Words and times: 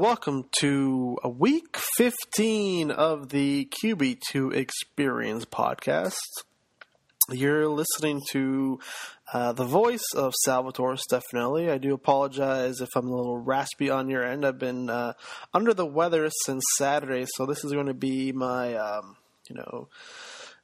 Welcome 0.00 0.46
to 0.60 1.18
week 1.26 1.76
15 1.98 2.90
of 2.90 3.28
the 3.28 3.70
QB2 3.84 4.54
Experience 4.54 5.44
podcast. 5.44 6.14
You're 7.28 7.68
listening 7.68 8.22
to 8.30 8.78
uh, 9.34 9.52
the 9.52 9.66
voice 9.66 10.06
of 10.16 10.32
Salvatore 10.46 10.96
Stefanile. 10.96 11.70
I 11.70 11.76
do 11.76 11.92
apologize 11.92 12.80
if 12.80 12.88
I'm 12.96 13.08
a 13.08 13.14
little 13.14 13.36
raspy 13.36 13.90
on 13.90 14.08
your 14.08 14.24
end. 14.24 14.46
I've 14.46 14.58
been 14.58 14.88
uh, 14.88 15.12
under 15.52 15.74
the 15.74 15.84
weather 15.84 16.30
since 16.46 16.64
Saturday, 16.78 17.26
so 17.34 17.44
this 17.44 17.62
is 17.62 17.72
going 17.72 17.84
to 17.84 17.92
be 17.92 18.32
my, 18.32 18.76
um, 18.76 19.18
you 19.50 19.56
know, 19.56 19.88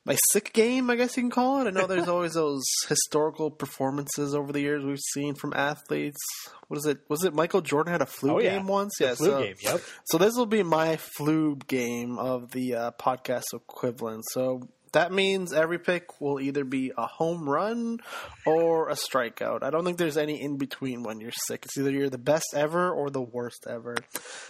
my 0.07 0.17
sick 0.31 0.53
game, 0.53 0.89
I 0.89 0.97
guess 0.97 1.17
you 1.17 1.23
can 1.25 1.31
call 1.31 1.61
it. 1.61 1.67
I 1.67 1.71
know 1.71 1.87
there's 1.87 2.09
always 2.09 2.35
those 2.35 2.65
historical 2.89 3.51
performances 3.51 4.35
over 4.35 4.53
the 4.53 4.61
years 4.61 4.85
we've 4.85 4.99
seen 5.13 5.35
from 5.35 5.53
athletes. 5.55 6.21
What 6.69 6.79
is 6.79 6.87
it? 6.87 6.99
Was 7.09 7.25
it 7.25 7.35
Michael 7.35 7.61
Jordan 7.61 7.93
had 7.93 8.03
a 8.03 8.07
flu 8.07 8.37
Oh, 8.37 8.39
yeah. 8.39 8.57
game 8.57 8.67
once? 8.67 8.95
The 8.99 9.05
yeah, 9.05 9.15
flu 9.15 9.27
so, 9.27 9.43
game, 9.43 9.57
yep. 9.61 9.81
So 10.07 10.19
this 10.19 10.35
will 10.37 10.47
be 10.47 10.63
my 10.63 10.97
flu 10.97 11.57
game 11.69 12.19
of 12.19 12.53
the 12.53 12.75
uh, 12.75 12.91
podcast 12.93 13.45
equivalent. 13.53 14.25
So 14.33 14.69
that 14.97 15.13
means 15.13 15.53
every 15.53 15.79
pick 15.79 16.23
will 16.23 16.41
either 16.41 16.65
be 16.65 16.91
a 16.97 17.07
home 17.07 17.47
run 17.47 18.01
or 18.47 18.89
a 18.89 18.95
strikeout. 18.95 19.63
I 19.63 19.69
don't 19.69 19.85
think 19.85 19.99
there's 19.99 20.17
any 20.17 20.41
in 20.41 20.57
between 20.57 21.03
when 21.03 21.21
you're 21.21 21.33
sick. 21.47 21.67
It's 21.67 21.77
either 21.77 21.91
you're 21.91 22.09
the 22.09 22.17
best 22.17 22.55
ever 22.55 22.91
or 22.91 23.11
the 23.11 23.21
worst 23.21 23.67
ever. 23.69 23.97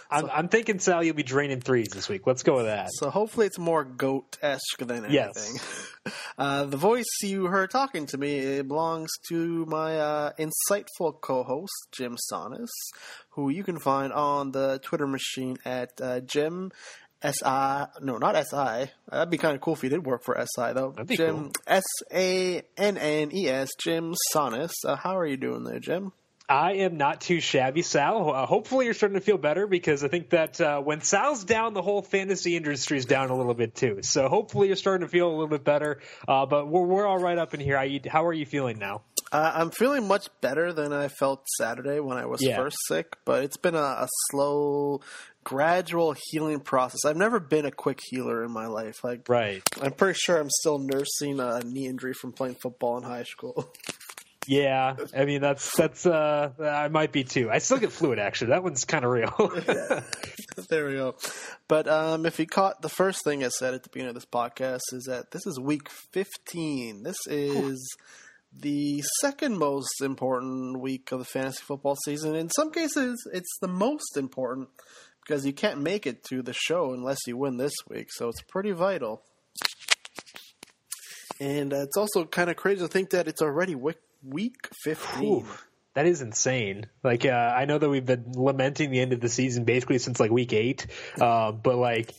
I'm, 0.09 0.29
I'm 0.31 0.47
thinking 0.47 0.79
Sal, 0.79 1.03
you'll 1.03 1.15
be 1.15 1.23
draining 1.23 1.59
threes 1.59 1.89
this 1.93 2.07
week. 2.07 2.25
Let's 2.25 2.43
go 2.43 2.55
with 2.55 2.67
that. 2.67 2.87
So 2.93 3.09
hopefully 3.09 3.45
it's 3.45 3.59
more 3.59 3.83
goat 3.83 4.37
esque 4.41 4.79
than 4.79 5.05
anything. 5.05 5.13
Yes. 5.13 5.87
Uh, 6.37 6.63
the 6.63 6.77
voice 6.77 7.03
you 7.21 7.47
heard 7.47 7.69
talking 7.69 8.05
to 8.05 8.17
me 8.17 8.37
it 8.37 8.67
belongs 8.67 9.09
to 9.27 9.65
my 9.65 9.99
uh, 9.99 10.31
insightful 10.39 11.19
co-host 11.19 11.87
Jim 11.91 12.15
Sannes, 12.31 12.69
who 13.31 13.49
you 13.49 13.63
can 13.63 13.77
find 13.77 14.13
on 14.13 14.51
the 14.51 14.79
Twitter 14.83 15.07
machine 15.07 15.57
at 15.65 15.91
uh, 15.99 16.21
Jim 16.21 16.71
S 17.27 17.35
I 17.43 17.87
no 18.01 18.17
not 18.17 18.35
S 18.35 18.53
I. 18.53 18.91
That'd 19.09 19.29
be 19.29 19.37
kind 19.37 19.55
of 19.55 19.61
cool 19.61 19.73
if 19.73 19.81
he 19.81 19.89
did 19.89 20.05
work 20.05 20.23
for 20.23 20.37
S 20.37 20.49
I 20.57 20.73
though. 20.73 20.91
That'd 20.91 21.07
be 21.07 21.17
Jim 21.17 21.35
cool. 21.35 21.51
S 21.67 21.83
A 22.13 22.61
N 22.77 22.97
N 22.97 23.31
E 23.33 23.47
S 23.49 23.69
Jim 23.79 24.13
Sannes. 24.33 24.71
Uh, 24.85 24.95
how 24.95 25.17
are 25.17 25.25
you 25.25 25.37
doing 25.37 25.63
there, 25.63 25.79
Jim? 25.79 26.11
I 26.49 26.75
am 26.75 26.95
not 26.95 27.19
too 27.19 27.41
shabby, 27.41 27.81
Sal. 27.81 28.31
Uh, 28.33 28.45
hopefully, 28.45 28.85
you're 28.85 28.93
starting 28.93 29.19
to 29.19 29.25
feel 29.25 29.37
better 29.37 29.67
because 29.67 30.05
I 30.05 30.07
think 30.07 30.29
that 30.29 30.61
uh, 30.61 30.79
when 30.79 31.01
Sal's 31.01 31.43
down, 31.43 31.73
the 31.73 31.81
whole 31.81 32.01
fantasy 32.01 32.55
industry 32.55 32.97
is 32.97 33.05
down 33.05 33.29
a 33.31 33.35
little 33.35 33.53
bit 33.53 33.75
too. 33.75 33.99
So 34.01 34.29
hopefully, 34.29 34.67
you're 34.67 34.77
starting 34.77 35.05
to 35.05 35.11
feel 35.11 35.27
a 35.27 35.33
little 35.35 35.49
bit 35.49 35.65
better. 35.65 35.99
Uh, 36.25 36.45
but 36.45 36.65
we're, 36.69 36.83
we're 36.85 37.05
all 37.05 37.19
right 37.19 37.37
up 37.37 37.53
in 37.53 37.59
here. 37.59 37.77
How, 37.77 38.09
how 38.09 38.25
are 38.27 38.31
you 38.33 38.45
feeling 38.45 38.79
now? 38.79 39.01
Uh, 39.29 39.51
I'm 39.55 39.71
feeling 39.71 40.07
much 40.07 40.27
better 40.39 40.71
than 40.71 40.93
I 40.93 41.09
felt 41.09 41.43
Saturday 41.57 41.99
when 41.99 42.17
I 42.17 42.27
was 42.27 42.41
Yeah. 42.41 42.55
first 42.55 42.77
sick, 42.87 43.17
but 43.25 43.43
it's 43.43 43.57
been 43.57 43.75
a, 43.75 43.79
a 43.79 44.07
slow, 44.31 45.01
gradual 45.47 46.13
healing 46.29 46.59
process. 46.59 47.05
I've 47.05 47.15
never 47.15 47.39
been 47.39 47.65
a 47.65 47.71
quick 47.71 48.01
healer 48.09 48.43
in 48.43 48.51
my 48.51 48.67
life. 48.67 49.01
Like, 49.01 49.29
Right. 49.29 49.63
I'm 49.81 49.93
pretty 49.93 50.19
sure 50.21 50.37
I'm 50.37 50.49
still 50.49 50.77
nursing 50.77 51.39
a 51.39 51.61
knee 51.61 51.87
injury 51.87 52.11
from 52.11 52.33
playing 52.33 52.55
football 52.55 52.97
in 52.97 53.03
high 53.03 53.23
school. 53.23 53.73
Yeah. 54.49 54.95
I 55.13 55.25
mean, 55.25 55.41
that's 55.41 55.75
that's. 55.75 56.05
Uh, 56.05 56.51
I 56.57 56.87
might 56.87 57.11
be 57.11 57.25
too. 57.25 57.51
I 57.51 57.57
still 57.57 57.79
get 57.79 57.91
fluid. 57.91 58.17
Actually, 58.17 58.51
that 58.51 58.63
one's 58.63 58.85
kind 58.85 59.03
of 59.03 59.11
real. 59.11 59.35
there 60.69 60.87
we 60.87 60.93
go. 60.93 61.15
But 61.67 61.89
um, 61.89 62.25
if 62.25 62.39
you 62.39 62.47
caught 62.47 62.81
the 62.81 62.87
first 62.87 63.25
thing 63.25 63.43
I 63.43 63.49
said 63.49 63.73
at 63.73 63.83
the 63.83 63.89
beginning 63.89 64.11
of 64.11 64.15
this 64.15 64.25
podcast 64.25 64.79
is 64.93 65.03
that 65.09 65.31
this 65.31 65.45
is 65.45 65.59
week 65.59 65.89
15. 66.13 67.03
This 67.03 67.17
is 67.27 67.93
the 68.57 69.03
second 69.19 69.57
most 69.57 70.01
important 70.01 70.79
week 70.79 71.11
of 71.11 71.19
the 71.19 71.25
fantasy 71.25 71.61
football 71.67 71.97
season. 72.05 72.33
In 72.33 72.49
some 72.49 72.71
cases, 72.71 73.29
it's 73.33 73.57
the 73.59 73.67
most 73.67 74.15
important 74.15 74.69
because 75.27 75.45
you 75.45 75.53
can't 75.53 75.81
make 75.81 76.07
it 76.07 76.23
to 76.23 76.41
the 76.41 76.53
show 76.53 76.93
unless 76.93 77.19
you 77.27 77.35
win 77.35 77.57
this 77.57 77.73
week. 77.89 78.07
So 78.11 78.29
it's 78.29 78.41
pretty 78.41 78.71
vital. 78.71 79.23
And 81.39 81.73
uh, 81.73 81.81
it's 81.81 81.97
also 81.97 82.25
kind 82.25 82.49
of 82.49 82.55
crazy 82.55 82.81
to 82.81 82.87
think 82.87 83.11
that 83.11 83.27
it's 83.27 83.41
already 83.41 83.75
week, 83.75 83.97
week 84.23 84.55
15. 84.83 85.23
Ooh, 85.23 85.45
that 85.93 86.05
is 86.05 86.21
insane. 86.21 86.87
Like, 87.03 87.25
uh, 87.25 87.53
I 87.55 87.65
know 87.65 87.77
that 87.77 87.89
we've 87.89 88.05
been 88.05 88.31
lamenting 88.33 88.89
the 88.89 88.99
end 88.99 89.13
of 89.13 89.19
the 89.19 89.29
season 89.29 89.65
basically 89.65 89.99
since 89.99 90.19
like 90.19 90.31
week 90.31 90.53
eight, 90.53 90.87
uh, 91.19 91.51
but 91.51 91.75
like 91.75 92.13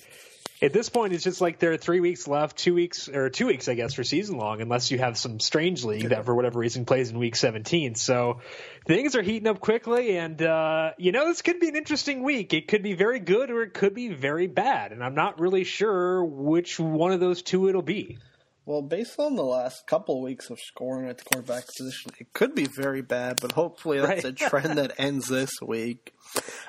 at 0.60 0.72
this 0.72 0.88
point, 0.88 1.12
it's 1.12 1.22
just 1.22 1.40
like 1.40 1.58
there 1.58 1.72
are 1.72 1.76
three 1.76 2.00
weeks 2.00 2.26
left, 2.26 2.56
two 2.56 2.74
weeks 2.74 3.08
or 3.08 3.30
two 3.30 3.46
weeks, 3.46 3.68
I 3.68 3.74
guess, 3.74 3.94
for 3.94 4.02
season 4.02 4.38
long, 4.38 4.60
unless 4.60 4.90
you 4.90 4.98
have 4.98 5.16
some 5.16 5.38
strange 5.38 5.84
league 5.84 6.08
that 6.08 6.24
for 6.24 6.34
whatever 6.34 6.58
reason 6.58 6.84
plays 6.84 7.10
in 7.10 7.18
week 7.18 7.36
17. 7.36 7.94
So 7.94 8.40
things 8.86 9.14
are 9.14 9.22
heating 9.22 9.46
up 9.46 9.60
quickly, 9.60 10.16
and 10.16 10.40
uh, 10.42 10.92
you 10.98 11.12
know 11.12 11.26
this 11.26 11.42
could 11.42 11.60
be 11.60 11.68
an 11.68 11.76
interesting 11.76 12.24
week. 12.24 12.54
It 12.54 12.66
could 12.66 12.82
be 12.82 12.94
very 12.94 13.20
good 13.20 13.50
or 13.50 13.62
it 13.62 13.72
could 13.72 13.94
be 13.94 14.08
very 14.08 14.48
bad, 14.48 14.90
and 14.92 15.04
I'm 15.04 15.14
not 15.14 15.38
really 15.38 15.64
sure 15.64 16.24
which 16.24 16.80
one 16.80 17.12
of 17.12 17.20
those 17.20 17.42
two 17.42 17.68
it'll 17.68 17.82
be. 17.82 18.18
Well, 18.68 18.82
based 18.82 19.18
on 19.18 19.34
the 19.34 19.44
last 19.44 19.86
couple 19.86 20.20
weeks 20.20 20.50
of 20.50 20.58
scoring 20.60 21.08
at 21.08 21.16
the 21.16 21.24
quarterback 21.24 21.64
position, 21.78 22.10
it 22.20 22.34
could 22.34 22.54
be 22.54 22.66
very 22.66 23.00
bad, 23.00 23.38
but 23.40 23.52
hopefully 23.52 23.98
that's 23.98 24.24
Right. 24.24 24.26
a 24.26 24.32
trend 24.50 24.76
that 24.76 24.92
ends 24.98 25.26
this 25.28 25.48
week. 25.66 26.12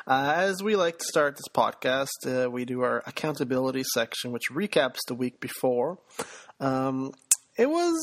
Uh, 0.07 0.31
as 0.37 0.63
we 0.63 0.77
like 0.77 0.97
to 0.99 1.03
start 1.09 1.35
this 1.35 1.49
podcast, 1.53 2.07
uh, 2.25 2.49
we 2.49 2.63
do 2.63 2.83
our 2.83 3.03
accountability 3.05 3.83
section, 3.93 4.31
which 4.31 4.43
recaps 4.49 4.99
the 5.09 5.13
week 5.13 5.41
before. 5.41 5.99
Um, 6.61 7.11
it 7.57 7.69
was, 7.69 7.99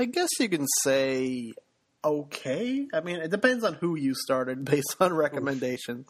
I 0.00 0.06
guess 0.06 0.28
you 0.40 0.48
can 0.48 0.66
say, 0.82 1.52
okay. 2.04 2.86
I 2.92 3.00
mean, 3.00 3.16
it 3.16 3.30
depends 3.30 3.64
on 3.64 3.74
who 3.74 3.96
you 3.96 4.14
started 4.14 4.64
based 4.64 4.96
on 5.00 5.12
recommendation. 5.12 6.06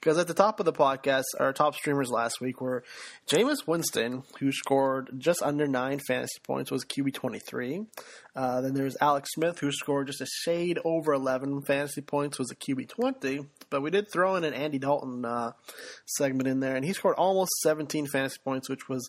Because 0.00 0.16
at 0.16 0.28
the 0.28 0.34
top 0.34 0.60
of 0.60 0.66
the 0.66 0.72
podcast, 0.72 1.24
our 1.40 1.52
top 1.52 1.74
streamers 1.74 2.08
last 2.08 2.40
week 2.40 2.60
were 2.60 2.84
Jameis 3.26 3.66
Winston, 3.66 4.22
who 4.38 4.52
scored 4.52 5.10
just 5.18 5.42
under 5.42 5.66
nine 5.66 5.98
fantasy 5.98 6.38
points, 6.44 6.70
was 6.70 6.84
QB 6.84 7.14
twenty 7.14 7.40
three. 7.40 7.84
Uh, 8.36 8.60
then 8.60 8.74
there's 8.74 8.96
Alex 9.00 9.30
Smith, 9.34 9.58
who 9.58 9.72
scored 9.72 10.06
just 10.06 10.20
a 10.20 10.26
shade 10.44 10.78
over 10.84 11.12
eleven 11.12 11.62
fantasy 11.62 12.00
points, 12.00 12.38
was 12.38 12.52
a 12.52 12.54
QB 12.54 12.88
twenty. 12.90 13.40
But 13.70 13.82
we 13.82 13.90
did 13.90 14.06
throw 14.12 14.36
in 14.36 14.44
an 14.44 14.54
Andy 14.54 14.78
Dalton 14.78 15.24
uh, 15.24 15.52
segment 16.06 16.48
in 16.48 16.60
there, 16.60 16.76
and 16.76 16.84
he 16.84 16.92
scored 16.92 17.16
almost 17.16 17.50
seventeen 17.60 18.06
fantasy 18.06 18.38
points, 18.44 18.68
which 18.68 18.88
was 18.88 19.08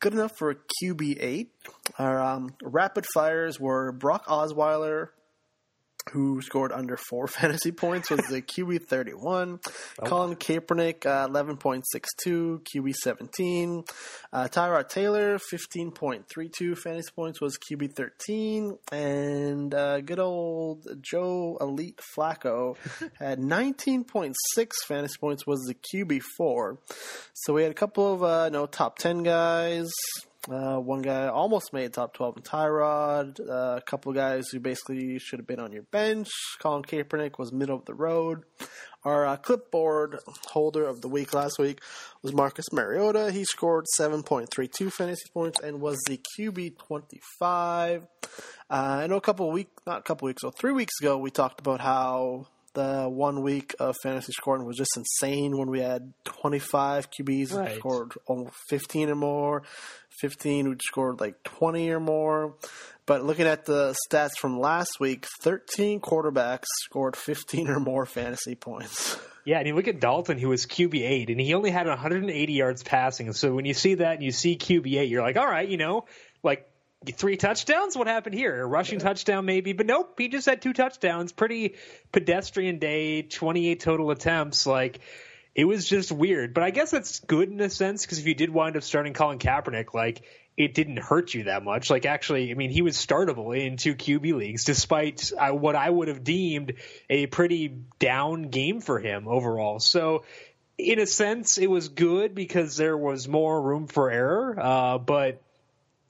good 0.00 0.12
enough 0.12 0.36
for 0.36 0.50
a 0.50 0.56
QB 0.82 1.18
eight. 1.20 1.52
Our 2.00 2.20
um, 2.20 2.54
rapid 2.62 3.06
fires 3.14 3.60
were 3.60 3.92
Brock 3.92 4.26
Osweiler, 4.26 5.10
who 6.12 6.40
scored 6.42 6.72
under 6.72 6.96
four 6.96 7.26
fantasy 7.26 7.72
points, 7.72 8.10
was 8.10 8.20
the 8.28 8.42
QB 8.42 8.86
31. 8.86 9.60
Colin 10.04 10.36
Kaepernick, 10.36 11.06
uh, 11.06 11.28
11.62, 11.28 12.62
QB 12.62 12.94
17. 12.94 13.84
Uh, 14.32 14.48
Tyrod 14.48 14.88
Taylor, 14.88 15.38
15.32 15.38 16.78
fantasy 16.78 17.10
points, 17.14 17.40
was 17.40 17.58
QB 17.58 17.94
13. 17.94 18.78
And 18.92 19.74
uh, 19.74 20.00
good 20.00 20.18
old 20.18 20.86
Joe 21.00 21.58
Elite 21.60 22.00
Flacco 22.16 22.76
had 23.18 23.38
19.6 23.40 24.34
fantasy 24.86 25.18
points, 25.18 25.46
was 25.46 25.60
the 25.62 25.74
QB 25.74 26.22
4. 26.36 26.78
So 27.34 27.54
we 27.54 27.62
had 27.62 27.70
a 27.70 27.74
couple 27.74 28.12
of 28.12 28.22
uh, 28.22 28.48
no 28.48 28.66
top 28.66 28.98
10 28.98 29.22
guys. 29.22 29.90
Uh, 30.48 30.78
one 30.78 31.02
guy 31.02 31.26
almost 31.26 31.72
made 31.72 31.92
top 31.92 32.14
12 32.14 32.36
in 32.36 32.42
Tyrod. 32.44 33.40
Uh, 33.40 33.76
a 33.78 33.82
couple 33.84 34.10
of 34.10 34.16
guys 34.16 34.48
who 34.48 34.60
basically 34.60 35.18
should 35.18 35.40
have 35.40 35.46
been 35.46 35.58
on 35.58 35.72
your 35.72 35.82
bench. 35.82 36.28
Colin 36.60 36.82
Kaepernick 36.84 37.36
was 37.38 37.52
middle 37.52 37.76
of 37.76 37.84
the 37.84 37.94
road. 37.94 38.44
Our 39.04 39.26
uh, 39.26 39.36
clipboard 39.36 40.18
holder 40.48 40.86
of 40.86 41.00
the 41.00 41.08
week 41.08 41.34
last 41.34 41.58
week 41.58 41.80
was 42.22 42.32
Marcus 42.32 42.66
Mariota. 42.72 43.32
He 43.32 43.44
scored 43.44 43.86
7.32 43.98 44.92
fantasy 44.92 45.24
points 45.34 45.58
and 45.60 45.80
was 45.80 45.96
the 46.06 46.20
QB 46.38 46.78
25. 46.78 48.02
Uh, 48.22 48.72
I 48.72 49.06
know 49.08 49.16
a 49.16 49.20
couple 49.20 49.48
of 49.48 49.52
weeks, 49.54 49.70
not 49.86 49.98
a 49.98 50.02
couple 50.02 50.26
weeks, 50.26 50.42
so 50.42 50.50
three 50.50 50.72
weeks 50.72 50.94
ago, 51.00 51.18
we 51.18 51.30
talked 51.30 51.60
about 51.60 51.80
how 51.80 52.46
the 52.74 53.08
one 53.08 53.40
week 53.42 53.74
of 53.80 53.94
fantasy 54.02 54.32
scoring 54.32 54.66
was 54.66 54.76
just 54.76 54.96
insane 54.98 55.56
when 55.56 55.70
we 55.70 55.80
had 55.80 56.12
25 56.24 57.08
QBs 57.10 57.54
Right. 57.54 57.76
scored 57.76 58.12
almost 58.26 58.54
15 58.68 59.08
or 59.08 59.14
more, 59.14 59.62
15 60.20 60.66
who 60.66 60.76
scored 60.80 61.20
like 61.20 61.42
20 61.42 61.90
or 61.90 62.00
more. 62.00 62.54
But 63.06 63.24
looking 63.24 63.46
at 63.46 63.64
the 63.64 63.94
stats 64.08 64.36
from 64.36 64.58
last 64.58 64.98
week, 64.98 65.26
13 65.40 66.00
quarterbacks 66.00 66.64
scored 66.84 67.16
15 67.16 67.68
or 67.68 67.80
more 67.80 68.06
fantasy 68.06 68.54
points. 68.54 69.18
Yeah, 69.46 69.58
and 69.58 69.68
you 69.68 69.76
look 69.76 69.86
at 69.86 70.00
Dalton, 70.00 70.38
who 70.38 70.48
was 70.48 70.66
QB 70.66 71.08
eight, 71.08 71.30
and 71.30 71.40
he 71.40 71.54
only 71.54 71.70
had 71.70 71.86
180 71.86 72.52
yards 72.52 72.82
passing. 72.82 73.32
So 73.32 73.54
when 73.54 73.64
you 73.64 73.74
see 73.74 73.94
that 73.94 74.14
and 74.14 74.22
you 74.24 74.32
see 74.32 74.56
QB 74.56 74.92
eight, 74.98 75.08
you're 75.08 75.22
like, 75.22 75.36
all 75.36 75.46
right, 75.46 75.68
you 75.68 75.76
know, 75.76 76.06
like 76.42 76.68
three 77.14 77.36
touchdowns. 77.36 77.96
What 77.96 78.08
happened 78.08 78.34
here? 78.34 78.60
A 78.60 78.66
rushing 78.66 78.98
touchdown, 78.98 79.44
maybe, 79.44 79.72
but 79.72 79.86
nope. 79.86 80.14
He 80.18 80.26
just 80.26 80.46
had 80.46 80.62
two 80.62 80.72
touchdowns. 80.72 81.30
Pretty 81.30 81.76
pedestrian 82.10 82.80
day. 82.80 83.22
28 83.22 83.78
total 83.78 84.10
attempts. 84.10 84.66
Like 84.66 84.98
it 85.56 85.64
was 85.64 85.88
just 85.88 86.12
weird. 86.12 86.52
But 86.52 86.64
I 86.64 86.70
guess 86.70 86.90
that's 86.90 87.20
good 87.20 87.50
in 87.50 87.60
a 87.62 87.70
sense 87.70 88.02
because 88.02 88.18
if 88.18 88.26
you 88.26 88.34
did 88.34 88.50
wind 88.50 88.76
up 88.76 88.82
starting 88.82 89.14
Colin 89.14 89.38
Kaepernick, 89.38 89.94
like 89.94 90.20
it 90.54 90.74
didn't 90.74 90.98
hurt 90.98 91.32
you 91.32 91.44
that 91.44 91.64
much. 91.64 91.88
Like 91.88 92.04
actually, 92.04 92.50
I 92.50 92.54
mean, 92.54 92.70
he 92.70 92.82
was 92.82 92.94
startable 92.98 93.58
in 93.58 93.78
two 93.78 93.94
QB 93.94 94.34
leagues, 94.34 94.64
despite 94.64 95.32
uh, 95.36 95.52
what 95.52 95.74
I 95.74 95.88
would 95.88 96.08
have 96.08 96.22
deemed 96.22 96.74
a 97.08 97.26
pretty 97.26 97.68
down 97.98 98.50
game 98.50 98.82
for 98.82 98.98
him 99.00 99.28
overall. 99.28 99.80
So, 99.80 100.24
in 100.76 100.98
a 100.98 101.06
sense, 101.06 101.56
it 101.56 101.70
was 101.70 101.88
good 101.88 102.34
because 102.34 102.76
there 102.76 102.96
was 102.96 103.26
more 103.26 103.60
room 103.60 103.86
for 103.86 104.10
error. 104.10 104.60
Uh, 104.60 104.98
but 104.98 105.40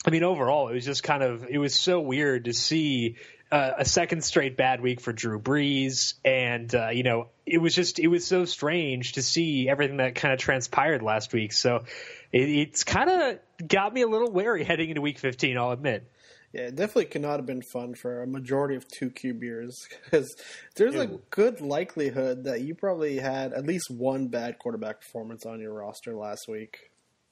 I 0.04 0.10
mean, 0.10 0.24
overall, 0.24 0.68
it 0.68 0.74
was 0.74 0.84
just 0.84 1.04
kind 1.04 1.22
of 1.22 1.46
it 1.48 1.58
was 1.58 1.72
so 1.72 2.00
weird 2.00 2.46
to 2.46 2.52
see 2.52 3.14
uh, 3.50 3.72
a 3.78 3.84
second 3.84 4.24
straight 4.24 4.56
bad 4.56 4.80
week 4.80 5.00
for 5.00 5.12
Drew 5.12 5.38
Brees, 5.38 6.14
and 6.24 6.72
uh, 6.74 6.88
you 6.88 7.02
know, 7.02 7.28
it 7.44 7.58
was 7.58 7.74
just 7.74 7.98
it 7.98 8.08
was 8.08 8.26
so 8.26 8.44
strange 8.44 9.12
to 9.12 9.22
see 9.22 9.68
everything 9.68 9.98
that 9.98 10.16
kind 10.16 10.34
of 10.34 10.40
transpired 10.40 11.02
last 11.02 11.32
week. 11.32 11.52
So 11.52 11.84
it, 12.32 12.48
it's 12.48 12.84
kind 12.84 13.10
of 13.10 13.68
got 13.68 13.94
me 13.94 14.02
a 14.02 14.08
little 14.08 14.30
wary 14.30 14.64
heading 14.64 14.88
into 14.88 15.00
Week 15.00 15.18
15. 15.18 15.56
I'll 15.56 15.70
admit. 15.70 16.10
Yeah, 16.52 16.62
it 16.62 16.76
definitely 16.76 17.06
could 17.06 17.22
not 17.22 17.36
have 17.36 17.46
been 17.46 17.62
fun 17.62 17.94
for 17.94 18.22
a 18.22 18.26
majority 18.26 18.76
of 18.76 18.88
two 18.88 19.10
QBers 19.10 19.74
because 20.04 20.34
there's 20.76 20.94
a 20.94 21.06
good 21.28 21.60
likelihood 21.60 22.44
that 22.44 22.62
you 22.62 22.74
probably 22.74 23.18
had 23.18 23.52
at 23.52 23.66
least 23.66 23.90
one 23.90 24.28
bad 24.28 24.58
quarterback 24.58 25.02
performance 25.02 25.44
on 25.44 25.60
your 25.60 25.74
roster 25.74 26.14
last 26.14 26.48
week. 26.48 26.78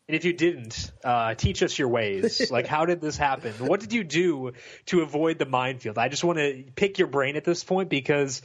And 0.07 0.15
if 0.15 0.25
you 0.25 0.35
didn't, 0.35 0.91
uh, 1.03 1.35
teach 1.35 1.63
us 1.63 1.79
your 1.79 1.89
ways. 1.89 2.51
like, 2.51 2.67
how 2.67 2.85
did 2.85 3.01
this 3.01 3.17
happen? 3.17 3.53
What 3.59 3.81
did 3.81 3.93
you 3.93 4.05
do 4.05 4.53
to 4.87 5.01
avoid 5.01 5.39
the 5.39 5.47
minefield? 5.47 5.97
I 5.97 6.09
just 6.09 6.25
want 6.25 6.39
to 6.39 6.65
pick 6.75 6.99
your 6.99 7.09
brain 7.09 7.37
at 7.37 7.45
this 7.45 7.65
point 7.65 7.89
because 7.89 8.43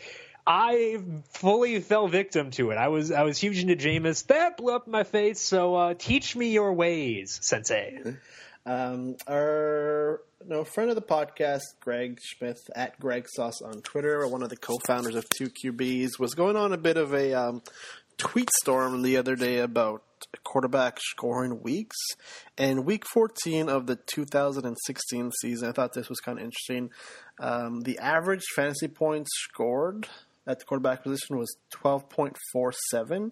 I 0.47 0.97
fully 1.33 1.79
fell 1.81 2.07
victim 2.07 2.51
to 2.51 2.71
it. 2.71 2.77
I 2.77 2.87
was 2.87 3.11
I 3.11 3.23
was 3.23 3.37
huge 3.37 3.59
into 3.59 3.75
Jameis. 3.75 4.25
That 4.27 4.57
blew 4.57 4.73
up 4.73 4.87
in 4.87 4.91
my 4.91 5.03
face. 5.03 5.41
So 5.41 5.75
uh, 5.75 5.93
teach 5.97 6.35
me 6.35 6.51
your 6.51 6.73
ways, 6.73 7.39
Sensei. 7.41 8.15
Um, 8.65 9.15
our 9.27 10.21
no 10.45 10.63
friend 10.63 10.91
of 10.91 10.95
the 10.95 11.01
podcast, 11.01 11.61
Greg 11.79 12.19
Smith 12.21 12.69
at 12.75 12.99
Greg 12.99 13.27
Sauce 13.27 13.61
on 13.63 13.81
Twitter, 13.81 14.27
one 14.27 14.43
of 14.43 14.49
the 14.49 14.57
co-founders 14.57 15.15
of 15.15 15.27
Two 15.29 15.49
QBs, 15.49 16.19
was 16.19 16.35
going 16.35 16.55
on 16.55 16.71
a 16.71 16.77
bit 16.77 16.97
of 16.97 17.13
a 17.13 17.33
um, 17.33 17.63
tweet 18.17 18.49
storm 18.61 19.01
the 19.01 19.17
other 19.17 19.35
day 19.35 19.59
about 19.59 20.03
quarterback 20.43 20.99
scoring 20.99 21.61
weeks. 21.61 21.97
And 22.57 22.85
week 22.85 23.05
14 23.05 23.69
of 23.69 23.87
the 23.87 23.95
2016 23.95 25.31
season, 25.41 25.69
I 25.69 25.71
thought 25.71 25.93
this 25.93 26.09
was 26.09 26.19
kind 26.19 26.37
of 26.39 26.43
interesting. 26.43 26.91
Um, 27.39 27.81
the 27.81 27.99
average 27.99 28.43
fantasy 28.55 28.87
points 28.87 29.29
scored 29.33 30.07
at 30.47 30.59
the 30.59 30.65
quarterback 30.65 31.03
position 31.03 31.37
was 31.37 31.55
12.47, 31.83 33.31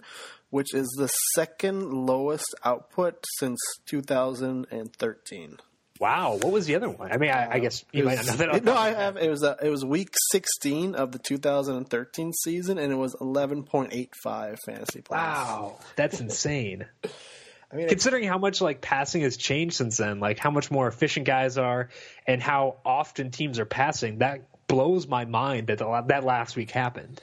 which 0.49 0.73
is 0.73 0.87
the 0.97 1.09
second 1.33 1.91
lowest 1.91 2.53
output 2.63 3.25
since 3.39 3.59
2013. 3.87 5.57
Wow, 5.99 6.37
what 6.41 6.51
was 6.51 6.65
the 6.65 6.75
other 6.75 6.89
one? 6.89 7.11
I 7.11 7.17
mean, 7.17 7.31
I, 7.31 7.53
I 7.53 7.59
guess 7.59 7.83
you 7.91 8.05
was, 8.05 8.15
might 8.15 8.25
not 8.25 8.39
know 8.39 8.53
that. 8.53 8.63
no, 8.63 8.75
I 8.75 8.89
have. 8.89 9.17
It 9.17 9.29
was 9.29 9.43
uh, 9.43 9.55
it 9.61 9.69
was 9.69 9.83
week 9.83 10.09
16 10.31 10.95
of 10.95 11.11
the 11.11 11.19
2013 11.19 12.33
season, 12.33 12.77
and 12.77 12.91
it 12.91 12.95
was 12.95 13.15
11.85 13.15 14.57
fantasy 14.65 15.01
points. 15.01 15.09
Wow, 15.11 15.79
that's 15.95 16.19
insane. 16.19 16.85
I 17.71 17.75
mean, 17.75 17.89
Considering 17.89 18.23
how 18.23 18.37
much 18.37 18.61
like 18.61 18.79
passing 18.79 19.23
has 19.23 19.35
changed 19.35 19.75
since 19.75 19.97
then, 19.97 20.21
like 20.21 20.39
how 20.39 20.51
much 20.51 20.71
more 20.71 20.87
efficient 20.87 21.25
guys 21.25 21.57
are, 21.57 21.89
and 22.25 22.41
how 22.41 22.77
often 22.85 23.29
teams 23.29 23.59
are 23.59 23.65
passing, 23.65 24.19
that 24.19 24.41
blows 24.67 25.07
my 25.07 25.25
mind 25.25 25.67
that 25.67 25.79
the, 25.79 26.03
that 26.07 26.23
last 26.23 26.55
week 26.55 26.71
happened. 26.71 27.19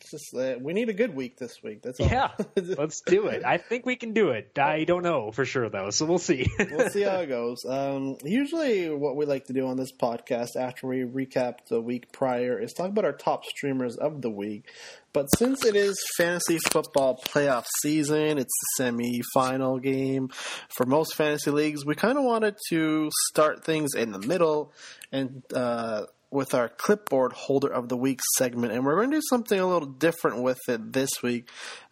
It's 0.00 0.10
just 0.10 0.34
uh, 0.34 0.58
we 0.60 0.72
need 0.72 0.88
a 0.88 0.92
good 0.92 1.14
week 1.14 1.36
this 1.36 1.62
week. 1.62 1.82
That's 1.82 2.00
all. 2.00 2.06
Yeah, 2.06 2.30
let's 2.56 3.00
do 3.02 3.26
it. 3.26 3.44
I 3.44 3.58
think 3.58 3.86
we 3.86 3.96
can 3.96 4.12
do 4.12 4.30
it. 4.30 4.58
I 4.58 4.84
don't 4.84 5.02
know 5.02 5.30
for 5.30 5.44
sure 5.44 5.68
though, 5.68 5.90
so 5.90 6.06
we'll 6.06 6.18
see. 6.18 6.46
we'll 6.70 6.90
see 6.90 7.02
how 7.02 7.16
it 7.18 7.26
goes. 7.28 7.64
Um, 7.68 8.16
usually, 8.24 8.88
what 8.88 9.16
we 9.16 9.26
like 9.26 9.46
to 9.46 9.52
do 9.52 9.66
on 9.66 9.76
this 9.76 9.92
podcast 9.92 10.56
after 10.58 10.86
we 10.86 11.00
recap 11.02 11.66
the 11.68 11.80
week 11.80 12.12
prior 12.12 12.58
is 12.58 12.72
talk 12.72 12.88
about 12.88 13.04
our 13.04 13.12
top 13.12 13.44
streamers 13.44 13.96
of 13.96 14.22
the 14.22 14.30
week. 14.30 14.70
But 15.12 15.26
since 15.36 15.64
it 15.64 15.76
is 15.76 16.02
fantasy 16.16 16.58
football 16.70 17.20
playoff 17.22 17.66
season, 17.82 18.38
it's 18.38 18.44
the 18.44 18.84
semi-final 18.84 19.78
game 19.78 20.30
for 20.74 20.86
most 20.86 21.14
fantasy 21.14 21.50
leagues. 21.50 21.84
We 21.84 21.94
kind 21.94 22.16
of 22.16 22.24
wanted 22.24 22.56
to 22.70 23.10
start 23.28 23.64
things 23.64 23.94
in 23.94 24.12
the 24.12 24.20
middle 24.20 24.72
and. 25.10 25.42
Uh, 25.52 26.06
with 26.32 26.54
our 26.54 26.68
clipboard 26.68 27.32
holder 27.32 27.68
of 27.68 27.88
the 27.88 27.96
week 27.96 28.20
segment, 28.38 28.72
and 28.72 28.84
we're 28.84 28.96
going 28.96 29.10
to 29.10 29.18
do 29.18 29.22
something 29.28 29.60
a 29.60 29.66
little 29.66 29.88
different 29.88 30.42
with 30.42 30.58
it 30.68 30.92
this 30.92 31.10
week. 31.22 31.48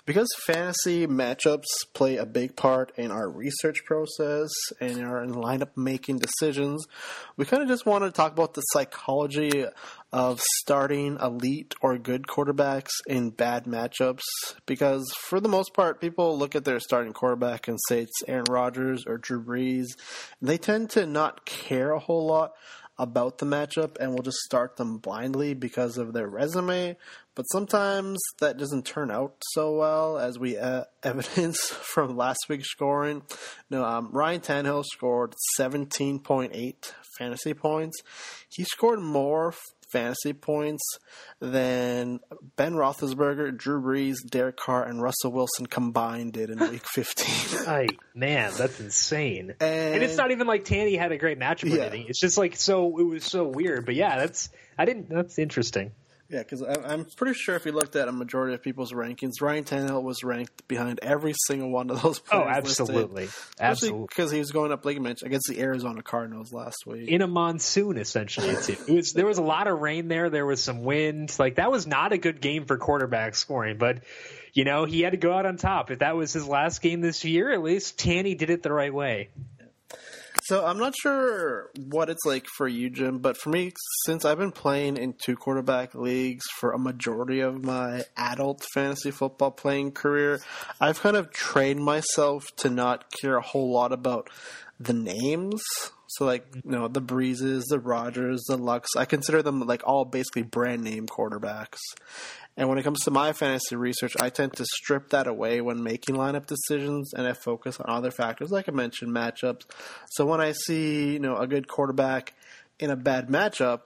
Because 0.07 0.29
fantasy 0.45 1.07
matchups 1.07 1.67
play 1.93 2.17
a 2.17 2.27
big 2.27 2.57
part 2.57 2.91
in 2.97 3.13
our 3.13 3.29
research 3.31 3.85
process 3.85 4.49
and 4.81 4.93
in 4.93 5.05
our 5.05 5.25
lineup 5.27 5.77
making 5.77 6.19
decisions, 6.19 6.85
we 7.37 7.45
kind 7.45 7.63
of 7.63 7.69
just 7.69 7.87
want 7.87 8.03
to 8.03 8.11
talk 8.11 8.33
about 8.33 8.55
the 8.55 8.63
psychology 8.63 9.67
of 10.13 10.41
starting 10.63 11.17
elite 11.21 11.75
or 11.81 11.97
good 11.99 12.27
quarterbacks 12.27 12.91
in 13.07 13.31
bad 13.31 13.67
matchups. 13.67 14.23
Because 14.67 15.13
for 15.29 15.39
the 15.39 15.49
most 15.49 15.75
part, 15.75 16.01
people 16.01 16.37
look 16.37 16.57
at 16.57 16.65
their 16.65 16.81
starting 16.81 17.13
quarterback 17.13 17.69
and 17.69 17.79
say 17.89 18.01
it's 18.01 18.23
Aaron 18.27 18.47
Rodgers 18.49 19.05
or 19.07 19.19
Drew 19.19 19.45
Brees. 19.45 19.87
They 20.43 20.59
tend 20.59 20.91
to 20.91 21.07
not 21.07 21.45
care 21.45 21.93
a 21.93 22.01
whole 22.01 22.27
lot 22.27 22.55
about 23.01 23.39
the 23.39 23.47
matchup 23.47 23.97
and 23.99 24.13
we'll 24.13 24.23
just 24.23 24.37
start 24.39 24.77
them 24.77 24.99
blindly 24.99 25.55
because 25.55 25.97
of 25.97 26.13
their 26.13 26.29
resume. 26.29 26.97
But 27.35 27.45
sometimes 27.45 28.21
that 28.41 28.59
doesn't 28.59 28.85
turn 28.85 29.11
out 29.11 29.37
so 29.53 29.75
well, 29.75 30.19
as 30.19 30.39
we 30.39 30.59
uh, 30.59 30.85
evidence 31.03 31.59
from 31.71 32.17
last 32.17 32.41
week's 32.49 32.71
scoring. 32.71 33.23
No, 33.71 33.85
um, 33.85 34.11
Ryan 34.13 34.41
Tannehill 34.41 34.85
scored 34.85 35.35
17.8 35.59 36.93
fantasy 37.19 37.55
points. 37.55 37.97
He 38.51 38.65
scored 38.65 39.01
more 39.01 39.55
fantasy 39.93 40.33
points 40.33 40.83
than 41.41 42.21
Ben 42.57 42.75
Roethlisberger, 42.75 43.57
Drew 43.57 43.81
Brees, 43.81 44.17
Derek 44.29 44.57
Carr, 44.57 44.85
and 44.85 45.03
Russell 45.03 45.33
Wilson 45.33 45.67
combined 45.67 46.33
did 46.35 46.51
in 46.51 46.59
Week 46.59 46.85
15. 46.87 47.67
Ay, 47.67 47.87
man, 48.15 48.53
that's 48.57 48.79
insane. 48.81 49.55
And, 49.61 49.95
And 49.95 50.03
it's 50.03 50.17
not 50.17 50.31
even 50.31 50.47
like 50.47 50.65
Tanny 50.65 50.97
had 50.97 51.13
a 51.13 51.19
great 51.19 51.39
matchup 51.39 51.65
or 51.73 51.77
Yeah. 51.77 51.83
anything. 51.85 52.07
It's 52.09 52.21
just 52.21 52.39
like 52.39 52.57
so. 52.57 52.99
It 52.99 53.05
was 53.05 53.25
so 53.25 53.45
weird. 53.45 53.87
But 53.87 53.95
yeah, 53.95 54.19
that's 54.19 54.49
I 54.79 54.85
didn't. 54.85 55.09
That's 55.09 55.39
interesting. 55.39 55.93
Yeah, 56.31 56.39
because 56.39 56.63
I'm 56.63 57.07
pretty 57.17 57.35
sure 57.35 57.57
if 57.57 57.67
you 57.67 57.73
looked 57.73 57.97
at 57.97 58.07
a 58.07 58.13
majority 58.13 58.55
of 58.55 58.63
people's 58.63 58.93
rankings, 58.93 59.41
Ryan 59.43 59.65
Tannehill 59.65 60.03
was 60.05 60.23
ranked 60.23 60.69
behind 60.69 61.01
every 61.03 61.35
single 61.47 61.71
one 61.71 61.91
of 61.91 62.01
those 62.03 62.21
Oh, 62.31 62.43
players. 62.43 62.65
listed. 62.65 62.81
absolutely, 62.89 63.29
absolutely. 63.59 64.07
because 64.09 64.31
he 64.31 64.39
was 64.39 64.53
going 64.53 64.71
up, 64.71 64.85
like 64.85 64.95
you 64.95 65.01
mentioned, 65.01 65.27
against 65.27 65.49
the 65.49 65.61
Arizona 65.61 66.03
Cardinals 66.03 66.53
last 66.53 66.87
week. 66.87 67.09
In 67.09 67.21
a 67.23 67.27
monsoon, 67.27 67.97
essentially, 67.97 68.49
it 68.51 68.89
was 68.89 69.13
there 69.13 69.27
was 69.27 69.39
a 69.39 69.43
lot 69.43 69.67
of 69.67 69.81
rain 69.81 70.07
there. 70.07 70.31
There 70.31 70.47
was 70.47 70.63
some 70.63 70.85
wind. 70.85 71.35
Like 71.39 71.57
that 71.57 71.73
was 71.73 71.87
not 71.89 72.13
a 72.13 72.19
good 72.19 72.41
game 72.41 72.65
for 72.65 72.79
quarterback 72.79 73.35
scoring. 73.35 73.77
But 73.77 74.05
you 74.53 74.65
know, 74.65 74.85
he 74.85 75.01
had 75.01 75.11
to 75.11 75.17
go 75.17 75.33
out 75.33 75.47
on 75.47 75.57
top. 75.57 75.91
If 75.91 75.99
that 75.99 76.17
was 76.17 76.33
his 76.33 76.47
last 76.47 76.81
game 76.81 77.01
this 77.01 77.25
year, 77.25 77.51
at 77.51 77.63
least 77.63 77.99
Tanny 77.99 78.37
did 78.37 78.51
it 78.51 78.63
the 78.63 78.73
right 78.73 78.95
way. 78.95 79.31
So 80.51 80.67
I'm 80.67 80.79
not 80.79 80.95
sure 81.01 81.71
what 81.77 82.11
it's 82.11 82.27
like 82.27 82.45
for 82.57 82.67
you, 82.67 82.91
Jim, 82.91 83.21
but 83.21 83.37
for 83.37 83.51
me, 83.51 83.71
since 84.05 84.25
I've 84.25 84.39
been 84.39 84.51
playing 84.51 84.97
in 84.97 85.15
two 85.25 85.37
quarterback 85.37 85.95
leagues 85.95 86.45
for 86.59 86.73
a 86.73 86.79
majority 86.79 87.39
of 87.39 87.63
my 87.63 88.03
adult 88.17 88.67
fantasy 88.75 89.13
football 89.13 89.53
playing 89.53 89.93
career, 89.93 90.41
I've 90.81 90.99
kind 90.99 91.17
of 91.17 91.31
trained 91.31 91.85
myself 91.85 92.43
to 92.57 92.69
not 92.69 93.13
care 93.13 93.37
a 93.37 93.41
whole 93.41 93.73
lot 93.73 93.93
about 93.93 94.29
the 94.81 94.93
names. 94.93 95.63
So 96.11 96.25
like, 96.25 96.51
mm-hmm. 96.51 96.73
you 96.73 96.79
know, 96.79 96.89
the 96.89 97.01
Breeses, 97.01 97.65
the 97.69 97.79
Rodgers, 97.79 98.43
the 98.49 98.57
Lucks, 98.57 98.91
I 98.97 99.05
consider 99.05 99.43
them 99.43 99.61
like 99.61 99.83
all 99.87 100.05
basically 100.05 100.43
brand 100.43 100.83
name 100.83 101.07
quarterbacks. 101.07 101.79
And 102.57 102.69
when 102.69 102.79
it 102.79 102.83
comes 102.83 102.99
to 103.05 103.11
my 103.11 103.33
fantasy 103.33 103.77
research, 103.77 104.13
I 104.21 104.29
tend 104.29 104.55
to 104.55 104.65
strip 104.65 105.11
that 105.11 105.27
away 105.27 105.61
when 105.61 105.83
making 105.83 106.17
lineup 106.17 106.47
decisions 106.47 107.13
and 107.15 107.27
I 107.27 107.33
focus 107.33 107.79
on 107.79 107.87
other 107.89 108.11
factors, 108.11 108.51
like 108.51 108.69
I 108.69 108.73
mentioned, 108.73 109.15
matchups. 109.15 109.63
So 110.11 110.27
when 110.27 110.41
I 110.41 110.53
see, 110.53 111.13
you 111.13 111.21
know, 111.21 111.37
a 111.37 111.47
good 111.47 111.69
quarterback 111.69 112.35
in 112.81 112.91
a 112.91 112.97
bad 112.97 113.29
matchup, 113.29 113.81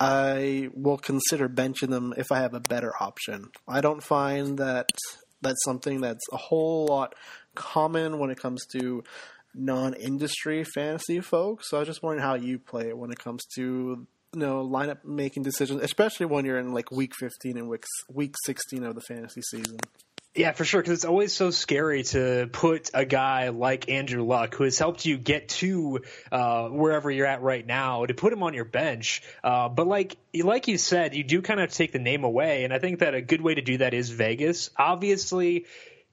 I 0.00 0.68
will 0.74 0.98
consider 0.98 1.48
benching 1.48 1.90
them 1.90 2.12
if 2.16 2.30
I 2.32 2.40
have 2.40 2.54
a 2.54 2.60
better 2.60 2.92
option. 3.00 3.50
I 3.66 3.80
don't 3.80 4.02
find 4.02 4.58
that 4.58 4.88
that's 5.40 5.64
something 5.64 6.00
that's 6.00 6.24
a 6.32 6.36
whole 6.36 6.86
lot 6.86 7.14
common 7.54 8.18
when 8.18 8.30
it 8.30 8.38
comes 8.38 8.64
to 8.72 9.02
non-industry 9.58 10.64
fantasy 10.64 11.20
folks. 11.20 11.68
So 11.68 11.76
I 11.76 11.80
was 11.80 11.88
just 11.88 12.02
wondering 12.02 12.22
how 12.22 12.34
you 12.34 12.58
play 12.58 12.88
it 12.88 12.96
when 12.96 13.10
it 13.10 13.18
comes 13.18 13.44
to 13.56 14.06
you 14.32 14.40
know 14.40 14.66
lineup 14.66 15.04
making 15.04 15.42
decisions, 15.42 15.82
especially 15.82 16.26
when 16.26 16.44
you're 16.44 16.58
in 16.58 16.72
like 16.72 16.90
week 16.90 17.12
15 17.18 17.56
and 17.56 17.68
week 17.68 17.84
week 18.12 18.34
16 18.44 18.84
of 18.84 18.94
the 18.94 19.00
fantasy 19.00 19.42
season. 19.42 19.78
Yeah, 20.34 20.52
for 20.52 20.64
sure. 20.64 20.80
Because 20.80 20.92
it's 20.92 21.04
always 21.04 21.32
so 21.32 21.50
scary 21.50 22.04
to 22.04 22.48
put 22.52 22.90
a 22.94 23.04
guy 23.04 23.48
like 23.48 23.88
Andrew 23.88 24.22
Luck, 24.22 24.54
who 24.54 24.64
has 24.64 24.78
helped 24.78 25.04
you 25.04 25.18
get 25.18 25.48
to 25.48 26.00
uh, 26.30 26.68
wherever 26.68 27.10
you're 27.10 27.26
at 27.26 27.42
right 27.42 27.66
now, 27.66 28.06
to 28.06 28.14
put 28.14 28.32
him 28.32 28.44
on 28.44 28.54
your 28.54 28.64
bench. 28.64 29.22
Uh, 29.42 29.68
but 29.68 29.88
like 29.88 30.16
like 30.34 30.68
you 30.68 30.78
said, 30.78 31.16
you 31.16 31.24
do 31.24 31.42
kind 31.42 31.58
of 31.58 31.72
take 31.72 31.90
the 31.90 31.98
name 31.98 32.22
away, 32.22 32.62
and 32.62 32.72
I 32.72 32.78
think 32.78 33.00
that 33.00 33.14
a 33.14 33.20
good 33.20 33.40
way 33.40 33.54
to 33.54 33.62
do 33.62 33.78
that 33.78 33.94
is 33.94 34.10
Vegas. 34.10 34.70
Obviously, 34.76 35.66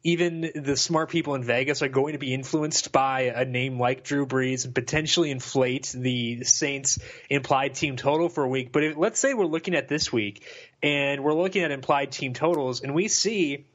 even 0.06 0.52
the 0.54 0.78
smart 0.78 1.10
people 1.10 1.34
in 1.34 1.44
Vegas 1.44 1.82
are 1.82 1.88
going 1.88 2.14
to 2.14 2.20
be 2.20 2.32
influenced 2.32 2.92
by 2.92 3.22
a 3.22 3.44
name 3.44 3.80
like 3.80 4.04
Drew 4.04 4.28
Brees 4.28 4.64
and 4.64 4.76
potentially 4.76 5.32
inflate 5.32 5.92
the 5.98 6.44
Saints 6.44 7.00
implied 7.28 7.74
team 7.74 7.96
total 7.96 8.30
for 8.30 8.44
a 8.44 8.48
week. 8.48 8.72
But 8.72 8.84
if, 8.84 8.98
let's 8.98 9.20
say 9.20 9.34
we're 9.34 9.46
looking 9.46 9.74
at 9.74 9.88
this 9.88 10.14
week 10.14 10.46
and 10.84 11.24
we're 11.24 11.34
looking 11.34 11.64
at 11.64 11.72
implied 11.72 12.12
team 12.12 12.36
totals 12.36 12.82
and 12.82 12.94
we 12.94 13.08
see 13.08 13.66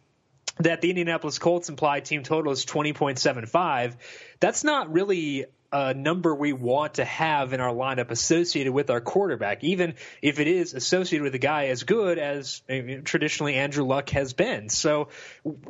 that 0.61 0.81
the 0.81 0.91
Indianapolis 0.91 1.41
Colts 1.41 1.69
implied 1.69 2.05
team 2.05 2.23
total 2.23 2.53
is 2.53 2.65
20.75, 2.65 3.97
that's 4.39 4.63
not 4.63 4.93
really 4.93 5.47
a 5.73 5.95
number 5.95 6.35
we 6.35 6.53
want 6.53 6.95
to 6.95 7.05
have 7.05 7.53
in 7.53 7.61
our 7.61 7.73
lineup 7.73 8.11
associated 8.11 8.73
with 8.73 8.91
our 8.91 9.01
quarterback, 9.01 9.63
even 9.63 9.95
if 10.21 10.41
it 10.41 10.49
is 10.49 10.75
associated 10.75 11.23
with 11.23 11.35
a 11.35 11.39
guy 11.39 11.67
as 11.67 11.85
good 11.85 12.19
as 12.19 12.63
traditionally 13.05 13.55
Andrew 13.55 13.85
Luck 13.85 14.11
has 14.11 14.33
been. 14.33 14.69
So 14.69 15.09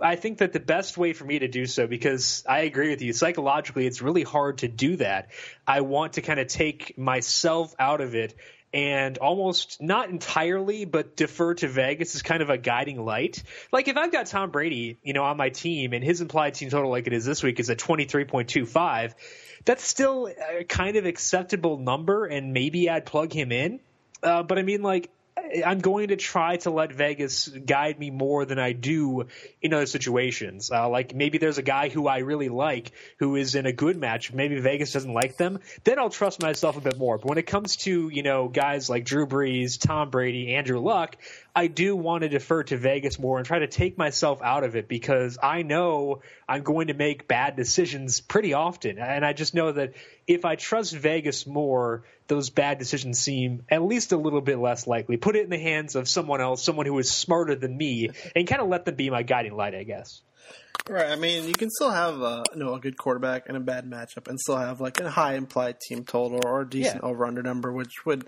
I 0.00 0.16
think 0.16 0.38
that 0.38 0.52
the 0.52 0.60
best 0.60 0.96
way 0.96 1.12
for 1.12 1.24
me 1.24 1.40
to 1.40 1.48
do 1.48 1.66
so, 1.66 1.86
because 1.86 2.44
I 2.48 2.60
agree 2.60 2.90
with 2.90 3.02
you, 3.02 3.12
psychologically, 3.12 3.86
it's 3.86 4.00
really 4.00 4.22
hard 4.22 4.58
to 4.58 4.68
do 4.68 4.96
that. 4.96 5.30
I 5.66 5.82
want 5.82 6.14
to 6.14 6.22
kind 6.22 6.40
of 6.40 6.46
take 6.48 6.96
myself 6.96 7.74
out 7.78 8.00
of 8.00 8.14
it 8.14 8.34
and 8.72 9.18
almost 9.18 9.82
not 9.82 10.10
entirely, 10.10 10.84
but 10.84 11.16
defer 11.16 11.54
to 11.54 11.68
Vegas 11.68 12.14
as 12.14 12.22
kind 12.22 12.42
of 12.42 12.50
a 12.50 12.58
guiding 12.58 13.04
light. 13.04 13.42
Like 13.72 13.88
if 13.88 13.96
I've 13.96 14.12
got 14.12 14.26
Tom 14.26 14.50
Brady, 14.50 14.98
you 15.02 15.12
know, 15.12 15.24
on 15.24 15.36
my 15.36 15.50
team 15.50 15.92
and 15.92 16.04
his 16.04 16.20
implied 16.20 16.54
team 16.54 16.70
total 16.70 16.90
like 16.90 17.06
it 17.06 17.12
is 17.12 17.24
this 17.24 17.42
week 17.42 17.58
is 17.58 17.68
at 17.70 17.78
23.25, 17.78 19.14
that's 19.64 19.84
still 19.84 20.28
a 20.28 20.64
kind 20.64 20.96
of 20.96 21.04
acceptable 21.04 21.78
number 21.78 22.26
and 22.26 22.52
maybe 22.52 22.88
I'd 22.88 23.06
plug 23.06 23.32
him 23.32 23.50
in. 23.52 23.80
Uh, 24.22 24.42
but 24.42 24.58
I 24.58 24.62
mean, 24.62 24.82
like, 24.82 25.10
I'm 25.66 25.80
going 25.80 26.08
to 26.08 26.16
try 26.16 26.56
to 26.58 26.70
let 26.70 26.92
Vegas 26.92 27.48
guide 27.48 27.98
me 27.98 28.10
more 28.10 28.44
than 28.44 28.58
I 28.58 28.72
do 28.72 29.26
in 29.60 29.74
other 29.74 29.86
situations. 29.86 30.70
Uh, 30.70 30.88
like 30.88 31.14
maybe 31.14 31.38
there's 31.38 31.58
a 31.58 31.62
guy 31.62 31.88
who 31.88 32.06
I 32.06 32.18
really 32.18 32.48
like 32.48 32.92
who 33.18 33.36
is 33.36 33.54
in 33.54 33.66
a 33.66 33.72
good 33.72 33.96
match. 33.96 34.32
Maybe 34.32 34.58
Vegas 34.60 34.92
doesn't 34.92 35.12
like 35.12 35.36
them. 35.36 35.58
Then 35.84 35.98
I'll 35.98 36.10
trust 36.10 36.42
myself 36.42 36.76
a 36.76 36.80
bit 36.80 36.98
more. 36.98 37.18
But 37.18 37.26
when 37.26 37.38
it 37.38 37.46
comes 37.46 37.76
to 37.78 38.08
you 38.08 38.22
know 38.22 38.48
guys 38.48 38.88
like 38.88 39.04
Drew 39.04 39.26
Brees, 39.26 39.80
Tom 39.80 40.10
Brady, 40.10 40.54
Andrew 40.54 40.80
Luck, 40.80 41.16
I 41.54 41.66
do 41.66 41.96
want 41.96 42.22
to 42.22 42.28
defer 42.28 42.62
to 42.64 42.76
Vegas 42.76 43.18
more 43.18 43.38
and 43.38 43.46
try 43.46 43.58
to 43.58 43.66
take 43.66 43.98
myself 43.98 44.40
out 44.42 44.62
of 44.62 44.76
it 44.76 44.88
because 44.88 45.38
I 45.42 45.62
know 45.62 46.22
I'm 46.48 46.62
going 46.62 46.88
to 46.88 46.94
make 46.94 47.26
bad 47.26 47.56
decisions 47.56 48.20
pretty 48.20 48.54
often. 48.54 48.98
And 48.98 49.24
I 49.24 49.32
just 49.32 49.54
know 49.54 49.72
that 49.72 49.94
if 50.26 50.44
I 50.44 50.54
trust 50.54 50.94
Vegas 50.94 51.46
more, 51.46 52.04
those 52.30 52.48
bad 52.48 52.78
decisions 52.78 53.18
seem 53.18 53.64
at 53.68 53.82
least 53.82 54.12
a 54.12 54.16
little 54.16 54.40
bit 54.40 54.58
less 54.58 54.86
likely. 54.86 55.18
Put 55.18 55.36
it 55.36 55.44
in 55.44 55.50
the 55.50 55.58
hands 55.58 55.96
of 55.96 56.08
someone 56.08 56.40
else, 56.40 56.64
someone 56.64 56.86
who 56.86 56.98
is 56.98 57.10
smarter 57.10 57.56
than 57.56 57.76
me, 57.76 58.08
and 58.34 58.48
kind 58.48 58.62
of 58.62 58.68
let 58.68 58.86
them 58.86 58.94
be 58.94 59.10
my 59.10 59.22
guiding 59.22 59.54
light, 59.54 59.74
I 59.74 59.82
guess. 59.82 60.22
Right. 60.88 61.10
I 61.10 61.16
mean, 61.16 61.46
you 61.46 61.54
can 61.54 61.68
still 61.70 61.90
have 61.90 62.20
a 62.22 62.42
you 62.54 62.60
know 62.60 62.74
a 62.74 62.80
good 62.80 62.96
quarterback 62.96 63.48
and 63.48 63.56
a 63.56 63.60
bad 63.60 63.88
matchup, 63.88 64.28
and 64.28 64.40
still 64.40 64.56
have 64.56 64.80
like 64.80 64.98
a 65.00 65.10
high 65.10 65.34
implied 65.34 65.78
team 65.80 66.04
total 66.04 66.40
or 66.44 66.62
a 66.62 66.68
decent 66.68 67.02
yeah. 67.02 67.08
over 67.08 67.26
under 67.26 67.42
number, 67.42 67.72
which 67.72 68.06
would 68.06 68.26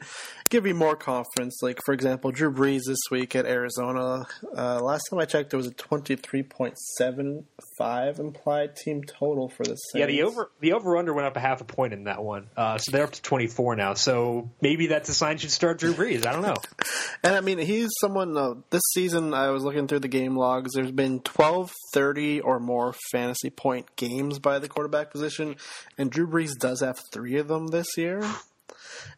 give 0.50 0.66
you 0.66 0.74
more 0.74 0.94
confidence. 0.94 1.60
Like 1.62 1.80
for 1.84 1.94
example, 1.94 2.30
Drew 2.30 2.52
Brees 2.52 2.82
this 2.86 2.98
week 3.10 3.34
at 3.34 3.46
Arizona. 3.46 4.26
Uh, 4.56 4.80
last 4.80 5.04
time 5.08 5.18
I 5.18 5.24
checked, 5.24 5.50
there 5.50 5.56
was 5.56 5.66
a 5.66 5.74
twenty 5.74 6.16
three 6.16 6.42
point 6.42 6.78
seven 6.98 7.46
five 7.82 8.18
implied 8.20 8.76
team 8.76 9.02
total 9.02 9.48
for 9.48 9.64
the 9.64 9.74
Saints. 9.74 9.92
Yeah, 9.94 10.06
the 10.06 10.22
over 10.22 10.50
the 10.60 10.72
over 10.72 10.96
under 10.96 11.12
went 11.12 11.26
up 11.26 11.36
a 11.36 11.40
half 11.40 11.60
a 11.60 11.64
point 11.64 11.92
in 11.92 12.04
that 12.04 12.22
one, 12.22 12.48
uh, 12.56 12.78
so 12.78 12.92
they're 12.92 13.04
up 13.04 13.12
to 13.12 13.22
twenty 13.22 13.48
four 13.48 13.74
now. 13.74 13.94
So 13.94 14.50
maybe 14.60 14.86
that's 14.86 15.08
a 15.08 15.14
sign 15.14 15.34
you 15.34 15.40
should 15.40 15.50
start 15.50 15.78
Drew 15.78 15.92
Brees. 15.92 16.24
I 16.24 16.32
don't 16.32 16.42
know. 16.42 16.56
and 17.24 17.34
I 17.34 17.40
mean, 17.40 17.58
he's 17.58 17.90
someone. 18.00 18.36
Uh, 18.36 18.54
this 18.70 18.82
season, 18.94 19.34
I 19.34 19.50
was 19.50 19.64
looking 19.64 19.88
through 19.88 20.00
the 20.00 20.08
game 20.08 20.36
logs. 20.36 20.72
There's 20.74 20.92
been 20.92 21.20
12, 21.20 21.72
30 21.94 22.40
or 22.40 22.60
more 22.60 22.94
fantasy 23.10 23.50
point 23.50 23.96
games 23.96 24.38
by 24.38 24.58
the 24.58 24.68
quarterback 24.68 25.10
position, 25.10 25.56
and 25.98 26.10
Drew 26.10 26.28
Brees 26.28 26.58
does 26.58 26.80
have 26.80 26.98
three 27.12 27.38
of 27.38 27.48
them 27.48 27.68
this 27.68 27.96
year. 27.96 28.22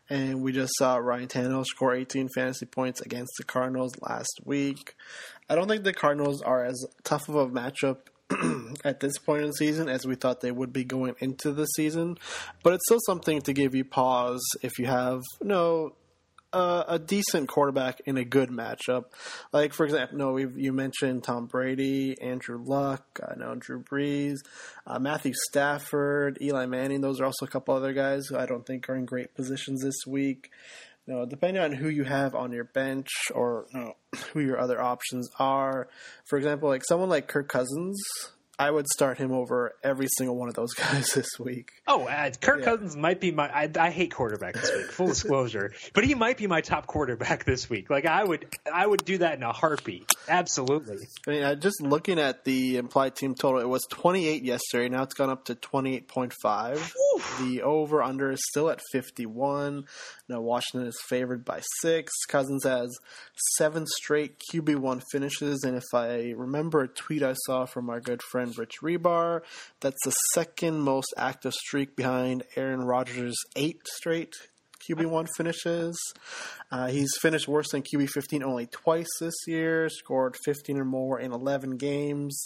And 0.08 0.42
we 0.42 0.52
just 0.52 0.72
saw 0.78 0.96
Ryan 0.96 1.28
Tannehill 1.28 1.66
score 1.66 1.94
18 1.94 2.28
fantasy 2.34 2.66
points 2.66 3.00
against 3.00 3.32
the 3.38 3.44
Cardinals 3.44 3.92
last 4.00 4.40
week. 4.44 4.94
I 5.48 5.54
don't 5.54 5.68
think 5.68 5.84
the 5.84 5.92
Cardinals 5.92 6.40
are 6.42 6.64
as 6.64 6.86
tough 7.04 7.28
of 7.28 7.34
a 7.34 7.46
matchup 7.46 7.98
at 8.84 9.00
this 9.00 9.18
point 9.18 9.42
in 9.42 9.48
the 9.48 9.52
season 9.52 9.88
as 9.88 10.06
we 10.06 10.14
thought 10.14 10.40
they 10.40 10.50
would 10.50 10.72
be 10.72 10.84
going 10.84 11.14
into 11.20 11.52
the 11.52 11.66
season, 11.66 12.16
but 12.62 12.74
it's 12.74 12.84
still 12.86 13.00
something 13.06 13.40
to 13.42 13.52
give 13.52 13.74
you 13.74 13.84
pause 13.84 14.42
if 14.62 14.78
you 14.78 14.86
have 14.86 15.20
no 15.42 15.94
a, 16.54 16.84
a, 16.88 16.98
decent 16.98 17.48
quarterback 17.48 18.00
in 18.06 18.16
a 18.16 18.24
good 18.24 18.48
matchup. 18.48 19.06
Like 19.52 19.72
for 19.72 19.84
example, 19.84 20.16
no, 20.16 20.36
you 20.36 20.72
mentioned 20.72 21.24
Tom 21.24 21.46
Brady, 21.46 22.14
Andrew 22.20 22.62
Luck, 22.64 23.04
I 23.28 23.36
know 23.36 23.54
Drew 23.56 23.82
Brees, 23.82 24.36
uh, 24.86 24.98
Matthew 24.98 25.32
Stafford, 25.50 26.38
Eli 26.40 26.66
Manning. 26.66 27.00
Those 27.00 27.20
are 27.20 27.26
also 27.26 27.44
a 27.44 27.48
couple 27.48 27.74
other 27.74 27.92
guys 27.92 28.26
who 28.26 28.38
I 28.38 28.46
don't 28.46 28.64
think 28.64 28.88
are 28.88 28.94
in 28.94 29.04
great 29.04 29.34
positions 29.34 29.82
this 29.82 30.06
week. 30.06 30.50
You 31.06 31.14
know, 31.14 31.26
depending 31.26 31.62
on 31.62 31.72
who 31.72 31.88
you 31.88 32.04
have 32.04 32.34
on 32.34 32.52
your 32.52 32.64
bench 32.64 33.10
or 33.34 33.66
you 33.72 33.80
know, 33.80 33.96
who 34.32 34.40
your 34.40 34.58
other 34.58 34.80
options 34.80 35.28
are. 35.38 35.88
For 36.24 36.38
example, 36.38 36.68
like 36.68 36.84
someone 36.84 37.08
like 37.08 37.28
Kirk 37.28 37.48
Cousins, 37.48 38.00
I 38.58 38.70
would 38.70 38.86
start 38.86 39.18
him 39.18 39.32
over 39.32 39.74
every 39.82 40.06
single 40.16 40.36
one 40.36 40.48
of 40.48 40.54
those 40.54 40.74
guys 40.74 41.12
this 41.12 41.38
week. 41.38 41.70
Oh, 41.86 42.06
uh, 42.06 42.30
Kirk 42.40 42.60
yeah. 42.60 42.64
Cousins 42.64 42.96
might 42.96 43.20
be 43.20 43.32
my. 43.32 43.48
I, 43.48 43.68
I, 43.78 43.90
hate 43.90 44.14
quarterback 44.14 44.54
this 44.54 44.70
week. 44.72 44.86
Full 44.92 45.06
disclosure, 45.08 45.72
but 45.92 46.04
he 46.04 46.14
might 46.14 46.38
be 46.38 46.46
my 46.46 46.60
top 46.60 46.86
quarterback 46.86 47.44
this 47.46 47.68
week. 47.68 47.90
Like 47.90 48.06
I 48.06 48.22
would, 48.22 48.46
I 48.72 48.86
would 48.86 49.04
do 49.04 49.18
that 49.18 49.34
in 49.34 49.42
a 49.42 49.52
heartbeat. 49.52 50.10
Absolutely. 50.28 50.98
I 51.26 51.30
mean, 51.30 51.60
just 51.60 51.82
looking 51.82 52.18
at 52.18 52.44
the 52.44 52.76
implied 52.76 53.16
team 53.16 53.34
total, 53.34 53.60
it 53.60 53.68
was 53.68 53.82
28 53.90 54.42
yesterday. 54.42 54.88
Now 54.88 55.02
it's 55.02 55.14
gone 55.14 55.30
up 55.30 55.46
to 55.46 55.54
28.5. 55.54 56.92
The 57.40 57.62
over 57.62 58.02
under 58.02 58.30
is 58.30 58.40
still 58.50 58.70
at 58.70 58.80
51. 58.92 59.84
Now 60.28 60.40
Washington 60.40 60.88
is 60.88 60.98
favored 61.08 61.44
by 61.44 61.60
six. 61.82 62.12
Cousins 62.28 62.64
has 62.64 62.96
seven 63.56 63.84
straight 63.86 64.36
QB 64.52 64.76
one 64.76 65.02
finishes, 65.12 65.62
and 65.64 65.76
if 65.76 65.84
I 65.92 66.32
remember 66.36 66.82
a 66.82 66.88
tweet 66.88 67.22
I 67.22 67.34
saw 67.44 67.66
from 67.66 67.90
our 67.90 68.00
good 68.00 68.22
friend 68.22 68.43
Rich 68.52 68.76
Hribar, 68.82 69.40
that's 69.80 70.02
the 70.04 70.12
second 70.34 70.80
most 70.80 71.12
active 71.16 71.54
streak 71.54 71.96
behind 71.96 72.44
Aaron 72.56 72.82
Rodgers' 72.82 73.36
eight 73.56 73.80
straight 73.96 74.34
QB 74.88 75.06
one 75.06 75.26
finishes. 75.36 75.98
Uh, 76.70 76.88
he's 76.88 77.10
finished 77.20 77.48
worse 77.48 77.70
than 77.70 77.82
QB 77.82 78.08
fifteen 78.10 78.42
only 78.42 78.66
twice 78.66 79.08
this 79.20 79.34
year. 79.46 79.88
Scored 79.88 80.36
fifteen 80.44 80.78
or 80.78 80.84
more 80.84 81.18
in 81.18 81.32
eleven 81.32 81.76
games. 81.76 82.38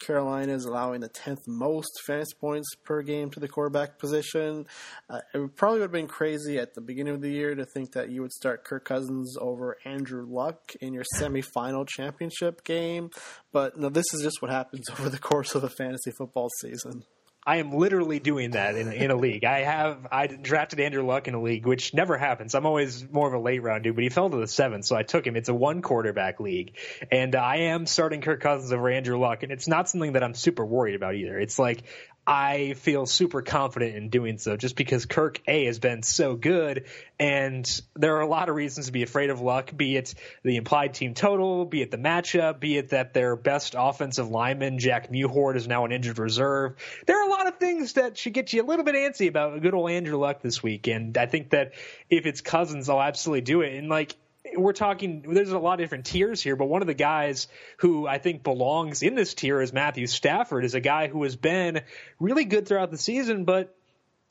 Carolina 0.00 0.52
is 0.52 0.64
allowing 0.64 1.00
the 1.00 1.08
10th 1.08 1.46
most 1.46 2.00
fantasy 2.06 2.34
points 2.40 2.68
per 2.84 3.02
game 3.02 3.30
to 3.30 3.40
the 3.40 3.48
quarterback 3.48 3.98
position. 3.98 4.66
Uh, 5.08 5.20
it 5.34 5.56
probably 5.56 5.78
would 5.78 5.84
have 5.84 5.92
been 5.92 6.08
crazy 6.08 6.58
at 6.58 6.74
the 6.74 6.80
beginning 6.80 7.14
of 7.14 7.20
the 7.20 7.30
year 7.30 7.54
to 7.54 7.64
think 7.64 7.92
that 7.92 8.10
you 8.10 8.22
would 8.22 8.32
start 8.32 8.64
Kirk 8.64 8.84
Cousins 8.84 9.36
over 9.40 9.76
Andrew 9.84 10.26
Luck 10.28 10.72
in 10.80 10.92
your 10.92 11.04
semifinal 11.16 11.86
championship 11.86 12.64
game, 12.64 13.10
but 13.52 13.78
no, 13.78 13.88
this 13.88 14.06
is 14.12 14.22
just 14.22 14.42
what 14.42 14.50
happens 14.50 14.88
over 14.98 15.08
the 15.08 15.18
course 15.18 15.54
of 15.54 15.64
a 15.64 15.68
fantasy 15.68 16.10
football 16.10 16.48
season. 16.60 17.04
I 17.46 17.56
am 17.56 17.72
literally 17.72 18.18
doing 18.18 18.50
that 18.50 18.76
in, 18.76 18.92
in 18.92 19.10
a 19.10 19.16
league. 19.16 19.44
I 19.44 19.60
have 19.60 20.06
I 20.12 20.26
drafted 20.26 20.78
Andrew 20.78 21.04
Luck 21.04 21.26
in 21.26 21.34
a 21.34 21.40
league, 21.40 21.66
which 21.66 21.94
never 21.94 22.18
happens. 22.18 22.54
I'm 22.54 22.66
always 22.66 23.08
more 23.10 23.26
of 23.26 23.32
a 23.32 23.38
late 23.38 23.62
round 23.62 23.84
dude, 23.84 23.94
but 23.94 24.04
he 24.04 24.10
fell 24.10 24.28
to 24.28 24.36
the 24.36 24.46
seventh, 24.46 24.84
so 24.84 24.94
I 24.94 25.04
took 25.04 25.26
him. 25.26 25.36
It's 25.36 25.48
a 25.48 25.54
one 25.54 25.80
quarterback 25.80 26.38
league, 26.38 26.76
and 27.10 27.34
I 27.34 27.56
am 27.56 27.86
starting 27.86 28.20
Kirk 28.20 28.40
Cousins 28.40 28.72
over 28.72 28.90
Andrew 28.90 29.18
Luck, 29.18 29.42
and 29.42 29.52
it's 29.52 29.66
not 29.66 29.88
something 29.88 30.12
that 30.12 30.22
I'm 30.22 30.34
super 30.34 30.64
worried 30.64 30.94
about 30.94 31.14
either. 31.14 31.38
It's 31.38 31.58
like 31.58 31.84
I 32.30 32.74
feel 32.74 33.06
super 33.06 33.42
confident 33.42 33.96
in 33.96 34.08
doing 34.08 34.38
so 34.38 34.56
just 34.56 34.76
because 34.76 35.04
Kirk 35.04 35.40
A 35.48 35.64
has 35.64 35.80
been 35.80 36.04
so 36.04 36.36
good 36.36 36.84
and 37.18 37.82
there 37.96 38.18
are 38.18 38.20
a 38.20 38.28
lot 38.28 38.48
of 38.48 38.54
reasons 38.54 38.86
to 38.86 38.92
be 38.92 39.02
afraid 39.02 39.30
of 39.30 39.40
luck, 39.40 39.76
be 39.76 39.96
it 39.96 40.14
the 40.44 40.54
implied 40.54 40.94
team 40.94 41.14
total, 41.14 41.64
be 41.64 41.82
it 41.82 41.90
the 41.90 41.96
matchup, 41.96 42.60
be 42.60 42.76
it 42.76 42.90
that 42.90 43.14
their 43.14 43.34
best 43.34 43.74
offensive 43.76 44.30
lineman, 44.30 44.78
Jack 44.78 45.10
Mewhort, 45.10 45.56
is 45.56 45.66
now 45.66 45.84
an 45.84 45.90
injured 45.90 46.20
reserve. 46.20 46.76
There 47.04 47.20
are 47.20 47.26
a 47.26 47.32
lot 47.32 47.48
of 47.48 47.56
things 47.56 47.94
that 47.94 48.16
should 48.16 48.32
get 48.32 48.52
you 48.52 48.62
a 48.62 48.64
little 48.64 48.84
bit 48.84 48.94
antsy 48.94 49.26
about 49.26 49.60
good 49.60 49.74
old 49.74 49.90
Andrew 49.90 50.16
Luck 50.16 50.40
this 50.40 50.62
week. 50.62 50.86
And 50.86 51.18
I 51.18 51.26
think 51.26 51.50
that 51.50 51.72
if 52.08 52.26
it's 52.26 52.42
Cousins, 52.42 52.88
I'll 52.88 53.02
absolutely 53.02 53.40
do 53.40 53.62
it. 53.62 53.74
And 53.74 53.88
like 53.88 54.14
we're 54.56 54.72
talking 54.72 55.22
there's 55.28 55.52
a 55.52 55.58
lot 55.58 55.74
of 55.74 55.78
different 55.80 56.06
tiers 56.06 56.42
here, 56.42 56.56
but 56.56 56.66
one 56.66 56.82
of 56.82 56.86
the 56.88 56.94
guys 56.94 57.48
who 57.78 58.06
I 58.06 58.18
think 58.18 58.42
belongs 58.42 59.02
in 59.02 59.14
this 59.14 59.34
tier 59.34 59.60
is 59.60 59.72
Matthew 59.72 60.06
Stafford, 60.06 60.64
is 60.64 60.74
a 60.74 60.80
guy 60.80 61.08
who 61.08 61.22
has 61.24 61.36
been 61.36 61.82
really 62.18 62.44
good 62.44 62.66
throughout 62.66 62.90
the 62.90 62.98
season, 62.98 63.44
but 63.44 63.76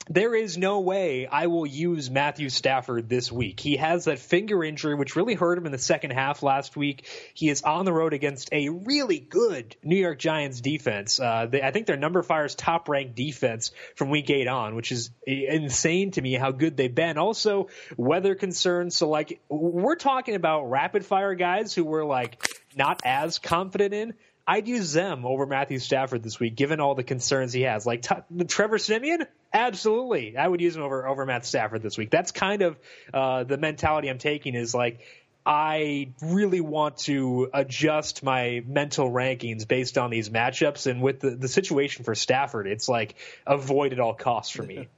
there 0.08 0.34
is 0.34 0.58
no 0.58 0.79
way 0.79 1.27
I 1.27 1.48
will 1.48 1.65
use 1.65 2.10
Matthew 2.10 2.50
Stafford 2.50 3.10
this 3.10 3.32
week. 3.32 3.60
He 3.60 3.77
has 3.77 4.06
that 4.06 4.18
finger 4.20 4.63
injury, 4.63 4.96
which 4.96 5.15
really 5.15 5.36
hurt 5.36 5.58
him 5.58 5.65
in 5.65 5.72
the 5.72 5.77
second 5.77 6.12
half 6.12 6.41
last 6.41 6.75
week. 6.75 7.08
He 7.34 7.50
is 7.50 7.62
on 7.62 7.86
the 7.86 7.94
road 7.94 8.13
against 8.13 8.50
a 8.51 8.70
really 8.70 9.20
good 9.20 9.75
New 9.84 9.98
York 9.98 10.18
Giants 10.18 10.62
defense. 10.62 11.20
Uh, 11.20 11.46
they, 11.46 11.62
I 11.62 11.72
think 11.72 11.86
they're 11.86 11.98
number 11.98 12.24
five's 12.24 12.56
top 12.56 12.89
ranked 12.89 13.15
defense 13.15 13.72
from 13.96 14.10
week 14.10 14.29
eight 14.32 14.48
on, 14.48 14.75
which 14.75 14.91
is 14.91 15.12
insane 15.27 16.12
to 16.12 16.22
me 16.22 16.34
how 16.34 16.51
good 16.51 16.75
they've 16.75 16.94
been. 16.94 17.18
Also, 17.18 17.68
weather 17.96 18.34
concerns. 18.34 18.96
So, 18.96 19.10
like, 19.10 19.41
we're 19.48 19.96
talking 19.96 20.34
about 20.34 20.70
rapid 20.70 21.06
fire 21.06 21.36
guys 21.36 21.74
who 21.74 21.84
were 21.84 22.06
like 22.06 22.44
not 22.75 23.01
as 23.03 23.38
confident 23.38 23.94
in. 23.94 24.13
I'd 24.50 24.68
use 24.68 24.94
them 24.94 25.27
over 25.27 25.46
Matthew 25.46 25.77
Stafford 25.77 26.24
this 26.24 26.39
week, 26.39 26.56
given 26.56 26.79
all 26.79 26.96
the 26.96 27.03
concerns 27.03 27.53
he 27.53 27.62
has. 27.62 27.86
Like 27.86 28.01
t- 28.01 28.46
Trevor 28.48 28.79
Siemian, 28.79 29.27
absolutely, 29.53 30.36
I 30.36 30.48
would 30.48 30.60
use 30.60 30.75
him 30.75 30.82
over 30.82 31.08
over 31.08 31.24
Matt 31.24 31.46
Stafford 31.46 31.84
this 31.84 32.00
week. 32.00 32.10
That's 32.10 32.32
kind 32.32 32.63
of 32.63 32.79
uh, 33.13 33.44
the 33.44 33.58
mentality 33.58 34.10
I'm 34.10 34.18
taking. 34.18 34.56
Is 34.56 34.74
like 34.74 35.01
I 35.46 36.13
really 36.20 36.62
want 36.62 36.98
to 37.01 37.51
adjust 37.53 38.24
my 38.24 38.63
mental 38.65 39.12
rankings 39.12 39.68
based 39.68 40.00
on 40.00 40.10
these 40.10 40.29
matchups, 40.32 40.89
and 40.89 41.03
with 41.03 41.20
the, 41.20 41.29
the 41.29 41.48
situation 41.48 42.03
for 42.03 42.15
Stafford, 42.15 42.65
it's 42.65 42.89
like 42.89 43.18
avoid 43.46 43.94
at 43.94 44.00
all 44.00 44.15
costs 44.15 44.51
for 44.51 44.63
me. 44.63 44.88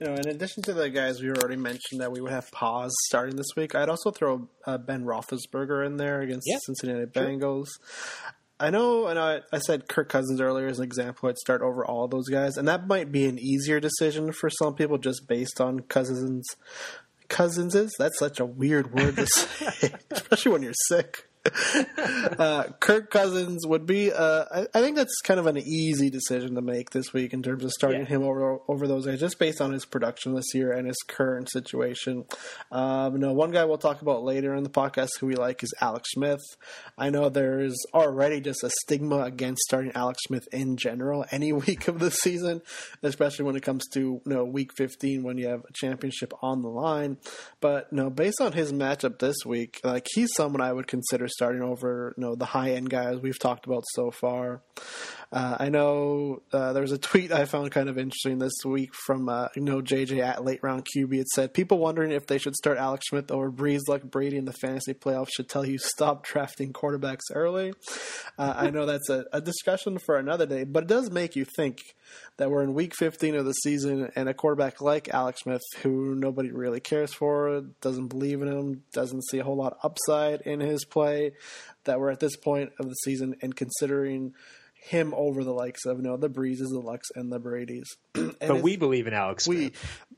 You 0.00 0.08
know, 0.08 0.14
in 0.14 0.28
addition 0.28 0.64
to 0.64 0.72
the 0.72 0.90
guys 0.90 1.22
we 1.22 1.30
already 1.30 1.54
mentioned 1.54 2.00
that 2.00 2.10
we 2.10 2.20
would 2.20 2.32
have 2.32 2.50
pause 2.50 2.92
starting 3.06 3.36
this 3.36 3.46
week, 3.56 3.76
I'd 3.76 3.88
also 3.88 4.10
throw 4.10 4.48
uh, 4.66 4.76
Ben 4.76 5.04
Roethlisberger 5.04 5.86
in 5.86 5.98
there 5.98 6.20
against 6.20 6.48
Yeah, 6.48 6.56
the 6.56 6.74
Cincinnati 6.74 7.06
Bengals. 7.06 7.68
I 8.60 8.70
know, 8.70 9.06
I, 9.06 9.40
I 9.52 9.58
said 9.58 9.88
Kirk 9.88 10.08
Cousins 10.08 10.40
earlier 10.40 10.68
as 10.68 10.78
an 10.78 10.84
example. 10.84 11.28
I'd 11.28 11.38
start 11.38 11.60
over 11.60 11.84
all 11.84 12.06
those 12.06 12.28
guys, 12.28 12.56
and 12.56 12.68
that 12.68 12.86
might 12.86 13.10
be 13.10 13.26
an 13.26 13.38
easier 13.38 13.80
decision 13.80 14.32
for 14.32 14.48
some 14.48 14.74
people 14.74 14.98
just 14.98 15.26
based 15.26 15.60
on 15.60 15.80
Cousins. 15.80 16.46
Cousinses. 17.28 17.90
That's 17.98 18.18
such 18.18 18.38
a 18.38 18.44
weird 18.44 18.92
word 18.92 19.16
to 19.16 19.26
say, 19.34 19.92
especially 20.10 20.52
when 20.52 20.62
you're 20.62 20.74
sick. 20.88 21.28
Uh, 21.46 22.64
Kirk 22.80 23.10
Cousins 23.10 23.66
would 23.66 23.86
be. 23.86 24.12
Uh, 24.12 24.44
I, 24.50 24.66
I 24.74 24.80
think 24.80 24.96
that's 24.96 25.20
kind 25.22 25.38
of 25.40 25.46
an 25.46 25.58
easy 25.58 26.10
decision 26.10 26.54
to 26.54 26.62
make 26.62 26.90
this 26.90 27.12
week 27.12 27.32
in 27.32 27.42
terms 27.42 27.64
of 27.64 27.70
starting 27.72 28.00
Yeah. 28.02 28.06
him 28.06 28.22
over 28.22 28.58
over 28.68 28.86
those 28.88 29.06
guys, 29.06 29.20
just 29.20 29.38
based 29.38 29.60
on 29.60 29.72
his 29.72 29.84
production 29.84 30.34
this 30.34 30.54
year 30.54 30.72
and 30.72 30.86
his 30.86 30.96
current 31.06 31.50
situation. 31.50 32.24
Um, 32.72 33.18
no, 33.20 33.32
one 33.32 33.50
guy 33.50 33.64
we'll 33.64 33.78
talk 33.78 34.02
about 34.02 34.22
later 34.22 34.54
in 34.54 34.64
the 34.64 34.70
podcast 34.70 35.10
who 35.20 35.26
we 35.26 35.34
like 35.36 35.62
is 35.62 35.72
Alex 35.80 36.10
Smith. 36.12 36.40
I 36.96 37.10
know 37.10 37.28
there's 37.28 37.76
already 37.92 38.40
just 38.40 38.62
a 38.64 38.70
stigma 38.82 39.20
against 39.22 39.62
starting 39.62 39.92
Alex 39.94 40.20
Smith 40.26 40.46
in 40.52 40.76
general 40.76 41.24
any 41.30 41.52
week 41.64 41.88
of 41.88 41.98
the 41.98 42.10
season, 42.10 42.62
especially 43.02 43.44
when 43.44 43.56
it 43.56 43.62
comes 43.62 43.84
to 43.92 44.00
you 44.00 44.20
know 44.24 44.44
week 44.44 44.70
15 44.76 45.22
when 45.22 45.38
you 45.38 45.48
have 45.48 45.60
a 45.68 45.72
championship 45.72 46.32
on 46.42 46.62
the 46.62 46.68
line. 46.68 47.18
But 47.60 47.92
no, 47.92 48.10
based 48.10 48.40
on 48.40 48.52
his 48.52 48.72
matchup 48.72 49.18
this 49.18 49.36
week, 49.44 49.80
like 49.84 50.06
he's 50.14 50.32
someone 50.34 50.60
I 50.60 50.72
would 50.72 50.86
consider 50.86 51.28
starting 51.34 51.62
over 51.62 52.14
you 52.16 52.22
know 52.22 52.34
the 52.34 52.46
high 52.46 52.70
end 52.72 52.88
guys 52.88 53.18
we've 53.18 53.38
talked 53.38 53.66
about 53.66 53.84
so 53.92 54.10
far. 54.10 54.62
Uh, 55.34 55.56
I 55.58 55.68
know 55.68 56.42
uh, 56.52 56.72
there 56.72 56.82
was 56.82 56.92
a 56.92 56.98
tweet 56.98 57.32
I 57.32 57.44
found 57.44 57.72
kind 57.72 57.88
of 57.88 57.98
interesting 57.98 58.38
this 58.38 58.54
week 58.64 58.94
from 58.94 59.28
uh, 59.28 59.48
you 59.56 59.62
know 59.62 59.82
JJ 59.82 60.20
at 60.20 60.44
late 60.44 60.60
round 60.62 60.86
QB. 60.86 61.12
It 61.12 61.28
said 61.30 61.52
people 61.52 61.78
wondering 61.78 62.12
if 62.12 62.28
they 62.28 62.38
should 62.38 62.54
start 62.54 62.78
Alex 62.78 63.06
Smith 63.08 63.32
over 63.32 63.50
Brees 63.50 63.80
like 63.88 64.04
Brady 64.04 64.36
in 64.36 64.44
the 64.44 64.52
fantasy 64.52 64.94
playoffs 64.94 65.30
should 65.34 65.48
tell 65.48 65.66
you 65.66 65.76
stop 65.76 66.24
drafting 66.24 66.72
quarterbacks 66.72 67.32
early. 67.32 67.72
Uh, 68.38 68.54
I 68.56 68.70
know 68.70 68.86
that's 68.86 69.10
a, 69.10 69.24
a 69.32 69.40
discussion 69.40 69.98
for 69.98 70.16
another 70.16 70.46
day, 70.46 70.62
but 70.62 70.84
it 70.84 70.88
does 70.88 71.10
make 71.10 71.34
you 71.34 71.44
think 71.56 71.80
that 72.36 72.48
we're 72.48 72.62
in 72.62 72.72
week 72.72 72.94
15 72.96 73.34
of 73.34 73.44
the 73.44 73.54
season 73.54 74.12
and 74.14 74.28
a 74.28 74.34
quarterback 74.34 74.80
like 74.80 75.08
Alex 75.08 75.40
Smith, 75.42 75.62
who 75.82 76.14
nobody 76.14 76.52
really 76.52 76.80
cares 76.80 77.12
for, 77.12 77.62
doesn't 77.80 78.06
believe 78.06 78.40
in 78.40 78.46
him, 78.46 78.82
doesn't 78.92 79.24
see 79.30 79.40
a 79.40 79.44
whole 79.44 79.56
lot 79.56 79.78
upside 79.82 80.42
in 80.42 80.60
his 80.60 80.84
play, 80.84 81.32
that 81.86 81.98
we're 81.98 82.10
at 82.10 82.20
this 82.20 82.36
point 82.36 82.70
of 82.78 82.86
the 82.86 82.94
season 83.04 83.34
and 83.42 83.56
considering 83.56 84.32
him 84.84 85.14
over 85.16 85.42
the 85.44 85.52
likes 85.52 85.86
of 85.86 85.96
you 85.96 86.02
know 86.02 86.16
the 86.16 86.28
Breeses, 86.28 86.68
the 86.70 86.78
Lucks, 86.78 87.08
and 87.14 87.32
the 87.32 87.38
Brady's. 87.38 87.96
And 88.14 88.34
But 88.40 88.62
we 88.62 88.76
believe 88.76 89.06
in 89.06 89.14
Alex 89.14 89.44
Smith. 89.44 89.58
we, 89.58 89.72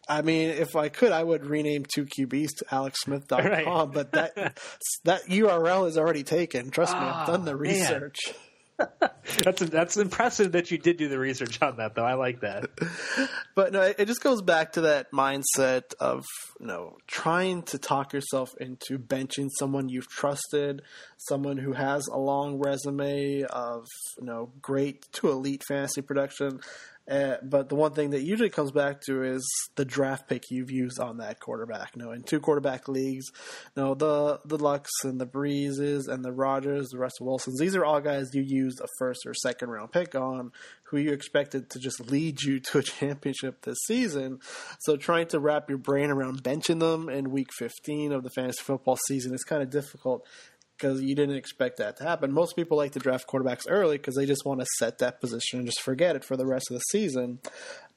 I 0.08 0.22
mean, 0.22 0.50
if 0.50 0.74
I 0.74 0.88
could, 0.88 1.12
I 1.12 1.22
would 1.22 1.46
rename 1.46 1.84
two 1.84 2.06
QBs 2.06 2.56
to 2.58 2.64
AlexSmith.com, 2.66 3.44
Right. 3.46 3.92
but 3.92 4.12
that 4.12 4.58
that 5.04 5.22
URL 5.26 5.86
is 5.86 5.96
already 5.98 6.22
taken. 6.22 6.70
Trust 6.70 6.94
me, 6.94 7.00
I've 7.00 7.14
ah, 7.14 7.26
done 7.26 7.44
the 7.44 7.54
man. 7.54 8.12
That's 9.42 9.60
that's 9.60 9.96
impressive 9.96 10.52
that 10.52 10.70
you 10.70 10.78
did 10.78 10.96
do 10.96 11.08
the 11.08 11.18
research 11.18 11.60
on 11.60 11.76
that, 11.78 11.94
though. 11.94 12.04
I 12.04 12.14
like 12.14 12.40
that. 12.40 12.70
But 13.54 13.72
no, 13.72 13.82
it 13.82 13.96
it 13.98 14.06
just 14.06 14.22
goes 14.22 14.40
back 14.40 14.72
to 14.72 14.82
that 14.82 15.10
mindset 15.12 15.94
of 15.98 16.24
you 16.60 16.66
know 16.66 16.96
trying 17.06 17.62
to 17.64 17.78
talk 17.78 18.12
yourself 18.12 18.50
into 18.60 18.98
benching 18.98 19.48
someone 19.58 19.88
you've 19.88 20.08
trusted, 20.08 20.82
someone 21.16 21.56
who 21.56 21.72
has 21.72 22.06
a 22.06 22.18
long 22.18 22.58
resume 22.58 23.42
of 23.50 23.86
you 24.18 24.26
know 24.26 24.52
great 24.62 25.10
to 25.12 25.28
elite 25.30 25.64
fantasy 25.66 26.02
production. 26.02 26.60
Uh, 27.08 27.36
but 27.42 27.68
the 27.68 27.76
one 27.76 27.92
thing 27.92 28.10
that 28.10 28.22
usually 28.22 28.50
comes 28.50 28.72
back 28.72 29.00
to 29.02 29.22
is 29.22 29.46
the 29.76 29.84
draft 29.84 30.28
pick 30.28 30.50
you've 30.50 30.70
used 30.70 30.98
on 30.98 31.18
that 31.18 31.38
quarterback. 31.38 31.94
You 31.94 32.02
know, 32.02 32.12
in 32.12 32.22
two 32.22 32.40
quarterback 32.40 32.88
leagues, 32.88 33.26
you 33.76 33.82
know, 33.82 33.94
the 33.94 34.40
the 34.44 34.58
Lucks 34.58 34.90
and 35.04 35.20
the 35.20 35.26
Breeses 35.26 36.08
and 36.08 36.24
the 36.24 36.32
Rodgers, 36.32 36.88
the 36.88 36.98
Russell 36.98 37.26
Wilsons. 37.26 37.60
These 37.60 37.76
are 37.76 37.84
all 37.84 38.00
guys 38.00 38.34
you 38.34 38.42
used 38.42 38.80
a 38.80 38.88
first 38.98 39.20
or 39.24 39.34
second 39.34 39.70
round 39.70 39.92
pick 39.92 40.14
on, 40.14 40.50
who 40.84 40.98
you 40.98 41.12
expected 41.12 41.70
to 41.70 41.78
just 41.78 42.10
lead 42.10 42.42
you 42.42 42.58
to 42.72 42.78
a 42.78 42.82
championship 42.82 43.62
this 43.62 43.78
season. 43.86 44.40
So 44.80 44.96
trying 44.96 45.28
to 45.28 45.38
wrap 45.38 45.68
your 45.68 45.78
brain 45.78 46.10
around 46.10 46.42
benching 46.42 46.80
them 46.80 47.08
in 47.08 47.30
week 47.30 47.48
15 47.56 48.12
of 48.12 48.24
the 48.24 48.30
fantasy 48.30 48.62
football 48.62 48.98
season 49.06 49.32
is 49.32 49.44
kind 49.44 49.62
of 49.62 49.70
difficult 49.70 50.26
because 50.76 51.02
you 51.02 51.14
didn't 51.14 51.36
expect 51.36 51.78
that 51.78 51.96
to 51.98 52.04
happen. 52.04 52.32
Most 52.32 52.56
people 52.56 52.76
like 52.76 52.92
to 52.92 52.98
draft 52.98 53.26
quarterbacks 53.26 53.62
early 53.68 53.96
because 53.96 54.14
they 54.14 54.26
just 54.26 54.44
want 54.44 54.60
to 54.60 54.66
set 54.78 54.98
that 54.98 55.20
position 55.20 55.58
and 55.58 55.66
just 55.66 55.80
forget 55.80 56.16
it 56.16 56.24
for 56.24 56.36
the 56.36 56.46
rest 56.46 56.70
of 56.70 56.76
the 56.76 56.82
season. 56.90 57.40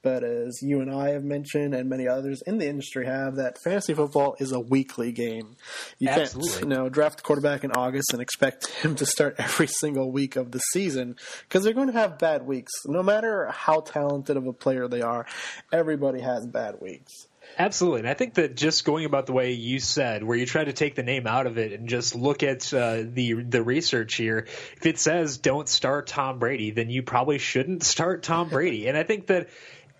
But 0.01 0.23
as 0.23 0.59
you 0.61 0.79
and 0.79 0.89
I 0.89 1.09
have 1.09 1.25
mentioned, 1.25 1.75
and 1.75 1.89
many 1.89 2.07
others 2.07 2.41
in 2.47 2.57
the 2.57 2.67
industry 2.67 3.05
have, 3.05 3.35
that 3.35 3.57
fantasy 3.61 3.93
football 3.93 4.37
is 4.39 4.53
a 4.53 4.59
weekly 4.59 5.11
game. 5.11 5.57
You 5.97 6.07
Absolutely. 6.07 6.51
can't, 6.51 6.63
you 6.63 6.69
know, 6.69 6.89
draft 6.89 7.19
a 7.19 7.23
quarterback 7.23 7.65
in 7.65 7.71
August 7.73 8.13
and 8.13 8.21
expect 8.21 8.67
him 8.81 8.95
to 8.95 9.05
start 9.05 9.35
every 9.37 9.67
single 9.67 10.09
week 10.11 10.37
of 10.37 10.51
the 10.51 10.59
season 10.71 11.17
because 11.43 11.65
they're 11.65 11.73
going 11.73 11.91
to 11.91 11.99
have 11.99 12.17
bad 12.17 12.45
weeks. 12.45 12.71
No 12.85 13.03
matter 13.03 13.47
how 13.51 13.81
talented 13.81 14.37
of 14.37 14.47
a 14.47 14.53
player 14.53 14.87
they 14.87 15.01
are, 15.01 15.25
everybody 15.73 16.21
has 16.21 16.47
bad 16.47 16.75
weeks. 16.79 17.27
Absolutely, 17.57 18.01
and 18.01 18.09
I 18.09 18.13
think 18.13 18.35
that 18.35 18.55
just 18.55 18.85
going 18.85 19.05
about 19.05 19.25
the 19.25 19.33
way 19.33 19.51
you 19.51 19.79
said, 19.79 20.23
where 20.23 20.38
you 20.38 20.45
try 20.45 20.63
to 20.63 20.71
take 20.71 20.95
the 20.95 21.03
name 21.03 21.27
out 21.27 21.45
of 21.45 21.57
it 21.57 21.73
and 21.73 21.89
just 21.89 22.15
look 22.15 22.41
at 22.41 22.73
uh, 22.73 23.03
the 23.03 23.33
the 23.33 23.62
research 23.62 24.15
here, 24.15 24.47
if 24.77 24.85
it 24.85 24.97
says 24.97 25.38
don't 25.38 25.67
start 25.67 26.07
Tom 26.07 26.39
Brady, 26.39 26.71
then 26.71 26.89
you 26.89 27.03
probably 27.03 27.38
shouldn't 27.38 27.83
start 27.83 28.23
Tom 28.23 28.49
Brady. 28.49 28.88
and 28.88 28.97
I 28.97 29.03
think 29.03 29.27
that 29.27 29.49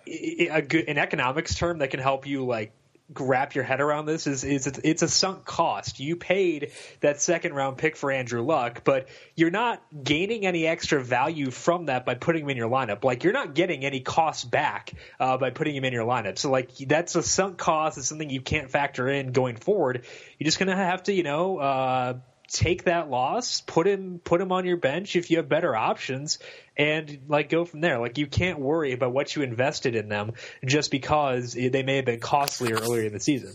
a 0.08 0.62
good, 0.62 0.88
an 0.88 0.98
economics 0.98 1.56
term 1.56 1.80
that 1.80 1.92
can 1.92 2.00
help 2.00 2.26
you 2.26 2.46
like 2.46 2.72
wrap 3.18 3.56
your 3.56 3.64
head 3.64 3.82
around 3.82 4.06
this 4.06 4.28
is 4.28 4.44
is 4.44 4.68
it's, 4.68 5.02
a 5.02 5.08
sunk 5.08 5.46
cost. 5.46 6.00
You 6.00 6.16
paid 6.16 6.72
that 7.00 7.22
second 7.22 7.54
round 7.54 7.78
pick 7.78 7.96
for 7.96 8.12
Andrew 8.12 8.44
Luck, 8.44 8.84
but 8.84 9.08
you're 9.36 9.50
not 9.52 9.82
gaining 10.04 10.46
any 10.46 10.68
extra 10.68 11.04
value 11.04 11.50
from 11.52 11.88
that 11.88 12.06
by 12.06 12.16
putting 12.16 12.44
him 12.44 12.50
in 12.50 12.58
your 12.58 12.70
lineup. 12.70 13.04
Like 13.04 13.24
you're 13.24 13.34
not 13.34 13.56
getting 13.56 13.84
any 13.86 14.02
cost 14.02 14.52
back 14.52 14.94
uh, 15.20 15.38
by 15.38 15.50
putting 15.50 15.76
him 15.76 15.86
in 15.86 15.94
your 15.94 16.06
lineup. 16.06 16.38
So 16.38 16.52
like 16.52 16.76
that's 16.78 17.16
a 17.16 17.24
sunk 17.24 17.58
cost. 17.58 17.98
It's 17.98 18.08
something 18.08 18.30
you 18.30 18.42
can't 18.42 18.70
factor 18.70 19.08
in 19.08 19.32
going 19.32 19.56
forward. 19.56 20.06
You're 20.38 20.46
just 20.46 20.60
gonna 20.60 20.76
have 20.76 21.04
to 21.04 21.14
you 21.14 21.24
know. 21.24 21.58
Uh, 21.58 22.14
Take 22.52 22.86
that 22.86 23.12
loss, 23.12 23.62
put 23.62 23.86
him 23.86 24.20
put 24.24 24.42
him 24.42 24.52
on 24.52 24.66
your 24.66 24.78
bench 24.78 25.16
if 25.16 25.30
you 25.30 25.38
have 25.38 25.48
better 25.48 25.76
options, 25.76 26.40
and 26.80 27.20
like 27.28 27.50
go 27.50 27.66
from 27.66 27.82
there. 27.82 28.00
Like 28.00 28.18
you 28.18 28.26
can't 28.26 28.58
worry 28.58 28.94
about 28.94 29.14
what 29.14 29.36
you 29.36 29.42
invested 29.44 29.96
in 29.96 30.08
them 30.08 30.32
just 30.66 30.90
because 30.90 31.52
they 31.54 31.84
may 31.84 31.98
have 31.98 32.06
been 32.06 32.22
costlier 32.22 32.78
earlier 32.78 33.04
in 33.08 33.14
the 33.14 33.20
season. 33.20 33.52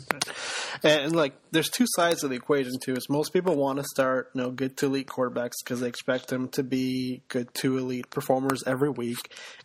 And, 0.82 1.02
and, 1.04 1.16
like, 1.16 1.32
there's 1.50 1.70
two 1.70 1.86
sides 1.96 2.24
of 2.24 2.30
the 2.30 2.36
equation 2.36 2.72
too. 2.84 2.92
Is 2.92 3.08
most 3.08 3.32
people 3.32 3.56
want 3.56 3.78
to 3.78 3.84
start, 3.84 4.30
you 4.34 4.42
know, 4.42 4.50
good 4.50 4.76
to 4.78 4.86
elite 4.86 5.06
quarterbacks 5.06 5.52
because 5.64 5.80
they 5.80 5.88
expect 5.88 6.28
them 6.28 6.48
to 6.50 6.62
be 6.62 7.22
good 7.28 7.48
to 7.54 7.78
elite 7.78 8.10
performers 8.10 8.62
every 8.66 8.90
week, 8.90 9.18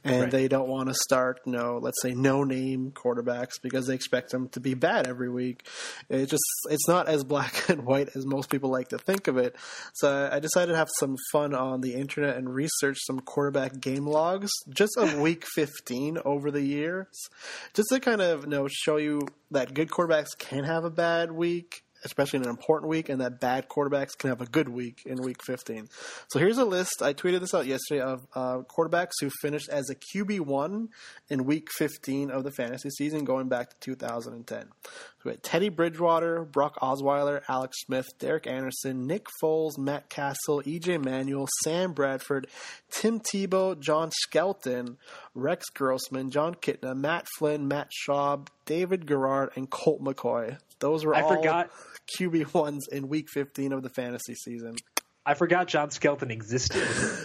and 0.03 0.21
Right. 0.21 0.31
they 0.31 0.47
don't 0.47 0.69
want 0.69 0.87
to 0.87 0.93
start, 0.95 1.41
you 1.45 1.51
know, 1.51 1.79
let's 1.81 2.01
say 2.01 2.13
no 2.13 2.43
name 2.43 2.91
quarterbacks 2.91 3.53
because 3.61 3.87
they 3.87 3.95
expect 3.95 4.31
them 4.31 4.47
to 4.49 4.59
be 4.59 4.75
bad 4.75 5.07
every 5.07 5.29
week. 5.29 5.67
It 6.09 6.27
just 6.27 6.43
it's 6.69 6.87
not 6.87 7.09
as 7.09 7.23
black 7.23 7.67
and 7.69 7.83
white 7.85 8.09
as 8.15 8.25
most 8.25 8.49
people 8.49 8.69
like 8.69 8.89
to 8.89 8.97
think 8.99 9.27
of 9.27 9.37
it. 9.37 9.55
So 9.95 10.29
I 10.31 10.39
decided 10.39 10.71
to 10.71 10.77
have 10.77 10.89
some 10.99 11.15
fun 11.33 11.53
on 11.53 11.81
the 11.81 11.95
internet 11.95 12.37
and 12.37 12.53
research 12.53 12.97
some 13.01 13.19
quarterback 13.49 13.81
game 13.81 14.05
logs 14.05 14.51
just 14.69 14.95
of 14.97 15.17
week 15.19 15.43
15 15.55 16.19
over 16.23 16.51
the 16.51 16.61
years, 16.61 17.07
just 17.73 17.89
to 17.89 17.99
kind 17.99 18.21
of 18.21 18.43
you 18.43 18.49
know 18.49 18.67
show 18.69 18.97
you 18.97 19.27
that 19.51 19.73
good 19.73 19.89
quarterbacks 19.89 20.37
can 20.37 20.63
have 20.63 20.83
a 20.83 20.89
bad 20.89 21.31
week, 21.31 21.81
especially 22.03 22.37
in 22.37 22.43
an 22.43 22.49
important 22.49 22.89
week, 22.89 23.09
and 23.09 23.21
that 23.21 23.39
bad 23.39 23.67
quarterbacks 23.67 24.15
can 24.17 24.29
have 24.29 24.41
a 24.41 24.45
good 24.45 24.69
week 24.69 25.01
in 25.05 25.19
week 25.23 25.43
15. 25.43 25.87
So 26.31 26.37
here's 26.37 26.59
a 26.59 26.65
list. 26.65 27.01
I 27.01 27.13
tweeted 27.13 27.39
this 27.39 27.55
out 27.55 27.65
yesterday 27.65 28.01
of 28.01 28.27
uh, 28.35 28.59
quarterbacks 28.69 29.13
who 29.19 29.31
finished 29.41 29.69
as 29.69 29.89
a 29.89 29.95
QB1 29.95 30.89
in 31.29 31.45
week 31.45 31.69
15 31.75 32.29
of 32.29 32.43
the 32.43 32.51
fantasy 32.51 32.89
season 32.91 33.23
going 33.23 33.49
back 33.49 33.71
to 33.71 33.77
2010. 33.79 34.65
So 35.19 35.23
we 35.25 35.31
had 35.31 35.43
Teddy 35.43 35.67
Bridgewater, 35.67 36.45
Brock 36.45 36.77
Osweiler, 36.81 37.41
Alex 37.49 37.75
Smith, 37.85 38.07
Derek 38.19 38.47
Anderson, 38.47 39.05
Nick 39.05 39.25
Foles, 39.43 39.77
Matt 39.77 40.09
Cassel, 40.09 40.61
EJ 40.63 41.03
Manuel, 41.03 41.45
Sam 41.65 41.91
Bradford, 41.91 42.47
Tim 42.89 43.19
Tebow, 43.19 43.77
John 43.77 44.11
Skelton, 44.11 44.97
Rex 45.35 45.65
Grossman, 45.75 46.31
Jon 46.31 46.55
Kitna, 46.55 46.95
Matt 46.95 47.27
Flynn, 47.37 47.67
Matt 47.67 47.89
Schaub, 47.91 48.47
David 48.65 49.05
Garrard, 49.05 49.49
and 49.57 49.69
Colt 49.69 50.01
McCoy. 50.01 50.57
Those 50.79 51.03
were 51.03 51.13
I 51.15 51.21
all 51.21 51.35
forgot- 51.35 51.69
QB 52.17 52.53
ones 52.55 52.87
in 52.91 53.07
Week 53.07 53.27
15 53.31 53.71
of 53.73 53.83
the 53.83 53.89
fantasy 53.89 54.33
season. 54.33 54.75
I 55.29 55.35
forgot 55.35 55.67
John 55.67 55.91
Skelton 55.91 56.31
existed. 56.31 56.81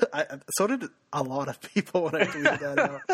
I, 0.13 0.27
so 0.59 0.67
did 0.67 0.85
a 1.11 1.23
lot 1.23 1.49
of 1.49 1.59
people 1.63 2.03
when 2.03 2.17
I 2.17 2.25
tweeted 2.27 2.61
that 2.61 2.79
out. 2.79 3.01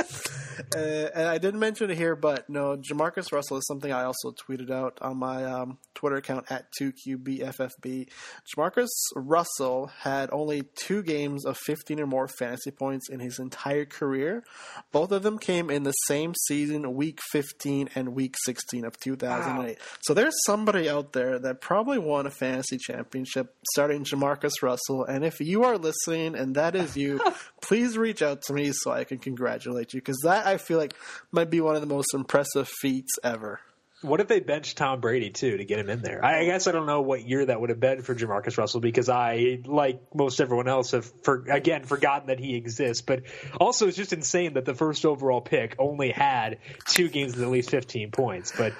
Uh, 0.76 1.08
and 1.14 1.26
I 1.26 1.38
didn't 1.38 1.58
mention 1.58 1.90
it 1.90 1.96
here, 1.96 2.14
but 2.14 2.48
no, 2.50 2.76
JaMarcus 2.76 3.32
Russell 3.32 3.56
is 3.56 3.66
something 3.66 3.90
I 3.90 4.04
also 4.04 4.32
tweeted 4.32 4.70
out 4.70 4.98
on 5.00 5.16
my 5.16 5.42
um, 5.42 5.78
Twitter 5.94 6.16
account 6.16 6.52
at 6.52 6.66
2QBFFB. 6.78 8.08
JaMarcus 8.54 8.88
Russell 9.16 9.90
had 10.00 10.28
only 10.30 10.64
two 10.76 11.02
games 11.02 11.46
of 11.46 11.56
15 11.56 12.00
or 12.00 12.06
more 12.06 12.28
fantasy 12.28 12.70
points 12.70 13.08
in 13.08 13.20
his 13.20 13.38
entire 13.38 13.86
career. 13.86 14.44
Both 14.92 15.12
of 15.12 15.22
them 15.22 15.38
came 15.38 15.70
in 15.70 15.82
the 15.82 15.92
same 16.06 16.34
season, 16.46 16.94
week 16.94 17.20
15 17.32 17.88
and 17.94 18.14
week 18.14 18.34
16 18.44 18.84
of 18.84 19.00
2008. 19.00 19.66
Wow. 19.66 19.84
So 20.02 20.12
there's 20.12 20.36
somebody 20.44 20.90
out 20.90 21.14
there 21.14 21.38
that 21.38 21.62
probably 21.62 21.98
won 21.98 22.26
a 22.26 22.30
fantasy 22.30 22.76
championship 22.76 23.56
starting 23.72 24.04
JaMarcus 24.04 24.62
Russell. 24.62 24.79
And 24.88 25.24
if 25.24 25.40
you 25.40 25.64
are 25.64 25.78
listening 25.78 26.34
and 26.34 26.54
that 26.56 26.74
is 26.74 26.96
you, 26.96 27.20
please 27.62 27.96
reach 27.96 28.22
out 28.22 28.42
to 28.42 28.52
me 28.52 28.72
so 28.72 28.90
I 28.90 29.04
can 29.04 29.18
congratulate 29.18 29.94
you 29.94 30.00
because 30.00 30.18
that 30.24 30.46
I 30.46 30.56
feel 30.56 30.78
like 30.78 30.94
might 31.32 31.50
be 31.50 31.60
one 31.60 31.74
of 31.74 31.80
the 31.80 31.86
most 31.86 32.14
impressive 32.14 32.68
feats 32.68 33.12
ever. 33.22 33.60
What 34.02 34.20
if 34.20 34.28
they 34.28 34.40
benched 34.40 34.78
Tom 34.78 35.00
Brady 35.00 35.30
too 35.30 35.58
to 35.58 35.64
get 35.64 35.78
him 35.78 35.90
in 35.90 36.00
there? 36.00 36.24
I 36.24 36.44
guess 36.46 36.66
I 36.66 36.72
don't 36.72 36.86
know 36.86 37.02
what 37.02 37.22
year 37.26 37.44
that 37.44 37.60
would 37.60 37.68
have 37.68 37.80
been 37.80 38.00
for 38.02 38.14
JaMarcus 38.14 38.56
Russell 38.56 38.80
because 38.80 39.10
I, 39.10 39.60
like 39.66 40.00
most 40.14 40.40
everyone 40.40 40.68
else, 40.68 40.92
have 40.92 41.04
for, 41.22 41.44
again 41.50 41.84
forgotten 41.84 42.28
that 42.28 42.38
he 42.38 42.56
exists. 42.56 43.02
But 43.02 43.24
also, 43.60 43.88
it's 43.88 43.96
just 43.96 44.14
insane 44.14 44.54
that 44.54 44.64
the 44.64 44.74
first 44.74 45.04
overall 45.04 45.42
pick 45.42 45.76
only 45.78 46.10
had 46.10 46.58
two 46.86 47.08
games 47.08 47.34
with 47.34 47.42
at 47.42 47.50
least 47.50 47.70
15 47.70 48.10
points. 48.10 48.52
But 48.56 48.72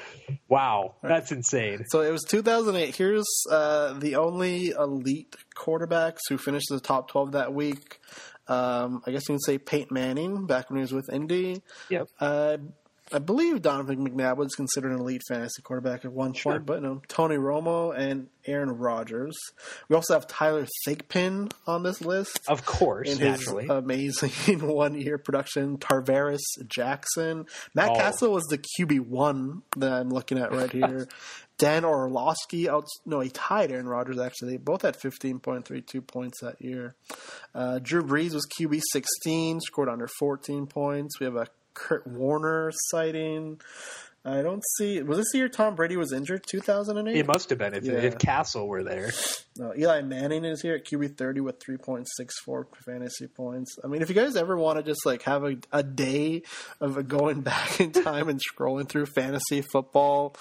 wow, 0.49 0.95
that's 1.03 1.33
insane. 1.33 1.85
So 1.89 2.01
it 2.01 2.11
was 2.11 2.25
2008. 2.25 2.97
Here's 2.97 3.27
uh, 3.51 3.93
the 3.99 4.17
only 4.17 4.71
elite 4.71 5.37
quarterbacks 5.55 6.21
who 6.31 6.39
finished 6.39 6.69
the 6.71 6.81
top 6.81 7.09
12 7.11 7.33
that 7.33 7.53
week. 7.53 8.01
Um, 8.49 9.03
I 9.07 9.13
guess 9.13 9.29
you 9.29 9.35
can 9.35 9.41
say 9.41 9.59
Peyton 9.59 9.95
Manning 9.95 10.47
back 10.47 10.71
when 10.71 10.79
he 10.79 10.81
was 10.81 10.93
with 10.93 11.09
Indy. 11.13 11.63
Yep. 11.89 12.09
Uh, 12.19 12.57
I 13.13 13.19
believe 13.19 13.63
Donovan 13.63 14.09
McNabb 14.09 14.37
was 14.37 14.55
considered 14.55 14.93
an 14.93 15.01
elite 15.01 15.23
fantasy 15.29 15.63
quarterback 15.63 16.05
at 16.05 16.13
one 16.13 16.33
sure. 16.33 16.53
point, 16.53 16.67
but 16.67 16.83
no, 16.83 17.03
Tony 17.09 17.37
Romo 17.37 17.97
and 17.97 18.29
Aaron 18.47 18.71
Rodgers. 18.71 19.37
We 19.89 19.97
also 19.97 20.15
have 20.15 20.27
Tyler 20.27 20.67
Thigpen 20.87 21.53
on 21.67 21.83
this 21.83 22.01
list. 22.01 22.41
Of 22.49 22.65
course, 22.65 23.11
in 23.11 23.19
naturally. 23.19 23.65
his 23.65 23.71
amazing 23.71 24.61
one-year 24.61 25.19
production. 25.19 25.79
Tarvaris 25.79 26.41
Jackson. 26.67 27.47
Matt 27.75 27.91
oh. 27.91 27.97
Cassel 27.97 28.33
was 28.33 28.45
the 28.45 28.59
QB 28.59 29.01
one 29.01 29.63
that 29.77 29.93
I'm 29.93 30.11
looking 30.11 30.39
at 30.39 30.53
right 30.53 30.71
here. 30.73 31.09
Dan 31.59 31.85
Orlovsky 31.85 32.71
out. 32.71 32.87
No, 33.05 33.21
he 33.21 33.29
tied 33.29 33.71
Aaron 33.71 33.87
Rodgers. 33.87 34.19
Actually, 34.19 34.53
they 34.53 34.57
both 34.57 34.81
had 34.81 34.99
15.32 34.99 36.07
points 36.07 36.41
that 36.41 36.63
year. 36.63 36.95
Uh, 37.55 37.79
Drew 37.81 38.03
Brees 38.03 38.33
was 38.33 38.47
QB 38.59 38.81
16, 38.93 39.61
scored 39.61 39.91
under 39.91 40.09
14 40.19 40.67
points. 40.67 41.21
We 41.21 41.27
have 41.27 41.37
a 41.37 41.49
Kurt 41.75 42.07
Warner 42.07 42.73
sighting. 42.91 43.61
I 44.23 44.43
don't 44.43 44.63
see. 44.77 45.03
Was 45.03 45.17
this 45.17 45.33
the 45.33 45.39
year 45.39 45.49
Tom 45.49 45.75
Brady 45.75 45.97
was 45.97 46.13
injured? 46.13 46.45
Two 46.47 46.61
thousand 46.61 46.99
and 46.99 47.09
eight. 47.09 47.17
It 47.17 47.27
must 47.27 47.49
have 47.49 47.59
been 47.59 47.73
if, 47.73 47.85
yeah. 47.85 47.95
if 47.95 48.19
Cassel 48.19 48.69
were 48.69 48.85
there. 48.85 49.11
No, 49.57 49.73
Eli 49.75 50.03
Manning 50.03 50.45
is 50.45 50.61
here 50.61 50.75
at 50.75 50.85
QB 50.85 51.17
thirty 51.17 51.41
with 51.41 51.59
three 51.59 51.79
point 51.79 52.07
six 52.19 52.39
four 52.41 52.69
fantasy 52.85 53.29
points. 53.29 53.79
I 53.83 53.87
mean, 53.87 54.03
if 54.03 54.11
you 54.11 54.15
guys 54.15 54.37
ever 54.37 54.59
want 54.59 54.77
to 54.77 54.83
just 54.83 55.07
like 55.07 55.23
have 55.23 55.45
a, 55.45 55.57
a 55.73 55.83
day 55.83 56.43
of 56.83 57.09
going 57.09 57.41
back 57.41 57.81
in 57.81 57.93
time 57.93 58.29
and 58.29 58.39
scrolling 58.41 58.87
through 58.87 59.07
fantasy 59.07 59.63
football, 59.63 60.37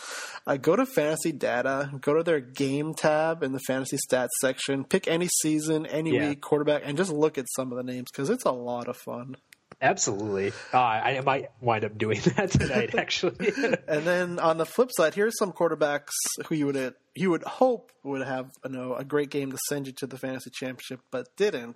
uh, 0.46 0.58
go 0.58 0.76
to 0.76 0.86
Fantasy 0.86 1.32
Data, 1.32 1.90
go 2.02 2.16
to 2.16 2.24
their 2.24 2.42
game 2.42 2.94
tab 2.94 3.44
in 3.44 3.54
the 3.54 3.62
fantasy 3.66 3.98
stats 4.12 4.28
section, 4.42 4.84
pick 4.84 5.08
any 5.08 5.30
season, 5.42 5.86
any 5.86 6.16
yeah. 6.16 6.30
week, 6.30 6.42
quarterback, 6.42 6.82
and 6.84 6.98
just 6.98 7.14
look 7.14 7.38
at 7.38 7.46
some 7.56 7.72
of 7.72 7.78
the 7.78 7.84
names 7.84 8.08
because 8.12 8.30
it's 8.30 8.46
a 8.46 8.52
lot 8.52 8.90
of 8.90 8.98
fun. 8.98 9.38
Absolutely. 9.82 10.52
Uh, 10.74 10.78
I 10.78 11.22
might 11.22 11.52
wind 11.62 11.86
up 11.86 11.98
doing 11.98 12.20
that 12.36 12.52
tonight, 12.52 12.96
actually. 12.96 13.54
and 13.88 14.06
then 14.06 14.40
on 14.40 14.58
the 14.58 14.66
flip 14.66 14.90
side, 14.92 15.14
here's 15.14 15.38
some 15.38 15.54
quarterbacks 15.54 16.12
who 16.48 16.56
you 16.56 16.66
would 16.66 16.96
you 17.16 17.30
would 17.32 17.44
hope 17.44 17.92
would 18.04 18.26
have 18.26 18.50
you 18.64 18.72
know 18.72 18.96
a 18.96 19.04
great 19.04 19.30
game 19.30 19.52
to 19.52 19.58
send 19.68 19.88
you 19.88 19.94
to 19.94 20.08
the 20.08 20.18
fantasy 20.18 20.50
championship, 20.50 21.02
but 21.12 21.28
didn't. 21.36 21.76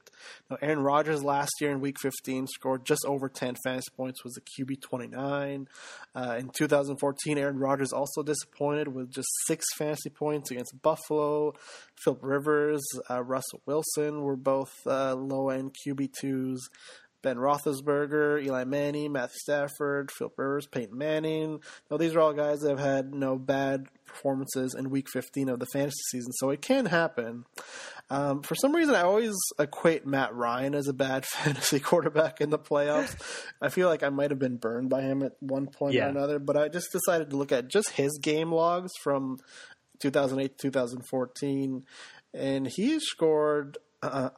Aaron 0.62 0.80
Rodgers 0.80 1.24
last 1.24 1.52
year 1.60 1.72
in 1.72 1.82
Week 1.82 1.98
15 2.00 2.48
scored 2.48 2.86
just 2.86 3.04
over 3.06 3.28
10 3.30 3.56
fantasy 3.64 3.92
points, 3.96 4.24
was 4.24 4.38
a 4.38 4.42
QB 4.42 4.82
29. 4.82 5.68
Uh, 6.16 6.36
in 6.40 6.50
2014, 6.50 7.38
Aaron 7.38 7.58
Rodgers 7.58 7.92
also 7.92 8.24
disappointed 8.24 8.90
with 8.90 9.12
just 9.12 9.28
six 9.48 9.66
fantasy 9.78 10.10
points 10.10 10.52
against 10.52 10.82
Buffalo. 10.82 11.54
Philip 11.96 12.20
Rivers, 12.22 12.84
uh, 13.10 13.24
Russell 13.24 13.62
Wilson 13.66 14.22
were 14.22 14.36
both 14.36 14.74
uh, 14.86 15.16
low 15.16 15.50
end 15.50 15.76
QB 15.86 16.14
twos. 16.20 16.70
Ben 17.24 17.38
Roethlisberger, 17.38 18.44
Eli 18.46 18.66
Manning, 18.66 19.14
Matt 19.14 19.32
Stafford, 19.32 20.12
Phil 20.12 20.32
Rivers, 20.38 20.68
Peyton 20.68 20.98
Manning. 20.98 21.62
Now, 21.90 21.98
these 21.98 22.14
are 22.14 22.20
all 22.20 22.34
guys 22.34 22.60
that 22.60 22.70
have 22.70 22.80
had 22.80 23.14
no 23.14 23.38
bad 23.38 23.88
performances 24.06 24.76
in 24.76 24.92
Week 24.92 25.08
15 25.10 25.50
of 25.50 25.60
the 25.60 25.66
fantasy 25.66 26.02
season, 26.12 26.32
so 26.34 26.52
it 26.52 26.62
can 26.62 26.86
happen. 26.86 27.46
Um, 28.10 28.44
for 28.44 28.56
some 28.56 28.76
reason, 28.76 28.94
I 28.94 29.02
always 29.02 29.34
equate 29.58 30.06
Matt 30.06 30.36
Ryan 30.36 30.76
as 30.76 30.88
a 30.88 30.94
bad 30.94 31.26
fantasy 31.26 31.80
quarterback 31.80 32.42
in 32.42 32.50
the 32.50 32.60
playoffs. 32.60 33.16
I 33.62 33.70
feel 33.70 33.88
like 33.88 34.04
I 34.04 34.10
might 34.10 34.30
have 34.30 34.40
been 34.40 34.58
burned 34.58 34.90
by 34.90 35.02
him 35.02 35.24
at 35.24 35.34
one 35.40 35.68
point 35.68 35.96
yeah. 35.96 36.06
or 36.06 36.10
another, 36.10 36.40
but 36.40 36.58
I 36.58 36.68
just 36.68 36.92
decided 36.92 37.30
to 37.32 37.38
look 37.38 37.52
at 37.52 37.70
just 37.70 37.92
his 37.92 38.20
game 38.22 38.52
logs 38.52 38.92
from 39.02 39.40
2008 40.00 40.58
to 40.58 40.68
2014, 40.68 41.86
and 42.34 42.68
he 42.68 43.00
scored. 43.00 43.78
Uh, 44.02 44.32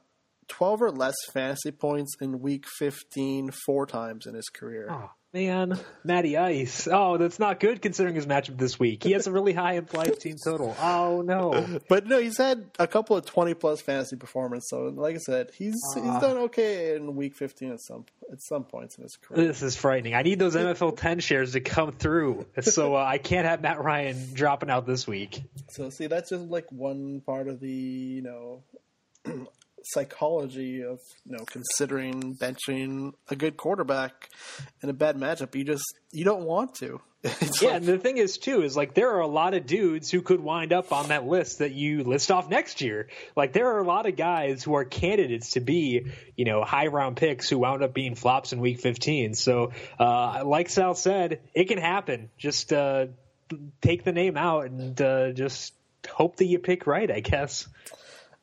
12 0.47 0.81
or 0.81 0.91
less 0.91 1.15
fantasy 1.31 1.71
points 1.71 2.15
in 2.21 2.39
week 2.39 2.65
15 2.79 3.51
four 3.65 3.85
times 3.85 4.25
in 4.25 4.35
his 4.35 4.49
career. 4.49 4.87
Oh, 4.91 5.11
man. 5.33 5.79
Matty 6.03 6.37
Ice. 6.37 6.87
Oh, 6.91 7.17
that's 7.17 7.39
not 7.39 7.59
good 7.59 7.81
considering 7.81 8.15
his 8.15 8.25
matchup 8.25 8.57
this 8.57 8.79
week. 8.79 9.03
He 9.03 9.11
has 9.11 9.27
a 9.27 9.31
really 9.31 9.53
high 9.53 9.73
implied 9.73 10.19
team 10.19 10.35
total. 10.43 10.75
Oh, 10.79 11.21
no. 11.25 11.79
But 11.89 12.07
no, 12.07 12.19
he's 12.19 12.37
had 12.37 12.69
a 12.79 12.87
couple 12.87 13.17
of 13.17 13.25
20 13.25 13.53
plus 13.53 13.81
fantasy 13.81 14.15
performance. 14.15 14.67
So, 14.69 14.85
like 14.95 15.15
I 15.15 15.19
said, 15.19 15.51
he's 15.53 15.75
uh, 15.95 16.01
he's 16.01 16.21
done 16.21 16.37
okay 16.37 16.95
in 16.95 17.15
week 17.15 17.35
15 17.35 17.73
at 17.73 17.81
some 17.81 18.05
at 18.31 18.41
some 18.41 18.63
points 18.63 18.97
in 18.97 19.03
his 19.03 19.15
career. 19.17 19.47
This 19.47 19.61
is 19.61 19.75
frightening. 19.75 20.15
I 20.15 20.21
need 20.21 20.39
those 20.39 20.55
NFL 20.55 20.97
10 20.97 21.19
shares 21.19 21.53
to 21.53 21.59
come 21.59 21.91
through. 21.91 22.45
So, 22.61 22.95
uh, 22.95 23.03
I 23.03 23.17
can't 23.17 23.45
have 23.45 23.61
Matt 23.61 23.83
Ryan 23.83 24.33
dropping 24.33 24.69
out 24.69 24.85
this 24.85 25.05
week. 25.07 25.41
So, 25.69 25.89
see, 25.89 26.07
that's 26.07 26.29
just 26.29 26.45
like 26.45 26.71
one 26.71 27.21
part 27.21 27.47
of 27.47 27.59
the, 27.59 27.69
you 27.69 28.21
know, 28.21 28.63
psychology 29.85 30.83
of 30.83 30.99
you 31.25 31.37
know 31.37 31.45
considering 31.45 32.35
benching 32.35 33.13
a 33.29 33.35
good 33.35 33.57
quarterback 33.57 34.29
in 34.81 34.89
a 34.89 34.93
bad 34.93 35.17
matchup. 35.17 35.55
You 35.55 35.63
just 35.63 35.85
you 36.11 36.25
don't 36.25 36.43
want 36.43 36.75
to. 36.75 37.01
It's 37.41 37.59
yeah, 37.59 37.69
like, 37.69 37.77
and 37.77 37.85
the 37.87 37.97
thing 37.97 38.17
is 38.17 38.37
too 38.37 38.61
is 38.61 38.77
like 38.77 38.93
there 38.93 39.15
are 39.15 39.21
a 39.21 39.27
lot 39.27 39.55
of 39.55 39.65
dudes 39.65 40.11
who 40.11 40.21
could 40.21 40.39
wind 40.39 40.71
up 40.71 40.91
on 40.91 41.07
that 41.07 41.25
list 41.25 41.57
that 41.57 41.71
you 41.71 42.03
list 42.03 42.29
off 42.29 42.49
next 42.49 42.81
year. 42.81 43.07
Like 43.35 43.51
there 43.51 43.73
are 43.73 43.79
a 43.79 43.83
lot 43.83 44.05
of 44.05 44.15
guys 44.15 44.63
who 44.63 44.75
are 44.75 44.85
candidates 44.85 45.51
to 45.51 45.59
be 45.59 46.11
you 46.35 46.45
know 46.45 46.63
high 46.63 46.85
round 46.85 47.17
picks 47.17 47.49
who 47.49 47.57
wound 47.57 47.81
up 47.81 47.95
being 47.95 48.13
flops 48.13 48.53
in 48.53 48.59
week 48.59 48.79
15. 48.79 49.33
So 49.33 49.71
uh, 49.99 50.43
like 50.45 50.69
Sal 50.69 50.93
said, 50.93 51.39
it 51.55 51.65
can 51.65 51.79
happen. 51.79 52.29
Just 52.37 52.71
uh, 52.71 53.07
take 53.81 54.03
the 54.03 54.13
name 54.13 54.37
out 54.37 54.65
and 54.65 55.01
uh, 55.01 55.31
just 55.31 55.73
hope 56.07 56.35
that 56.37 56.45
you 56.45 56.59
pick 56.59 56.85
right. 56.85 57.09
I 57.09 57.21
guess. 57.21 57.67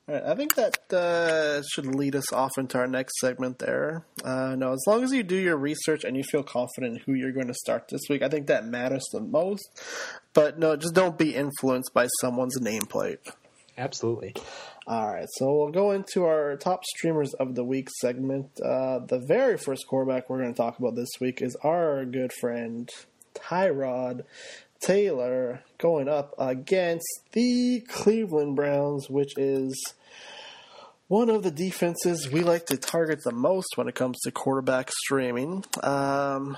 Right, 0.08 0.22
I 0.24 0.34
think 0.34 0.56
that 0.56 0.92
uh, 0.92 1.62
should 1.72 1.86
lead 1.86 2.16
us 2.16 2.32
off 2.32 2.58
into 2.58 2.76
our 2.76 2.88
next 2.88 3.20
segment 3.20 3.60
there. 3.60 4.04
Uh, 4.24 4.56
no, 4.56 4.72
as 4.72 4.82
long 4.86 5.04
as 5.04 5.12
you 5.12 5.22
do 5.22 5.36
your 5.36 5.56
research 5.56 6.02
and 6.02 6.16
you 6.16 6.24
feel 6.24 6.42
confident 6.42 6.96
in 6.96 7.02
who 7.06 7.14
you're 7.14 7.30
going 7.30 7.46
to 7.46 7.54
start 7.54 7.86
this 7.88 8.02
week, 8.10 8.20
I 8.20 8.28
think 8.28 8.48
that 8.48 8.66
matters 8.66 9.04
the 9.12 9.20
most. 9.20 9.80
But 10.34 10.58
no, 10.58 10.74
just 10.74 10.94
don't 10.94 11.16
be 11.16 11.36
influenced 11.36 11.94
by 11.94 12.08
someone's 12.20 12.58
nameplate. 12.58 13.18
Absolutely. 13.78 14.34
All 14.88 15.06
right, 15.06 15.28
so 15.34 15.46
we'll 15.54 15.70
go 15.70 15.92
into 15.92 16.24
our 16.24 16.56
top 16.56 16.84
streamers 16.84 17.32
of 17.34 17.54
the 17.54 17.64
week 17.64 17.88
segment. 18.00 18.46
Uh, 18.60 18.98
the 18.98 19.24
very 19.28 19.56
first 19.56 19.86
quarterback 19.86 20.28
we're 20.28 20.42
going 20.42 20.52
to 20.52 20.56
talk 20.56 20.80
about 20.80 20.96
this 20.96 21.10
week 21.20 21.40
is 21.40 21.56
our 21.62 22.04
good 22.04 22.32
friend 22.40 22.90
Tyrod 23.34 24.24
Taylor 24.82 25.62
going 25.78 26.08
up 26.08 26.34
against 26.38 27.06
the 27.32 27.80
Cleveland 27.88 28.56
Browns, 28.56 29.08
which 29.08 29.32
is 29.38 29.94
one 31.08 31.30
of 31.30 31.42
the 31.42 31.50
defenses 31.50 32.30
we 32.30 32.40
like 32.40 32.66
to 32.66 32.76
target 32.76 33.20
the 33.24 33.32
most 33.32 33.76
when 33.76 33.86
it 33.86 33.94
comes 33.94 34.18
to 34.20 34.30
quarterback 34.32 34.90
streaming. 34.90 35.64
Um, 35.82 36.56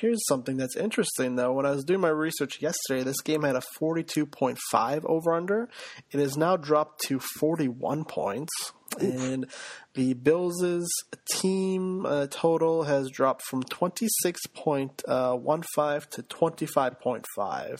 here's 0.00 0.26
something 0.26 0.56
that's 0.56 0.76
interesting 0.76 1.36
though. 1.36 1.52
When 1.52 1.66
I 1.66 1.70
was 1.70 1.84
doing 1.84 2.00
my 2.00 2.08
research 2.08 2.60
yesterday, 2.60 3.04
this 3.04 3.20
game 3.20 3.42
had 3.42 3.56
a 3.56 3.62
42.5 3.80 5.04
over 5.04 5.32
under. 5.32 5.68
It 6.10 6.20
has 6.20 6.36
now 6.36 6.56
dropped 6.56 7.02
to 7.06 7.20
41 7.20 8.04
points. 8.04 8.52
And 9.00 9.46
the 9.94 10.14
Bills' 10.14 10.88
team 11.30 12.06
uh, 12.06 12.26
total 12.30 12.84
has 12.84 13.10
dropped 13.10 13.42
from 13.42 13.62
26.15 13.62 14.90
uh, 15.06 16.00
to 16.10 16.22
25.5. 16.22 17.78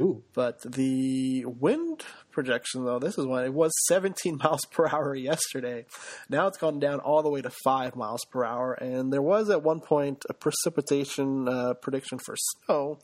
Ooh. 0.00 0.22
But 0.34 0.60
the 0.62 1.44
wind 1.46 2.04
projection, 2.30 2.84
though, 2.84 2.98
this 2.98 3.18
is 3.18 3.26
one, 3.26 3.44
it 3.44 3.54
was 3.54 3.72
17 3.88 4.38
miles 4.42 4.64
per 4.70 4.86
hour 4.88 5.14
yesterday. 5.14 5.86
Now 6.28 6.46
it's 6.46 6.58
gone 6.58 6.78
down 6.78 7.00
all 7.00 7.22
the 7.22 7.30
way 7.30 7.42
to 7.42 7.50
5 7.64 7.96
miles 7.96 8.24
per 8.30 8.44
hour. 8.44 8.72
And 8.74 9.12
there 9.12 9.22
was 9.22 9.50
at 9.50 9.62
one 9.62 9.80
point 9.80 10.24
a 10.28 10.34
precipitation 10.34 11.48
uh, 11.48 11.74
prediction 11.74 12.18
for 12.18 12.36
snow, 12.36 12.98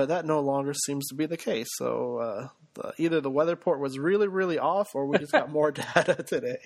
but 0.00 0.08
that 0.08 0.24
no 0.24 0.40
longer 0.40 0.72
seems 0.72 1.06
to 1.08 1.14
be 1.14 1.26
the 1.26 1.36
case. 1.36 1.68
So 1.76 2.16
uh, 2.16 2.48
the, 2.72 2.94
either 2.96 3.20
the 3.20 3.28
weather 3.28 3.54
port 3.54 3.80
was 3.80 3.98
really, 3.98 4.28
really 4.28 4.58
off, 4.58 4.94
or 4.94 5.04
we 5.04 5.18
just 5.18 5.30
got 5.30 5.50
more 5.52 5.72
data 5.72 6.22
today 6.22 6.56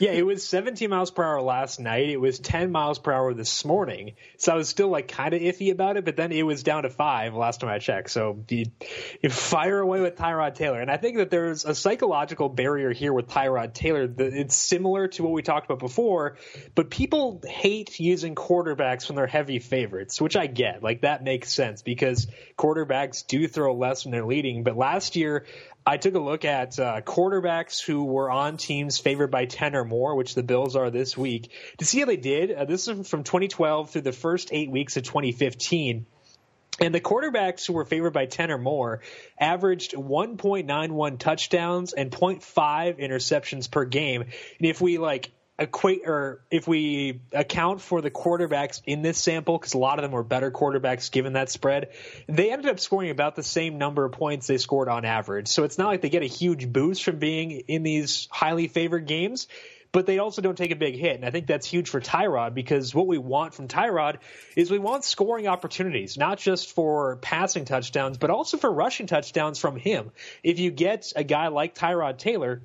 yeah, 0.00 0.10
it 0.10 0.26
was 0.26 0.46
17 0.46 0.90
miles 0.90 1.12
per 1.12 1.22
hour 1.22 1.40
last 1.40 1.78
night. 1.78 2.08
It 2.08 2.20
was 2.20 2.40
10 2.40 2.72
miles 2.72 2.98
per 2.98 3.12
hour 3.12 3.32
this 3.32 3.64
morning. 3.64 4.14
So 4.36 4.52
I 4.52 4.56
was 4.56 4.68
still 4.68 4.88
like 4.88 5.06
kind 5.06 5.32
of 5.32 5.40
iffy 5.40 5.70
about 5.70 5.96
it, 5.96 6.04
but 6.04 6.16
then 6.16 6.32
it 6.32 6.42
was 6.42 6.64
down 6.64 6.82
to 6.82 6.90
five 6.90 7.34
last 7.34 7.60
time 7.60 7.70
I 7.70 7.78
checked. 7.78 8.10
So 8.10 8.44
you, 8.48 8.64
you 9.22 9.30
fire 9.30 9.78
away 9.78 10.00
with 10.00 10.16
Tyrod 10.16 10.56
Taylor. 10.56 10.80
And 10.80 10.90
I 10.90 10.96
think 10.96 11.18
that 11.18 11.30
there's 11.30 11.64
a 11.64 11.74
psychological 11.74 12.48
barrier 12.48 12.92
here 12.92 13.12
with 13.12 13.28
Tyrod 13.28 13.74
Taylor. 13.74 14.12
It's 14.18 14.56
similar 14.56 15.06
to 15.08 15.22
what 15.22 15.32
we 15.32 15.42
talked 15.42 15.66
about 15.66 15.78
before, 15.78 16.36
but 16.74 16.90
people 16.90 17.40
hate 17.46 18.00
using 18.00 18.34
quarterbacks 18.34 19.08
when 19.08 19.14
they're 19.14 19.28
heavy 19.28 19.60
favorites, 19.60 20.20
which 20.20 20.36
I 20.36 20.48
get. 20.48 20.82
Like 20.82 21.02
that 21.02 21.22
makes 21.22 21.52
sense 21.52 21.82
because 21.82 22.26
quarterbacks 22.58 23.24
do 23.24 23.46
throw 23.46 23.72
less 23.74 24.04
when 24.04 24.10
they're 24.10 24.26
leading. 24.26 24.64
But 24.64 24.76
last 24.76 25.14
year, 25.14 25.46
I 25.88 25.98
took 25.98 26.16
a 26.16 26.18
look 26.18 26.44
at 26.44 26.80
uh, 26.80 27.00
quarterbacks 27.02 27.80
who 27.80 28.04
were 28.04 28.28
on 28.28 28.56
teams 28.56 28.98
favored 28.98 29.30
by 29.30 29.44
10 29.46 29.76
or 29.76 29.84
more, 29.84 30.16
which 30.16 30.34
the 30.34 30.42
Bills 30.42 30.74
are 30.74 30.90
this 30.90 31.16
week, 31.16 31.52
to 31.78 31.84
see 31.84 32.00
how 32.00 32.06
they 32.06 32.16
did. 32.16 32.50
Uh, 32.50 32.64
this 32.64 32.88
is 32.88 33.08
from 33.08 33.22
2012 33.22 33.90
through 33.90 34.02
the 34.02 34.10
first 34.10 34.48
eight 34.52 34.68
weeks 34.68 34.96
of 34.96 35.04
2015. 35.04 36.06
And 36.80 36.94
the 36.94 37.00
quarterbacks 37.00 37.66
who 37.66 37.72
were 37.72 37.84
favored 37.84 38.12
by 38.12 38.26
10 38.26 38.50
or 38.50 38.58
more 38.58 39.00
averaged 39.38 39.92
1.91 39.94 41.18
touchdowns 41.18 41.92
and 41.92 42.10
0.5 42.10 43.00
interceptions 43.00 43.70
per 43.70 43.84
game. 43.84 44.22
And 44.22 44.66
if 44.66 44.80
we 44.80 44.98
like 44.98 45.30
equate 45.58 46.02
or 46.04 46.42
if 46.50 46.68
we 46.68 47.20
account 47.32 47.80
for 47.80 48.02
the 48.02 48.10
quarterbacks 48.10 48.82
in 48.84 49.02
this 49.02 49.16
sample 49.16 49.58
because 49.58 49.72
a 49.72 49.78
lot 49.78 49.98
of 49.98 50.02
them 50.02 50.12
were 50.12 50.22
better 50.22 50.50
quarterbacks 50.50 51.10
given 51.10 51.32
that 51.32 51.50
spread 51.50 51.88
they 52.28 52.52
ended 52.52 52.70
up 52.70 52.78
scoring 52.78 53.10
about 53.10 53.36
the 53.36 53.42
same 53.42 53.78
number 53.78 54.04
of 54.04 54.12
points 54.12 54.46
they 54.46 54.58
scored 54.58 54.88
on 54.88 55.06
average 55.06 55.48
so 55.48 55.64
it's 55.64 55.78
not 55.78 55.86
like 55.86 56.02
they 56.02 56.10
get 56.10 56.22
a 56.22 56.26
huge 56.26 56.70
boost 56.70 57.02
from 57.02 57.18
being 57.18 57.50
in 57.50 57.82
these 57.82 58.28
highly 58.30 58.68
favored 58.68 59.06
games 59.06 59.46
but 59.96 60.04
they 60.04 60.18
also 60.18 60.42
don't 60.42 60.58
take 60.58 60.72
a 60.72 60.76
big 60.76 60.94
hit. 60.94 61.16
And 61.16 61.24
I 61.24 61.30
think 61.30 61.46
that's 61.46 61.66
huge 61.66 61.88
for 61.88 62.02
Tyrod 62.02 62.52
because 62.52 62.94
what 62.94 63.06
we 63.06 63.16
want 63.16 63.54
from 63.54 63.66
Tyrod 63.66 64.18
is 64.54 64.70
we 64.70 64.78
want 64.78 65.04
scoring 65.04 65.48
opportunities, 65.48 66.18
not 66.18 66.38
just 66.38 66.72
for 66.72 67.16
passing 67.16 67.64
touchdowns, 67.64 68.18
but 68.18 68.28
also 68.28 68.58
for 68.58 68.70
rushing 68.70 69.06
touchdowns 69.06 69.58
from 69.58 69.76
him. 69.76 70.10
If 70.42 70.58
you 70.58 70.70
get 70.70 71.14
a 71.16 71.24
guy 71.24 71.48
like 71.48 71.74
Tyrod 71.74 72.18
Taylor 72.18 72.60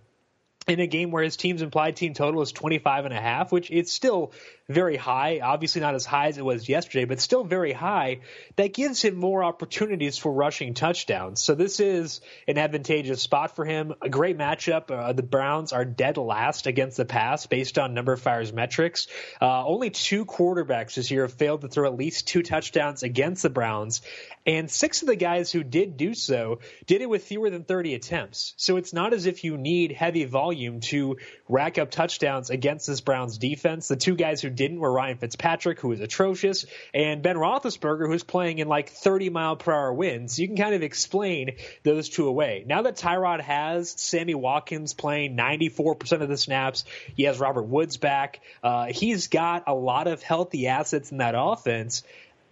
in 0.67 0.79
a 0.79 0.87
game 0.87 1.11
where 1.11 1.23
his 1.23 1.37
team's 1.37 1.61
implied 1.61 1.95
team 1.95 2.13
total 2.13 2.41
is 2.41 2.51
25 2.51 3.05
and 3.05 3.13
a 3.13 3.19
half, 3.19 3.51
which 3.51 3.71
it's 3.71 3.91
still 3.91 4.31
very 4.73 4.97
high, 4.97 5.39
obviously 5.41 5.81
not 5.81 5.95
as 5.95 6.05
high 6.05 6.27
as 6.27 6.37
it 6.37 6.45
was 6.45 6.67
yesterday, 6.67 7.05
but 7.05 7.19
still 7.19 7.43
very 7.43 7.73
high, 7.73 8.19
that 8.55 8.73
gives 8.73 9.01
him 9.01 9.15
more 9.15 9.43
opportunities 9.43 10.17
for 10.17 10.31
rushing 10.31 10.73
touchdowns. 10.73 11.41
So 11.41 11.55
this 11.55 11.79
is 11.79 12.21
an 12.47 12.57
advantageous 12.57 13.21
spot 13.21 13.55
for 13.55 13.65
him. 13.65 13.93
A 14.01 14.09
great 14.09 14.37
matchup. 14.37 14.91
Uh, 14.91 15.13
the 15.13 15.23
Browns 15.23 15.73
are 15.73 15.85
dead 15.85 16.17
last 16.17 16.67
against 16.67 16.97
the 16.97 17.05
pass 17.05 17.45
based 17.45 17.77
on 17.77 17.95
numberFire's 17.95 18.53
metrics. 18.53 19.07
Uh, 19.41 19.65
only 19.65 19.89
two 19.89 20.25
quarterbacks 20.25 20.95
this 20.95 21.11
year 21.11 21.23
have 21.23 21.33
failed 21.33 21.61
to 21.61 21.67
throw 21.67 21.87
at 21.87 21.95
least 21.95 22.27
two 22.27 22.41
touchdowns 22.41 23.03
against 23.03 23.43
the 23.43 23.49
Browns, 23.49 24.01
and 24.45 24.69
six 24.69 25.01
of 25.01 25.07
the 25.07 25.15
guys 25.15 25.51
who 25.51 25.63
did 25.63 25.97
do 25.97 26.13
so 26.13 26.59
did 26.87 27.01
it 27.01 27.09
with 27.09 27.23
fewer 27.23 27.49
than 27.49 27.63
30 27.63 27.95
attempts. 27.95 28.53
So 28.57 28.77
it's 28.77 28.93
not 28.93 29.13
as 29.13 29.25
if 29.25 29.43
you 29.43 29.57
need 29.57 29.91
heavy 29.91 30.25
volume 30.25 30.79
to 30.81 31.17
rack 31.47 31.77
up 31.77 31.91
touchdowns 31.91 32.49
against 32.49 32.87
this 32.87 33.01
Browns 33.01 33.37
defense. 33.37 33.87
The 33.87 33.95
two 33.95 34.15
guys 34.15 34.41
who 34.41 34.49
didn't 34.61 34.79
were 34.79 34.91
Ryan 34.91 35.17
Fitzpatrick, 35.17 35.79
who 35.79 35.87
was 35.87 36.01
atrocious, 36.01 36.65
and 36.93 37.23
Ben 37.23 37.35
Roethlisberger, 37.35 38.07
who's 38.07 38.23
playing 38.23 38.59
in 38.59 38.67
like 38.67 38.89
30 38.89 39.29
mile 39.29 39.55
per 39.55 39.71
hour 39.71 39.91
winds. 39.91 40.37
You 40.37 40.47
can 40.47 40.55
kind 40.55 40.75
of 40.75 40.83
explain 40.83 41.55
those 41.83 42.09
two 42.09 42.27
away. 42.27 42.63
Now 42.67 42.83
that 42.83 42.97
Tyrod 42.97 43.41
has 43.41 43.89
Sammy 43.89 44.35
Watkins 44.35 44.93
playing 44.93 45.35
94% 45.35 46.21
of 46.21 46.29
the 46.29 46.37
snaps, 46.37 46.85
he 47.15 47.23
has 47.23 47.39
Robert 47.39 47.63
Woods 47.63 47.97
back. 47.97 48.41
Uh, 48.61 48.87
he's 48.87 49.29
got 49.29 49.63
a 49.65 49.73
lot 49.73 50.07
of 50.07 50.21
healthy 50.21 50.67
assets 50.67 51.11
in 51.11 51.17
that 51.17 51.33
offense. 51.35 52.03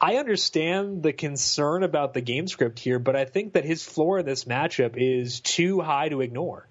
I 0.02 0.15
understand 0.15 1.04
the 1.04 1.13
concern 1.13 1.84
about 1.84 2.13
the 2.13 2.22
game 2.22 2.48
script 2.48 2.80
here, 2.80 2.98
but 2.98 3.15
I 3.15 3.26
think 3.26 3.54
that 3.54 3.65
his 3.65 3.84
floor 3.84 4.19
in 4.19 4.26
this 4.26 4.45
matchup 4.45 4.93
is 4.95 5.41
too 5.41 5.82
high 5.82 6.10
to 6.10 6.22
ignore. 6.22 6.67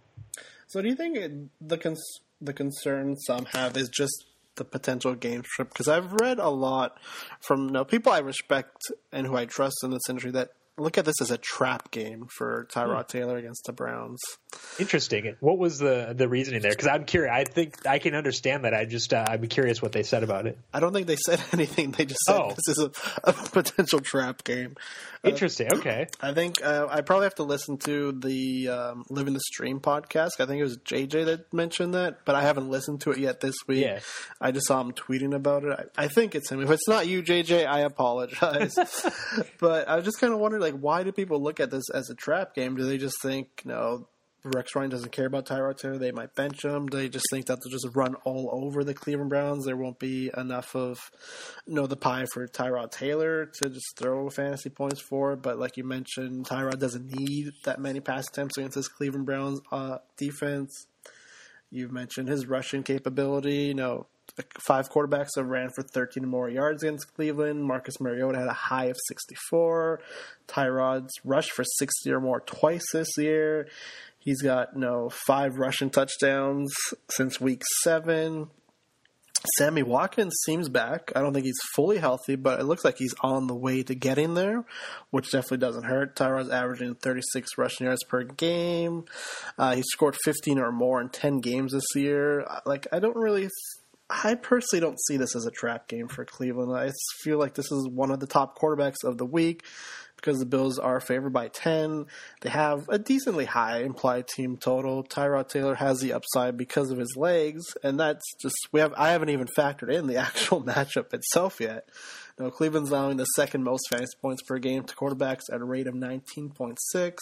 So, 0.67 0.83
do 0.83 0.89
you 0.89 0.97
think 0.97 1.51
the 1.61 1.79
cons- 1.79 2.21
the 2.41 2.53
concern 2.53 3.17
some 3.17 3.45
have 3.47 3.77
is 3.77 3.89
just 3.89 4.25
the 4.59 4.65
potential 4.65 5.15
game 5.15 5.43
script? 5.45 5.73
Because 5.73 5.89
I've 5.89 6.13
read 6.13 6.39
a 6.39 6.51
lot 6.51 6.99
from 7.41 7.67
you 7.67 7.73
know, 7.73 7.85
people 7.85 8.13
I 8.13 8.19
respect 8.19 8.77
and 9.11 9.27
who 9.27 9.37
I 9.37 9.47
trust 9.47 9.77
in 9.83 9.91
this 9.91 10.09
industry 10.09 10.33
that 10.33 10.51
look 10.79 10.99
at 10.99 11.05
this 11.05 11.21
as 11.21 11.31
a 11.31 11.39
trap 11.39 11.91
game 11.91 12.27
for 12.37 12.67
Tyrod 12.73 13.11
hmm. 13.11 13.19
Taylor 13.19 13.37
against 13.37 13.65
the 13.67 13.73
Browns. 13.73 14.19
Interesting. 14.79 15.37
What 15.41 15.59
was 15.59 15.79
the 15.79 16.15
the 16.17 16.29
reasoning 16.29 16.63
there? 16.63 16.71
Because 16.71 16.87
I'm 16.87 17.05
curious. 17.05 17.33
I 17.35 17.45
think 17.45 17.87
I 17.87 17.99
can 17.99 18.15
understand 18.15 18.65
that. 18.65 18.75
I 18.75 18.85
just 18.85 19.13
uh, 19.13 19.27
I'd 19.29 19.41
be 19.41 19.49
curious 19.49 19.83
what 19.83 19.93
they 19.93 20.03
said 20.03 20.23
about 20.23 20.47
it. 20.47 20.59
I 20.73 20.81
don't 20.81 20.93
think 20.93 21.07
they 21.07 21.17
said 21.17 21.43
anything. 21.53 21.91
They 21.91 22.07
just 22.07 22.21
said 22.27 22.37
oh. 22.37 22.49
this 22.51 22.77
is 22.77 22.79
a, 22.79 22.91
a, 23.25 23.33
potential 23.33 24.01
trap 24.01 24.45
game. 24.45 24.75
Uh, 25.25 25.31
Interesting. 25.31 25.73
Okay. 25.73 26.07
I 26.21 26.33
think 26.33 26.63
uh, 26.65 26.87
I 26.91 27.01
probably 27.01 27.25
have 27.25 27.37
to 27.37 27.43
listen 27.43 27.79
to 27.79 28.13
the 28.13 28.69
um, 28.69 29.05
Living 29.09 29.35
the 29.35 29.41
Stream 29.41 29.81
podcast. 29.81 30.41
I 30.41 30.47
think 30.47 30.61
it 30.61 30.65
was 30.65 30.79
JJ 30.79 31.27
that 31.27 31.53
mentioned 31.53 31.95
that, 31.95 32.25
but 32.25 32.35
I 32.35 32.43
haven't 32.43 32.71
listened 32.71 33.01
to 33.03 33.11
it 33.11 33.19
yet 33.19 33.41
this 33.41 33.55
week. 33.67 33.85
Yeah. 33.85 34.01
I 34.41 34.53
just 34.53 34.67
saw 34.67 34.81
him 34.81 34.93
tweeting 34.93 35.35
about 35.35 35.65
it. 35.65 35.91
I, 35.97 36.05
I 36.05 36.09
think 36.09 36.35
it's 36.35 36.51
him. 36.51 36.61
If 36.61 36.71
it's 36.71 36.89
not 36.89 37.07
you, 37.07 37.23
JJ, 37.23 37.67
I 37.67 37.81
apologize. 37.81 38.77
but 39.61 39.89
I 39.89 39.97
was 39.97 40.05
just 40.05 40.21
kind 40.21 40.33
of 40.33 40.39
wondered, 40.39 40.61
like, 40.61 40.75
why 40.75 41.03
do 41.03 41.13
people 41.13 41.43
look 41.43 41.61
at 41.61 41.71
this 41.71 41.91
as 41.91 42.11
a 42.11 42.15
trap 42.15 42.55
game? 42.55 42.77
Do 42.77 42.85
they 42.85 42.99
just 42.99 43.21
think, 43.23 43.63
you 43.65 43.71
know, 43.71 44.09
Rex 44.45 44.75
Ryan 44.75 44.91
doesn't 44.91 45.13
care 45.13 45.27
about 45.27 45.47
Tyrod 45.47 45.79
Taylor. 45.79 45.99
They 45.99 46.13
might 46.13 46.35
bench 46.35 46.65
him. 46.65 46.87
They 46.87 47.09
just 47.09 47.27
think 47.31 47.47
that 47.47 47.59
they'll 47.61 47.73
just 47.73 47.89
run 47.97 48.15
all 48.25 48.49
over 48.53 48.85
the 48.85 48.95
Cleveland 48.95 49.31
Browns. 49.31 49.65
There 49.65 49.77
won't 49.77 49.99
be 49.99 50.31
enough 50.37 50.77
of 50.77 50.99
you 51.67 51.75
know 51.75 51.87
the 51.87 51.97
pie 51.97 52.27
for 52.33 52.47
Tyrod 52.47 52.93
Taylor 52.93 53.47
to 53.47 53.69
just 53.69 53.97
throw 53.97 54.31
fantasy 54.31 54.71
points 54.71 55.01
for. 55.01 55.35
But 55.35 55.59
like 55.59 55.77
you 55.77 55.85
mentioned, 55.85 56.47
Tyrod 56.47 56.79
doesn't 56.79 57.13
need 57.13 57.51
that 57.65 57.81
many 57.81 58.01
pass 58.01 58.29
attempts 58.29 58.57
against 58.57 58.77
this 58.77 58.89
Cleveland 58.89 59.27
Browns 59.27 59.61
uh, 59.73 59.99
defense. 60.17 60.87
You've 61.71 61.93
mentioned 61.93 62.29
his 62.29 62.47
rushing 62.47 62.83
capability. 62.83 63.65
You 63.65 63.75
know, 63.75 64.07
five 64.59 64.89
quarterbacks 64.89 65.37
have 65.37 65.47
ran 65.47 65.71
for 65.71 65.83
13 65.83 66.25
or 66.25 66.29
more 66.29 66.49
yards 66.49 66.83
against 66.83 67.15
Cleveland. 67.15 67.65
Marcus 67.65 68.01
Mariota 68.01 68.39
had 68.39 68.49
a 68.49 68.53
high 68.53 68.87
of 68.87 68.97
64. 69.09 70.01
Tyrod's 70.47 71.13
rushed 71.25 71.53
for 71.53 71.65
60 71.65 72.11
or 72.11 72.21
more 72.21 72.41
twice 72.41 72.85
this 72.93 73.19
year. 73.19 73.69
He's 74.29 74.43
got 74.43 74.75
you 74.75 74.81
know 74.81 75.09
five 75.09 75.57
rushing 75.57 75.89
touchdowns 75.89 76.71
since 77.09 77.41
week 77.41 77.63
seven. 77.83 78.51
Sammy 79.57 79.83
Watkins 79.83 80.35
seems 80.45 80.69
back. 80.69 81.11
I 81.17 81.23
don't 81.23 81.33
think 81.33 81.47
he's 81.47 81.59
fully 81.75 81.97
healthy, 81.97 82.37
but 82.37 82.61
it 82.61 82.65
looks 82.65 82.85
like 82.85 82.99
he's 82.99 83.15
on 83.23 83.47
the 83.47 83.55
way 83.55 83.83
to 83.85 83.95
getting 83.95 84.35
there, 84.35 84.67
which 85.09 85.31
definitely 85.31 85.59
doesn't 85.59 85.85
hurt. 85.85 86.15
Tyrod's 86.15 86.51
averaging 86.51 86.97
36 86.97 87.57
rushing 87.57 87.87
yards 87.87 88.05
per 88.05 88.25
game. 88.25 89.07
Uh, 89.57 89.77
he 89.77 89.83
scored 89.83 90.17
15 90.23 90.59
or 90.59 90.73
more 90.73 91.01
in 91.01 91.09
10 91.09 91.41
games 91.41 91.73
this 91.73 91.87
year. 91.95 92.47
Like, 92.67 92.87
I 92.93 92.99
don't 92.99 93.17
really. 93.17 93.49
I 94.11 94.35
personally 94.35 94.83
don't 94.83 94.99
see 95.07 95.17
this 95.17 95.35
as 95.37 95.47
a 95.47 95.51
trap 95.51 95.89
game 95.89 96.09
for 96.09 96.27
Cleveland. 96.27 96.77
I 96.77 96.93
feel 97.23 97.39
like 97.39 97.55
this 97.55 97.73
is 97.73 97.89
one 97.89 98.11
of 98.11 98.21
the 98.21 98.27
top 98.27 98.59
quarterbacks 98.59 99.05
of 99.05 99.17
the 99.17 99.27
week 99.27 99.65
because 100.21 100.39
the 100.39 100.47
Bills 100.47 100.79
are 100.79 101.01
favored 101.01 101.33
by 101.33 101.49
10. 101.49 102.07
They 102.43 102.51
have 102.51 102.89
a 102.89 102.99
decently 102.99 103.47
high 103.47 103.81
implied 103.81 104.29
team 104.29 104.57
total. 104.57 105.05
Tyrod 105.05 105.49
Taylor 105.49 105.77
has 105.77 106.01
the 106.01 106.13
upside 106.13 106.57
because 106.57 106.91
of 106.91 106.99
his 106.99 107.15
legs, 107.17 107.65
and 107.83 107.99
that's 107.99 108.25
just 108.41 108.57
we 108.73 108.81
have 108.81 108.93
I 108.97 109.11
haven't 109.11 109.31
even 109.31 109.47
factored 109.47 109.93
in 109.93 110.07
the 110.07 110.17
actual 110.29 110.63
matchup 110.63 111.15
itself 111.15 111.61
yet. 111.61 111.89
Now, 112.39 112.51
Cleveland's 112.51 112.91
allowing 112.91 113.17
the 113.17 113.25
second 113.25 113.65
most 113.65 113.89
fantasy 113.91 114.17
points 114.23 114.43
per 114.43 114.59
game 114.59 114.85
to 114.85 114.95
quarterbacks 114.95 115.53
at 115.53 115.61
a 115.61 115.65
rate 115.65 115.89
of 115.89 115.95
19.6. 115.95 117.17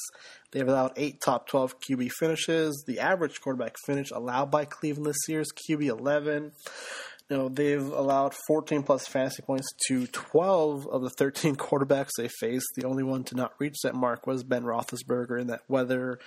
They 0.53 0.59
have 0.59 0.69
allowed 0.69 0.93
eight 0.97 1.23
top 1.23 1.49
12 1.49 1.81
QB 1.81 2.13
finishes. 2.13 2.85
The 2.87 3.01
average 3.01 3.41
quarterback 3.41 3.77
finish 3.87 4.11
allowed 4.11 4.51
by 4.51 4.67
Cleveland 4.67 5.07
this 5.07 5.29
year 5.29 5.41
is 5.41 5.53
QB 5.53 5.87
11. 5.87 6.53
You 7.29 7.37
know, 7.37 7.49
they've 7.49 7.87
allowed 7.87 8.35
14 8.47 8.85
plus 8.85 9.07
fantasy 9.09 9.43
points 9.43 9.67
to 9.89 10.07
12 10.07 10.87
of 10.87 11.03
the 11.03 11.11
13 11.11 11.57
quarterbacks 11.57 12.11
they 12.17 12.29
faced. 12.29 12.67
The 12.77 12.87
only 12.87 13.03
one 13.03 13.25
to 13.25 13.35
not 13.35 13.55
reach 13.59 13.77
that 13.83 13.95
mark 13.95 14.27
was 14.27 14.45
Ben 14.45 14.63
Roethlisberger 14.63 15.41
in 15.41 15.49
that 15.49 15.63
weather 15.69 16.21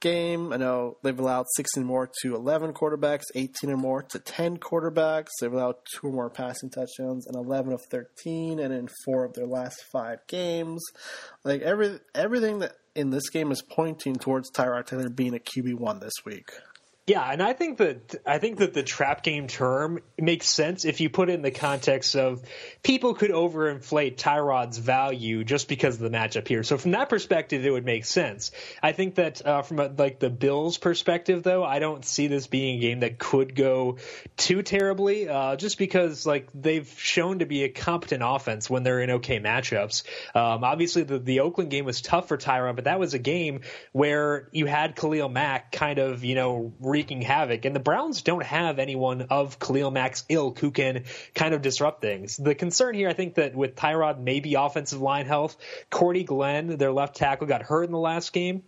game. 0.00 0.52
I 0.52 0.56
know 0.56 0.96
they've 1.02 1.18
allowed 1.18 1.46
16 1.54 1.84
more 1.84 2.10
to 2.22 2.34
11 2.34 2.72
quarterbacks, 2.72 3.24
18 3.34 3.70
or 3.70 3.76
more 3.76 4.02
to 4.02 4.18
10 4.18 4.58
quarterbacks. 4.58 5.28
They've 5.40 5.52
allowed 5.52 5.76
two 5.94 6.08
or 6.08 6.12
more 6.12 6.30
passing 6.30 6.70
touchdowns 6.70 7.26
in 7.28 7.38
11 7.38 7.72
of 7.72 7.82
13 7.88 8.58
and 8.58 8.74
in 8.74 8.88
four 9.04 9.24
of 9.24 9.34
their 9.34 9.46
last 9.46 9.84
five 9.92 10.18
games. 10.26 10.82
Like 11.44 11.62
every 11.62 12.00
everything 12.14 12.58
that 12.60 12.72
in 12.96 13.10
this 13.10 13.30
game 13.30 13.52
is 13.52 13.62
pointing 13.62 14.16
towards 14.16 14.50
Tyrod 14.50 14.86
Taylor 14.86 15.08
being 15.08 15.34
a 15.34 15.38
QB1 15.38 16.00
this 16.00 16.12
week. 16.24 16.50
Yeah, 17.10 17.28
and 17.28 17.42
I 17.42 17.54
think 17.54 17.78
that 17.78 18.22
I 18.24 18.38
think 18.38 18.58
that 18.58 18.72
the 18.72 18.84
trap 18.84 19.24
game 19.24 19.48
term 19.48 19.98
makes 20.16 20.46
sense 20.46 20.84
if 20.84 21.00
you 21.00 21.10
put 21.10 21.28
it 21.28 21.32
in 21.32 21.42
the 21.42 21.50
context 21.50 22.14
of 22.14 22.40
people 22.84 23.14
could 23.14 23.32
overinflate 23.32 24.14
Tyrod's 24.14 24.78
value 24.78 25.42
just 25.42 25.66
because 25.66 25.96
of 25.96 26.02
the 26.02 26.16
matchup 26.16 26.46
here. 26.46 26.62
So 26.62 26.78
from 26.78 26.92
that 26.92 27.08
perspective, 27.08 27.66
it 27.66 27.70
would 27.72 27.84
make 27.84 28.04
sense. 28.04 28.52
I 28.80 28.92
think 28.92 29.16
that 29.16 29.44
uh, 29.44 29.62
from 29.62 29.80
a, 29.80 29.88
like 29.88 30.20
the 30.20 30.30
Bills' 30.30 30.78
perspective, 30.78 31.42
though, 31.42 31.64
I 31.64 31.80
don't 31.80 32.04
see 32.04 32.28
this 32.28 32.46
being 32.46 32.78
a 32.78 32.80
game 32.80 33.00
that 33.00 33.18
could 33.18 33.56
go 33.56 33.96
too 34.36 34.62
terribly, 34.62 35.28
uh, 35.28 35.56
just 35.56 35.78
because 35.78 36.24
like 36.24 36.46
they've 36.54 36.88
shown 36.96 37.40
to 37.40 37.44
be 37.44 37.64
a 37.64 37.68
competent 37.70 38.22
offense 38.24 38.70
when 38.70 38.84
they're 38.84 39.00
in 39.00 39.10
okay 39.10 39.40
matchups. 39.40 40.04
Um, 40.36 40.62
obviously, 40.62 41.02
the 41.02 41.18
the 41.18 41.40
Oakland 41.40 41.72
game 41.72 41.86
was 41.86 42.02
tough 42.02 42.28
for 42.28 42.38
Tyrod, 42.38 42.76
but 42.76 42.84
that 42.84 43.00
was 43.00 43.14
a 43.14 43.18
game 43.18 43.62
where 43.90 44.48
you 44.52 44.66
had 44.66 44.94
Khalil 44.94 45.28
Mack 45.28 45.72
kind 45.72 45.98
of 45.98 46.22
you 46.22 46.36
know. 46.36 46.72
Re- 46.78 46.99
wreaking 47.00 47.22
havoc. 47.22 47.64
And 47.64 47.74
the 47.74 47.80
Browns 47.80 48.20
don't 48.20 48.42
have 48.42 48.78
anyone 48.78 49.22
of 49.30 49.58
Khalil 49.58 49.90
Mack's 49.90 50.24
ilk 50.28 50.58
who 50.58 50.70
can 50.70 51.04
kind 51.34 51.54
of 51.54 51.62
disrupt 51.62 52.02
things. 52.02 52.36
The 52.36 52.54
concern 52.54 52.94
here, 52.94 53.08
I 53.08 53.14
think, 53.14 53.36
that 53.36 53.54
with 53.54 53.74
Tyrod, 53.74 54.20
maybe 54.20 54.54
offensive 54.54 55.00
line 55.00 55.24
health. 55.24 55.56
Cordy 55.88 56.24
Glenn, 56.24 56.76
their 56.76 56.92
left 56.92 57.16
tackle, 57.16 57.46
got 57.46 57.62
hurt 57.62 57.84
in 57.84 57.92
the 57.92 57.98
last 57.98 58.32
game 58.32 58.62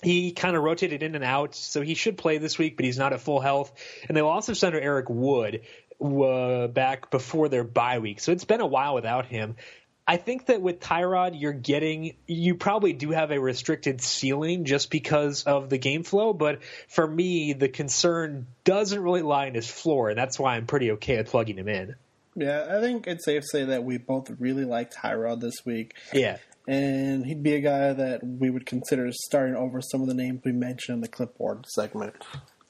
he 0.00 0.30
kind 0.30 0.54
of 0.54 0.62
rotated 0.62 1.02
in 1.02 1.16
and 1.16 1.24
out, 1.24 1.56
so 1.56 1.80
he 1.80 1.94
should 1.94 2.16
play 2.16 2.38
this 2.38 2.56
week, 2.56 2.76
but 2.76 2.84
he's 2.84 2.98
not 2.98 3.12
at 3.12 3.20
full 3.20 3.40
health. 3.40 3.72
And 4.06 4.16
they 4.16 4.22
lost 4.22 4.46
their 4.46 4.54
center 4.54 4.78
Eric 4.78 5.10
Wood 5.10 5.62
uh, 6.00 6.68
back 6.68 7.10
before 7.10 7.48
their 7.48 7.64
bye 7.64 7.98
week, 7.98 8.20
so 8.20 8.30
it's 8.30 8.44
been 8.44 8.60
a 8.60 8.66
while 8.66 8.94
without 8.94 9.26
him. 9.26 9.56
I 10.10 10.16
think 10.16 10.46
that 10.46 10.62
with 10.62 10.80
Tyrod, 10.80 11.38
you're 11.38 11.52
getting, 11.52 12.16
you 12.26 12.54
probably 12.54 12.94
do 12.94 13.10
have 13.10 13.30
a 13.30 13.38
restricted 13.38 14.00
ceiling 14.00 14.64
just 14.64 14.90
because 14.90 15.42
of 15.42 15.68
the 15.68 15.76
game 15.76 16.02
flow. 16.02 16.32
But 16.32 16.60
for 16.88 17.06
me, 17.06 17.52
the 17.52 17.68
concern 17.68 18.46
doesn't 18.64 18.98
really 18.98 19.20
lie 19.20 19.48
in 19.48 19.54
his 19.54 19.70
floor, 19.70 20.08
and 20.08 20.18
that's 20.18 20.38
why 20.38 20.56
I'm 20.56 20.66
pretty 20.66 20.92
okay 20.92 21.18
with 21.18 21.28
plugging 21.28 21.58
him 21.58 21.68
in. 21.68 21.94
Yeah, 22.34 22.66
I 22.70 22.80
think 22.80 23.06
it's 23.06 23.26
safe 23.26 23.42
to 23.42 23.48
say 23.48 23.64
that 23.64 23.84
we 23.84 23.98
both 23.98 24.30
really 24.38 24.64
liked 24.64 24.96
Tyrod 24.96 25.40
this 25.40 25.66
week. 25.66 25.94
Yeah. 26.14 26.38
And 26.66 27.26
he'd 27.26 27.42
be 27.42 27.56
a 27.56 27.60
guy 27.60 27.92
that 27.92 28.20
we 28.24 28.48
would 28.48 28.64
consider 28.64 29.10
starting 29.12 29.56
over 29.56 29.82
some 29.82 30.00
of 30.00 30.08
the 30.08 30.14
names 30.14 30.40
we 30.42 30.52
mentioned 30.52 30.96
in 30.96 31.00
the 31.02 31.08
clipboard 31.08 31.66
segment. 31.68 32.14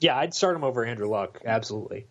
Yeah, 0.00 0.16
I'd 0.16 0.34
start 0.34 0.56
him 0.56 0.64
over 0.64 0.84
Andrew 0.84 1.08
Luck, 1.08 1.40
absolutely. 1.44 2.06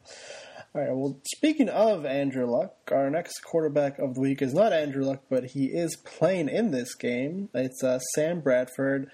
All 0.77 0.83
right. 0.83 0.95
Well, 0.95 1.19
speaking 1.23 1.69
of 1.69 2.05
Andrew 2.05 2.45
Luck, 2.45 2.75
our 2.91 3.09
next 3.09 3.39
quarterback 3.39 3.97
of 3.97 4.13
the 4.13 4.21
week 4.21 4.43
is 4.43 4.53
not 4.53 4.73
Andrew 4.73 5.03
Luck, 5.03 5.23
but 5.27 5.45
he 5.45 5.65
is 5.65 5.95
playing 5.95 6.49
in 6.49 6.69
this 6.69 6.93
game. 6.93 7.49
It's 7.55 7.83
uh, 7.83 7.97
Sam 8.13 8.41
Bradford 8.41 9.09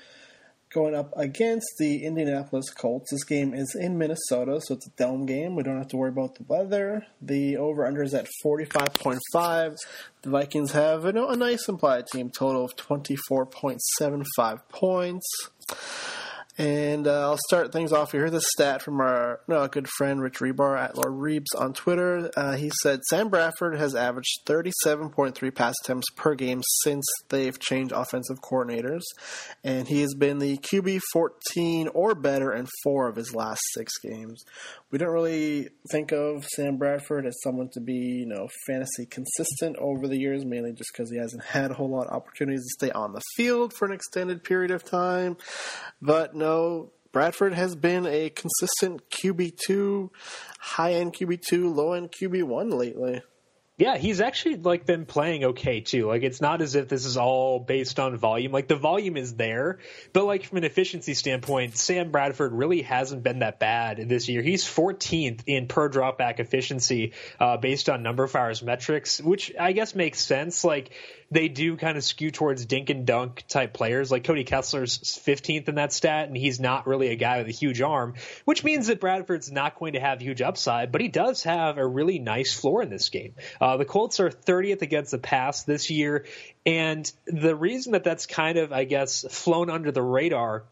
going 0.74 0.94
up 0.94 1.14
against 1.16 1.68
the 1.80 2.04
Indianapolis 2.04 2.70
Colts. 2.70 3.12
This 3.12 3.24
game 3.24 3.54
is 3.54 3.78
in 3.80 3.98
Minnesota, 3.98 4.60
so 4.62 4.74
it's 4.74 4.88
a 4.88 4.92
dome 4.98 5.26
game. 5.26 5.56
We 5.56 5.64
don't 5.64 5.78
have 5.78 5.88
to 5.90 5.96
worry 5.96 6.10
about 6.10 6.36
the 6.36 6.44
weather. 6.50 7.06
The 7.22 7.56
over 7.56 7.86
under 7.86 8.04
is 8.04 8.14
at 8.14 8.28
45.5. 8.46 9.78
The 10.24 10.30
Vikings 10.30 10.74
have 10.74 11.06
you 11.06 11.14
know, 11.14 11.30
a 11.30 11.38
nice 11.38 11.70
implied 11.70 12.08
team 12.08 12.30
total 12.30 12.66
of 12.66 12.76
24.75 12.76 14.60
points. 14.68 15.26
And 16.58 17.08
uh, 17.08 17.22
I'll 17.22 17.40
start 17.48 17.72
things 17.72 17.92
off 17.92 18.12
here. 18.12 18.30
This 18.30 18.46
stat 18.56 18.84
from 18.84 19.02
our 19.02 19.40
no, 19.48 19.68
good 19.68 19.88
friend 19.88 20.22
Rich 20.22 20.40
Hribar 20.40 20.78
at 20.78 20.96
Lord 20.96 21.14
Reebs 21.14 21.60
on 21.60 21.74
Twitter. 21.74 22.30
Uh, 22.38 22.56
he 22.56 22.72
said 22.84 23.00
Sam 23.10 23.30
Bradford 23.30 23.76
has 23.80 23.96
averaged 23.96 24.42
37.3 24.46 25.56
pass 25.56 25.74
attempts 25.84 26.12
per 26.16 26.36
game 26.36 26.62
since 26.84 27.04
they've 27.30 27.58
changed 27.60 27.92
offensive 27.92 28.38
coordinators, 28.42 29.02
and 29.64 29.88
he 29.88 30.02
has 30.02 30.14
been 30.14 30.38
the 30.38 30.58
QB 30.58 31.02
14 31.12 31.88
or 31.88 32.14
better 32.14 32.54
in 32.54 32.68
four 32.84 33.08
of 33.08 33.16
his 33.16 33.34
last 33.34 33.62
six 33.74 33.92
games. 33.98 34.44
We 34.92 35.00
don't 35.00 35.10
really 35.10 35.70
think 35.90 36.12
of 36.12 36.46
Sam 36.56 36.78
Bradford 36.78 37.26
as 37.26 37.42
someone 37.42 37.70
to 37.74 37.80
be, 37.80 37.96
you 37.96 38.28
know, 38.28 38.48
fantasy 38.68 39.08
consistent 39.08 39.76
over 39.78 40.08
the 40.08 40.20
years, 40.20 40.46
mainly 40.46 40.72
just 40.74 40.92
because 40.94 41.10
he 41.10 41.18
hasn't 41.18 41.44
had 41.44 41.72
a 41.72 41.74
whole 41.74 41.90
lot 41.90 42.06
of 42.06 42.14
opportunities 42.14 42.62
to 42.62 42.86
stay 42.86 42.92
on 42.92 43.14
the 43.14 43.22
field 43.36 43.74
for 43.74 43.86
an 43.88 43.92
extended 43.92 44.44
period 44.44 44.70
of 44.70 44.84
time. 44.84 45.36
But 46.00 46.36
Bradford 47.14 47.54
has 47.54 47.76
been 47.76 48.08
a 48.08 48.32
consistent 48.32 49.10
QB2, 49.12 50.10
high 50.60 50.94
end 50.94 51.14
QB2, 51.14 51.74
low 51.74 51.94
end 51.94 52.12
QB1 52.12 52.74
lately. 52.74 53.22
Yeah, 53.76 53.98
he's 53.98 54.22
actually 54.22 54.58
like 54.58 54.86
been 54.86 55.06
playing 55.06 55.44
okay 55.46 55.82
too. 55.82 56.08
Like 56.08 56.22
it's 56.22 56.40
not 56.40 56.62
as 56.62 56.76
if 56.76 56.90
this 56.90 57.06
is 57.06 57.18
all 57.18 57.60
based 57.60 58.00
on 58.00 58.16
volume. 58.18 58.52
Like 58.52 58.68
the 58.68 58.76
volume 58.76 59.18
is 59.18 59.34
there, 59.36 59.80
but 60.14 60.26
like 60.26 60.46
from 60.46 60.60
an 60.60 60.64
efficiency 60.64 61.16
standpoint, 61.16 61.76
Sam 61.76 62.12
Bradford 62.12 62.54
really 62.54 62.84
hasn't 62.84 63.24
been 63.24 63.40
that 63.40 63.60
bad 63.60 63.98
this 64.08 64.30
year. 64.30 64.44
He's 64.44 64.64
14th 64.64 65.42
in 65.48 65.68
per 65.68 65.90
dropback 65.90 66.40
efficiency 66.40 67.14
uh, 67.40 67.58
based 67.58 67.90
on 67.90 68.04
numberFire's 68.04 68.62
metrics, 68.62 69.20
which 69.20 69.52
I 69.60 69.72
guess 69.72 69.96
makes 69.96 70.20
sense. 70.20 70.64
Like 70.64 70.92
they 71.34 71.48
do 71.48 71.76
kind 71.78 71.98
of 71.98 72.04
skew 72.04 72.30
towards 72.30 72.66
dink 72.66 72.90
and 72.90 73.06
dunk 73.06 73.44
type 73.48 73.74
players. 73.74 74.12
Like 74.12 74.24
Cody 74.24 74.44
Kessler's 74.44 75.00
15th 75.00 75.68
in 75.68 75.76
that 75.76 75.92
stat, 75.92 76.28
and 76.28 76.38
he's 76.38 76.60
not 76.60 76.86
really 76.86 77.10
a 77.10 77.16
guy 77.16 77.40
with 77.40 77.48
a 77.48 77.52
huge 77.52 77.82
arm, 77.82 78.14
which 78.46 78.64
means 78.64 78.88
that 78.88 79.00
Bradford's 79.00 79.52
not 79.52 79.80
going 79.80 79.94
to 79.94 80.00
have 80.00 80.22
huge 80.22 80.42
upside, 80.42 80.92
but 80.92 81.02
he 81.02 81.08
does 81.08 81.44
have 81.44 81.78
a 81.78 81.86
really 81.86 82.20
nice 82.20 82.54
floor 82.54 82.84
in 82.84 82.90
this 82.90 83.10
game. 83.10 83.34
Uh, 83.60 83.78
the 83.78 83.86
Colts 83.86 84.20
are 84.20 84.30
30th 84.30 84.84
against 84.84 85.12
the 85.12 85.18
pass 85.18 85.64
this 85.64 85.90
year, 85.90 86.26
and 86.66 87.12
the 87.26 87.56
reason 87.56 87.94
that 87.94 88.04
that's 88.04 88.28
kind 88.28 88.58
of, 88.60 88.72
I 88.72 88.84
guess, 88.84 89.26
flown 89.30 89.70
under 89.70 89.92
the 89.92 90.04
radar 90.04 90.66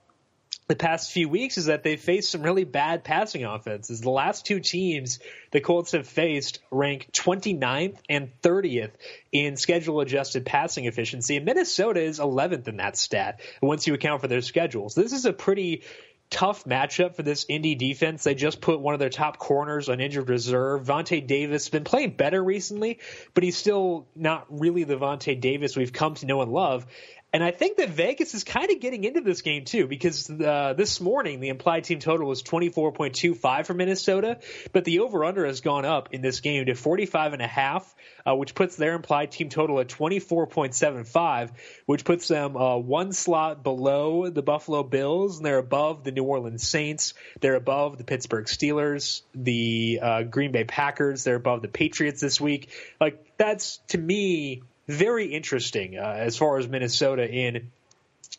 the 0.72 0.76
past 0.78 1.12
few 1.12 1.28
weeks 1.28 1.58
is 1.58 1.66
that 1.66 1.84
they've 1.84 2.00
faced 2.00 2.32
some 2.32 2.44
really 2.44 2.64
bad 2.64 3.04
passing 3.04 3.44
offenses. 3.44 4.00
The 4.00 4.10
last 4.10 4.46
two 4.46 4.62
teams 4.62 5.20
the 5.52 5.60
Colts 5.60 5.92
have 5.92 6.08
faced 6.08 6.60
rank 6.72 7.10
29th 7.12 7.98
and 8.08 8.30
30th 8.42 8.92
in 9.34 9.58
schedule 9.58 10.00
adjusted 10.00 10.46
passing 10.46 10.86
efficiency, 10.86 11.36
and 11.36 11.46
Minnesota 11.46 12.00
is 12.00 12.20
11th 12.20 12.70
in 12.70 12.78
that 12.78 12.96
stat 12.96 13.42
once 13.62 13.86
you 13.86 13.94
account 13.94 14.22
for 14.22 14.30
their 14.30 14.40
schedules. 14.40 14.96
This 14.96 15.12
is 15.12 15.26
a 15.26 15.34
pretty 15.34 15.84
tough 16.30 16.64
matchup 16.64 17.16
for 17.16 17.24
this 17.24 17.46
Indy 17.50 17.76
defense. 17.76 18.24
They 18.24 18.34
just 18.34 18.62
put 18.62 18.80
one 18.80 18.94
of 18.94 19.02
their 19.02 19.10
top 19.10 19.38
corners 19.38 19.90
on 19.90 20.00
injured 20.00 20.30
reserve. 20.30 20.86
Vontae 20.86 21.28
Davis 21.28 21.66
has 21.66 21.70
been 21.70 21.84
playing 21.84 22.12
better 22.12 22.42
recently, 22.42 23.00
but 23.34 23.44
he's 23.44 23.58
still 23.58 24.08
not 24.16 24.46
really 24.50 24.86
the 24.86 24.96
Vontae 24.96 25.42
Davis 25.42 25.76
we've 25.76 25.92
come 25.92 26.16
to 26.16 26.26
know 26.26 26.42
and 26.42 26.54
love. 26.54 26.86
And 27.34 27.42
I 27.42 27.52
think 27.52 27.78
that 27.78 27.90
Vegas 27.90 28.34
is 28.34 28.44
kind 28.44 28.72
of 28.72 28.82
getting 28.82 29.06
into 29.06 29.22
this 29.22 29.42
game 29.42 29.64
too, 29.64 29.88
because 29.88 30.30
uh, 30.30 30.74
this 30.76 31.00
morning 31.00 31.40
the 31.40 31.48
implied 31.48 31.86
team 31.86 32.00
total 32.00 32.28
was 32.28 32.44
24.25 32.44 33.66
for 33.66 33.74
Minnesota, 33.74 34.40
but 34.74 34.84
the 34.84 35.00
over/under 35.00 35.46
has 35.46 35.62
gone 35.62 35.86
up 35.86 36.10
in 36.12 36.22
this 36.22 36.42
game 36.42 36.66
to 36.66 36.76
45 36.76 37.32
and 37.32 37.42
a 37.42 37.48
half, 37.48 37.96
uh, 38.28 38.36
which 38.36 38.54
puts 38.54 38.76
their 38.76 38.96
implied 38.96 39.32
team 39.32 39.48
total 39.48 39.80
at 39.80 39.88
24.75, 39.88 41.52
which 41.86 42.04
puts 42.04 42.28
them 42.28 42.58
uh, 42.58 42.76
one 42.76 43.14
slot 43.14 43.64
below 43.64 44.30
the 44.30 44.42
Buffalo 44.42 44.84
Bills, 44.84 45.38
and 45.38 45.46
they're 45.46 45.58
above 45.58 46.04
the 46.04 46.12
New 46.12 46.26
Orleans 46.26 46.68
Saints, 46.68 47.14
they're 47.40 47.56
above 47.56 47.98
the 47.98 48.04
Pittsburgh 48.04 48.46
Steelers, 48.46 49.22
the 49.34 50.00
uh, 50.02 50.24
Green 50.24 50.52
Bay 50.52 50.66
Packers, 50.66 51.24
they're 51.24 51.36
above 51.36 51.62
the 51.62 51.70
Patriots 51.70 52.20
this 52.20 52.42
week. 52.42 52.70
Like 53.00 53.26
that's 53.38 53.78
to 53.88 53.98
me 53.98 54.64
very 54.88 55.28
interesting 55.28 55.98
uh, 55.98 56.02
as 56.02 56.38
far 56.38 56.58
as 56.58 56.68
Minnesota 56.68 57.30
in 57.30 57.72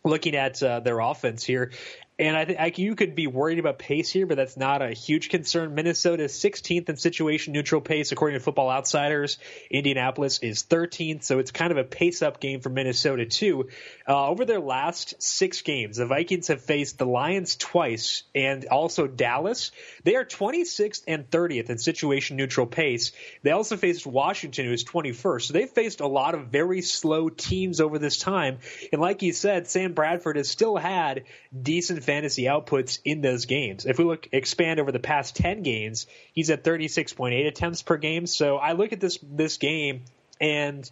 looking 0.05 0.35
at 0.35 0.63
uh, 0.63 0.81
their 0.81 0.99
offense 1.01 1.45
here. 1.45 1.71
And 2.19 2.37
I 2.37 2.45
think 2.45 2.79
you 2.79 2.95
could 2.95 3.15
be 3.15 3.27
worried 3.27 3.59
about 3.59 3.79
pace 3.79 4.11
here, 4.11 4.27
but 4.27 4.37
that's 4.37 4.57
not 4.57 4.83
a 4.83 4.91
huge 4.91 5.31
concern. 5.31 5.75
Minnesota 5.75 6.25
is 6.25 6.33
16th 6.33 6.89
in 6.91 6.97
situation 6.99 7.55
neutral 7.55 7.81
pace, 7.81 8.13
according 8.13 8.39
to 8.39 8.45
Football 8.45 8.71
Outsiders. 8.71 9.39
Indianapolis 9.71 10.39
is 10.41 10.63
13th, 10.63 11.25
so 11.25 11.39
it's 11.39 11.51
kind 11.51 11.73
of 11.73 11.79
a 11.79 11.85
pace 11.85 12.21
up 12.21 12.39
game 12.39 12.61
for 12.61 12.69
Minnesota, 12.69 13.25
too. 13.25 13.71
Uh, 14.07 14.29
over 14.29 14.45
their 14.45 14.61
last 14.61 15.23
six 15.23 15.63
games, 15.63 15.97
the 15.97 16.07
Vikings 16.07 16.49
have 16.49 16.61
faced 16.61 16.99
the 16.99 17.07
Lions 17.07 17.57
twice 17.57 18.25
and 18.35 18.67
also 18.67 19.07
Dallas. 19.07 19.73
They 20.05 20.17
are 20.17 20.25
26th 20.25 21.05
and 21.09 21.31
30th 21.31 21.71
in 21.71 21.79
situation 21.79 22.37
neutral 22.37 22.67
pace. 22.67 23.13
They 23.43 23.53
also 23.53 23.79
faced 23.79 24.07
Washington, 24.07 24.67
who 24.67 24.73
is 24.73 24.85
21st. 24.85 25.43
So 25.43 25.55
they've 25.55 25.69
faced 25.69 26.01
a 26.01 26.07
lot 26.07 26.35
of 26.35 26.49
very 26.49 26.83
slow 26.83 27.31
teams 27.31 27.81
over 27.81 27.99
this 27.99 28.19
time. 28.19 28.59
And 28.93 29.01
like 29.01 29.23
you 29.23 29.33
said, 29.33 29.67
Sam 29.67 29.95
Bradford 29.95 30.37
has 30.37 30.51
still 30.51 30.77
had 30.77 31.25
decent 31.59 32.02
fantasy 32.03 32.45
outputs 32.45 33.01
in 33.05 33.21
those 33.21 33.47
games. 33.47 33.87
If 33.87 33.99
we 33.99 34.05
look 34.05 34.29
expand 34.33 34.81
over 34.81 34.93
the 34.93 34.99
past 34.99 35.37
10 35.37 35.63
games, 35.63 36.07
he's 36.33 36.51
at 36.51 36.65
36.8 36.65 37.47
attempts 37.47 37.83
per 37.83 37.97
game. 37.97 38.27
So 38.27 38.57
I 38.57 38.73
look 38.73 38.93
at 38.93 39.01
this 39.01 39.19
this 39.23 39.57
game 39.57 40.03
and 40.41 40.91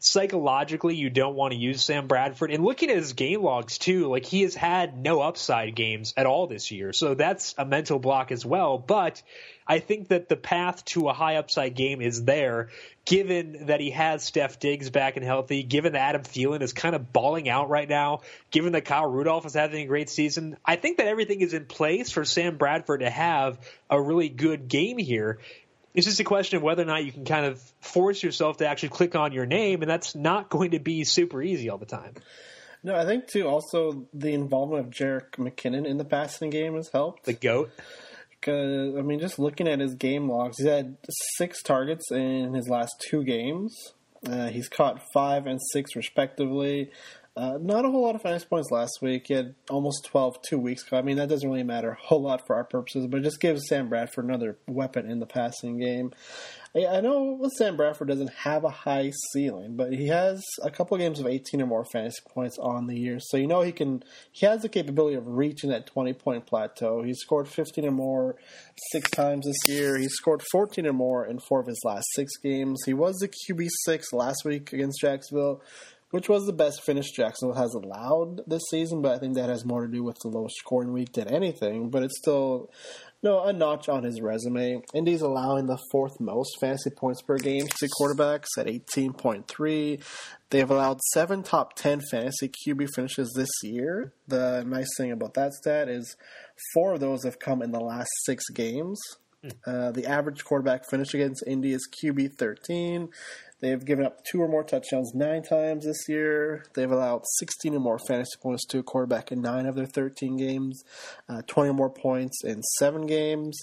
psychologically 0.00 0.96
you 0.96 1.10
don't 1.10 1.36
want 1.36 1.52
to 1.52 1.58
use 1.58 1.82
Sam 1.82 2.06
Bradford. 2.06 2.50
And 2.50 2.64
looking 2.64 2.90
at 2.90 2.96
his 2.96 3.12
game 3.12 3.42
logs 3.42 3.78
too, 3.78 4.08
like 4.08 4.24
he 4.24 4.42
has 4.42 4.54
had 4.54 4.96
no 4.96 5.20
upside 5.20 5.74
games 5.74 6.14
at 6.16 6.26
all 6.26 6.46
this 6.46 6.70
year. 6.70 6.92
So 6.92 7.14
that's 7.14 7.54
a 7.58 7.64
mental 7.64 7.98
block 7.98 8.32
as 8.32 8.44
well. 8.44 8.78
But 8.78 9.22
I 9.66 9.78
think 9.78 10.08
that 10.08 10.28
the 10.28 10.36
path 10.36 10.84
to 10.86 11.08
a 11.08 11.12
high 11.12 11.36
upside 11.36 11.76
game 11.76 12.00
is 12.00 12.24
there, 12.24 12.70
given 13.04 13.66
that 13.66 13.80
he 13.80 13.90
has 13.90 14.24
Steph 14.24 14.58
Diggs 14.58 14.90
back 14.90 15.16
and 15.16 15.24
healthy, 15.24 15.62
given 15.62 15.92
that 15.92 16.00
Adam 16.00 16.22
Thielen 16.22 16.62
is 16.62 16.72
kind 16.72 16.96
of 16.96 17.12
balling 17.12 17.48
out 17.48 17.68
right 17.68 17.88
now, 17.88 18.22
given 18.50 18.72
that 18.72 18.86
Kyle 18.86 19.08
Rudolph 19.08 19.46
is 19.46 19.54
having 19.54 19.84
a 19.84 19.86
great 19.86 20.08
season. 20.08 20.56
I 20.64 20.76
think 20.76 20.96
that 20.96 21.06
everything 21.06 21.40
is 21.40 21.54
in 21.54 21.66
place 21.66 22.10
for 22.10 22.24
Sam 22.24 22.56
Bradford 22.56 23.00
to 23.00 23.10
have 23.10 23.60
a 23.88 24.00
really 24.00 24.28
good 24.28 24.66
game 24.66 24.98
here. 24.98 25.38
It's 25.94 26.06
just 26.06 26.20
a 26.20 26.24
question 26.24 26.56
of 26.56 26.62
whether 26.62 26.82
or 26.82 26.86
not 26.86 27.04
you 27.04 27.12
can 27.12 27.24
kind 27.24 27.46
of 27.46 27.60
force 27.80 28.22
yourself 28.22 28.58
to 28.58 28.66
actually 28.66 28.90
click 28.90 29.16
on 29.16 29.32
your 29.32 29.46
name, 29.46 29.82
and 29.82 29.90
that's 29.90 30.14
not 30.14 30.48
going 30.48 30.72
to 30.72 30.78
be 30.78 31.04
super 31.04 31.42
easy 31.42 31.68
all 31.68 31.78
the 31.78 31.86
time. 31.86 32.14
No, 32.82 32.94
I 32.94 33.04
think 33.04 33.26
too. 33.26 33.46
Also, 33.46 34.06
the 34.14 34.32
involvement 34.32 34.86
of 34.86 34.92
Jerick 34.92 35.32
McKinnon 35.32 35.86
in 35.86 35.98
the 35.98 36.04
passing 36.04 36.50
game 36.50 36.76
has 36.76 36.88
helped. 36.92 37.24
The 37.24 37.32
goat. 37.32 37.70
Because 38.30 38.96
I 38.96 39.02
mean, 39.02 39.20
just 39.20 39.38
looking 39.38 39.68
at 39.68 39.80
his 39.80 39.94
game 39.94 40.30
logs, 40.30 40.56
he's 40.58 40.66
had 40.66 40.96
six 41.36 41.62
targets 41.62 42.10
in 42.10 42.54
his 42.54 42.68
last 42.68 42.94
two 43.10 43.22
games. 43.22 43.76
Uh, 44.26 44.48
he's 44.48 44.68
caught 44.68 45.02
five 45.12 45.46
and 45.46 45.58
six 45.72 45.96
respectively. 45.96 46.90
Uh, 47.36 47.58
not 47.60 47.84
a 47.84 47.90
whole 47.90 48.02
lot 48.02 48.16
of 48.16 48.22
fantasy 48.22 48.46
points 48.46 48.70
last 48.72 48.98
week. 49.00 49.26
He 49.28 49.34
had 49.34 49.54
almost 49.70 50.04
12 50.06 50.42
two 50.42 50.58
weeks 50.58 50.86
ago. 50.86 50.98
I 50.98 51.02
mean, 51.02 51.16
that 51.16 51.28
doesn't 51.28 51.48
really 51.48 51.62
matter 51.62 51.92
a 51.92 51.94
whole 51.94 52.22
lot 52.22 52.44
for 52.46 52.56
our 52.56 52.64
purposes, 52.64 53.06
but 53.06 53.20
it 53.20 53.22
just 53.22 53.40
gives 53.40 53.68
Sam 53.68 53.88
Bradford 53.88 54.24
another 54.24 54.58
weapon 54.66 55.08
in 55.08 55.20
the 55.20 55.26
passing 55.26 55.78
game. 55.78 56.12
I 56.74 57.00
know 57.00 57.40
Sam 57.56 57.76
Bradford 57.76 58.08
doesn't 58.08 58.30
have 58.30 58.62
a 58.62 58.70
high 58.70 59.10
ceiling, 59.32 59.74
but 59.74 59.92
he 59.92 60.06
has 60.06 60.40
a 60.62 60.70
couple 60.70 60.96
games 60.98 61.18
of 61.18 61.26
18 61.26 61.62
or 61.62 61.66
more 61.66 61.84
fantasy 61.84 62.20
points 62.28 62.58
on 62.60 62.86
the 62.86 62.96
year. 62.96 63.18
So 63.20 63.36
you 63.36 63.48
know 63.48 63.62
he 63.62 63.72
can 63.72 64.04
he 64.30 64.46
has 64.46 64.62
the 64.62 64.68
capability 64.68 65.16
of 65.16 65.26
reaching 65.26 65.70
that 65.70 65.86
20 65.86 66.12
point 66.12 66.46
plateau. 66.46 67.02
He 67.02 67.12
scored 67.14 67.48
15 67.48 67.86
or 67.86 67.90
more 67.90 68.36
six 68.92 69.10
times 69.10 69.46
this 69.46 69.74
year. 69.74 69.98
He 69.98 70.08
scored 70.08 70.42
14 70.52 70.86
or 70.86 70.92
more 70.92 71.26
in 71.26 71.40
four 71.40 71.58
of 71.58 71.66
his 71.66 71.80
last 71.84 72.06
six 72.14 72.36
games. 72.36 72.80
He 72.86 72.94
was 72.94 73.16
the 73.16 73.28
QB 73.28 73.66
six 73.84 74.12
last 74.12 74.44
week 74.44 74.72
against 74.72 75.00
Jacksonville 75.00 75.62
which 76.10 76.28
was 76.28 76.44
the 76.44 76.52
best 76.52 76.82
finish 76.82 77.10
Jacksonville 77.12 77.56
has 77.56 77.74
allowed 77.74 78.40
this 78.46 78.62
season, 78.70 79.00
but 79.00 79.14
I 79.14 79.18
think 79.18 79.34
that 79.36 79.48
has 79.48 79.64
more 79.64 79.86
to 79.86 79.92
do 79.92 80.02
with 80.02 80.16
the 80.22 80.28
lowest 80.28 80.56
scoring 80.56 80.92
week 80.92 81.12
than 81.12 81.28
anything. 81.28 81.90
But 81.90 82.02
it's 82.02 82.18
still 82.18 82.70
no 83.22 83.44
a 83.44 83.52
notch 83.52 83.88
on 83.88 84.02
his 84.02 84.20
resume. 84.20 84.82
Indy's 84.94 85.20
allowing 85.20 85.66
the 85.66 85.78
fourth 85.92 86.18
most 86.18 86.50
fantasy 86.60 86.90
points 86.90 87.22
per 87.22 87.36
game 87.36 87.66
to 87.78 87.88
quarterbacks 88.00 88.58
at 88.58 88.66
18.3. 88.66 90.02
They 90.50 90.58
have 90.58 90.70
allowed 90.70 91.00
seven 91.12 91.42
top 91.42 91.74
10 91.76 92.00
fantasy 92.10 92.50
QB 92.66 92.88
finishes 92.94 93.32
this 93.36 93.50
year. 93.62 94.12
The 94.26 94.64
nice 94.66 94.88
thing 94.96 95.12
about 95.12 95.34
that 95.34 95.52
stat 95.52 95.88
is 95.88 96.16
four 96.74 96.94
of 96.94 97.00
those 97.00 97.24
have 97.24 97.38
come 97.38 97.62
in 97.62 97.70
the 97.70 97.80
last 97.80 98.10
six 98.24 98.44
games. 98.50 98.98
Hmm. 99.42 99.48
Uh, 99.66 99.90
the 99.92 100.06
average 100.06 100.44
quarterback 100.44 100.82
finish 100.90 101.14
against 101.14 101.44
Indy 101.46 101.72
is 101.72 101.88
QB 102.02 102.32
13. 102.38 103.08
They've 103.60 103.84
given 103.84 104.06
up 104.06 104.24
two 104.24 104.42
or 104.42 104.48
more 104.48 104.64
touchdowns 104.64 105.12
nine 105.14 105.42
times 105.42 105.84
this 105.84 106.08
year. 106.08 106.64
They've 106.74 106.90
allowed 106.90 107.22
16 107.38 107.74
or 107.74 107.80
more 107.80 107.98
fantasy 107.98 108.36
points 108.42 108.64
to 108.68 108.78
a 108.78 108.82
quarterback 108.82 109.30
in 109.30 109.42
nine 109.42 109.66
of 109.66 109.74
their 109.74 109.86
13 109.86 110.36
games, 110.36 110.82
uh, 111.28 111.42
20 111.46 111.70
or 111.70 111.74
more 111.74 111.90
points 111.90 112.42
in 112.44 112.62
seven 112.78 113.06
games. 113.06 113.58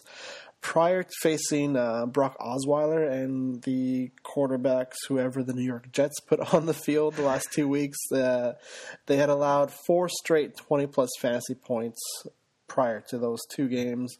Prior 0.59 1.03
to 1.03 1.13
facing 1.21 1.77
uh, 1.77 2.07
Brock 2.07 2.35
Osweiler 2.39 3.09
and 3.09 3.61
the 3.63 4.11
quarterbacks, 4.23 4.95
whoever 5.07 5.43
the 5.43 5.53
New 5.53 5.63
York 5.63 5.91
Jets 5.91 6.19
put 6.19 6.53
on 6.53 6.65
the 6.65 6.73
field 6.73 7.15
the 7.15 7.21
last 7.21 7.49
two 7.53 7.67
weeks, 7.67 7.97
uh, 8.11 8.53
they 9.05 9.17
had 9.17 9.29
allowed 9.29 9.71
four 9.71 10.09
straight 10.09 10.57
20 10.57 10.87
plus 10.87 11.09
fantasy 11.19 11.53
points 11.53 11.99
prior 12.67 13.01
to 13.09 13.17
those 13.17 13.39
two 13.49 13.67
games. 13.67 14.17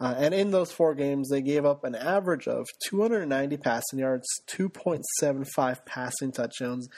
Uh, 0.00 0.14
and 0.16 0.34
in 0.34 0.50
those 0.50 0.72
four 0.72 0.94
games, 0.94 1.28
they 1.28 1.42
gave 1.42 1.64
up 1.64 1.84
an 1.84 1.94
average 1.94 2.46
of 2.48 2.66
290 2.88 3.56
passing 3.58 3.98
yards, 3.98 4.26
2.75 4.46 5.84
passing 5.84 6.32
touchdowns, 6.32 6.88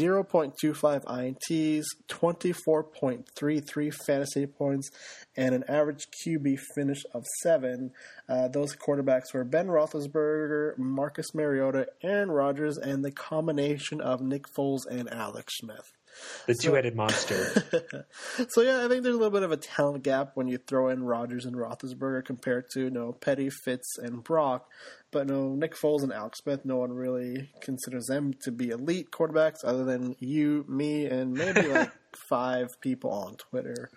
0.25 0.00 1.04
INTs, 1.04 1.84
24.33 2.08 3.94
fantasy 4.06 4.46
points, 4.46 4.90
and 5.36 5.54
an 5.54 5.64
average 5.68 6.06
QB 6.26 6.58
finish 6.74 7.02
of 7.14 7.24
seven. 7.42 7.92
Uh, 8.28 8.48
those 8.48 8.76
quarterbacks 8.76 9.32
were 9.32 9.44
Ben 9.44 9.68
Roethlisberger, 9.68 10.76
Marcus 10.78 11.34
Mariota, 11.34 11.86
Aaron 12.02 12.30
Rodgers, 12.30 12.78
and 12.78 13.04
the 13.04 13.12
combination 13.12 14.00
of 14.00 14.20
Nick 14.20 14.44
Foles 14.56 14.86
and 14.88 15.12
Alex 15.12 15.54
Smith. 15.58 15.92
The 16.46 16.54
so, 16.54 16.70
two-headed 16.70 16.96
monster. 16.96 18.06
so 18.48 18.62
yeah, 18.62 18.84
I 18.84 18.88
think 18.88 19.02
there's 19.02 19.14
a 19.14 19.18
little 19.18 19.30
bit 19.30 19.42
of 19.42 19.52
a 19.52 19.56
talent 19.56 20.02
gap 20.02 20.32
when 20.34 20.48
you 20.48 20.58
throw 20.58 20.88
in 20.88 21.02
Rodgers 21.02 21.44
and 21.44 21.56
Roethlisberger 21.56 22.24
compared 22.24 22.70
to 22.70 22.80
you 22.82 22.90
know 22.90 23.12
Petty, 23.12 23.50
Fitz, 23.50 23.98
and 23.98 24.22
Brock. 24.22 24.66
But 25.10 25.26
no, 25.26 25.54
Nick 25.54 25.74
Foles 25.74 26.02
and 26.02 26.12
Alex 26.12 26.38
Smith, 26.42 26.64
no 26.64 26.76
one 26.76 26.92
really 26.92 27.50
considers 27.60 28.06
them 28.06 28.34
to 28.42 28.52
be 28.52 28.70
elite 28.70 29.10
quarterbacks 29.10 29.64
other 29.64 29.84
than 29.84 30.14
you, 30.20 30.64
me, 30.68 31.06
and 31.06 31.32
maybe 31.32 31.62
like 31.68 31.90
five 32.28 32.68
people 32.80 33.10
on 33.10 33.36
Twitter. 33.36 33.90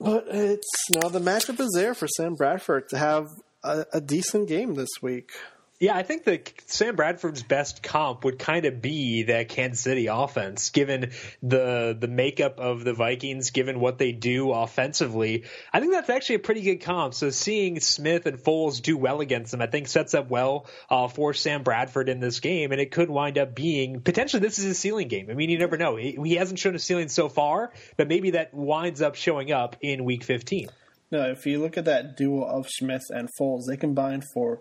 But 0.00 0.26
it's 0.28 0.68
you 0.90 1.00
know 1.00 1.08
the 1.08 1.20
matchup 1.20 1.58
is 1.60 1.72
there 1.74 1.94
for 1.94 2.06
Sam 2.06 2.34
Bradford 2.34 2.88
to 2.90 2.98
have 2.98 3.28
a, 3.62 3.84
a 3.94 4.00
decent 4.00 4.48
game 4.48 4.74
this 4.74 4.90
week. 5.02 5.32
Yeah, 5.80 5.96
I 5.96 6.02
think 6.02 6.24
that 6.24 6.52
Sam 6.66 6.96
Bradford's 6.96 7.44
best 7.44 7.84
comp 7.84 8.24
would 8.24 8.40
kind 8.40 8.64
of 8.64 8.82
be 8.82 9.24
that 9.24 9.48
Kansas 9.48 9.80
City 9.80 10.08
offense, 10.08 10.70
given 10.70 11.12
the 11.40 11.96
the 11.96 12.08
makeup 12.08 12.58
of 12.58 12.82
the 12.82 12.94
Vikings, 12.94 13.50
given 13.50 13.78
what 13.78 13.96
they 13.96 14.10
do 14.10 14.50
offensively. 14.50 15.44
I 15.72 15.78
think 15.78 15.92
that's 15.92 16.10
actually 16.10 16.36
a 16.36 16.40
pretty 16.40 16.62
good 16.62 16.78
comp. 16.78 17.14
So 17.14 17.30
seeing 17.30 17.78
Smith 17.78 18.26
and 18.26 18.38
Foles 18.38 18.82
do 18.82 18.98
well 18.98 19.20
against 19.20 19.52
them, 19.52 19.62
I 19.62 19.68
think 19.68 19.86
sets 19.86 20.14
up 20.14 20.28
well 20.28 20.66
uh, 20.90 21.06
for 21.06 21.32
Sam 21.32 21.62
Bradford 21.62 22.08
in 22.08 22.18
this 22.18 22.40
game, 22.40 22.72
and 22.72 22.80
it 22.80 22.90
could 22.90 23.08
wind 23.08 23.38
up 23.38 23.54
being 23.54 24.00
potentially 24.00 24.40
this 24.40 24.58
is 24.58 24.64
a 24.64 24.74
ceiling 24.74 25.06
game. 25.06 25.28
I 25.30 25.34
mean, 25.34 25.48
you 25.48 25.58
never 25.58 25.76
know. 25.76 25.94
He, 25.94 26.18
he 26.24 26.34
hasn't 26.34 26.58
shown 26.58 26.74
a 26.74 26.80
ceiling 26.80 27.08
so 27.08 27.28
far, 27.28 27.72
but 27.96 28.08
maybe 28.08 28.32
that 28.32 28.52
winds 28.52 29.00
up 29.00 29.14
showing 29.14 29.52
up 29.52 29.76
in 29.80 30.04
Week 30.04 30.24
15. 30.24 30.70
No, 31.10 31.30
if 31.30 31.46
you 31.46 31.60
look 31.60 31.78
at 31.78 31.86
that 31.86 32.16
duo 32.16 32.44
of 32.44 32.68
Smith 32.68 33.04
and 33.10 33.30
Foles, 33.40 33.66
they 33.66 33.78
combined 33.78 34.24
for 34.34 34.60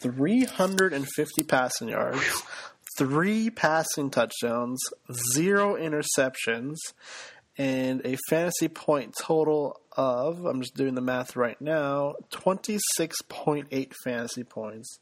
350 0.00 1.42
passing 1.44 1.88
yards, 1.88 2.42
three 2.98 3.50
passing 3.50 4.10
touchdowns, 4.10 4.80
zero 5.34 5.74
interceptions, 5.76 6.76
and 7.58 8.00
a 8.04 8.16
fantasy 8.28 8.68
point 8.68 9.14
total 9.18 9.80
of, 9.96 10.44
I'm 10.44 10.60
just 10.60 10.74
doing 10.74 10.94
the 10.94 11.00
math 11.00 11.36
right 11.36 11.60
now, 11.60 12.14
26.8 12.32 13.92
fantasy 14.04 14.44
points. 14.44 14.98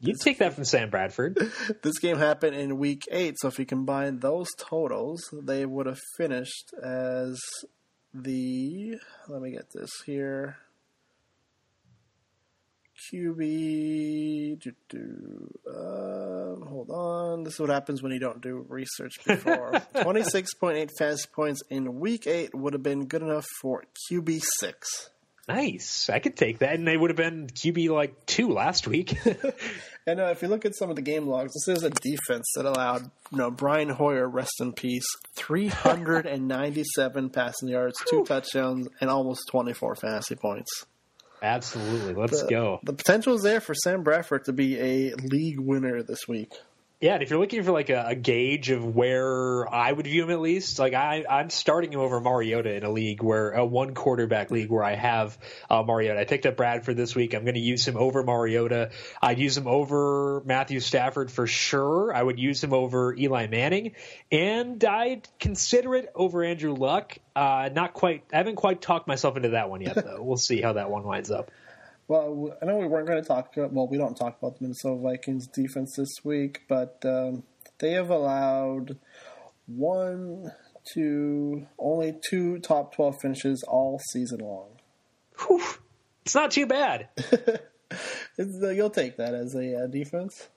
You'd 0.00 0.20
take 0.20 0.38
that 0.38 0.54
from 0.54 0.64
Sam 0.64 0.90
Bradford. 0.90 1.38
this 1.82 1.98
game 1.98 2.18
happened 2.18 2.56
in 2.56 2.78
week 2.78 3.04
eight, 3.10 3.36
so 3.38 3.48
if 3.48 3.58
you 3.58 3.64
combine 3.64 4.18
those 4.18 4.48
totals, 4.58 5.22
they 5.32 5.64
would 5.64 5.86
have 5.86 6.00
finished 6.16 6.74
as 6.82 7.40
the. 8.12 8.98
Let 9.28 9.40
me 9.40 9.52
get 9.52 9.70
this 9.72 9.90
here. 10.04 10.58
QB. 13.12 14.60
Uh, 15.66 16.64
hold 16.66 16.90
on. 16.90 17.44
This 17.44 17.54
is 17.54 17.60
what 17.60 17.70
happens 17.70 18.02
when 18.02 18.12
you 18.12 18.18
don't 18.18 18.40
do 18.40 18.64
research 18.68 19.16
before. 19.26 19.72
26.8 19.94 20.90
fantasy 20.98 21.28
points 21.32 21.62
in 21.70 22.00
week 22.00 22.26
8 22.26 22.54
would 22.54 22.72
have 22.72 22.82
been 22.82 23.06
good 23.06 23.22
enough 23.22 23.46
for 23.60 23.84
QB 24.10 24.42
6. 24.60 25.10
Nice. 25.46 26.08
I 26.08 26.20
could 26.20 26.36
take 26.36 26.60
that. 26.60 26.74
And 26.74 26.86
they 26.86 26.96
would 26.96 27.10
have 27.10 27.16
been 27.16 27.48
QB 27.48 27.90
like 27.90 28.24
2 28.26 28.48
last 28.48 28.86
week. 28.86 29.14
and 30.06 30.20
uh, 30.20 30.30
if 30.30 30.40
you 30.40 30.48
look 30.48 30.64
at 30.64 30.74
some 30.74 30.88
of 30.88 30.96
the 30.96 31.02
game 31.02 31.26
logs, 31.26 31.52
this 31.52 31.76
is 31.76 31.82
a 31.82 31.90
defense 31.90 32.50
that 32.56 32.64
allowed 32.64 33.10
you 33.30 33.38
know, 33.38 33.50
Brian 33.50 33.90
Hoyer, 33.90 34.26
rest 34.26 34.54
in 34.60 34.72
peace, 34.72 35.06
397 35.36 37.30
passing 37.30 37.68
yards, 37.68 37.94
two 38.08 38.24
touchdowns, 38.24 38.88
and 39.00 39.10
almost 39.10 39.42
24 39.50 39.96
fantasy 39.96 40.36
points. 40.36 40.86
Absolutely. 41.44 42.14
Let's 42.14 42.42
the, 42.42 42.48
go. 42.48 42.80
The 42.84 42.94
potential 42.94 43.34
is 43.34 43.42
there 43.42 43.60
for 43.60 43.74
Sam 43.74 44.02
Bradford 44.02 44.46
to 44.46 44.52
be 44.54 44.80
a 44.80 45.14
league 45.14 45.58
winner 45.58 46.02
this 46.02 46.26
week. 46.26 46.50
Yeah, 47.04 47.12
and 47.12 47.22
if 47.22 47.28
you're 47.28 47.38
looking 47.38 47.62
for 47.64 47.72
like 47.72 47.90
a, 47.90 48.02
a, 48.06 48.14
gauge 48.14 48.70
of 48.70 48.82
where 48.82 49.68
I 49.70 49.92
would 49.92 50.06
view 50.06 50.22
him 50.22 50.30
at 50.30 50.40
least, 50.40 50.78
like 50.78 50.94
I, 50.94 51.26
I'm 51.28 51.50
starting 51.50 51.92
him 51.92 52.00
over 52.00 52.18
Mariota 52.18 52.74
in 52.74 52.82
a 52.82 52.88
league 52.88 53.22
where 53.22 53.50
a 53.50 53.62
one 53.62 53.92
quarterback 53.92 54.50
league 54.50 54.70
where 54.70 54.82
I 54.82 54.94
have 54.94 55.36
uh, 55.68 55.82
Mariota. 55.82 56.18
I 56.18 56.24
picked 56.24 56.46
up 56.46 56.56
Bradford 56.56 56.96
this 56.96 57.14
week. 57.14 57.34
I'm 57.34 57.42
going 57.44 57.56
to 57.56 57.60
use 57.60 57.86
him 57.86 57.98
over 57.98 58.22
Mariota. 58.22 58.90
I'd 59.20 59.38
use 59.38 59.54
him 59.54 59.66
over 59.66 60.42
Matthew 60.46 60.80
Stafford 60.80 61.30
for 61.30 61.46
sure. 61.46 62.10
I 62.14 62.22
would 62.22 62.38
use 62.38 62.64
him 62.64 62.72
over 62.72 63.14
Eli 63.14 63.48
Manning, 63.48 63.96
and 64.32 64.82
I'd 64.82 65.28
consider 65.38 65.96
it 65.96 66.10
over 66.14 66.42
Andrew 66.42 66.72
Luck. 66.72 67.18
Uh, 67.36 67.68
not 67.70 67.92
quite. 67.92 68.24
I 68.32 68.38
haven't 68.38 68.56
quite 68.56 68.80
talked 68.80 69.08
myself 69.08 69.36
into 69.36 69.50
that 69.50 69.68
one 69.68 69.82
yet, 69.82 69.96
though. 69.96 70.22
we'll 70.22 70.38
see 70.38 70.62
how 70.62 70.72
that 70.72 70.88
one 70.88 71.02
winds 71.02 71.30
up. 71.30 71.50
Well, 72.06 72.56
I 72.60 72.66
know 72.66 72.76
we 72.76 72.86
weren't 72.86 73.06
going 73.06 73.22
to 73.22 73.26
talk. 73.26 73.52
Well, 73.56 73.88
we 73.88 73.96
don't 73.96 74.14
talk 74.14 74.38
about 74.38 74.58
the 74.58 74.64
Minnesota 74.64 75.00
Vikings 75.00 75.46
defense 75.46 75.94
this 75.96 76.12
week, 76.22 76.62
but 76.68 77.02
um, 77.04 77.44
they 77.78 77.92
have 77.92 78.10
allowed 78.10 78.98
one, 79.66 80.52
two, 80.92 81.66
only 81.78 82.14
two 82.28 82.58
top 82.58 82.94
twelve 82.94 83.16
finishes 83.22 83.64
all 83.66 83.98
season 84.12 84.40
long. 84.40 84.68
Whew. 85.46 85.62
It's 86.26 86.34
not 86.34 86.50
too 86.50 86.66
bad. 86.66 87.08
uh, 88.38 88.68
you'll 88.70 88.90
take 88.90 89.16
that 89.16 89.34
as 89.34 89.54
a 89.54 89.84
uh, 89.84 89.86
defense. 89.86 90.48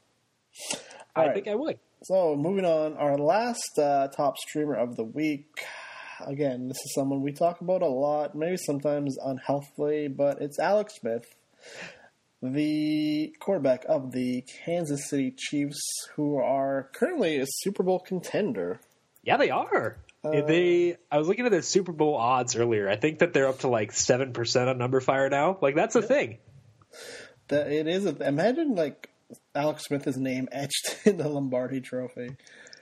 All 1.15 1.23
I 1.23 1.27
right. 1.27 1.33
think 1.35 1.47
I 1.47 1.55
would. 1.55 1.79
So, 2.03 2.35
moving 2.35 2.65
on, 2.65 2.95
our 2.97 3.17
last 3.17 3.79
uh, 3.79 4.07
top 4.09 4.37
streamer 4.37 4.75
of 4.75 4.95
the 4.95 5.03
week 5.03 5.65
again, 6.25 6.67
this 6.67 6.77
is 6.77 6.93
someone 6.93 7.21
we 7.21 7.31
talk 7.31 7.61
about 7.61 7.81
a 7.81 7.87
lot, 7.87 8.35
maybe 8.35 8.57
sometimes 8.57 9.17
unhealthily, 9.17 10.07
but 10.07 10.41
it's 10.41 10.59
Alex 10.59 10.95
Smith, 10.99 11.35
the 12.41 13.33
quarterback 13.39 13.85
of 13.87 14.11
the 14.11 14.43
Kansas 14.65 15.09
City 15.09 15.33
Chiefs, 15.37 15.79
who 16.15 16.37
are 16.37 16.89
currently 16.93 17.37
a 17.37 17.45
Super 17.47 17.83
Bowl 17.83 17.99
contender. 17.99 18.79
Yeah, 19.23 19.37
they 19.37 19.49
are. 19.49 19.97
Uh, 20.23 20.41
they, 20.45 20.97
I 21.11 21.17
was 21.17 21.27
looking 21.27 21.45
at 21.45 21.51
the 21.51 21.61
Super 21.61 21.91
Bowl 21.91 22.15
odds 22.15 22.55
earlier. 22.55 22.89
I 22.89 22.95
think 22.95 23.19
that 23.19 23.33
they're 23.33 23.47
up 23.47 23.59
to 23.59 23.67
like 23.67 23.91
seven 23.91 24.33
percent 24.33 24.69
on 24.69 24.77
Number 24.77 24.99
numberFire 24.99 25.29
now. 25.29 25.57
Like 25.61 25.75
that's 25.75 25.95
a 25.95 26.01
yeah. 26.01 26.05
thing. 26.05 26.37
That 27.49 27.71
it 27.71 27.87
is. 27.87 28.05
A, 28.05 28.15
imagine 28.27 28.75
like 28.75 29.09
Alex 29.55 29.85
Smith's 29.85 30.17
name 30.17 30.47
etched 30.51 30.97
in 31.05 31.17
the 31.17 31.27
Lombardi 31.27 31.81
Trophy. 31.81 32.35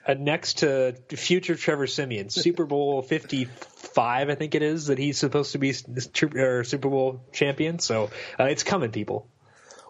Uh, 0.08 0.14
next 0.14 0.60
to 0.60 0.94
future 1.10 1.56
Trevor 1.56 1.88
Siemian, 1.88 2.30
Super 2.30 2.66
Bowl 2.66 3.02
55, 3.10 4.30
I 4.30 4.36
think 4.36 4.54
it 4.54 4.62
is, 4.62 4.88
that 4.88 4.98
he's 4.98 5.18
supposed 5.18 5.54
to 5.54 5.58
be 5.58 5.74
Super 5.74 6.90
Bowl 6.90 7.26
champion. 7.32 7.80
So 7.80 8.12
uh, 8.40 8.44
it's 8.46 8.64
coming, 8.64 8.92
people. 8.92 9.28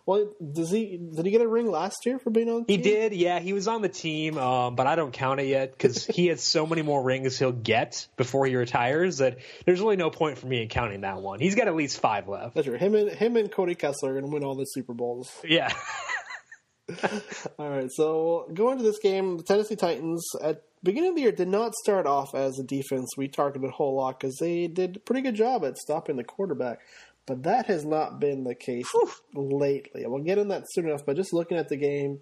Well, 0.05 0.33
does 0.53 0.69
he 0.69 0.97
did 0.97 1.25
he 1.25 1.31
get 1.31 1.41
a 1.41 1.47
ring 1.47 1.69
last 1.69 2.05
year 2.05 2.19
for 2.19 2.29
being 2.29 2.47
on? 2.47 2.65
He 2.67 2.77
did, 2.77 3.11
yeah. 3.13 3.39
He 3.39 3.53
was 3.53 3.67
on 3.67 3.81
the 3.81 3.89
team, 3.89 4.37
um, 4.37 4.75
but 4.75 4.85
I 4.85 4.95
don't 4.95 5.11
count 5.11 5.39
it 5.39 5.47
yet 5.47 5.71
because 5.71 6.05
he 6.05 6.27
has 6.27 6.43
so 6.43 6.67
many 6.67 6.83
more 6.83 7.01
rings 7.01 7.39
he'll 7.39 7.51
get 7.51 8.07
before 8.15 8.45
he 8.45 8.55
retires 8.55 9.17
that 9.17 9.39
there's 9.65 9.81
really 9.81 9.95
no 9.95 10.11
point 10.11 10.37
for 10.37 10.45
me 10.45 10.61
in 10.61 10.69
counting 10.69 11.01
that 11.01 11.21
one. 11.21 11.39
He's 11.39 11.55
got 11.55 11.67
at 11.67 11.75
least 11.75 11.99
five 11.99 12.27
left. 12.27 12.53
That's 12.53 12.67
right. 12.67 12.79
Him 12.79 12.93
and 12.93 13.09
him 13.09 13.35
and 13.35 13.51
Cody 13.51 13.73
Kessler 13.73 14.11
are 14.11 14.13
going 14.13 14.25
to 14.25 14.31
win 14.31 14.43
all 14.43 14.53
the 14.53 14.65
Super 14.65 14.93
Bowls. 14.93 15.31
Yeah. 15.43 15.73
All 17.59 17.69
right, 17.69 17.89
so 17.91 18.49
going 18.53 18.77
to 18.77 18.83
this 18.83 18.99
game, 18.99 19.37
the 19.37 19.43
Tennessee 19.43 19.75
Titans 19.75 20.23
at 20.43 20.61
beginning 20.83 21.09
of 21.09 21.15
the 21.15 21.21
year 21.21 21.31
did 21.31 21.47
not 21.47 21.73
start 21.73 22.05
off 22.05 22.35
as 22.35 22.59
a 22.59 22.63
defense 22.63 23.09
we 23.17 23.27
targeted 23.27 23.67
a 23.67 23.71
whole 23.71 23.95
lot 23.95 24.19
because 24.19 24.37
they 24.37 24.67
did 24.67 24.97
a 24.97 24.99
pretty 24.99 25.21
good 25.21 25.33
job 25.33 25.65
at 25.65 25.77
stopping 25.77 26.15
the 26.15 26.23
quarterback. 26.23 26.79
But 27.25 27.41
that 27.43 27.65
has 27.65 27.85
not 27.85 28.19
been 28.19 28.43
the 28.43 28.53
case 28.53 28.87
Whew. 28.93 29.11
lately. 29.33 30.03
We'll 30.05 30.21
get 30.21 30.37
in 30.37 30.49
that 30.49 30.65
soon 30.69 30.87
enough. 30.87 31.03
But 31.03 31.15
just 31.15 31.33
looking 31.33 31.57
at 31.57 31.69
the 31.69 31.75
game, 31.75 32.21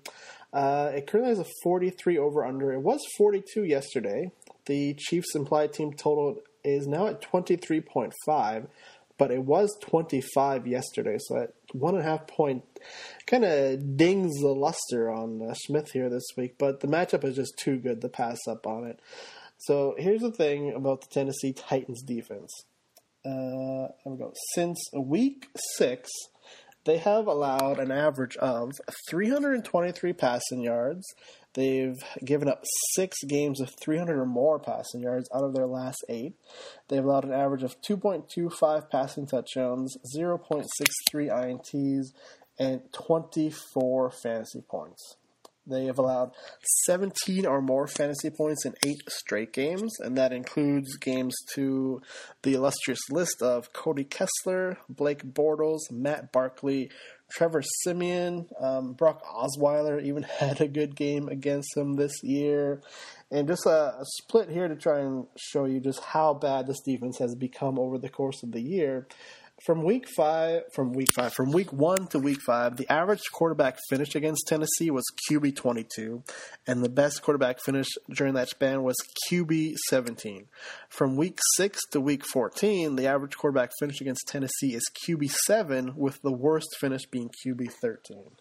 uh, 0.54 0.92
it 0.94 1.08
currently 1.08 1.36
has 1.36 1.40
a 1.40 1.52
43 1.62 2.18
over 2.18 2.46
under. 2.46 2.72
It 2.72 2.80
was 2.80 3.02
42 3.18 3.66
yesterday. 3.66 4.32
The 4.66 4.94
Chiefs' 4.98 5.36
implied 5.36 5.74
team 5.74 5.92
total 5.92 6.38
is 6.64 6.88
now 6.88 7.08
at 7.08 7.22
23.5 7.22 8.68
but 9.18 9.32
it 9.32 9.44
was 9.44 9.78
25 9.82 10.68
yesterday, 10.68 11.18
so 11.20 11.38
at 11.38 11.54
one 11.74 11.96
and 11.96 12.04
a 12.04 12.10
half 12.10 12.28
point 12.28 12.64
kind 13.28 13.44
of 13.44 13.98
dings 13.98 14.32
the 14.40 14.48
luster 14.48 15.12
on 15.12 15.42
uh, 15.42 15.54
Smith 15.54 15.92
here 15.92 16.10
this 16.10 16.28
week. 16.38 16.56
But 16.58 16.80
the 16.80 16.88
matchup 16.88 17.24
is 17.24 17.36
just 17.36 17.58
too 17.58 17.78
good 17.78 18.02
to 18.02 18.10
pass 18.10 18.40
up 18.48 18.66
on 18.66 18.86
it. 18.86 19.00
So 19.58 19.96
here's 19.98 20.22
the 20.22 20.32
thing 20.32 20.74
about 20.74 21.02
the 21.02 21.08
Tennessee 21.12 21.54
Titans 21.54 22.02
defense. 22.02 22.52
Uh, 23.26 23.88
there 24.04 24.14
we 24.14 24.18
go. 24.18 24.34
Since 24.54 24.80
week 24.94 25.48
six, 25.78 26.10
they 26.86 26.98
have 26.98 27.28
allowed 27.28 27.80
an 27.80 27.92
average 27.92 28.36
of 28.38 28.72
323 29.10 30.14
passing 30.14 30.62
yards. 30.62 31.06
They've 31.54 32.04
given 32.26 32.48
up 32.48 32.64
six 32.94 33.18
games 33.28 33.62
of 33.62 33.72
300 33.82 34.20
or 34.20 34.26
more 34.26 34.60
passing 34.60 35.02
yards 35.02 35.30
out 35.34 35.44
of 35.44 35.54
their 35.54 35.68
last 35.68 36.04
eight. 36.10 36.34
They've 36.88 37.04
allowed 37.04 37.26
an 37.26 37.34
average 37.34 37.64
of 37.64 37.80
2.25 37.82 38.90
passing 38.90 39.28
touchdowns, 39.28 39.98
0.63 40.16 40.66
INTs, 41.14 42.08
and 42.58 42.82
24 42.92 44.12
fantasy 44.12 44.62
points. 44.62 45.18
They 45.66 45.86
have 45.86 45.98
allowed 45.98 46.32
17 46.86 47.46
or 47.46 47.62
more 47.62 47.88
fantasy 47.88 48.30
points 48.30 48.66
in 48.66 48.74
eight 48.86 49.02
straight 49.08 49.54
games, 49.54 49.94
and 50.00 50.18
that 50.18 50.34
includes 50.34 50.98
games 50.98 51.36
to 51.56 52.02
the 52.42 52.54
illustrious 52.54 53.00
list 53.10 53.42
of 53.42 53.72
Cody 53.72 54.04
Kessler, 54.04 54.78
Blake 54.90 55.24
Bortles, 55.24 55.90
Matt 55.90 56.34
Barkley, 56.34 56.90
Trevor 57.32 57.64
Siemian, 57.64 58.48
um, 58.60 58.94
Brock 58.94 59.24
Osweiler 59.26 60.04
even 60.04 60.24
had 60.40 60.62
a 60.62 60.68
good 60.68 60.96
game 60.96 61.30
against 61.30 61.76
him 61.76 61.96
this 61.96 62.22
year. 62.24 62.82
And 63.32 63.48
just 63.48 63.66
a, 63.66 63.96
a 64.00 64.06
split 64.22 64.50
here 64.50 64.68
to 64.68 64.76
try 64.76 65.00
and 65.00 65.26
show 65.38 65.66
you 65.66 65.80
just 65.80 66.02
how 66.02 66.34
bad 66.36 66.68
this 66.68 66.82
defense 66.82 67.18
has 67.18 67.36
become 67.36 67.80
over 67.80 67.98
the 67.98 68.10
course 68.10 68.44
of 68.44 68.52
the 68.52 68.62
year 68.62 69.08
from 69.66 69.84
week 69.84 70.08
five, 70.10 70.64
from 70.74 70.92
week 70.92 71.10
five, 71.16 71.34
from 71.34 71.52
week 71.52 71.72
one 71.72 72.08
to 72.08 72.20
week 72.20 72.40
five, 72.46 72.76
the 72.76 72.92
average 72.92 73.24
quarterback 73.32 73.78
finish 73.90 74.14
against 74.14 74.46
Tennessee 74.48 74.92
was 74.92 75.06
QB 75.30 75.56
22, 75.56 76.24
and 76.68 76.84
the 76.84 76.90
best 76.90 77.22
quarterback 77.22 77.62
finish 77.62 77.88
during 78.10 78.34
that 78.34 78.50
span 78.50 78.84
was 78.84 78.98
QB 79.30 79.76
17. 79.90 80.48
From 80.90 81.16
week 81.16 81.40
six 81.56 81.80
to 81.92 82.02
week 82.02 82.24
14, 82.26 82.98
the 82.98 83.08
average 83.08 83.38
quarterback 83.38 83.72
finish 83.80 84.02
against 84.02 84.28
Tennessee 84.28 84.74
is 84.74 84.90
QB 85.08 85.32
7, 85.46 85.94
with 85.96 86.22
the 86.22 86.34
worst 86.34 86.76
finish 86.80 87.06
being 87.06 87.30
QB 87.46 87.72
13. 87.72 88.32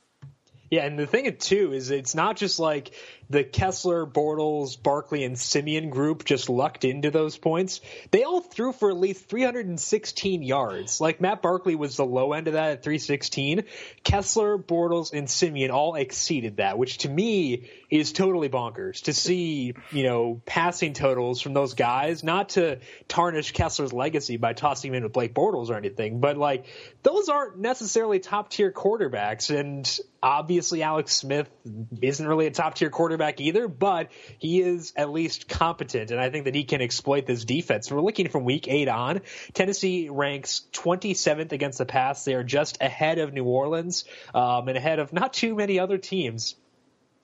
Yeah, 0.73 0.87
and 0.87 0.99
the 0.99 1.07
thing 1.07 1.37
too 1.37 1.75
is 1.75 1.91
it's 1.91 2.15
not 2.15 2.39
just 2.39 2.59
like 2.59 2.95
the 3.29 3.45
Kessler, 3.45 4.07
Bortles, 4.07 4.83
Barkley, 4.83 5.23
and 5.23 5.39
Siemian 5.39 5.91
group 5.91 6.25
just 6.25 6.49
lucked 6.49 6.87
into 6.87 7.11
those 7.11 7.37
points. 7.37 7.83
They 8.11 8.23
all 8.23 8.41
threw 8.41 8.73
for 8.73 8.89
at 8.89 8.97
least 8.97 9.29
316 9.29 10.43
yards. 10.43 10.99
Like 10.99 11.21
Matt 11.21 11.43
Barkley 11.43 11.75
was 11.75 11.99
the 11.99 12.07
low 12.07 12.33
end 12.33 12.47
of 12.49 12.55
that 12.55 12.71
at 12.71 12.83
316. 12.83 13.65
Kessler, 14.03 14.57
Bortles, 14.57 15.13
and 15.13 15.29
Siemian 15.29 15.71
all 15.71 15.95
exceeded 15.95 16.57
that, 16.57 16.79
which 16.79 16.99
to 16.99 17.09
me 17.11 17.69
is 17.91 18.13
totally 18.13 18.49
bonkers 18.49 19.03
to 19.03 19.13
see, 19.13 19.75
you 19.91 20.05
know, 20.05 20.41
passing 20.47 20.95
totals 20.95 21.43
from 21.43 21.53
those 21.53 21.75
guys, 21.75 22.25
not 22.25 22.49
to 22.51 22.79
tarnish 23.09 23.53
Kessler's 23.53 23.93
legacy 23.93 24.39
by 24.39 24.55
tossing 24.55 24.93
him 24.93 24.95
in 24.95 25.03
with 25.03 25.13
Blake 25.13 25.35
Bortles 25.35 25.69
or 25.69 25.75
anything, 25.75 26.21
but 26.21 26.39
like 26.39 26.65
those 27.03 27.29
aren't 27.29 27.59
necessarily 27.59 28.21
top 28.21 28.49
tier 28.49 28.73
quarterbacks. 28.73 29.55
And 29.55 29.87
obviously 30.23 30.83
Alex 30.83 31.13
Smith 31.13 31.51
isn't 32.01 32.27
really 32.27 32.47
a 32.47 32.51
top 32.51 32.75
tier 32.75 32.91
quarterback 32.91 33.41
either, 33.41 33.67
but 33.67 34.11
he 34.39 34.61
is 34.61 34.93
at 34.97 35.11
least 35.11 35.49
competent. 35.49 36.11
And 36.11 36.21
I 36.21 36.31
think 36.31 36.45
that 36.45 36.55
he 36.55 36.65
can 36.65 36.81
exploit 36.81 37.27
this 37.27 37.45
defense. 37.45 37.91
We're 37.91 38.01
looking 38.01 38.29
from 38.29 38.45
week 38.45 38.69
eight 38.69 38.89
on. 38.89 39.23
Tennessee 39.53 40.09
ranks 40.09 40.63
27th 40.73 41.53
against 41.53 41.79
the 41.79 41.87
pass. 41.87 42.25
They 42.25 42.35
are 42.35 42.45
just 42.45 42.81
ahead 42.81 43.19
of 43.19 43.33
New 43.33 43.45
Orleans 43.45 44.05
um, 44.35 44.69
and 44.69 44.77
ahead 44.77 44.99
of 44.99 45.13
not 45.13 45.33
too 45.33 45.55
many 45.55 45.79
other 45.79 45.99
teams 45.99 46.55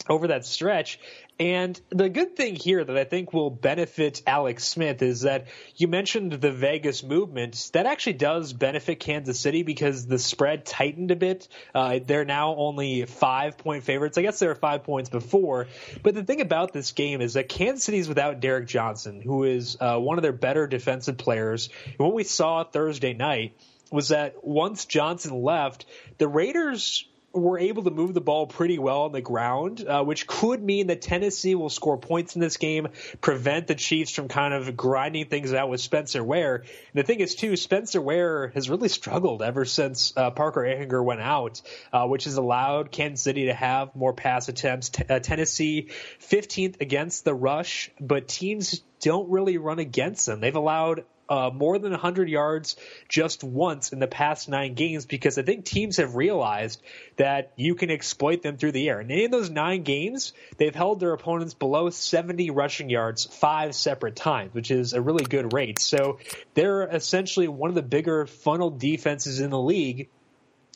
over 0.09 0.29
that 0.29 0.45
stretch. 0.45 0.99
And 1.41 1.81
the 1.91 2.09
good 2.09 2.35
thing 2.35 2.57
here 2.57 2.83
that 2.83 2.97
I 2.97 3.05
think 3.05 3.33
will 3.33 3.51
benefit 3.51 4.23
Alex 4.27 4.65
Smith 4.65 5.03
is 5.03 5.21
that 5.21 5.47
you 5.77 5.87
mentioned 5.87 6.33
the 6.33 6.51
Vegas 6.51 7.05
movement. 7.05 7.71
That 7.75 7.87
actually 7.87 8.15
does 8.15 8.53
benefit 8.53 8.99
Kansas 8.99 9.39
City 9.39 9.63
because 9.63 10.05
the 10.07 10.19
spread 10.19 10.67
tightened 10.67 11.13
a 11.13 11.17
bit. 11.17 11.47
Uh, 11.73 12.01
they're 12.05 12.25
now 12.25 12.57
only 12.57 13.05
five 13.05 13.57
point 13.57 13.85
favorites. 13.85 14.19
I 14.19 14.23
guess 14.23 14.41
they 14.41 14.49
were 14.49 14.57
five 14.57 14.83
points 14.83 15.11
before. 15.11 15.69
But 16.03 16.17
the 16.17 16.25
thing 16.25 16.41
about 16.41 16.73
this 16.73 16.91
game 16.91 17.21
is 17.21 17.35
that 17.35 17.49
Kansas 17.49 17.85
City 17.85 17.99
is 17.99 18.09
without 18.09 18.41
Derrick 18.41 18.67
Johnson, 18.67 19.23
who 19.23 19.45
is 19.45 19.77
uh, 19.81 19.97
one 19.97 20.19
of 20.19 20.23
their 20.23 20.33
better 20.33 20.67
defensive 20.67 21.19
players. 21.19 21.69
And 21.87 21.99
what 21.99 22.15
we 22.15 22.25
saw 22.25 22.65
Thursday 22.65 23.15
night 23.15 23.57
was 23.91 24.09
that 24.09 24.45
once 24.45 24.85
Johnson 24.85 25.43
left, 25.43 25.87
the 26.19 26.29
Raiders 26.29 27.08
were 27.33 27.59
able 27.59 27.85
to 27.85 27.91
move 27.91 28.15
the 28.15 28.21
ball 28.21 28.47
pretty 28.47 28.79
well 28.79 29.03
on 29.03 29.13
the 29.13 29.21
ground, 29.21 29.85
uh, 29.87 30.03
which 30.03 30.27
could 30.27 30.63
mean 30.63 30.87
that 30.87 31.03
Tennessee 31.03 31.55
will 31.55 31.69
score 31.69 31.99
points 31.99 32.35
in 32.35 32.41
this 32.41 32.57
game, 32.57 32.89
prevent 33.21 33.67
the 33.67 33.75
Chiefs 33.75 34.13
from 34.13 34.29
kind 34.29 34.55
of 34.55 34.77
grinding 34.77 35.27
things 35.27 35.53
out 35.53 35.69
with 35.69 35.81
Spencer 35.81 36.25
Ware. 36.25 36.57
And 36.57 36.67
the 36.95 37.03
thing 37.03 37.21
is, 37.21 37.35
too, 37.35 37.57
Spencer 37.57 38.01
Ware 38.01 38.49
has 38.49 38.71
really 38.71 38.89
struggled 38.89 39.43
ever 39.43 39.65
since 39.65 40.13
uh, 40.17 40.31
Parker 40.31 40.63
Ehinger 40.63 41.05
went 41.05 41.21
out, 41.21 41.61
uh, 41.93 42.07
which 42.07 42.25
has 42.25 42.37
allowed 42.37 42.91
Kansas 42.91 43.23
City 43.23 43.47
to 43.47 43.55
have 43.55 43.95
more 43.95 44.13
pass 44.13 44.49
attempts. 44.49 44.89
T- 44.89 45.05
uh, 45.09 45.19
Tennessee 45.21 45.89
15th 46.21 46.81
against 46.81 47.25
the 47.25 47.35
rush, 47.35 47.91
but 48.01 48.27
teams 48.27 48.83
don't 49.01 49.31
really 49.31 49.59
run 49.59 49.79
against 49.79 50.27
them. 50.27 50.41
They've 50.41 50.55
allowed 50.57 51.05
uh, 51.29 51.51
more 51.53 51.79
than 51.79 51.91
100 51.91 52.29
yards 52.29 52.77
just 53.09 53.45
once 53.45 53.93
in 53.93 53.99
the 53.99 54.07
past 54.07 54.49
nine 54.49 54.75
games 54.75 55.07
because 55.07 55.39
I 55.39 55.43
think 55.43 55.65
teams 55.65 55.99
have 55.99 56.15
realized 56.15 56.81
that 57.17 57.53
you 57.57 57.75
can 57.75 57.91
exploit 57.91 58.43
them 58.43 58.57
through 58.57 58.73
the 58.73 58.89
air. 58.89 59.01
And 59.01 59.11
in 59.11 59.31
those 59.31 59.51
nine 59.51 59.83
games, 59.83 60.33
they've 60.57 60.75
held 60.75 61.01
their 61.01 61.13
opponents 61.13 61.55
below 61.55 61.91
70 61.91 62.51
rushing 62.51 62.91
yards 62.91 63.25
five 63.25 63.75
separate 63.75 64.17
times, 64.17 64.55
which 64.55 64.71
is 64.71 64.93
a 64.93 65.01
really 65.01 65.25
good 65.25 65.53
rate. 65.53 65.79
So 65.79 66.19
they're 66.55 66.83
essentially 66.83 67.49
one 67.49 67.69
of 67.71 67.75
the 67.75 67.83
bigger 67.83 68.27
funnel 68.27 68.71
defenses 68.71 69.41
in 69.41 69.51
the 69.51 69.61
league. 69.61 70.09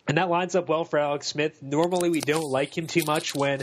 And 0.09 0.19
that 0.19 0.29
lines 0.29 0.57
up 0.57 0.69
well 0.69 0.85
for 0.85 0.99
Alex 0.99 1.29
Smith. 1.29 1.63
Normally, 1.63 2.11
we 2.11 2.21
don't 2.21 2.51
like 2.51 2.77
him 2.77 2.89
too 2.89 3.05
much 3.07 3.37
when 3.37 3.61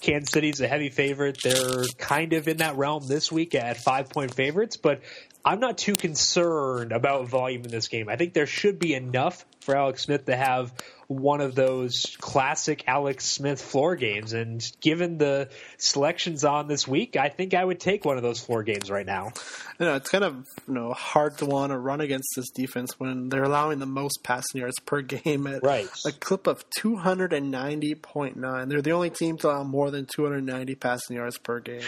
Kansas 0.00 0.30
City's 0.30 0.60
a 0.60 0.68
heavy 0.68 0.88
favorite. 0.88 1.38
They're 1.42 1.84
kind 1.98 2.32
of 2.32 2.48
in 2.48 2.58
that 2.58 2.76
realm 2.76 3.06
this 3.06 3.30
week 3.30 3.54
at 3.54 3.76
five 3.76 4.08
point 4.08 4.34
favorites, 4.34 4.76
but 4.76 5.00
I'm 5.44 5.60
not 5.60 5.78
too 5.78 5.96
concerned 5.96 6.92
about 6.92 7.28
volume 7.28 7.62
in 7.64 7.70
this 7.70 7.88
game. 7.88 8.08
I 8.08 8.16
think 8.16 8.34
there 8.34 8.46
should 8.46 8.78
be 8.78 8.94
enough 8.94 9.44
for 9.60 9.76
Alex 9.76 10.02
Smith 10.02 10.26
to 10.26 10.36
have 10.36 10.72
one 11.10 11.40
of 11.40 11.56
those 11.56 12.16
classic 12.20 12.84
Alex 12.86 13.24
Smith 13.24 13.60
floor 13.60 13.96
games. 13.96 14.32
And 14.32 14.64
given 14.80 15.18
the 15.18 15.48
selections 15.76 16.44
on 16.44 16.68
this 16.68 16.86
week, 16.86 17.16
I 17.16 17.28
think 17.28 17.52
I 17.52 17.64
would 17.64 17.80
take 17.80 18.04
one 18.04 18.16
of 18.16 18.22
those 18.22 18.38
floor 18.38 18.62
games 18.62 18.92
right 18.92 19.04
now. 19.04 19.32
You 19.80 19.86
know, 19.86 19.96
it's 19.96 20.08
kind 20.08 20.22
of 20.22 20.46
you 20.68 20.74
know 20.74 20.92
hard 20.92 21.38
to 21.38 21.46
want 21.46 21.72
to 21.72 21.78
run 21.78 22.00
against 22.00 22.28
this 22.36 22.48
defense 22.50 22.98
when 22.98 23.28
they're 23.28 23.42
allowing 23.42 23.80
the 23.80 23.86
most 23.86 24.22
passing 24.22 24.60
yards 24.60 24.78
per 24.78 25.02
game 25.02 25.48
at 25.48 25.64
right. 25.64 25.88
a 26.06 26.12
clip 26.12 26.46
of 26.46 26.64
290.9. 26.78 28.68
They're 28.68 28.82
the 28.82 28.92
only 28.92 29.10
team 29.10 29.36
to 29.38 29.48
allow 29.48 29.64
more 29.64 29.90
than 29.90 30.06
290 30.06 30.76
passing 30.76 31.16
yards 31.16 31.38
per 31.38 31.58
game. 31.58 31.82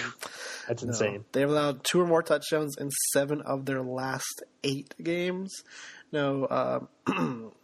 That's 0.66 0.82
insane. 0.82 1.24
they've 1.30 1.48
allowed 1.48 1.84
two 1.84 2.00
or 2.00 2.06
more 2.06 2.24
touchdowns 2.24 2.76
in 2.76 2.90
seven 3.12 3.40
of 3.42 3.66
their 3.66 3.82
last 3.82 4.42
eight 4.64 4.94
games. 5.00 5.62
No, 6.10 6.44
uh, 6.44 6.80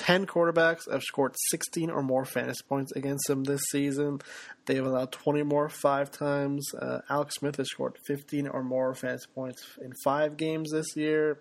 10 0.00 0.24
quarterbacks 0.24 0.90
have 0.90 1.02
scored 1.02 1.34
16 1.50 1.90
or 1.90 2.02
more 2.02 2.24
fantasy 2.24 2.62
points 2.66 2.90
against 2.92 3.26
them 3.28 3.44
this 3.44 3.60
season. 3.70 4.18
They've 4.64 4.84
allowed 4.84 5.12
20 5.12 5.42
more 5.42 5.68
five 5.68 6.10
times. 6.10 6.66
Uh, 6.74 7.00
Alex 7.10 7.34
Smith 7.34 7.56
has 7.56 7.68
scored 7.68 7.98
15 8.06 8.48
or 8.48 8.62
more 8.62 8.94
fantasy 8.94 9.26
points 9.34 9.62
in 9.78 9.92
five 10.02 10.38
games 10.38 10.70
this 10.72 10.96
year. 10.96 11.40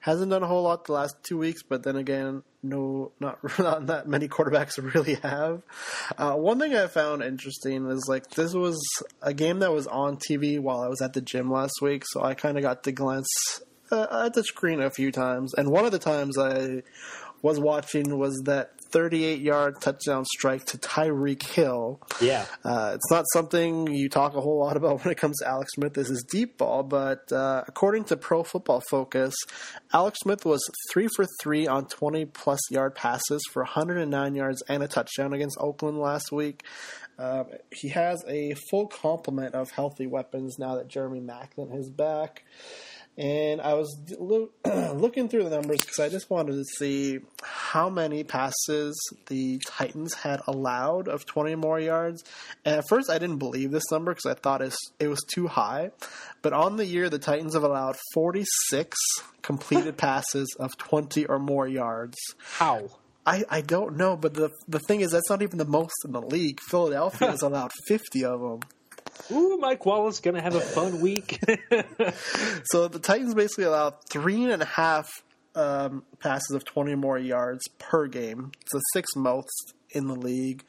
Hasn't 0.00 0.30
done 0.30 0.42
a 0.42 0.46
whole 0.46 0.64
lot 0.64 0.84
the 0.84 0.92
last 0.92 1.16
two 1.22 1.38
weeks, 1.38 1.62
but 1.62 1.82
then 1.82 1.96
again, 1.96 2.42
no, 2.62 3.12
not, 3.20 3.38
not 3.58 3.86
that 3.86 4.06
many 4.06 4.28
quarterbacks 4.28 4.76
really 4.94 5.14
have. 5.14 5.62
Uh, 6.18 6.34
one 6.34 6.58
thing 6.58 6.76
I 6.76 6.88
found 6.88 7.22
interesting 7.22 7.90
is 7.90 8.04
like 8.06 8.28
this 8.32 8.52
was 8.52 8.78
a 9.22 9.32
game 9.32 9.60
that 9.60 9.72
was 9.72 9.86
on 9.86 10.18
TV 10.18 10.60
while 10.60 10.82
I 10.82 10.88
was 10.88 11.00
at 11.00 11.14
the 11.14 11.22
gym 11.22 11.50
last 11.50 11.80
week, 11.80 12.04
so 12.06 12.22
I 12.22 12.34
kind 12.34 12.58
of 12.58 12.62
got 12.62 12.84
to 12.84 12.92
glance 12.92 13.28
uh, 13.90 14.24
at 14.26 14.34
the 14.34 14.44
screen 14.44 14.80
a 14.80 14.90
few 14.90 15.10
times, 15.10 15.54
and 15.54 15.70
one 15.70 15.86
of 15.86 15.92
the 15.92 15.98
times 15.98 16.36
I 16.38 16.82
was 17.44 17.60
watching 17.60 18.18
was 18.18 18.40
that 18.46 18.70
38 18.90 19.40
yard 19.40 19.78
touchdown 19.78 20.24
strike 20.24 20.64
to 20.64 20.78
Tyreek 20.78 21.42
Hill. 21.42 22.00
Yeah. 22.18 22.46
Uh, 22.64 22.92
it's 22.94 23.10
not 23.10 23.26
something 23.34 23.86
you 23.92 24.08
talk 24.08 24.34
a 24.34 24.40
whole 24.40 24.60
lot 24.60 24.76
about 24.78 25.04
when 25.04 25.12
it 25.12 25.18
comes 25.18 25.36
to 25.40 25.46
Alex 25.46 25.72
Smith. 25.74 25.92
This 25.92 26.08
is 26.08 26.24
deep 26.30 26.56
ball, 26.56 26.82
but 26.82 27.30
uh, 27.30 27.62
according 27.68 28.04
to 28.04 28.16
Pro 28.16 28.44
Football 28.44 28.82
Focus, 28.88 29.34
Alex 29.92 30.20
Smith 30.22 30.46
was 30.46 30.66
three 30.90 31.06
for 31.14 31.26
three 31.42 31.66
on 31.66 31.86
20 31.86 32.24
plus 32.24 32.60
yard 32.70 32.94
passes 32.94 33.42
for 33.52 33.62
109 33.62 34.34
yards 34.34 34.62
and 34.66 34.82
a 34.82 34.88
touchdown 34.88 35.34
against 35.34 35.58
Oakland 35.60 35.98
last 35.98 36.32
week. 36.32 36.62
Uh, 37.18 37.44
he 37.70 37.90
has 37.90 38.24
a 38.26 38.54
full 38.70 38.86
complement 38.86 39.54
of 39.54 39.70
healthy 39.70 40.06
weapons 40.06 40.56
now 40.58 40.76
that 40.76 40.88
Jeremy 40.88 41.20
Maclin 41.20 41.78
is 41.78 41.90
back. 41.90 42.42
And 43.16 43.60
I 43.60 43.74
was 43.74 43.96
lo- 44.18 44.50
looking 44.94 45.28
through 45.28 45.44
the 45.44 45.50
numbers 45.50 45.82
because 45.82 46.00
I 46.00 46.08
just 46.08 46.30
wanted 46.30 46.54
to 46.54 46.64
see 46.64 47.20
how 47.42 47.88
many 47.88 48.24
passes 48.24 48.98
the 49.26 49.60
Titans 49.66 50.14
had 50.14 50.40
allowed 50.48 51.06
of 51.06 51.24
20 51.24 51.54
more 51.54 51.78
yards. 51.78 52.24
And 52.64 52.76
at 52.76 52.88
first, 52.88 53.10
I 53.10 53.18
didn't 53.18 53.38
believe 53.38 53.70
this 53.70 53.90
number 53.92 54.12
because 54.12 54.26
I 54.26 54.34
thought 54.34 54.62
it 54.98 55.08
was 55.08 55.22
too 55.32 55.46
high. 55.46 55.92
But 56.42 56.52
on 56.52 56.76
the 56.76 56.86
year, 56.86 57.08
the 57.08 57.20
Titans 57.20 57.54
have 57.54 57.62
allowed 57.62 57.96
46 58.14 58.96
completed 59.42 59.96
passes 59.98 60.54
of 60.58 60.76
20 60.76 61.26
or 61.26 61.38
more 61.38 61.68
yards. 61.68 62.16
How? 62.42 62.90
I, 63.26 63.44
I 63.48 63.60
don't 63.62 63.96
know, 63.96 64.16
but 64.16 64.34
the 64.34 64.50
the 64.68 64.80
thing 64.80 65.00
is 65.00 65.12
that's 65.12 65.30
not 65.30 65.40
even 65.40 65.56
the 65.56 65.64
most 65.64 65.94
in 66.04 66.12
the 66.12 66.20
league. 66.20 66.60
Philadelphia 66.68 67.30
has 67.30 67.42
allowed 67.42 67.70
50 67.88 68.24
of 68.24 68.40
them. 68.40 68.60
Ooh, 69.30 69.58
Mike 69.58 69.84
Wallace 69.86 70.20
gonna 70.20 70.42
have 70.42 70.54
a 70.54 70.60
fun 70.60 71.00
week. 71.00 71.38
so 72.64 72.88
the 72.88 72.98
Titans 72.98 73.34
basically 73.34 73.64
allow 73.64 73.90
three 74.10 74.44
and 74.50 74.62
a 74.62 74.66
half 74.66 75.08
um, 75.54 76.04
passes 76.18 76.54
of 76.54 76.64
twenty 76.64 76.92
or 76.92 76.96
more 76.96 77.18
yards 77.18 77.66
per 77.78 78.06
game. 78.06 78.52
It's 78.62 78.72
the 78.72 78.82
sixth 78.92 79.16
most 79.16 79.74
in 79.90 80.06
the 80.06 80.14
league, 80.14 80.64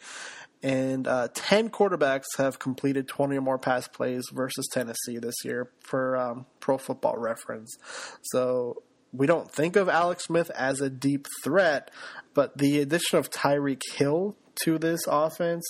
and 0.64 1.08
uh, 1.08 1.30
ten 1.34 1.70
quarterbacks 1.70 2.26
have 2.38 2.60
completed 2.60 3.08
twenty 3.08 3.38
or 3.38 3.42
more 3.42 3.58
pass 3.58 3.88
plays 3.88 4.24
versus 4.32 4.68
Tennessee 4.72 5.18
this 5.18 5.36
year 5.44 5.70
for 5.82 6.18
um, 6.18 6.46
Pro 6.60 6.78
Football 6.78 7.18
Reference. 7.18 7.76
So 8.22 8.84
we 9.12 9.28
don't 9.28 9.52
think 9.52 9.76
of 9.76 9.90
Alex 9.90 10.26
Smith 10.26 10.50
as 10.52 10.82
a 10.82 10.90
deep 10.90 11.28
threat, 11.44 11.92
but 12.34 12.58
the 12.58 12.80
addition 12.80 13.18
of 13.18 13.30
Tyreek 13.30 13.82
Hill 13.94 14.36
to 14.64 14.78
this 14.78 15.02
offense 15.08 15.66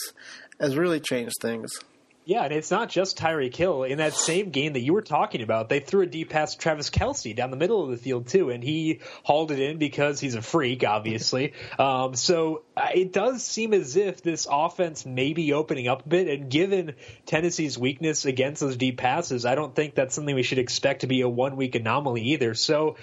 has 0.59 0.77
really 0.77 0.99
changed 0.99 1.35
things. 1.41 1.79
Yeah, 2.27 2.43
and 2.43 2.53
it's 2.53 2.71
not 2.71 2.89
just 2.89 3.19
Tyreek 3.19 3.55
Hill. 3.55 3.83
In 3.83 3.99
that 3.99 4.15
same 4.15 4.49
game 4.49 4.73
that 4.73 4.79
you 4.79 4.93
were 4.93 5.03
talking 5.03 5.43
about, 5.43 5.69
they 5.69 5.79
threw 5.79 6.01
a 6.01 6.07
deep 6.07 6.31
pass 6.31 6.53
to 6.53 6.57
Travis 6.57 6.89
Kelce 6.89 7.35
down 7.35 7.51
the 7.51 7.57
middle 7.57 7.83
of 7.83 7.91
the 7.91 7.97
field 7.97 8.27
too, 8.27 8.49
and 8.49 8.63
he 8.63 9.01
hauled 9.21 9.51
it 9.51 9.59
in 9.59 9.77
because 9.77 10.19
he's 10.19 10.33
a 10.33 10.41
freak, 10.41 10.83
obviously. 10.83 11.53
um, 11.79 12.15
so 12.15 12.63
uh, 12.75 12.87
it 12.95 13.13
does 13.13 13.43
seem 13.43 13.75
as 13.75 13.95
if 13.95 14.23
this 14.23 14.47
offense 14.49 15.05
may 15.05 15.33
be 15.33 15.53
opening 15.53 15.87
up 15.87 16.03
a 16.03 16.09
bit, 16.09 16.27
and 16.27 16.49
given 16.49 16.95
Tennessee's 17.27 17.77
weakness 17.77 18.25
against 18.25 18.59
those 18.59 18.75
deep 18.75 18.97
passes, 18.97 19.45
I 19.45 19.53
don't 19.53 19.75
think 19.75 19.93
that's 19.93 20.15
something 20.15 20.33
we 20.33 20.41
should 20.41 20.57
expect 20.57 21.01
to 21.01 21.07
be 21.07 21.21
a 21.21 21.29
one 21.29 21.55
week 21.55 21.75
anomaly 21.75 22.21
either. 22.21 22.55
So 22.55 22.95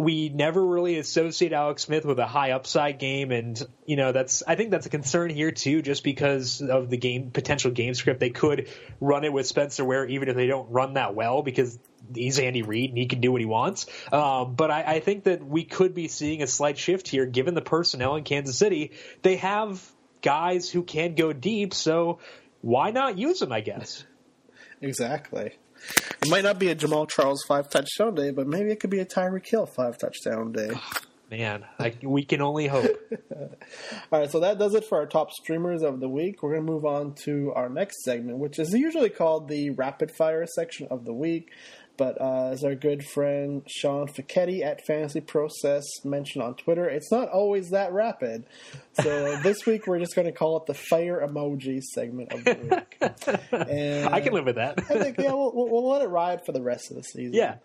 we 0.00 0.30
never 0.30 0.64
really 0.64 0.98
associate 0.98 1.52
Alex 1.52 1.82
Smith 1.82 2.06
with 2.06 2.18
a 2.18 2.26
high 2.26 2.52
upside 2.52 2.98
game, 2.98 3.30
and 3.32 3.62
you 3.84 3.96
know 3.96 4.12
that's 4.12 4.42
I 4.46 4.54
think 4.54 4.70
that's 4.70 4.86
a 4.86 4.90
concern 4.90 5.28
here 5.28 5.50
too, 5.50 5.82
just 5.82 6.02
because 6.02 6.62
of 6.62 6.88
the 6.88 6.96
game 6.96 7.30
potential 7.30 7.70
game 7.70 7.92
script. 7.92 8.18
They 8.18 8.30
could 8.30 8.70
run 8.98 9.24
it 9.24 9.32
with 9.32 9.46
Spencer 9.46 9.84
Ware 9.84 10.06
even 10.06 10.30
if 10.30 10.36
they 10.36 10.46
don't 10.46 10.70
run 10.70 10.94
that 10.94 11.14
well, 11.14 11.42
because 11.42 11.78
he's 12.14 12.38
Andy 12.38 12.62
Reid 12.62 12.90
and 12.90 12.98
he 12.98 13.06
can 13.06 13.20
do 13.20 13.30
what 13.30 13.42
he 13.42 13.46
wants. 13.46 13.86
Um, 14.10 14.54
but 14.54 14.70
I, 14.70 14.82
I 14.82 15.00
think 15.00 15.24
that 15.24 15.44
we 15.44 15.64
could 15.64 15.94
be 15.94 16.08
seeing 16.08 16.42
a 16.42 16.46
slight 16.46 16.78
shift 16.78 17.06
here, 17.06 17.26
given 17.26 17.52
the 17.54 17.62
personnel 17.62 18.16
in 18.16 18.24
Kansas 18.24 18.56
City. 18.56 18.92
They 19.20 19.36
have 19.36 19.86
guys 20.22 20.70
who 20.70 20.82
can 20.82 21.14
go 21.14 21.34
deep, 21.34 21.74
so 21.74 22.20
why 22.62 22.90
not 22.90 23.18
use 23.18 23.40
them? 23.40 23.52
I 23.52 23.60
guess. 23.60 24.04
Exactly. 24.80 25.52
It 26.22 26.28
might 26.28 26.44
not 26.44 26.58
be 26.58 26.68
a 26.68 26.74
Jamaal 26.74 27.08
Charles 27.08 27.42
five 27.46 27.68
touchdown 27.68 28.14
day, 28.14 28.30
but 28.30 28.46
maybe 28.46 28.70
it 28.70 28.80
could 28.80 28.90
be 28.90 29.00
a 29.00 29.06
Tyreek 29.06 29.48
Hill 29.48 29.66
five 29.66 29.98
touchdown 29.98 30.52
day. 30.52 30.70
Man, 31.30 31.64
I, 31.78 31.94
we 32.02 32.24
can 32.24 32.42
only 32.42 32.66
hope. 32.66 32.90
All 34.10 34.18
right, 34.18 34.28
so 34.28 34.40
that 34.40 34.58
does 34.58 34.74
it 34.74 34.84
for 34.84 34.98
our 34.98 35.06
top 35.06 35.30
streamers 35.30 35.84
of 35.84 36.00
the 36.00 36.08
week. 36.08 36.42
We're 36.42 36.54
going 36.54 36.66
to 36.66 36.72
move 36.72 36.84
on 36.84 37.14
to 37.24 37.52
our 37.54 37.68
next 37.68 38.02
segment, 38.02 38.38
which 38.38 38.58
is 38.58 38.72
usually 38.72 39.10
called 39.10 39.46
the 39.46 39.70
rapid 39.70 40.10
fire 40.10 40.44
section 40.46 40.88
of 40.90 41.04
the 41.04 41.12
week. 41.12 41.52
But 42.00 42.18
uh, 42.18 42.48
as 42.52 42.64
our 42.64 42.74
good 42.74 43.04
friend 43.04 43.62
Sean 43.68 44.08
Ficchetti 44.08 44.64
at 44.64 44.86
Fantasy 44.86 45.20
Process 45.20 45.84
mentioned 46.02 46.42
on 46.42 46.54
Twitter, 46.54 46.88
it's 46.88 47.12
not 47.12 47.28
always 47.28 47.68
that 47.70 47.92
rapid. 47.92 48.46
So 49.02 49.36
this 49.36 49.66
week 49.66 49.86
we're 49.86 49.98
just 49.98 50.14
going 50.14 50.26
to 50.26 50.32
call 50.32 50.56
it 50.58 50.66
the 50.66 50.74
fire 50.74 51.26
emoji 51.26 51.82
segment 51.82 52.32
of 52.32 52.44
the 52.44 52.54
week. 52.54 53.12
And 53.70 54.14
I 54.14 54.20
can 54.20 54.32
live 54.32 54.44
with 54.44 54.56
that. 54.56 54.78
I 54.90 54.98
think 54.98 55.18
yeah, 55.18 55.32
we'll, 55.32 55.52
we'll, 55.54 55.88
let 55.88 56.02
it 56.02 56.08
ride 56.08 56.44
for 56.44 56.52
the 56.52 56.62
rest 56.62 56.90
of 56.90 56.96
the 56.96 57.02
season. 57.02 57.34
Yeah. 57.34 57.56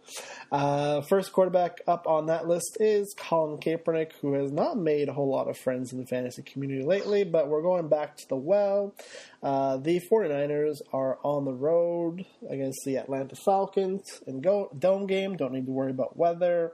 Uh, 0.51 1.01
first 1.01 1.31
quarterback 1.31 1.81
up 1.87 2.07
on 2.07 2.27
that 2.27 2.47
list 2.47 2.77
is 2.79 3.13
Colin 3.17 3.59
Kaepernick, 3.59 4.11
who 4.21 4.33
has 4.33 4.51
not 4.51 4.77
made 4.77 5.09
a 5.09 5.13
whole 5.13 5.29
lot 5.29 5.47
of 5.47 5.57
friends 5.57 5.93
in 5.93 5.99
the 5.99 6.05
fantasy 6.05 6.41
community 6.41 6.83
lately, 6.83 7.23
but 7.23 7.47
we're 7.47 7.61
going 7.61 7.87
back 7.87 8.17
to 8.17 8.27
the 8.29 8.35
well. 8.35 8.95
Uh, 9.41 9.77
the 9.77 10.01
49ers 10.11 10.77
are 10.93 11.19
on 11.23 11.45
the 11.45 11.53
road 11.53 12.25
against 12.49 12.79
the 12.85 12.97
Atlanta 12.97 13.35
Falcons 13.35 14.21
in 14.27 14.41
go- 14.41 14.71
dome 14.77 15.07
game. 15.07 15.35
Don't 15.35 15.53
need 15.53 15.65
to 15.65 15.71
worry 15.71 15.91
about 15.91 16.17
weather. 16.17 16.73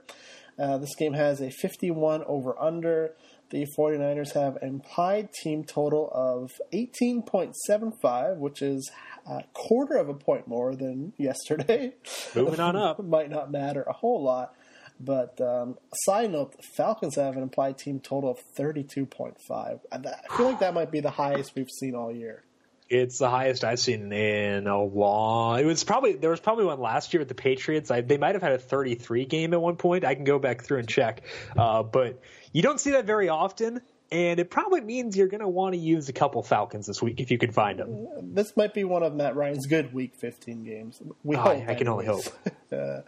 Uh, 0.58 0.78
this 0.78 0.94
game 0.96 1.14
has 1.14 1.40
a 1.40 1.50
51 1.50 2.24
over 2.26 2.58
under. 2.60 3.14
The 3.52 3.66
49ers 3.78 4.32
have 4.32 4.56
an 4.56 4.68
implied 4.68 5.28
team 5.42 5.62
total 5.62 6.10
of 6.12 6.50
18.75, 6.72 8.38
which 8.38 8.62
is 8.62 8.90
a 9.26 9.44
quarter 9.52 9.96
of 9.96 10.08
a 10.08 10.14
point 10.14 10.48
more 10.48 10.74
than 10.74 11.12
yesterday. 11.18 11.92
Moving 12.34 12.60
on 12.60 12.76
up. 12.76 13.04
Might 13.04 13.30
not 13.30 13.52
matter 13.52 13.82
a 13.82 13.92
whole 13.92 14.22
lot. 14.22 14.54
But 14.98 15.40
um, 15.40 15.76
side 16.06 16.32
note, 16.32 16.52
the 16.52 16.62
Falcons 16.76 17.16
have 17.16 17.36
an 17.36 17.42
implied 17.42 17.76
team 17.76 18.00
total 18.00 18.30
of 18.30 18.38
32.5. 18.58 19.36
I 19.52 20.36
feel 20.36 20.46
like 20.46 20.60
that 20.60 20.74
might 20.74 20.92
be 20.92 21.00
the 21.00 21.10
highest 21.10 21.56
we've 21.56 21.70
seen 21.70 21.96
all 21.96 22.12
year. 22.12 22.44
It's 22.88 23.18
the 23.18 23.28
highest 23.28 23.64
I've 23.64 23.80
seen 23.80 24.12
in 24.12 24.66
a 24.66 24.80
long. 24.80 25.58
It 25.58 25.64
was 25.64 25.82
probably 25.82 26.12
there 26.12 26.30
was 26.30 26.40
probably 26.40 26.66
one 26.66 26.78
last 26.78 27.12
year 27.12 27.20
with 27.20 27.28
the 27.28 27.34
Patriots. 27.34 27.90
I, 27.90 28.02
they 28.02 28.18
might 28.18 28.34
have 28.34 28.42
had 28.42 28.52
a 28.52 28.58
33 28.58 29.24
game 29.24 29.54
at 29.54 29.60
one 29.60 29.76
point. 29.76 30.04
I 30.04 30.14
can 30.14 30.24
go 30.24 30.38
back 30.38 30.62
through 30.62 30.78
and 30.78 30.88
check, 30.88 31.22
uh, 31.56 31.82
but 31.82 32.20
you 32.52 32.62
don't 32.62 32.80
see 32.80 32.92
that 32.92 33.04
very 33.04 33.28
often. 33.28 33.80
And 34.10 34.38
it 34.38 34.50
probably 34.50 34.82
means 34.82 35.16
you're 35.16 35.26
going 35.26 35.40
to 35.40 35.48
want 35.48 35.72
to 35.72 35.80
use 35.80 36.10
a 36.10 36.12
couple 36.12 36.42
Falcons 36.42 36.86
this 36.86 37.00
week 37.00 37.18
if 37.18 37.30
you 37.30 37.38
can 37.38 37.50
find 37.50 37.78
them. 37.78 38.34
This 38.34 38.54
might 38.58 38.74
be 38.74 38.84
one 38.84 39.02
of 39.02 39.14
Matt 39.14 39.36
Ryan's 39.36 39.66
good 39.66 39.94
Week 39.94 40.12
15 40.20 40.64
games. 40.64 41.00
We 41.24 41.34
oh, 41.36 41.40
hope. 41.40 41.64
I 41.66 41.74
can 41.74 41.88
only 41.88 42.04
hope. 42.04 42.24
uh, 42.72 43.00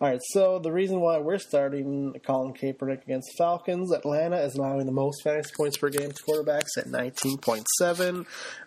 all 0.00 0.08
right, 0.08 0.20
so 0.30 0.60
the 0.60 0.70
reason 0.70 1.00
why 1.00 1.18
we're 1.18 1.38
starting 1.38 2.14
Colin 2.24 2.54
Kaepernick 2.54 3.02
against 3.02 3.36
Falcons, 3.36 3.92
Atlanta 3.92 4.36
is 4.36 4.54
allowing 4.54 4.86
the 4.86 4.92
most 4.92 5.24
fantasy 5.24 5.50
points 5.56 5.76
per 5.76 5.88
game 5.88 6.12
to 6.12 6.22
quarterbacks 6.22 6.76
at 6.76 6.86
19.7. 6.86 8.24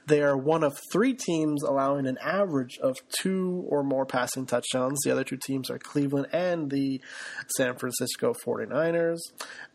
They 0.08 0.22
are 0.22 0.36
one 0.36 0.66
of 0.66 0.78
three 0.92 1.14
teams 1.14 1.64
allowing 1.64 2.06
an 2.06 2.18
average 2.18 2.80
of 2.80 2.98
two 3.22 3.64
or 3.70 3.82
more 3.82 4.06
passing 4.06 4.46
touchdowns. 4.46 5.00
The 5.06 5.12
other 5.12 5.24
two 5.24 5.38
teams 5.38 5.70
are 5.70 5.80
Cleveland 5.80 6.28
and 6.34 6.70
the 6.70 7.00
San 7.56 7.78
Francisco 7.78 8.34
49ers. 8.34 9.20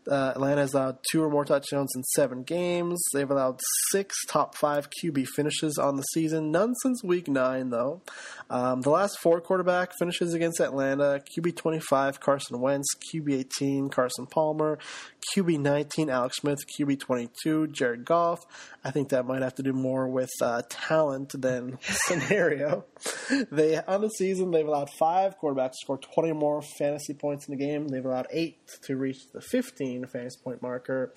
Uh, 0.09 0.31
Atlanta 0.35 0.61
has 0.61 0.73
allowed 0.73 0.99
two 1.11 1.23
or 1.23 1.29
more 1.29 1.45
touchdowns 1.45 1.91
in 1.95 2.03
seven 2.03 2.43
games. 2.43 3.01
They've 3.13 3.29
allowed 3.29 3.59
six 3.91 4.15
top 4.27 4.55
five 4.55 4.89
QB 4.89 5.27
finishes 5.35 5.77
on 5.77 5.97
the 5.97 6.03
season, 6.03 6.51
none 6.51 6.73
since 6.75 7.03
week 7.03 7.27
nine, 7.27 7.69
though. 7.69 8.01
Um, 8.49 8.81
the 8.81 8.89
last 8.89 9.19
four 9.19 9.41
quarterback 9.41 9.91
finishes 9.99 10.33
against 10.33 10.59
Atlanta 10.59 11.21
QB 11.37 11.55
25, 11.55 12.19
Carson 12.19 12.59
Wentz, 12.61 12.87
QB 13.13 13.33
18, 13.39 13.89
Carson 13.89 14.25
Palmer, 14.27 14.77
QB 15.35 15.59
19, 15.59 16.09
Alex 16.09 16.37
Smith, 16.37 16.59
QB 16.79 16.99
22, 16.99 17.67
Jared 17.67 18.05
Goff. 18.05 18.45
I 18.83 18.91
think 18.91 19.09
that 19.09 19.25
might 19.25 19.41
have 19.41 19.55
to 19.55 19.63
do 19.63 19.73
more 19.73 20.07
with 20.07 20.31
uh, 20.41 20.61
talent 20.69 21.33
than 21.33 21.77
scenario. 21.81 22.85
they 23.51 23.77
on 23.83 24.01
the 24.01 24.09
season 24.09 24.51
they've 24.51 24.67
allowed 24.67 24.89
five 24.97 25.35
quarterbacks 25.41 25.71
to 25.71 25.77
score 25.81 25.97
20 25.97 26.33
more 26.33 26.61
fantasy 26.61 27.13
points 27.13 27.47
in 27.47 27.57
the 27.57 27.65
game. 27.65 27.87
They've 27.87 28.05
allowed 28.05 28.27
eight 28.31 28.59
to 28.83 28.95
reach 28.95 29.17
the 29.33 29.41
15 29.41 29.96
fantasy 30.05 30.37
point 30.43 30.61
marker. 30.61 31.13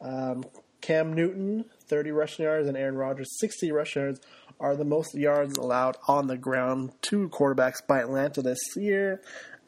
Um, 0.00 0.44
Cam 0.80 1.14
Newton, 1.14 1.64
30 1.86 2.10
rushing 2.10 2.44
yards, 2.44 2.68
and 2.68 2.76
Aaron 2.76 2.96
Rodgers, 2.96 3.38
60 3.38 3.72
rushing 3.72 4.02
yards, 4.02 4.20
are 4.60 4.76
the 4.76 4.84
most 4.84 5.14
yards 5.14 5.56
allowed 5.56 5.96
on 6.06 6.26
the 6.26 6.36
ground 6.36 6.92
to 7.02 7.28
quarterbacks 7.30 7.86
by 7.86 8.00
Atlanta 8.00 8.42
this 8.42 8.60
year. 8.76 9.20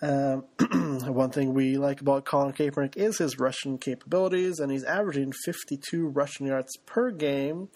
Um, 0.03 0.45
one 1.07 1.31
thing 1.31 1.55
we 1.55 1.79
like 1.79 2.01
about 2.01 2.27
Colin 2.27 2.53
Kaepernick 2.53 2.97
is 2.97 3.19
his 3.19 3.39
rushing 3.39 3.79
capabilities, 3.79 4.61
and 4.61 4.71
he's 4.71 4.85
averaging 4.85 5.33
52 5.33 6.09
rushing 6.09 6.47
yards 6.47 6.77
per 6.85 7.11
game. 7.11 7.69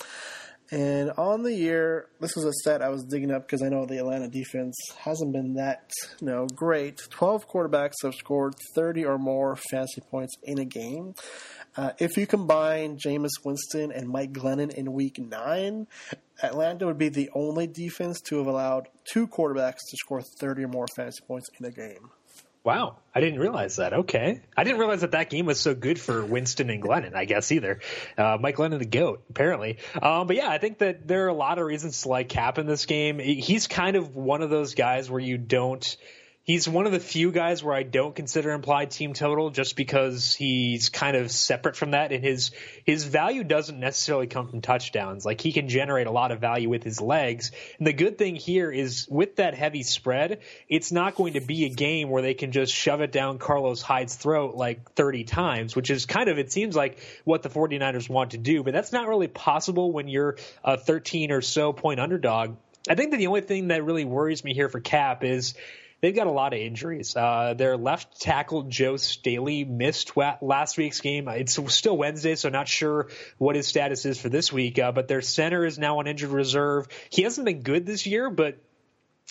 And 0.72 1.10
on 1.16 1.42
the 1.42 1.52
year, 1.52 2.06
this 2.20 2.36
was 2.36 2.44
a 2.44 2.52
stat 2.52 2.80
I 2.80 2.90
was 2.90 3.02
digging 3.02 3.32
up 3.32 3.46
because 3.46 3.62
I 3.62 3.68
know 3.68 3.86
the 3.86 3.98
Atlanta 3.98 4.28
defense 4.28 4.76
hasn't 4.98 5.32
been 5.32 5.54
that 5.54 5.90
you 6.20 6.28
know 6.28 6.46
great. 6.46 7.00
Twelve 7.10 7.48
quarterbacks 7.48 8.02
have 8.04 8.14
scored 8.14 8.54
thirty 8.74 9.04
or 9.04 9.18
more 9.18 9.56
fantasy 9.70 10.00
points 10.00 10.36
in 10.44 10.58
a 10.58 10.64
game. 10.64 11.14
Uh, 11.76 11.90
if 11.98 12.16
you 12.16 12.26
combine 12.26 12.98
Jameis 12.98 13.44
Winston 13.44 13.90
and 13.90 14.08
Mike 14.08 14.32
Glennon 14.32 14.72
in 14.72 14.92
Week 14.92 15.18
Nine, 15.18 15.88
Atlanta 16.42 16.86
would 16.86 16.98
be 16.98 17.08
the 17.08 17.30
only 17.34 17.66
defense 17.66 18.20
to 18.22 18.38
have 18.38 18.46
allowed 18.46 18.88
two 19.04 19.26
quarterbacks 19.26 19.80
to 19.88 19.96
score 19.96 20.22
thirty 20.38 20.62
or 20.62 20.68
more 20.68 20.86
fantasy 20.94 21.22
points 21.26 21.48
in 21.58 21.66
a 21.66 21.72
game. 21.72 22.10
Wow, 22.62 22.98
I 23.14 23.20
didn't 23.20 23.40
realize 23.40 23.76
that. 23.76 23.94
Okay, 23.94 24.42
I 24.54 24.64
didn't 24.64 24.78
realize 24.78 25.00
that 25.00 25.12
that 25.12 25.30
game 25.30 25.46
was 25.46 25.58
so 25.58 25.74
good 25.74 25.98
for 25.98 26.22
Winston 26.24 26.68
and 26.68 26.82
Glennon. 26.82 27.14
I 27.14 27.24
guess 27.24 27.50
either 27.52 27.80
uh, 28.18 28.36
Mike 28.38 28.56
Glennon, 28.56 28.78
the 28.78 28.84
goat, 28.84 29.22
apparently. 29.30 29.78
Um, 30.00 30.26
but 30.26 30.36
yeah, 30.36 30.50
I 30.50 30.58
think 30.58 30.78
that 30.78 31.08
there 31.08 31.24
are 31.24 31.28
a 31.28 31.34
lot 31.34 31.58
of 31.58 31.64
reasons 31.64 32.02
to 32.02 32.08
like 32.08 32.28
Cap 32.28 32.58
in 32.58 32.66
this 32.66 32.84
game. 32.84 33.18
He's 33.18 33.66
kind 33.66 33.96
of 33.96 34.14
one 34.14 34.42
of 34.42 34.50
those 34.50 34.74
guys 34.74 35.10
where 35.10 35.20
you 35.20 35.38
don't 35.38 35.96
he's 36.42 36.68
one 36.68 36.86
of 36.86 36.92
the 36.92 37.00
few 37.00 37.30
guys 37.32 37.62
where 37.62 37.74
I 37.74 37.82
don't 37.82 38.14
consider 38.14 38.50
implied 38.50 38.90
team 38.90 39.12
total 39.12 39.50
just 39.50 39.76
because 39.76 40.34
he's 40.34 40.88
kind 40.88 41.16
of 41.16 41.30
separate 41.30 41.76
from 41.76 41.92
that 41.92 42.12
and 42.12 42.24
his 42.24 42.50
his 42.84 43.04
value 43.04 43.44
doesn't 43.44 43.78
necessarily 43.78 44.26
come 44.26 44.48
from 44.48 44.60
touchdowns. 44.60 45.24
Like 45.24 45.40
he 45.40 45.52
can 45.52 45.68
generate 45.68 46.06
a 46.06 46.10
lot 46.10 46.32
of 46.32 46.40
value 46.40 46.68
with 46.68 46.82
his 46.82 47.00
legs. 47.00 47.52
And 47.78 47.86
the 47.86 47.92
good 47.92 48.18
thing 48.18 48.36
here 48.36 48.70
is 48.70 49.06
with 49.08 49.36
that 49.36 49.54
heavy 49.54 49.82
spread, 49.82 50.40
it's 50.68 50.90
not 50.90 51.14
going 51.14 51.34
to 51.34 51.40
be 51.40 51.66
a 51.66 51.70
game 51.70 52.08
where 52.08 52.22
they 52.22 52.34
can 52.34 52.52
just 52.52 52.72
shove 52.72 53.00
it 53.00 53.12
down 53.12 53.38
Carlos 53.38 53.82
Hyde's 53.82 54.16
throat 54.16 54.54
like 54.54 54.92
30 54.92 55.24
times, 55.24 55.76
which 55.76 55.90
is 55.90 56.06
kind 56.06 56.28
of 56.28 56.38
it 56.38 56.50
seems 56.50 56.74
like 56.74 56.98
what 57.24 57.42
the 57.42 57.50
49ers 57.50 58.08
want 58.08 58.32
to 58.32 58.38
do, 58.38 58.62
but 58.62 58.72
that's 58.72 58.92
not 58.92 59.08
really 59.08 59.28
possible 59.28 59.92
when 59.92 60.08
you're 60.08 60.36
a 60.64 60.76
13 60.76 61.30
or 61.32 61.42
so 61.42 61.72
point 61.72 62.00
underdog. 62.00 62.56
I 62.88 62.94
think 62.94 63.10
that 63.10 63.18
the 63.18 63.26
only 63.26 63.42
thing 63.42 63.68
that 63.68 63.84
really 63.84 64.06
worries 64.06 64.42
me 64.42 64.54
here 64.54 64.68
for 64.70 64.80
Cap 64.80 65.22
is 65.22 65.54
they've 66.00 66.14
got 66.14 66.26
a 66.26 66.32
lot 66.32 66.52
of 66.52 66.60
injuries. 66.60 67.14
Uh, 67.16 67.54
their 67.56 67.76
left 67.76 68.20
tackle 68.20 68.64
Joe 68.64 68.96
Staley 68.96 69.64
missed 69.64 70.12
last 70.16 70.78
week's 70.78 71.00
game. 71.00 71.28
It's 71.28 71.58
still 71.72 71.96
Wednesday, 71.96 72.34
so 72.34 72.48
not 72.48 72.68
sure 72.68 73.08
what 73.38 73.56
his 73.56 73.66
status 73.66 74.04
is 74.04 74.20
for 74.20 74.28
this 74.28 74.52
week. 74.52 74.78
Uh, 74.78 74.92
but 74.92 75.08
their 75.08 75.22
center 75.22 75.64
is 75.64 75.78
now 75.78 75.98
on 75.98 76.06
injured 76.06 76.30
reserve. 76.30 76.88
He 77.10 77.22
hasn't 77.22 77.44
been 77.44 77.62
good 77.62 77.86
this 77.86 78.06
year, 78.06 78.30
but 78.30 78.58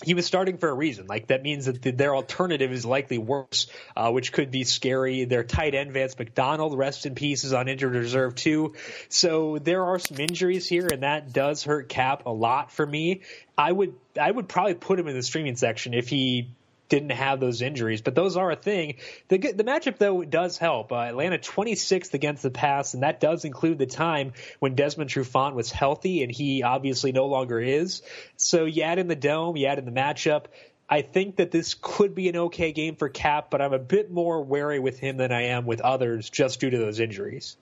he 0.04 0.14
was 0.14 0.26
starting 0.26 0.58
for 0.58 0.70
a 0.70 0.74
reason. 0.74 1.08
Like 1.08 1.28
that 1.28 1.44
means 1.44 1.66
that 1.66 1.82
the, 1.82 1.92
their 1.92 2.16
alternative 2.16 2.72
is 2.72 2.86
likely 2.86 3.18
worse, 3.18 3.68
uh, 3.98 4.12
which 4.12 4.32
could 4.32 4.50
be 4.50 4.64
scary. 4.64 5.26
Their 5.26 5.44
tight 5.44 5.76
end 5.76 5.92
Vance 5.92 6.18
McDonald, 6.18 6.78
rest 6.78 7.06
in 7.06 7.16
peace, 7.16 7.44
is 7.44 7.52
on 7.52 7.68
injured 7.68 7.94
reserve 7.94 8.36
too. 8.36 8.76
So 9.10 9.58
there 9.58 9.84
are 9.84 10.00
some 10.00 10.18
injuries 10.20 10.68
here, 10.68 10.88
and 10.88 11.04
that 11.04 11.34
does 11.34 11.64
hurt 11.64 11.90
Cap 11.90 12.26
a 12.26 12.32
lot 12.32 12.72
for 12.72 12.86
me. 12.86 13.24
I 13.58 13.72
would 13.72 13.94
I 14.20 14.32
would 14.32 14.48
probably 14.48 14.76
put 14.76 15.00
him 15.00 15.08
in 15.08 15.16
the 15.16 15.24
streaming 15.24 15.58
section 15.58 15.94
if 15.94 16.08
he 16.08 16.50
didn't 16.90 17.12
have 17.12 17.40
those 17.40 17.62
injuries, 17.62 18.02
but 18.02 18.16
those 18.16 18.36
are 18.36 18.52
a 18.52 18.56
thing. 18.56 18.96
The 19.30 19.38
the 19.38 19.64
matchup 19.64 19.98
though 19.98 20.24
does 20.24 20.58
help. 20.58 20.92
Uh, 20.92 20.98
Atlanta 20.98 21.38
26th 21.38 22.14
against 22.14 22.44
the 22.44 22.52
pass, 22.52 22.94
and 22.94 23.04
that 23.04 23.20
does 23.20 23.46
include 23.46 23.78
the 23.78 23.86
time 23.86 24.34
when 24.60 24.76
Desmond 24.76 25.10
Trufant 25.10 25.54
was 25.54 25.72
healthy, 25.72 26.24
and 26.24 26.32
he 26.32 26.64
obviously 26.64 27.12
no 27.12 27.28
longer 27.28 27.60
is. 27.60 28.02
So 28.36 28.66
you 28.66 28.84
add 28.84 29.00
in 29.00 29.08
the 29.08 29.16
dome, 29.16 29.56
you 29.56 29.68
add 29.68 29.80
in 29.80 29.86
the 29.86 29.92
matchup. 29.92 30.46
I 30.90 31.04
think 31.04 31.36
that 31.36 31.52
this 31.52 31.76
could 31.80 32.16
be 32.16 32.30
an 32.30 32.36
okay 32.36 32.72
game 32.72 32.96
for 32.96 33.10
Cap, 33.10 33.52
but 33.52 33.62
I'm 33.62 33.74
a 33.74 33.80
bit 33.80 34.10
more 34.10 34.44
wary 34.44 34.80
with 34.80 34.98
him 34.98 35.18
than 35.18 35.32
I 35.32 35.44
am 35.44 35.68
with 35.68 35.82
others 35.82 36.30
just 36.30 36.60
due 36.60 36.72
to 36.72 36.78
those 36.78 37.00
injuries. 37.00 37.58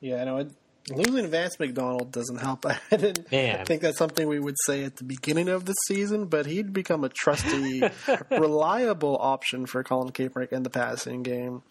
Yeah, 0.00 0.22
I 0.22 0.24
know. 0.24 0.48
Losing 0.90 1.28
Vance 1.30 1.58
McDonald 1.60 2.10
doesn't 2.10 2.38
help. 2.38 2.66
I 2.66 2.78
didn't 2.90 3.30
Man. 3.30 3.64
think 3.64 3.82
that's 3.82 3.98
something 3.98 4.26
we 4.26 4.40
would 4.40 4.56
say 4.66 4.82
at 4.84 4.96
the 4.96 5.04
beginning 5.04 5.48
of 5.48 5.64
the 5.64 5.74
season, 5.86 6.26
but 6.26 6.46
he'd 6.46 6.72
become 6.72 7.04
a 7.04 7.08
trusty, 7.08 7.82
reliable 8.30 9.16
option 9.20 9.66
for 9.66 9.84
Colin 9.84 10.10
Kaepernick 10.10 10.52
in 10.52 10.64
the 10.64 10.70
passing 10.70 11.22
game. 11.22 11.62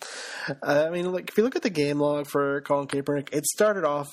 I 0.64 0.90
mean, 0.90 1.12
like 1.12 1.30
if 1.30 1.38
you 1.38 1.44
look 1.44 1.56
at 1.56 1.62
the 1.62 1.70
game 1.70 2.00
log 2.00 2.28
for 2.28 2.62
Colin 2.62 2.88
Kaepernick, 2.88 3.34
it 3.34 3.46
started 3.46 3.84
off 3.84 4.10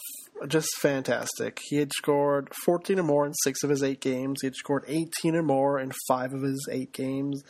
just 0.46 0.68
fantastic. 0.80 1.60
He 1.68 1.76
had 1.76 1.90
scored 1.92 2.48
14 2.64 2.98
or 2.98 3.02
more 3.02 3.26
in 3.26 3.34
six 3.34 3.62
of 3.62 3.70
his 3.70 3.82
eight 3.82 4.00
games. 4.00 4.38
He 4.40 4.46
had 4.46 4.54
scored 4.54 4.84
18 4.86 5.34
or 5.36 5.42
more 5.42 5.78
in 5.80 5.92
five 6.08 6.32
of 6.32 6.42
his 6.42 6.68
eight 6.70 6.92
games. 6.92 7.42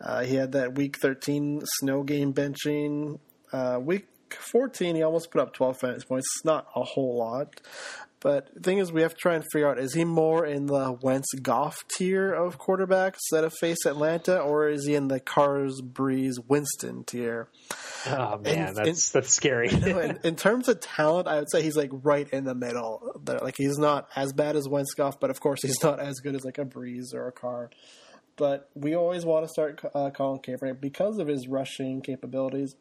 Uh, 0.00 0.24
he 0.24 0.34
had 0.36 0.52
that 0.52 0.74
Week 0.74 0.96
13 0.98 1.60
snow 1.80 2.02
game 2.02 2.32
benching. 2.32 3.18
Uh, 3.52 3.78
week 3.80 4.06
14, 4.34 4.96
he 4.96 5.02
almost 5.02 5.30
put 5.30 5.40
up 5.40 5.52
12 5.52 5.78
fantasy 5.78 6.06
points. 6.06 6.26
It's 6.36 6.44
not 6.44 6.66
a 6.74 6.82
whole 6.82 7.18
lot. 7.18 7.60
But 8.24 8.54
the 8.54 8.60
thing 8.60 8.78
is, 8.78 8.90
we 8.90 9.02
have 9.02 9.12
to 9.12 9.20
try 9.20 9.34
and 9.34 9.44
figure 9.52 9.68
out 9.68 9.78
is 9.78 9.92
he 9.92 10.06
more 10.06 10.46
in 10.46 10.64
the 10.64 10.96
Wentz 11.02 11.30
Goff 11.42 11.84
tier 11.88 12.32
of 12.32 12.58
quarterbacks 12.58 13.18
that 13.30 13.44
have 13.44 13.52
faced 13.60 13.84
Atlanta, 13.84 14.38
or 14.38 14.66
is 14.70 14.86
he 14.86 14.94
in 14.94 15.08
the 15.08 15.20
Carrs 15.20 15.82
Brees 15.82 16.36
Winston 16.48 17.04
tier? 17.04 17.48
Oh 18.06 18.38
man, 18.38 18.72
that's 18.72 19.12
in, 19.14 19.20
that's 19.20 19.34
scary. 19.34 19.68
in, 19.72 20.20
in, 20.24 20.36
terms 20.36 20.70
of 20.70 20.80
talent, 20.80 21.28
I 21.28 21.36
would 21.38 21.50
say 21.50 21.60
he's 21.60 21.76
like 21.76 21.90
right 21.92 22.26
in 22.30 22.44
the 22.44 22.54
middle. 22.54 23.20
There. 23.22 23.40
Like 23.40 23.56
he's 23.58 23.76
not 23.76 24.08
as 24.16 24.32
bad 24.32 24.56
as 24.56 24.66
Wentz 24.66 24.94
Goff, 24.94 25.20
but 25.20 25.28
of 25.28 25.38
course 25.40 25.60
he's 25.60 25.82
not 25.82 26.00
as 26.00 26.14
good 26.20 26.34
as 26.34 26.46
like 26.46 26.56
a 26.56 26.64
Brees 26.64 27.12
or 27.12 27.28
a 27.28 27.32
Carr. 27.32 27.68
But 28.36 28.70
we 28.74 28.94
always 28.94 29.26
want 29.26 29.44
to 29.44 29.48
start 29.50 29.82
uh, 29.94 30.08
Colin 30.08 30.40
Kaepernick 30.40 30.80
because 30.80 31.18
of 31.18 31.28
his 31.28 31.46
rushing 31.46 32.00
capabilities 32.00 32.74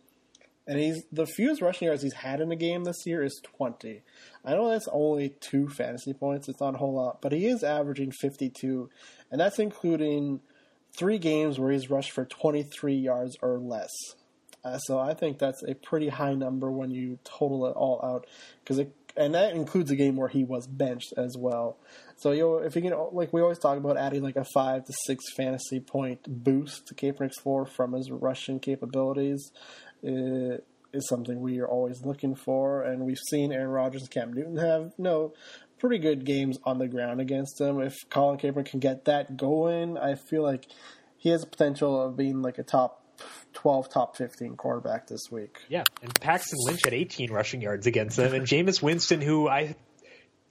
and 0.66 0.80
he's 0.80 1.03
the 1.11 1.26
fewest 1.26 1.61
rushing 1.61 1.88
yards 1.88 2.03
he's 2.03 2.14
had 2.14 2.39
in 2.39 2.51
a 2.51 2.55
game 2.55 2.84
this 2.84 3.05
year 3.05 3.24
is 3.24 3.41
20. 3.57 4.01
I 4.45 4.51
know 4.51 4.70
that's 4.70 4.88
only 4.91 5.30
two 5.39 5.68
fantasy 5.70 6.14
points; 6.14 6.47
it's 6.47 6.61
not 6.61 6.76
a 6.76 6.78
whole 6.78 6.93
lot, 6.93 7.22
but 7.22 7.32
he 7.32 7.47
is 7.47 7.64
averaging 7.64 8.11
52, 8.11 8.89
and 9.32 9.39
that's 9.39 9.59
including 9.59 10.41
three 10.97 11.18
games 11.18 11.59
where 11.59 11.72
he's 11.72 11.89
rushed 11.89 12.11
for 12.11 12.26
23 12.26 12.95
yards 12.95 13.36
or 13.41 13.57
less. 13.57 13.91
Uh, 14.64 14.78
so 14.78 14.97
I 14.97 15.14
think 15.14 15.39
that's 15.39 15.61
a 15.64 15.76
pretty 15.76 16.09
high 16.09 16.36
number 16.36 16.72
when 16.72 16.91
you 16.91 17.20
total 17.24 17.66
it 17.66 17.76
all 17.76 17.99
out, 18.03 18.28
because 18.64 18.80
it 18.80 18.93
and 19.16 19.36
that 19.36 19.53
includes 19.53 19.91
a 19.91 19.95
game 19.95 20.16
where 20.16 20.28
he 20.28 20.43
was 20.43 20.66
benched 20.68 21.14
as 21.18 21.36
well. 21.38 21.78
So 22.16 22.32
you 22.32 22.41
know, 22.41 22.57
if 22.57 22.76
you 22.76 22.82
can, 22.82 22.93
like 23.11 23.32
we 23.32 23.41
always 23.41 23.59
talk 23.59 23.78
about 23.78 23.97
adding 23.97 24.24
like 24.24 24.36
a 24.36 24.45
five 24.53 24.86
to 24.86 24.93
six 25.05 25.24
fantasy 25.36 25.80
point 25.80 26.22
boost 26.43 26.88
to 26.88 26.95
Kaepernick's 26.95 27.39
floor 27.39 27.66
from 27.66 27.93
his 27.93 28.09
rushing 28.09 28.59
capabilities, 28.59 29.51
is 30.04 31.08
something 31.10 31.39
we 31.39 31.60
are 31.60 31.68
always 31.68 32.04
looking 32.04 32.36
for. 32.36 32.84
And 32.84 33.01
we've 33.01 33.20
seen 33.30 33.51
Aaron 33.51 33.70
Rodgers 33.70 34.04
and 34.04 34.12
Cam 34.12 34.34
Newton 34.34 34.58
have 34.58 34.91
no 34.97 35.34
pretty 35.80 35.97
good 35.97 36.26
games 36.26 36.58
on 36.64 36.78
the 36.78 36.88
ground 36.88 37.20
against 37.20 37.60
him. 37.60 37.82
If 37.82 37.95
Colin 38.10 38.38
Kaepernick 38.38 38.68
can 38.68 38.80
get 38.80 39.06
that 39.06 39.36
going, 39.36 39.97
I 39.97 40.16
feel 40.16 40.43
like 40.43 40.68
he 41.18 41.30
has 41.30 41.41
the 41.41 41.47
potential 41.47 42.01
of 42.01 42.16
being 42.16 42.41
like 42.41 42.58
a 42.58 42.64
top 42.64 43.01
12, 43.54 43.89
top 43.89 44.18
15 44.18 44.56
quarterback 44.56 45.08
this 45.08 45.32
week. 45.32 45.58
Yeah, 45.70 45.84
and 46.01 46.14
Paxton 46.20 46.58
Lynch 46.66 46.82
had 46.84 46.93
18 46.93 47.32
rushing 47.32 47.62
yards 47.62 47.88
against 47.88 48.18
them, 48.18 48.34
and 48.34 48.45
Jameis 48.45 48.82
Winston, 48.82 49.22
who 49.22 49.47
I 49.47 49.76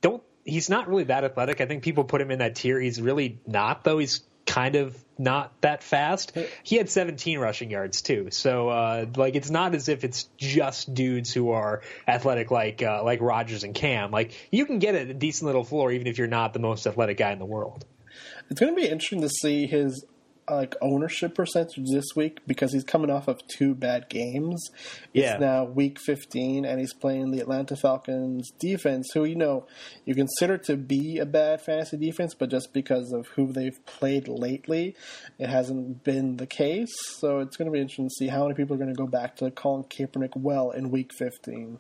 don't, 0.00 0.22
he's 0.44 0.70
not 0.70 0.88
really 0.88 1.04
that 1.04 1.24
athletic. 1.24 1.60
I 1.60 1.66
think 1.66 1.82
people 1.82 2.04
put 2.04 2.20
him 2.20 2.30
in 2.30 2.38
that 2.38 2.54
tier. 2.54 2.80
He's 2.80 3.00
really 3.00 3.40
not, 3.46 3.84
though. 3.84 3.98
He's 3.98 4.22
kind 4.52 4.76
of 4.76 4.94
not 5.18 5.58
that 5.62 5.82
fast. 5.82 6.36
He 6.62 6.76
had 6.76 6.90
17 6.90 7.38
rushing 7.38 7.70
yards 7.70 8.02
too. 8.02 8.28
So 8.30 8.68
uh, 8.68 9.06
like 9.16 9.34
it's 9.34 9.48
not 9.48 9.74
as 9.74 9.88
if 9.88 10.04
it's 10.04 10.28
just 10.36 10.92
dudes 10.92 11.32
who 11.32 11.52
are 11.52 11.80
athletic 12.06 12.50
like 12.50 12.82
uh, 12.82 13.02
like 13.02 13.22
Rodgers 13.22 13.64
and 13.64 13.74
Cam. 13.74 14.10
Like 14.10 14.32
you 14.50 14.66
can 14.66 14.78
get 14.78 14.94
a 14.94 15.14
decent 15.14 15.46
little 15.46 15.64
floor 15.64 15.90
even 15.90 16.06
if 16.06 16.18
you're 16.18 16.26
not 16.26 16.52
the 16.52 16.58
most 16.58 16.86
athletic 16.86 17.16
guy 17.16 17.32
in 17.32 17.38
the 17.38 17.46
world. 17.46 17.86
It's 18.50 18.60
going 18.60 18.74
to 18.74 18.80
be 18.80 18.86
interesting 18.86 19.22
to 19.22 19.30
see 19.30 19.66
his 19.66 20.04
like 20.50 20.74
ownership 20.80 21.34
percentage 21.34 21.84
this 21.90 22.04
week 22.16 22.40
because 22.46 22.72
he's 22.72 22.84
coming 22.84 23.10
off 23.10 23.28
of 23.28 23.40
two 23.46 23.74
bad 23.74 24.08
games. 24.08 24.70
Yeah. 25.12 25.32
It's 25.32 25.40
now 25.40 25.64
week 25.64 25.98
15 26.00 26.64
and 26.64 26.80
he's 26.80 26.92
playing 26.92 27.30
the 27.30 27.40
Atlanta 27.40 27.76
Falcons 27.76 28.50
defense 28.58 29.10
who 29.14 29.24
you 29.24 29.36
know 29.36 29.66
you 30.04 30.14
consider 30.14 30.58
to 30.58 30.76
be 30.76 31.18
a 31.18 31.26
bad 31.26 31.60
fantasy 31.62 31.96
defense 31.96 32.34
but 32.34 32.50
just 32.50 32.72
because 32.72 33.12
of 33.12 33.28
who 33.28 33.52
they've 33.52 33.84
played 33.86 34.28
lately 34.28 34.96
it 35.38 35.48
hasn't 35.48 36.04
been 36.04 36.36
the 36.36 36.46
case. 36.46 36.92
So 37.18 37.38
it's 37.38 37.56
going 37.56 37.66
to 37.66 37.72
be 37.72 37.80
interesting 37.80 38.08
to 38.08 38.14
see 38.18 38.28
how 38.28 38.42
many 38.44 38.54
people 38.54 38.74
are 38.74 38.78
going 38.78 38.94
to 38.94 38.98
go 38.98 39.06
back 39.06 39.36
to 39.36 39.50
Colin 39.50 39.84
Kaepernick 39.84 40.36
well 40.36 40.70
in 40.70 40.90
week 40.90 41.12
15. 41.16 41.78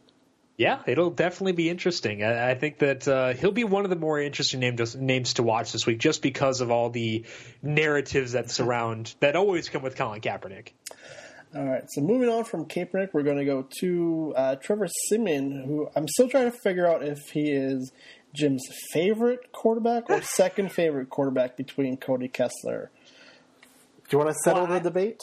Yeah, 0.56 0.82
it'll 0.86 1.10
definitely 1.10 1.52
be 1.52 1.70
interesting. 1.70 2.22
I, 2.22 2.50
I 2.50 2.54
think 2.54 2.78
that 2.78 3.08
uh, 3.08 3.32
he'll 3.32 3.52
be 3.52 3.64
one 3.64 3.84
of 3.84 3.90
the 3.90 3.96
more 3.96 4.20
interesting 4.20 4.60
names 4.60 4.94
names 4.94 5.34
to 5.34 5.42
watch 5.42 5.72
this 5.72 5.86
week, 5.86 5.98
just 5.98 6.22
because 6.22 6.60
of 6.60 6.70
all 6.70 6.90
the 6.90 7.24
narratives 7.62 8.32
that 8.32 8.50
surround 8.50 9.14
that 9.20 9.34
always 9.34 9.68
come 9.68 9.82
with 9.82 9.96
Colin 9.96 10.20
Kaepernick. 10.20 10.68
All 11.54 11.64
right, 11.64 11.84
so 11.88 12.00
moving 12.00 12.30
on 12.30 12.44
from 12.44 12.64
Kaepernick, 12.64 13.10
we're 13.12 13.24
going 13.24 13.36
to 13.36 13.44
go 13.44 13.66
to 13.80 14.32
uh, 14.36 14.56
Trevor 14.56 14.88
Siemian, 15.08 15.64
who 15.66 15.88
I'm 15.94 16.08
still 16.08 16.28
trying 16.28 16.50
to 16.50 16.56
figure 16.64 16.86
out 16.86 17.02
if 17.02 17.18
he 17.32 17.50
is 17.50 17.92
Jim's 18.34 18.62
favorite 18.92 19.52
quarterback 19.52 20.08
or 20.08 20.22
second 20.36 20.72
favorite 20.72 21.10
quarterback 21.10 21.56
between 21.56 21.98
Cody 21.98 22.28
Kessler. 22.28 22.90
Do 24.08 24.16
you 24.16 24.18
want 24.18 24.30
to 24.30 24.36
settle 24.44 24.64
Well, 24.66 24.74
the 24.74 24.80
debate? 24.80 25.22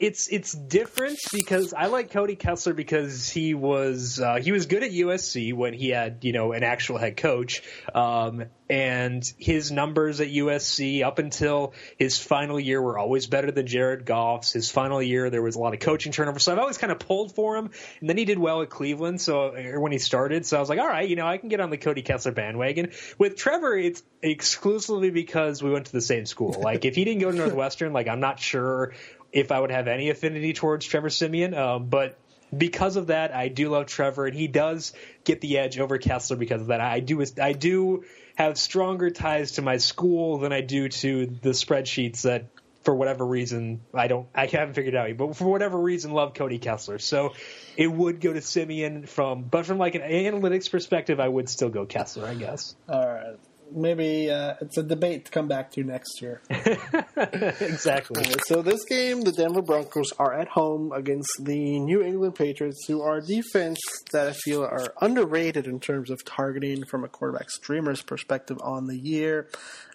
It's 0.00 0.28
it's 0.28 0.52
different 0.52 1.18
because 1.30 1.74
I 1.74 1.86
like 1.86 2.10
Cody 2.10 2.34
Kessler 2.34 2.72
because 2.72 3.28
he 3.28 3.52
was 3.52 4.18
uh, 4.18 4.36
he 4.36 4.50
was 4.50 4.64
good 4.64 4.82
at 4.82 4.92
USC 4.92 5.52
when 5.52 5.74
he 5.74 5.90
had 5.90 6.24
you 6.24 6.32
know 6.32 6.52
an 6.52 6.64
actual 6.64 6.96
head 6.96 7.18
coach, 7.18 7.62
um, 7.94 8.46
and 8.70 9.22
his 9.38 9.70
numbers 9.70 10.22
at 10.22 10.28
USC 10.28 11.04
up 11.04 11.18
until 11.18 11.74
his 11.98 12.18
final 12.18 12.58
year 12.58 12.80
were 12.80 12.98
always 12.98 13.26
better 13.26 13.50
than 13.50 13.66
Jared 13.66 14.06
Goff's. 14.06 14.52
His 14.52 14.70
final 14.70 15.02
year 15.02 15.28
there 15.28 15.42
was 15.42 15.54
a 15.54 15.58
lot 15.58 15.74
of 15.74 15.80
coaching 15.80 16.12
turnover, 16.12 16.38
so 16.38 16.52
I've 16.52 16.58
always 16.58 16.78
kind 16.78 16.92
of 16.92 16.98
pulled 16.98 17.34
for 17.34 17.58
him. 17.58 17.70
And 18.00 18.08
then 18.08 18.16
he 18.16 18.24
did 18.24 18.38
well 18.38 18.62
at 18.62 18.70
Cleveland, 18.70 19.20
so 19.20 19.54
or 19.54 19.80
when 19.80 19.92
he 19.92 19.98
started, 19.98 20.46
so 20.46 20.56
I 20.56 20.60
was 20.60 20.70
like, 20.70 20.78
all 20.78 20.88
right, 20.88 21.06
you 21.06 21.16
know, 21.16 21.26
I 21.26 21.36
can 21.36 21.50
get 21.50 21.60
on 21.60 21.68
the 21.68 21.78
Cody 21.78 22.00
Kessler 22.00 22.32
bandwagon. 22.32 22.92
With 23.18 23.36
Trevor, 23.36 23.76
it's 23.76 24.02
exclusively 24.22 25.10
because 25.10 25.62
we 25.62 25.70
went 25.70 25.86
to 25.86 25.92
the 25.92 26.00
same 26.00 26.24
school. 26.24 26.58
Like 26.58 26.86
if 26.86 26.94
he 26.94 27.04
didn't 27.04 27.20
go 27.20 27.30
to 27.30 27.36
Northwestern, 27.36 27.92
like 27.92 28.08
I'm 28.08 28.20
not 28.20 28.40
sure 28.40 28.94
if 29.32 29.52
I 29.52 29.60
would 29.60 29.70
have 29.70 29.88
any 29.88 30.10
affinity 30.10 30.52
towards 30.52 30.86
Trevor 30.86 31.10
Siemian, 31.10 31.54
um, 31.54 31.86
but 31.86 32.18
because 32.56 32.96
of 32.96 33.08
that, 33.08 33.34
I 33.34 33.48
do 33.48 33.68
love 33.70 33.86
Trevor, 33.86 34.26
and 34.26 34.36
he 34.36 34.48
does 34.48 34.92
get 35.24 35.40
the 35.40 35.58
edge 35.58 35.78
over 35.78 35.98
Kessler 35.98 36.36
because 36.36 36.62
of 36.62 36.66
that. 36.68 36.80
I 36.80 37.00
do 37.00 37.24
I 37.40 37.52
do 37.52 38.04
have 38.34 38.58
stronger 38.58 39.10
ties 39.10 39.52
to 39.52 39.62
my 39.62 39.76
school 39.76 40.38
than 40.38 40.52
I 40.52 40.60
do 40.60 40.88
to 40.88 41.26
the 41.26 41.50
spreadsheets 41.50 42.22
that. 42.22 42.46
For 42.82 42.94
whatever 42.94 43.26
reason, 43.26 43.82
I 43.92 44.08
don't, 44.08 44.26
I 44.34 44.46
haven't 44.46 44.72
figured 44.72 44.94
out 44.94 45.08
yet, 45.08 45.18
but 45.18 45.36
for 45.36 45.44
whatever 45.44 45.78
reason, 45.78 46.12
love 46.12 46.32
Cody 46.32 46.58
Kessler. 46.58 46.98
So 46.98 47.34
it 47.76 47.92
would 47.92 48.22
go 48.22 48.32
to 48.32 48.40
Simeon 48.40 49.04
from, 49.04 49.42
but 49.42 49.66
from 49.66 49.76
like 49.76 49.96
an 49.96 50.00
analytics 50.00 50.70
perspective, 50.70 51.20
I 51.20 51.28
would 51.28 51.50
still 51.50 51.68
go 51.68 51.84
Kessler, 51.84 52.26
I 52.26 52.32
guess. 52.36 52.74
All 52.88 53.06
right. 53.06 53.36
Maybe 53.72 54.30
uh, 54.30 54.54
it's 54.60 54.76
a 54.78 54.82
debate 54.82 55.26
to 55.26 55.30
come 55.30 55.48
back 55.48 55.72
to 55.72 55.84
next 55.84 56.20
year. 56.20 56.40
exactly. 56.50 58.22
All 58.22 58.28
right, 58.28 58.46
so 58.46 58.62
this 58.62 58.84
game, 58.84 59.22
the 59.22 59.32
Denver 59.32 59.62
Broncos 59.62 60.12
are 60.18 60.32
at 60.32 60.48
home 60.48 60.92
against 60.92 61.30
the 61.40 61.78
New 61.78 62.02
England 62.02 62.34
Patriots, 62.34 62.84
who 62.86 63.02
are 63.02 63.20
defense 63.20 63.78
that 64.12 64.28
I 64.28 64.32
feel 64.32 64.62
are 64.62 64.94
underrated 65.00 65.66
in 65.66 65.80
terms 65.80 66.10
of 66.10 66.24
targeting 66.24 66.84
from 66.84 67.04
a 67.04 67.08
quarterback 67.08 67.50
streamer's 67.50 68.02
perspective 68.02 68.58
on 68.62 68.86
the 68.86 68.98
year. 68.98 69.48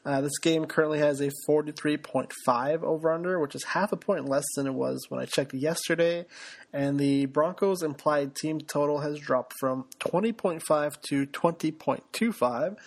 Uh, 0.06 0.22
this 0.22 0.38
game 0.38 0.66
currently 0.66 1.00
has 1.00 1.20
a 1.20 1.32
43.5 1.50 2.84
over 2.84 3.12
under, 3.12 3.40
which 3.40 3.56
is 3.56 3.64
half 3.64 3.92
a 3.92 3.98
point 3.98 4.30
less 4.30 4.46
than 4.56 4.68
it 4.68 4.74
was 4.74 5.04
when 5.10 5.20
I 5.20 5.26
checked 5.26 5.54
yesterday. 5.54 6.26
And 6.72 7.00
the 7.00 7.26
Broncos' 7.26 7.82
implied 7.82 8.36
team 8.36 8.60
total 8.60 9.00
has 9.00 9.20
dropped 9.20 9.54
from 9.60 9.86
20.5 10.00 11.02
to 11.10 11.26
20.25 11.26 12.78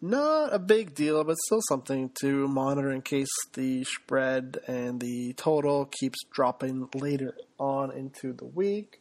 not 0.00 0.52
a 0.54 0.58
big 0.58 0.94
deal, 0.94 1.22
but 1.24 1.36
still 1.46 1.60
something 1.68 2.10
to 2.20 2.48
monitor 2.48 2.90
in 2.90 3.02
case 3.02 3.28
the 3.54 3.84
spread 3.84 4.58
and 4.66 5.00
the 5.00 5.32
total 5.34 5.86
keeps 5.86 6.18
dropping 6.32 6.88
later 6.94 7.34
on 7.58 7.92
into 7.92 8.32
the 8.32 8.44
week. 8.44 9.00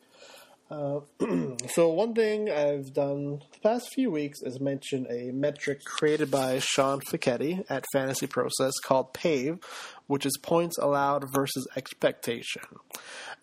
Uh, 0.70 1.02
so 1.68 1.90
one 1.90 2.16
thing 2.16 2.50
I've 2.50 2.92
done 2.92 3.44
the 3.54 3.60
past 3.62 3.88
few 3.94 4.10
weeks 4.10 4.42
is 4.42 4.60
mention 4.60 5.06
a 5.12 5.32
metric 5.32 5.84
created 5.86 6.32
by 6.32 6.60
Sean 6.60 7.02
Fichetti 7.02 7.64
at 7.70 7.86
Fantasy 7.94 8.26
Process 8.26 8.74
called 8.84 9.14
PAVE, 9.14 9.60
which 10.08 10.26
is 10.26 10.38
points 10.42 10.78
allowed 10.80 11.32
versus 11.32 11.68
expectation. 11.76 12.64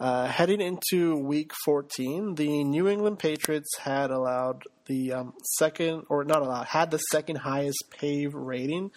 Uh, 0.00 0.26
heading 0.26 0.60
into 0.60 1.16
week 1.16 1.52
14, 1.64 2.34
the 2.34 2.64
New 2.64 2.88
England 2.88 3.20
Patriots 3.20 3.70
had 3.78 4.10
allowed 4.10 4.64
the 4.86 5.12
um, 5.12 5.34
second, 5.56 6.04
or 6.08 6.24
not 6.24 6.42
allowed, 6.42 6.66
had 6.66 6.90
the 6.90 6.98
second 6.98 7.36
highest 7.36 7.84
PAVE 7.90 8.34
rating, 8.34 8.90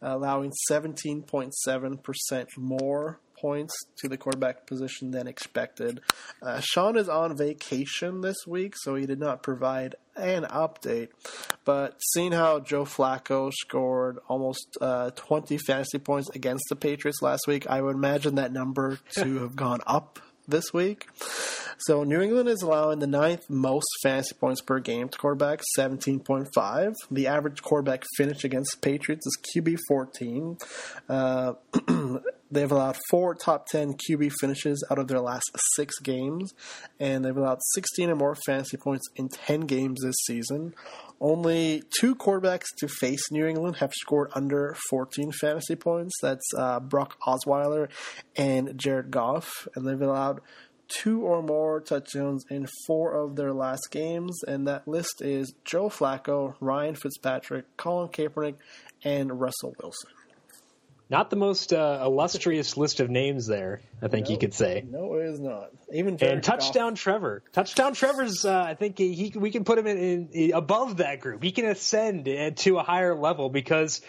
allowing 0.00 0.52
17.7% 0.70 2.46
more 2.56 3.18
points 3.42 3.74
to 3.98 4.08
the 4.08 4.16
quarterback 4.16 4.66
position 4.66 5.10
than 5.10 5.26
expected. 5.26 6.00
Uh, 6.40 6.60
Sean 6.60 6.96
is 6.96 7.08
on 7.08 7.36
vacation 7.36 8.20
this 8.20 8.46
week, 8.46 8.74
so 8.76 8.94
he 8.94 9.04
did 9.04 9.18
not 9.18 9.42
provide 9.42 9.96
an 10.16 10.44
update. 10.44 11.08
But 11.64 12.00
seeing 12.12 12.32
how 12.32 12.60
Joe 12.60 12.84
Flacco 12.84 13.52
scored 13.52 14.18
almost 14.28 14.78
uh, 14.80 15.10
20 15.10 15.58
fantasy 15.58 15.98
points 15.98 16.30
against 16.30 16.64
the 16.68 16.76
Patriots 16.76 17.20
last 17.20 17.42
week, 17.48 17.66
I 17.68 17.82
would 17.82 17.96
imagine 17.96 18.36
that 18.36 18.52
number 18.52 19.00
to 19.18 19.40
have 19.40 19.56
gone 19.56 19.80
up 19.86 20.20
this 20.46 20.72
week. 20.72 21.08
So 21.78 22.04
New 22.04 22.20
England 22.20 22.48
is 22.48 22.62
allowing 22.62 23.00
the 23.00 23.06
ninth 23.06 23.50
most 23.50 23.88
fantasy 24.02 24.34
points 24.34 24.60
per 24.60 24.78
game 24.78 25.08
to 25.08 25.18
quarterbacks, 25.18 25.62
17.5. 25.76 26.94
The 27.10 27.26
average 27.26 27.62
quarterback 27.62 28.04
finish 28.16 28.44
against 28.44 28.72
the 28.72 28.78
Patriots 28.78 29.26
is 29.26 29.38
QB 29.56 29.78
14. 29.88 30.58
Uh, 31.08 31.54
they've 32.52 32.70
allowed 32.70 32.96
four 33.10 33.34
top 33.34 33.66
10 33.66 33.94
QB 33.94 34.32
finishes 34.40 34.84
out 34.90 34.98
of 34.98 35.08
their 35.08 35.20
last 35.20 35.50
six 35.74 35.98
games, 35.98 36.52
and 37.00 37.24
they've 37.24 37.36
allowed 37.36 37.58
16 37.74 38.10
or 38.10 38.16
more 38.16 38.36
fantasy 38.46 38.76
points 38.76 39.08
in 39.16 39.28
10 39.28 39.60
games 39.62 40.00
this 40.02 40.16
season. 40.26 40.74
Only 41.20 41.82
two 42.00 42.14
quarterbacks 42.14 42.66
to 42.78 42.88
face 42.88 43.30
New 43.30 43.46
England 43.46 43.76
have 43.76 43.92
scored 43.94 44.30
under 44.34 44.76
14 44.90 45.32
fantasy 45.32 45.76
points. 45.76 46.12
That's 46.20 46.46
uh, 46.56 46.80
Brock 46.80 47.16
Osweiler 47.26 47.88
and 48.36 48.76
Jared 48.78 49.10
Goff, 49.10 49.50
and 49.74 49.86
they've 49.86 50.00
allowed 50.00 50.40
two 50.88 51.22
or 51.22 51.42
more 51.42 51.80
touchdowns 51.80 52.44
in 52.50 52.66
four 52.86 53.12
of 53.12 53.36
their 53.36 53.52
last 53.52 53.88
games. 53.90 54.38
And 54.46 54.66
that 54.66 54.86
list 54.86 55.22
is 55.22 55.54
Joe 55.64 55.88
Flacco, 55.88 56.54
Ryan 56.60 56.94
Fitzpatrick, 56.94 57.76
Colin 57.76 58.08
Kaepernick, 58.08 58.56
and 59.04 59.40
Russell 59.40 59.74
Wilson. 59.80 60.10
Not 61.12 61.28
the 61.28 61.36
most 61.36 61.74
uh, 61.74 62.00
illustrious 62.06 62.78
list 62.78 62.98
of 63.00 63.10
names 63.10 63.46
there, 63.46 63.82
I 64.00 64.08
think 64.08 64.30
you 64.30 64.38
could 64.38 64.54
say. 64.54 64.82
No, 64.88 65.16
it 65.16 65.26
is 65.26 65.40
not. 65.40 65.68
Even 65.92 66.16
Jared 66.16 66.36
And 66.36 66.42
touchdown 66.42 66.94
Trevor. 66.94 67.42
Touchdown 67.52 67.92
Trevor's. 67.92 68.46
Uh, 68.46 68.58
I 68.58 68.72
think 68.72 68.96
he, 68.96 69.12
he 69.12 69.38
we 69.38 69.50
can 69.50 69.64
put 69.64 69.78
him 69.78 69.86
in, 69.86 70.30
in, 70.32 70.52
above 70.54 70.96
that 70.96 71.20
group. 71.20 71.42
He 71.42 71.52
can 71.52 71.66
ascend 71.66 72.26
uh, 72.26 72.52
to 72.52 72.78
a 72.78 72.82
higher 72.82 73.14
level 73.14 73.50
because 73.50 74.00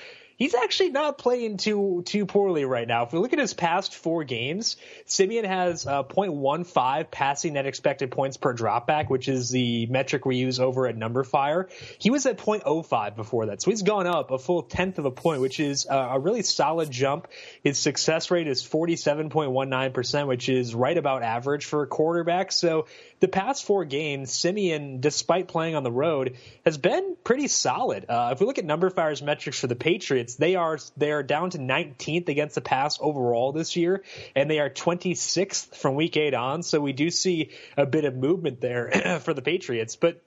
he's 0.44 0.56
actually 0.56 0.90
not 0.90 1.18
playing 1.18 1.56
too 1.56 2.04
too 2.06 2.26
poorly 2.26 2.66
right 2.66 2.86
now. 2.86 3.04
If 3.04 3.14
we 3.14 3.20
look 3.20 3.32
at 3.32 3.40
his 3.40 3.54
past 3.54 3.96
four 3.96 4.26
games, 4.26 4.76
Siemian 5.06 5.46
has 5.46 5.88
uh, 5.88 6.04
0.15 6.04 7.10
passing 7.10 7.54
net 7.54 7.66
expected 7.66 8.12
points 8.12 8.36
per 8.36 8.54
dropback, 8.54 9.10
which 9.10 9.30
is 9.30 9.50
the 9.50 9.86
metric 9.86 10.26
we 10.26 10.36
use 10.36 10.60
over 10.60 10.86
at 10.86 10.98
numberFire. 10.98 11.70
He 11.98 12.10
was 12.10 12.26
at 12.26 12.38
0.05 12.38 13.16
before 13.16 13.46
that, 13.46 13.62
so 13.62 13.72
he's 13.72 13.84
gone 13.84 14.06
up 14.06 14.32
a 14.32 14.38
full 14.38 14.64
tenth 14.64 15.00
of 15.00 15.06
a 15.06 15.12
point, 15.12 15.40
which 15.40 15.62
is 15.62 15.86
a, 15.90 15.96
a 15.96 16.20
really 16.20 16.42
solid 16.42 16.92
jump. 16.92 17.30
His 17.64 17.78
success 17.78 18.30
rate 18.30 18.48
is 18.48 18.62
47.19%, 18.62 20.28
which 20.28 20.50
is 20.50 20.76
right 20.76 20.98
about 20.98 21.24
average 21.24 21.64
for 21.64 21.84
a 21.84 21.88
quarterback. 21.88 22.52
So 22.52 22.88
the 23.24 23.30
past 23.30 23.64
four 23.64 23.86
games, 23.86 24.34
Siemian, 24.34 25.00
despite 25.00 25.48
playing 25.48 25.76
on 25.76 25.84
the 25.84 25.92
road, 25.92 26.36
has 26.66 26.78
been 26.78 27.16
pretty 27.24 27.48
solid. 27.48 28.06
Uh, 28.10 28.32
if 28.34 28.42
we 28.42 28.46
look 28.46 28.58
at 28.58 28.66
number 28.66 28.90
numberFire's 28.90 29.22
metrics 29.22 29.58
for 29.58 29.68
the 29.68 29.78
Patriots, 29.78 30.36
they 30.36 30.58
are 30.58 30.78
they 30.98 31.14
are 31.14 31.24
down 31.24 31.50
to 31.52 31.58
19th 31.58 32.28
against 32.28 32.56
the 32.56 32.60
pass 32.60 33.00
overall 33.00 33.54
this 33.54 33.78
year, 33.78 34.04
and 34.36 34.52
they 34.52 34.60
are 34.60 34.70
26th 34.70 35.74
from 35.74 35.96
week 35.96 36.18
eight 36.18 36.34
on. 36.34 36.64
So 36.64 36.82
we 36.82 36.92
do 36.92 37.10
see 37.10 37.52
a 37.78 37.86
bit 37.86 38.04
of 38.04 38.14
movement 38.14 38.60
there 38.60 39.20
for 39.24 39.34
the 39.34 39.42
Patriots, 39.42 39.96
but 39.96 40.22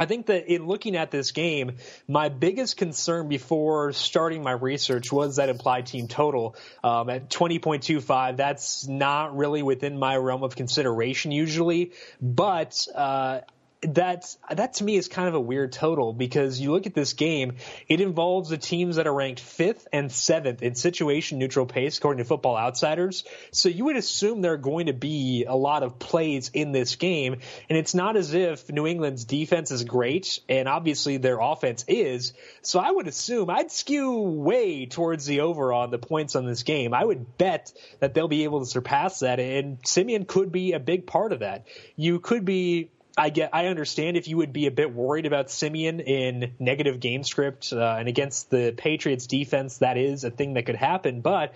I 0.00 0.06
think 0.06 0.26
that 0.26 0.50
in 0.50 0.66
looking 0.66 0.96
at 0.96 1.10
this 1.10 1.32
game, 1.32 1.76
my 2.08 2.30
biggest 2.30 2.78
concern 2.78 3.28
before 3.28 3.92
starting 3.92 4.42
my 4.42 4.52
research 4.52 5.12
was 5.12 5.36
that 5.36 5.50
implied 5.50 5.84
team 5.84 6.08
total 6.08 6.56
um, 6.82 7.10
at 7.10 7.28
20.25. 7.28 8.38
That's 8.38 8.88
not 8.88 9.36
really 9.36 9.62
within 9.62 9.98
my 9.98 10.16
realm 10.16 10.42
of 10.42 10.56
consideration 10.56 11.32
usually, 11.32 11.92
but 12.18 12.88
uh, 12.94 13.40
that's 13.82 14.36
that 14.50 14.74
to 14.74 14.84
me 14.84 14.96
is 14.96 15.08
kind 15.08 15.28
of 15.28 15.34
a 15.34 15.40
weird 15.40 15.72
total 15.72 16.12
because 16.12 16.60
you 16.60 16.72
look 16.72 16.86
at 16.86 16.94
this 16.94 17.14
game, 17.14 17.56
it 17.88 18.00
involves 18.00 18.50
the 18.50 18.58
teams 18.58 18.96
that 18.96 19.06
are 19.06 19.14
ranked 19.14 19.40
fifth 19.40 19.88
and 19.92 20.12
seventh 20.12 20.62
in 20.62 20.74
situation 20.74 21.38
neutral 21.38 21.64
pace 21.64 21.96
according 21.96 22.18
to 22.18 22.24
Football 22.24 22.56
Outsiders. 22.56 23.24
So 23.52 23.70
you 23.70 23.86
would 23.86 23.96
assume 23.96 24.42
there 24.42 24.52
are 24.52 24.58
going 24.58 24.86
to 24.86 24.92
be 24.92 25.46
a 25.48 25.54
lot 25.54 25.82
of 25.82 25.98
plays 25.98 26.50
in 26.52 26.72
this 26.72 26.96
game, 26.96 27.36
and 27.70 27.78
it's 27.78 27.94
not 27.94 28.16
as 28.16 28.34
if 28.34 28.70
New 28.70 28.86
England's 28.86 29.24
defense 29.24 29.70
is 29.70 29.84
great, 29.84 30.40
and 30.48 30.68
obviously 30.68 31.16
their 31.16 31.38
offense 31.40 31.84
is. 31.88 32.34
So 32.60 32.80
I 32.80 32.90
would 32.90 33.08
assume 33.08 33.48
I'd 33.48 33.70
skew 33.70 34.20
way 34.20 34.86
towards 34.86 35.24
the 35.24 35.40
over 35.40 35.72
on 35.72 35.90
the 35.90 35.98
points 35.98 36.36
on 36.36 36.44
this 36.44 36.64
game. 36.64 36.92
I 36.92 37.02
would 37.02 37.38
bet 37.38 37.72
that 38.00 38.12
they'll 38.12 38.28
be 38.28 38.44
able 38.44 38.60
to 38.60 38.66
surpass 38.66 39.20
that, 39.20 39.40
and 39.40 39.78
Siemian 39.86 40.26
could 40.26 40.52
be 40.52 40.72
a 40.72 40.78
big 40.78 41.06
part 41.06 41.32
of 41.32 41.38
that. 41.38 41.66
You 41.96 42.20
could 42.20 42.44
be 42.44 42.90
I 43.20 43.28
get, 43.28 43.50
I 43.52 43.66
understand 43.66 44.16
if 44.16 44.28
you 44.28 44.38
would 44.38 44.54
be 44.54 44.66
a 44.66 44.70
bit 44.70 44.94
worried 44.94 45.26
about 45.26 45.50
Siemian 45.50 46.00
in 46.00 46.54
negative 46.58 47.00
game 47.00 47.22
script 47.22 47.70
uh, 47.70 47.96
and 47.98 48.08
against 48.08 48.48
the 48.48 48.72
Patriots 48.74 49.26
defense. 49.26 49.76
That 49.76 49.98
is 49.98 50.24
a 50.24 50.30
thing 50.30 50.54
that 50.54 50.64
could 50.64 50.76
happen. 50.76 51.20
But 51.20 51.52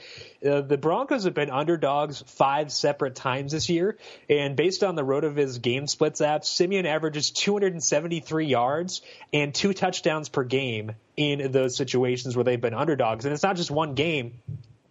uh, 0.46 0.60
the 0.60 0.76
Broncos 0.76 1.24
have 1.24 1.32
been 1.32 1.48
underdogs 1.48 2.22
five 2.26 2.70
separate 2.70 3.14
times 3.14 3.52
this 3.52 3.70
year, 3.70 3.96
and 4.28 4.56
based 4.56 4.84
on 4.84 4.94
the 4.94 5.02
RotoViz 5.02 5.62
game 5.62 5.86
splits 5.86 6.20
app, 6.20 6.44
Siemian 6.44 6.84
averages 6.84 7.30
273 7.30 8.44
yards 8.44 9.00
and 9.32 9.54
two 9.54 9.72
touchdowns 9.72 10.28
per 10.28 10.44
game 10.44 10.92
in 11.16 11.50
those 11.50 11.76
situations 11.76 12.36
where 12.36 12.44
they've 12.44 12.60
been 12.60 12.74
underdogs. 12.74 13.24
And 13.24 13.32
it's 13.32 13.42
not 13.42 13.56
just 13.56 13.70
one 13.70 13.94
game. 13.94 14.34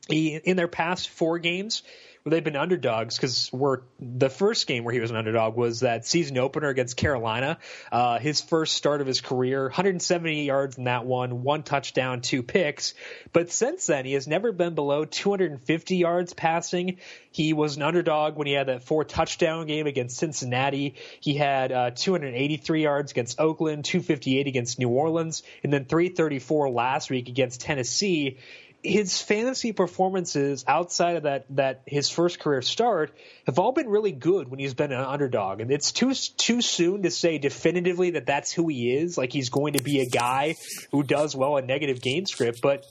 He, 0.10 0.36
in 0.36 0.58
their 0.58 0.68
past 0.68 1.10
four 1.10 1.38
games, 1.38 1.84
they've 2.26 2.44
been 2.44 2.56
underdogs 2.56 3.18
because 3.18 3.52
we're 3.52 3.80
the 4.00 4.30
first 4.30 4.66
game 4.66 4.86
where 4.86 4.94
he 4.94 5.02
was 5.02 5.12
an 5.12 5.18
underdog 5.18 5.58
was 5.58 5.82
that 5.82 6.06
season 6.06 6.38
opener 6.38 6.70
against 6.70 6.96
Carolina. 6.96 7.58
Uh, 7.92 8.18
his 8.18 8.40
first 8.40 8.76
start 8.76 9.02
of 9.02 9.08
his 9.08 9.20
career, 9.20 9.64
170 9.64 10.46
yards 10.46 10.78
in 10.78 10.86
that 10.86 11.06
one, 11.06 11.44
one 11.44 11.64
touchdown, 11.64 12.22
two 12.22 12.42
picks. 12.42 12.94
But 13.34 13.52
since 13.52 13.88
then, 13.88 14.06
he 14.06 14.14
has 14.14 14.26
never 14.26 14.54
been 14.54 14.74
below 14.74 15.04
250 15.04 15.98
yards 15.98 16.34
passing. 16.34 16.98
He 17.32 17.52
was 17.52 17.76
an 17.76 17.82
underdog 17.82 18.38
when 18.38 18.48
he 18.48 18.54
had 18.54 18.68
that 18.68 18.84
four 18.84 19.04
touchdown 19.04 19.68
game 19.68 19.88
against 19.88 20.18
Cincinnati. 20.18 20.96
He 21.20 21.34
had 21.34 21.72
uh, 21.74 21.92
283 21.92 22.84
yards 22.84 23.12
against 23.12 23.40
Oakland, 23.42 23.84
258 23.84 24.48
against 24.48 24.80
New 24.80 24.90
Orleans, 24.90 25.44
and 25.62 25.74
then 25.74 25.86
334 25.86 26.70
last 26.70 27.10
week 27.10 27.28
against 27.28 27.60
Tennessee 27.60 28.38
his 28.84 29.22
fantasy 29.22 29.72
performances 29.72 30.66
outside 30.68 31.16
of 31.16 31.24
that 31.24 31.46
that 31.52 31.82
his 31.86 32.10
first 32.10 32.40
career 32.40 32.62
start 32.62 33.16
have 33.48 33.58
all 33.58 33.72
been 33.72 33.88
really 33.88 34.12
good 34.12 34.50
when 34.50 34.60
he's 34.60 34.74
been 34.74 34.92
an 34.92 35.00
underdog, 35.00 35.62
and 35.62 35.72
it's 35.72 35.92
too 35.94 36.14
too 36.14 36.62
soon 36.62 37.04
to 37.04 37.10
say 37.10 37.38
definitively 37.38 38.12
that 38.12 38.26
that's 38.26 38.52
who 38.52 38.68
he 38.68 38.94
is. 38.94 39.18
Like 39.18 39.32
he's 39.32 39.50
going 39.50 39.74
to 39.74 39.84
be 39.84 40.02
a 40.02 40.06
guy 40.06 40.56
who 40.92 41.02
does 41.02 41.36
well 41.36 41.58
in 41.58 41.66
negative 41.66 42.02
game 42.02 42.26
script, 42.26 42.62
but 42.62 42.86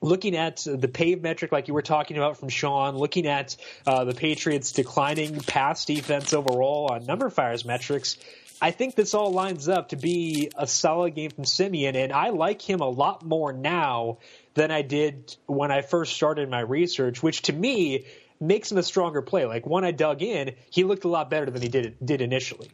looking 0.00 0.36
at 0.36 0.64
the 0.66 0.88
pave 0.88 1.22
metric 1.22 1.52
like 1.52 1.68
you 1.68 1.74
were 1.74 1.82
talking 1.82 2.16
about 2.16 2.38
from 2.38 2.48
Sean, 2.48 2.96
looking 2.96 3.26
at 3.26 3.56
uh, 3.86 4.04
the 4.04 4.14
Patriots 4.14 4.72
declining 4.72 5.40
pass 5.40 5.84
defense 5.84 6.34
overall 6.34 6.88
on 6.92 7.06
numberFire's 7.06 7.64
metrics, 7.64 8.18
I 8.60 8.70
think 8.70 8.94
this 8.94 9.14
all 9.14 9.32
lines 9.32 9.68
up 9.68 9.90
to 9.90 9.96
be 9.96 10.50
a 10.56 10.66
solid 10.66 11.14
game 11.14 11.30
from 11.30 11.44
Siemian, 11.44 11.96
and 11.96 12.12
I 12.12 12.30
like 12.30 12.62
him 12.62 12.80
a 12.80 12.88
lot 12.88 13.24
more 13.24 13.52
now 13.52 14.18
than 14.54 14.70
I 14.70 14.82
did 14.82 15.36
when 15.46 15.70
I 15.70 15.82
first 15.82 16.14
started 16.14 16.48
my 16.48 16.60
research, 16.60 17.22
which 17.22 17.42
to 17.42 17.52
me 17.52 18.06
makes 18.40 18.70
him 18.70 18.78
a 18.78 18.82
stronger 18.82 19.22
play. 19.22 19.44
Like 19.46 19.66
when 19.66 19.84
I 19.84 19.90
dug 19.90 20.22
in, 20.22 20.54
he 20.70 20.84
looked 20.84 21.04
a 21.04 21.08
lot 21.08 21.30
better 21.30 21.50
than 21.50 21.62
he 21.62 21.68
did 21.68 21.96
did 22.04 22.20
initially. 22.20 22.70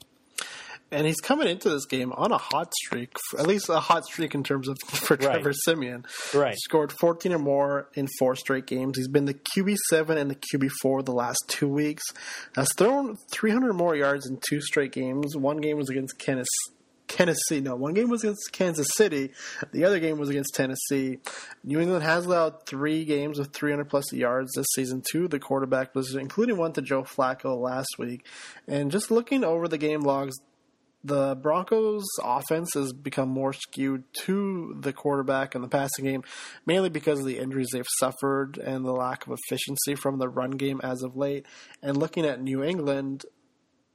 And 0.92 1.06
he's 1.06 1.20
coming 1.20 1.46
into 1.46 1.70
this 1.70 1.86
game 1.86 2.12
on 2.12 2.32
a 2.32 2.38
hot 2.38 2.72
streak, 2.74 3.16
at 3.38 3.46
least 3.46 3.68
a 3.68 3.78
hot 3.78 4.04
streak 4.04 4.34
in 4.34 4.42
terms 4.42 4.66
of 4.66 4.76
for 4.86 5.16
Trevor 5.16 5.50
right. 5.50 5.56
Siemian. 5.64 6.04
Right. 6.34 6.56
Scored 6.58 6.92
14 6.92 7.32
or 7.32 7.38
more 7.38 7.88
in 7.94 8.08
four 8.18 8.34
straight 8.34 8.66
games. 8.66 8.98
He's 8.98 9.06
been 9.06 9.26
the 9.26 9.34
QB7 9.34 10.16
and 10.16 10.30
the 10.30 10.34
QB4 10.34 11.04
the 11.04 11.12
last 11.12 11.44
two 11.46 11.68
weeks. 11.68 12.02
Has 12.56 12.72
thrown 12.76 13.16
300 13.30 13.72
more 13.72 13.94
yards 13.94 14.28
in 14.28 14.40
two 14.48 14.60
straight 14.60 14.90
games. 14.90 15.36
One 15.36 15.58
game 15.58 15.76
was 15.76 15.90
against 15.90 16.18
Kansas, 16.18 16.48
Tennessee. 17.10 17.60
No, 17.60 17.74
one 17.76 17.94
game 17.94 18.08
was 18.08 18.22
against 18.22 18.52
Kansas 18.52 18.86
City. 18.94 19.32
The 19.72 19.84
other 19.84 19.98
game 19.98 20.18
was 20.18 20.28
against 20.28 20.54
Tennessee. 20.54 21.18
New 21.64 21.80
England 21.80 22.04
has 22.04 22.24
allowed 22.24 22.66
three 22.66 23.04
games 23.04 23.38
of 23.38 23.48
300 23.48 23.88
plus 23.88 24.12
yards 24.12 24.52
this 24.54 24.66
season 24.74 25.02
to 25.12 25.28
the 25.28 25.38
quarterback 25.38 25.92
position, 25.92 26.20
including 26.20 26.56
one 26.56 26.72
to 26.74 26.82
Joe 26.82 27.02
Flacco 27.02 27.60
last 27.60 27.98
week. 27.98 28.26
And 28.68 28.90
just 28.90 29.10
looking 29.10 29.44
over 29.44 29.68
the 29.68 29.78
game 29.78 30.00
logs, 30.00 30.36
the 31.02 31.34
Broncos' 31.34 32.04
offense 32.22 32.74
has 32.74 32.92
become 32.92 33.28
more 33.28 33.52
skewed 33.52 34.04
to 34.24 34.76
the 34.80 34.92
quarterback 34.92 35.54
in 35.54 35.62
the 35.62 35.68
passing 35.68 36.04
game, 36.04 36.22
mainly 36.66 36.90
because 36.90 37.20
of 37.20 37.26
the 37.26 37.38
injuries 37.38 37.68
they've 37.72 37.86
suffered 37.98 38.58
and 38.58 38.84
the 38.84 38.92
lack 38.92 39.26
of 39.26 39.32
efficiency 39.32 39.94
from 39.94 40.18
the 40.18 40.28
run 40.28 40.52
game 40.52 40.80
as 40.82 41.02
of 41.02 41.16
late. 41.16 41.46
And 41.82 41.96
looking 41.96 42.26
at 42.26 42.42
New 42.42 42.62
England, 42.62 43.24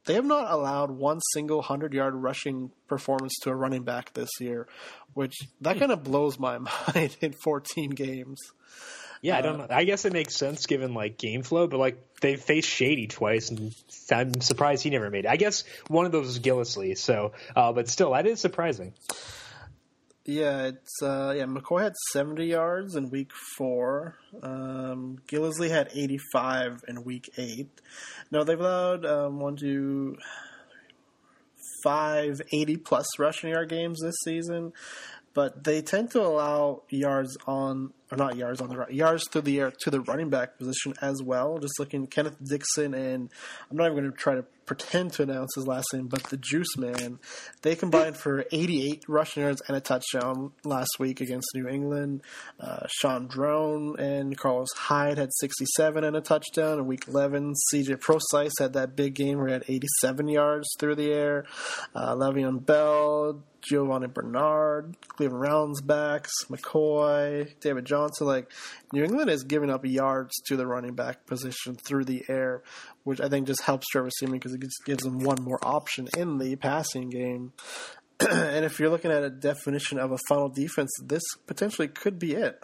they 0.06 0.14
have 0.14 0.24
not 0.24 0.50
allowed 0.50 0.90
one 0.90 1.20
single 1.32 1.58
100 1.58 1.92
yard 1.92 2.14
rushing 2.14 2.70
performance 2.88 3.34
to 3.42 3.50
a 3.50 3.54
running 3.54 3.82
back 3.82 4.12
this 4.14 4.30
year, 4.40 4.66
which 5.14 5.34
that 5.60 5.78
kind 5.78 5.92
of 5.92 6.04
blows 6.04 6.38
my 6.38 6.58
mind 6.94 7.16
in 7.20 7.32
14 7.32 7.90
games. 7.90 8.38
Yeah, 9.22 9.38
I 9.38 9.40
don't 9.40 9.58
know. 9.58 9.66
I 9.70 9.84
guess 9.84 10.04
it 10.04 10.12
makes 10.12 10.36
sense 10.36 10.66
given 10.66 10.94
like 10.94 11.18
game 11.18 11.42
flow, 11.42 11.66
but 11.66 11.78
like 11.78 12.20
they 12.20 12.36
faced 12.36 12.68
Shady 12.68 13.06
twice, 13.06 13.50
and 13.50 13.74
I'm 14.10 14.40
surprised 14.40 14.82
he 14.82 14.90
never 14.90 15.10
made 15.10 15.24
it. 15.24 15.28
I 15.28 15.36
guess 15.36 15.64
one 15.88 16.06
of 16.06 16.12
those 16.12 16.26
was 16.26 16.38
Gillislee, 16.38 16.96
so 16.96 17.32
uh, 17.54 17.72
but 17.72 17.88
still, 17.88 18.12
that 18.12 18.26
is 18.26 18.40
surprising. 18.40 18.94
Yeah, 20.28 20.64
it's 20.64 21.02
uh, 21.02 21.34
yeah. 21.36 21.44
McCoy 21.44 21.82
had 21.82 21.94
seventy 22.10 22.46
yards 22.46 22.96
in 22.96 23.10
week 23.10 23.30
four. 23.56 24.16
Um, 24.42 25.18
Gillislee 25.28 25.70
had 25.70 25.88
eighty-five 25.94 26.82
in 26.88 27.04
week 27.04 27.30
eight. 27.38 27.68
No, 28.32 28.42
they've 28.42 28.58
allowed 28.58 29.06
um, 29.06 29.38
one, 29.38 29.54
two, 29.54 30.16
five 31.84 32.40
80 32.52 32.78
plus 32.78 33.06
rushing 33.18 33.50
yard 33.50 33.68
games 33.68 34.00
this 34.02 34.16
season, 34.24 34.72
but 35.34 35.62
they 35.62 35.82
tend 35.82 36.10
to 36.10 36.20
allow 36.20 36.82
yards 36.88 37.36
on 37.46 37.92
or 38.10 38.18
not 38.18 38.36
yards 38.36 38.60
on 38.60 38.68
the 38.68 38.86
yards 38.90 39.28
through 39.28 39.42
the 39.42 39.60
air 39.60 39.70
to 39.70 39.90
the 39.90 40.00
running 40.00 40.28
back 40.28 40.58
position 40.58 40.94
as 41.00 41.22
well. 41.22 41.58
Just 41.58 41.78
looking 41.78 42.08
Kenneth 42.08 42.36
Dixon 42.42 42.94
and 42.94 43.30
I'm 43.70 43.76
not 43.76 43.84
even 43.84 43.98
going 43.98 44.10
to 44.10 44.16
try 44.16 44.34
to 44.34 44.44
pretend 44.66 45.12
to 45.14 45.22
announce 45.22 45.54
his 45.54 45.66
last 45.66 45.86
name, 45.94 46.08
but 46.08 46.24
the 46.24 46.36
Juice 46.36 46.76
Man. 46.76 47.18
They 47.62 47.76
combined 47.76 48.16
for 48.16 48.44
88 48.52 49.04
rushing 49.08 49.42
yards 49.42 49.62
and 49.68 49.76
a 49.76 49.80
touchdown 49.80 50.52
last 50.64 50.90
week 50.98 51.20
against 51.20 51.48
New 51.54 51.68
England. 51.68 52.22
Uh, 52.60 52.86
Shaun 52.88 53.28
Draughn 53.28 53.98
and 53.98 54.36
Carlos 54.36 54.68
Hyde 54.76 55.18
had 55.18 55.30
67 55.40 56.04
and 56.04 56.16
a 56.16 56.20
touchdown 56.20 56.78
in 56.78 56.86
Week 56.86 57.06
11. 57.08 57.54
CJ 57.72 58.00
Prosise 58.00 58.52
had 58.58 58.72
that 58.74 58.96
big 58.96 59.14
game 59.14 59.38
where 59.38 59.46
he 59.46 59.52
had 59.52 59.64
87 59.68 60.28
yards 60.28 60.68
through 60.78 60.96
the 60.96 61.12
air. 61.12 61.46
Uh, 61.94 62.14
Le'Veon 62.14 62.64
Bell, 62.64 63.42
Giovani 63.66 64.06
Bernard, 64.06 64.96
Cleveland 65.08 65.40
Browns 65.40 65.80
backs, 65.80 66.32
McCoy, 66.48 67.52
David 67.60 67.84
Johnson. 67.84 68.26
Like 68.26 68.52
New 68.92 69.04
England 69.04 69.30
is 69.30 69.44
giving 69.44 69.70
up 69.70 69.84
yards 69.84 70.34
to 70.46 70.56
the 70.56 70.66
running 70.66 70.94
back 70.94 71.26
position 71.26 71.74
through 71.74 72.04
the 72.04 72.24
air, 72.28 72.62
which 73.06 73.20
I 73.20 73.28
think 73.28 73.46
just 73.46 73.62
helps 73.62 73.86
Trevor 73.86 74.10
Siemian 74.10 74.40
because 74.40 74.52
it 74.52 74.62
gives 74.84 75.04
them 75.04 75.20
one 75.20 75.40
more 75.40 75.60
option 75.62 76.08
in 76.16 76.38
the 76.38 76.56
passing 76.56 77.08
game. 77.08 77.52
and 78.20 78.64
if 78.64 78.80
you're 78.80 78.90
looking 78.90 79.12
at 79.12 79.22
a 79.22 79.30
definition 79.30 80.00
of 80.00 80.10
a 80.10 80.18
funnel 80.28 80.48
defense, 80.48 80.90
this 81.00 81.22
potentially 81.46 81.86
could 81.86 82.18
be 82.18 82.34
it. 82.34 82.58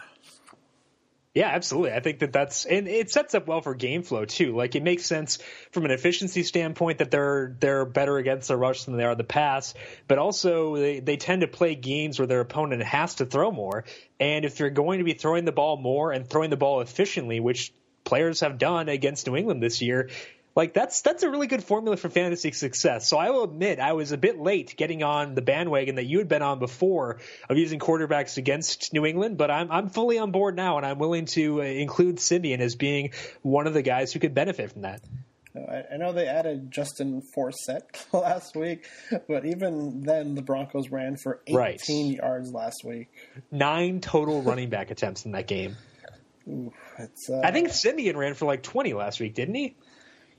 Yeah, 1.32 1.46
absolutely. 1.46 1.92
I 1.92 2.00
think 2.00 2.18
that 2.18 2.32
that's 2.32 2.66
and 2.66 2.88
it 2.88 3.10
sets 3.10 3.34
up 3.34 3.46
well 3.46 3.62
for 3.62 3.74
game 3.76 4.02
flow 4.02 4.24
too. 4.24 4.54
Like 4.54 4.74
it 4.74 4.82
makes 4.82 5.06
sense 5.06 5.38
from 5.70 5.84
an 5.84 5.92
efficiency 5.92 6.42
standpoint 6.42 6.98
that 6.98 7.12
they're 7.12 7.56
they're 7.58 7.86
better 7.86 8.18
against 8.18 8.48
the 8.48 8.56
rush 8.56 8.84
than 8.84 8.96
they 8.96 9.04
are 9.04 9.14
the 9.14 9.24
pass, 9.24 9.74
but 10.08 10.18
also 10.18 10.76
they, 10.76 10.98
they 10.98 11.16
tend 11.16 11.42
to 11.42 11.48
play 11.48 11.76
games 11.76 12.18
where 12.18 12.26
their 12.26 12.40
opponent 12.40 12.82
has 12.82 13.14
to 13.14 13.26
throw 13.26 13.52
more. 13.52 13.84
And 14.18 14.44
if 14.44 14.58
you're 14.58 14.70
going 14.70 14.98
to 14.98 15.04
be 15.04 15.14
throwing 15.14 15.44
the 15.44 15.52
ball 15.52 15.78
more 15.78 16.12
and 16.12 16.28
throwing 16.28 16.50
the 16.50 16.56
ball 16.56 16.80
efficiently, 16.80 17.38
which 17.38 17.72
players 18.04 18.40
have 18.40 18.58
done 18.58 18.88
against 18.88 19.26
New 19.26 19.36
England 19.36 19.62
this 19.62 19.82
year, 19.82 20.10
like 20.54 20.74
that's 20.74 21.00
that's 21.02 21.22
a 21.22 21.30
really 21.30 21.46
good 21.46 21.64
formula 21.64 21.96
for 21.96 22.08
fantasy 22.08 22.52
success. 22.52 23.08
So 23.08 23.16
I 23.16 23.30
will 23.30 23.44
admit 23.44 23.78
I 23.78 23.92
was 23.92 24.12
a 24.12 24.18
bit 24.18 24.38
late 24.38 24.74
getting 24.76 25.02
on 25.02 25.34
the 25.34 25.42
bandwagon 25.42 25.96
that 25.96 26.04
you 26.04 26.18
had 26.18 26.28
been 26.28 26.42
on 26.42 26.58
before 26.58 27.20
of 27.48 27.56
using 27.56 27.78
quarterbacks 27.78 28.36
against 28.36 28.92
New 28.92 29.06
England, 29.06 29.38
but 29.38 29.50
I'm 29.50 29.70
I'm 29.70 29.88
fully 29.88 30.18
on 30.18 30.30
board 30.30 30.56
now, 30.56 30.76
and 30.76 30.86
I'm 30.86 30.98
willing 30.98 31.26
to 31.26 31.62
uh, 31.62 31.64
include 31.64 32.20
Siemian 32.20 32.60
as 32.60 32.76
being 32.76 33.12
one 33.42 33.66
of 33.66 33.74
the 33.74 33.82
guys 33.82 34.12
who 34.12 34.20
could 34.20 34.34
benefit 34.34 34.72
from 34.72 34.82
that. 34.82 35.00
I 35.54 35.98
know 35.98 36.14
they 36.14 36.26
added 36.26 36.70
Justin 36.70 37.22
Forsett 37.36 38.06
last 38.12 38.56
week, 38.56 38.86
but 39.28 39.44
even 39.44 40.00
then, 40.00 40.34
the 40.34 40.40
Broncos 40.40 40.88
ran 40.88 41.16
for 41.16 41.42
18 41.46 41.56
right. 41.56 42.16
yards 42.16 42.52
last 42.52 42.84
week. 42.84 43.08
Nine 43.50 44.00
total 44.00 44.40
running 44.40 44.70
back 44.70 44.90
attempts 44.90 45.26
in 45.26 45.32
that 45.32 45.46
game. 45.46 45.76
Ooh, 46.48 46.72
uh, 46.98 47.40
I 47.42 47.52
think 47.52 47.70
Siemian 47.70 48.16
ran 48.16 48.34
for 48.34 48.46
like 48.46 48.62
20 48.62 48.94
last 48.94 49.20
week, 49.20 49.34
didn't 49.34 49.54
he? 49.54 49.76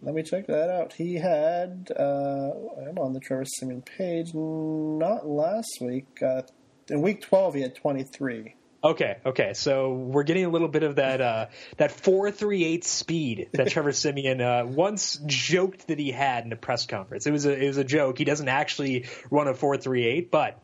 Let 0.02 0.16
me 0.16 0.24
check 0.24 0.48
that 0.48 0.70
out. 0.70 0.92
He 0.92 1.16
had, 1.16 1.90
uh, 1.98 2.52
I'm 2.88 3.00
on 3.00 3.14
the 3.14 3.22
Trevor 3.22 3.46
Siemian 3.46 3.82
page, 3.82 4.34
not 4.34 5.26
last 5.26 5.78
week. 5.80 6.22
Uh, 6.22 6.42
in 6.90 7.02
week 7.02 7.22
12, 7.22 7.54
he 7.54 7.62
had 7.62 7.76
23. 7.76 8.56
Okay, 8.84 9.18
okay. 9.26 9.54
So 9.54 9.94
we're 9.94 10.24
getting 10.24 10.44
a 10.44 10.50
little 10.50 10.68
bit 10.68 10.84
of 10.84 10.98
that 10.98 11.22
uh, 11.22 11.46
that 11.78 11.92
four 11.92 12.32
three 12.32 12.66
eight 12.66 12.84
speed 12.84 13.48
that 13.54 13.70
Trevor 13.70 13.94
Siemian 13.94 14.42
uh, 14.42 14.66
once 14.66 15.22
joked 15.26 15.88
that 15.88 16.00
he 16.00 16.12
had 16.12 16.44
in 16.44 16.52
a 16.52 16.58
press 16.58 16.86
conference. 16.86 17.26
It 17.26 17.32
was 17.32 17.46
a 17.46 17.58
it 17.58 17.68
was 17.68 17.78
a 17.78 17.86
joke. 17.86 18.18
He 18.18 18.26
doesn't 18.26 18.50
actually 18.50 19.06
run 19.32 19.48
a 19.48 19.54
four 19.54 19.78
three 19.78 20.06
eight, 20.06 20.32
but 20.32 20.60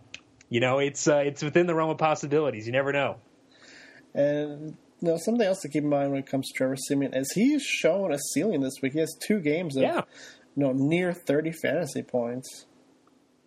you 0.49 0.59
know 0.59 0.79
it's 0.79 1.07
uh, 1.07 1.19
it's 1.19 1.41
within 1.41 1.65
the 1.65 1.73
realm 1.73 1.91
of 1.91 1.97
possibilities. 1.97 2.65
You 2.65 2.73
never 2.73 2.91
know. 2.91 3.19
And 4.13 4.75
no, 5.01 5.17
something 5.17 5.45
else 5.45 5.61
to 5.61 5.69
keep 5.69 5.83
in 5.83 5.89
mind 5.89 6.11
when 6.11 6.19
it 6.19 6.27
comes 6.27 6.47
to 6.47 6.53
Trevor 6.53 6.75
Siemian 6.75 7.13
is 7.13 7.31
he's 7.31 7.63
shown 7.63 8.11
a 8.11 8.19
ceiling 8.33 8.61
this 8.61 8.81
week. 8.81 8.93
He 8.93 8.99
has 8.99 9.15
two 9.25 9.39
games 9.39 9.75
of 9.75 9.83
yeah. 9.83 10.01
you 10.55 10.63
know 10.63 10.71
near 10.73 11.13
thirty 11.13 11.51
fantasy 11.51 12.03
points. 12.03 12.65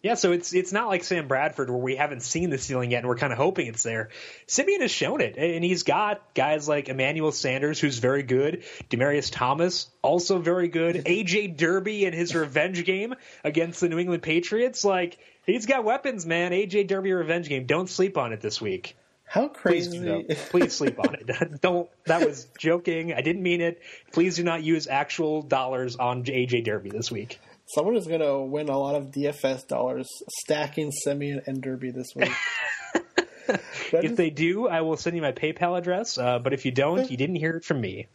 Yeah, 0.02 0.14
so 0.14 0.32
it's 0.32 0.52
it's 0.52 0.72
not 0.72 0.88
like 0.88 1.04
Sam 1.04 1.28
Bradford 1.28 1.70
where 1.70 1.78
we 1.78 1.94
haven't 1.94 2.22
seen 2.22 2.50
the 2.50 2.58
ceiling 2.58 2.90
yet 2.90 2.98
and 2.98 3.08
we're 3.08 3.16
kind 3.16 3.32
of 3.32 3.38
hoping 3.38 3.68
it's 3.68 3.84
there. 3.84 4.08
Siemian 4.48 4.80
has 4.80 4.90
shown 4.90 5.20
it, 5.20 5.36
and 5.36 5.62
he's 5.62 5.84
got 5.84 6.34
guys 6.34 6.68
like 6.68 6.88
Emmanuel 6.88 7.30
Sanders, 7.30 7.78
who's 7.78 7.98
very 7.98 8.24
good, 8.24 8.64
Demaryius 8.90 9.30
Thomas, 9.30 9.88
also 10.02 10.38
very 10.38 10.66
good, 10.66 10.96
AJ 11.06 11.56
Derby 11.56 12.04
in 12.04 12.12
his 12.12 12.34
revenge 12.34 12.84
game 12.84 13.14
against 13.44 13.80
the 13.80 13.88
New 13.88 13.98
England 13.98 14.24
Patriots. 14.24 14.84
Like 14.84 15.18
he's 15.46 15.66
got 15.66 15.84
weapons, 15.84 16.26
man. 16.26 16.50
AJ 16.50 16.88
Derby 16.88 17.12
revenge 17.12 17.48
game. 17.48 17.66
Don't 17.66 17.88
sleep 17.88 18.18
on 18.18 18.32
it 18.32 18.40
this 18.40 18.60
week. 18.60 18.96
How 19.32 19.48
crazy! 19.48 19.98
Please, 19.98 20.48
please 20.50 20.72
sleep 20.74 20.98
on 20.98 21.14
it. 21.14 21.60
Don't. 21.62 21.88
That 22.04 22.26
was 22.26 22.48
joking. 22.58 23.14
I 23.14 23.22
didn't 23.22 23.42
mean 23.42 23.62
it. 23.62 23.80
Please 24.12 24.36
do 24.36 24.44
not 24.44 24.62
use 24.62 24.86
actual 24.86 25.40
dollars 25.40 25.96
on 25.96 26.22
AJ 26.24 26.66
Derby 26.66 26.90
this 26.90 27.10
week. 27.10 27.40
Someone 27.64 27.96
is 27.96 28.06
going 28.06 28.20
to 28.20 28.40
win 28.40 28.68
a 28.68 28.76
lot 28.76 28.94
of 28.94 29.06
DFS 29.06 29.66
dollars 29.66 30.06
stacking 30.40 30.92
Siemian 30.92 31.40
and 31.46 31.62
Derby 31.62 31.90
this 31.92 32.08
week. 32.14 32.30
if 33.48 34.16
they 34.16 34.30
do, 34.30 34.68
I 34.68 34.80
will 34.82 34.96
send 34.96 35.16
you 35.16 35.22
my 35.22 35.32
PayPal 35.32 35.78
address. 35.78 36.18
Uh, 36.18 36.38
but 36.38 36.52
if 36.52 36.64
you 36.64 36.70
don't, 36.70 37.10
you 37.10 37.16
didn't 37.16 37.36
hear 37.36 37.56
it 37.56 37.64
from 37.64 37.80
me. 37.80 38.08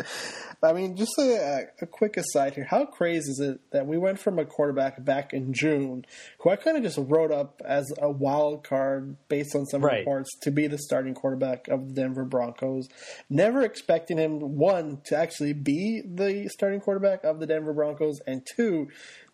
I 0.63 0.73
mean, 0.73 0.95
just 0.95 1.11
a, 1.19 1.67
a, 1.81 1.85
quick 1.85 2.17
aside 2.17 2.55
here. 2.55 2.63
How 2.63 2.85
crazy 2.85 3.29
is 3.31 3.39
it 3.39 3.59
that 3.71 3.85
we 3.85 3.97
went 3.97 4.19
from 4.19 4.39
a 4.39 4.45
quarterback 4.45 5.03
back 5.03 5.31
in 5.31 5.53
June, 5.53 6.03
who 6.39 6.49
I 6.49 6.55
kind 6.55 6.77
of 6.77 6.83
just 6.83 6.97
wrote 6.97 7.31
up 7.31 7.61
as 7.63 7.85
a 8.01 8.09
wild 8.09 8.63
card 8.63 9.17
based 9.27 9.55
on 9.55 9.65
some 9.67 9.83
right. 9.83 9.99
reports 9.99 10.29
to 10.41 10.51
be 10.51 10.65
the 10.65 10.79
starting 10.79 11.13
quarterback 11.13 11.67
of 11.67 11.89
the 11.89 11.93
Denver 11.93 12.25
Broncos, 12.25 12.87
never 13.29 13.61
expecting 13.61 14.17
him 14.17 14.57
one 14.57 15.01
to 15.05 15.15
actually 15.15 15.53
be 15.53 16.01
the 16.01 16.49
starting 16.49 16.79
quarterback 16.79 17.23
of 17.23 17.39
the 17.39 17.45
Denver 17.45 17.73
Broncos, 17.73 18.19
and 18.25 18.45
two 18.55 18.87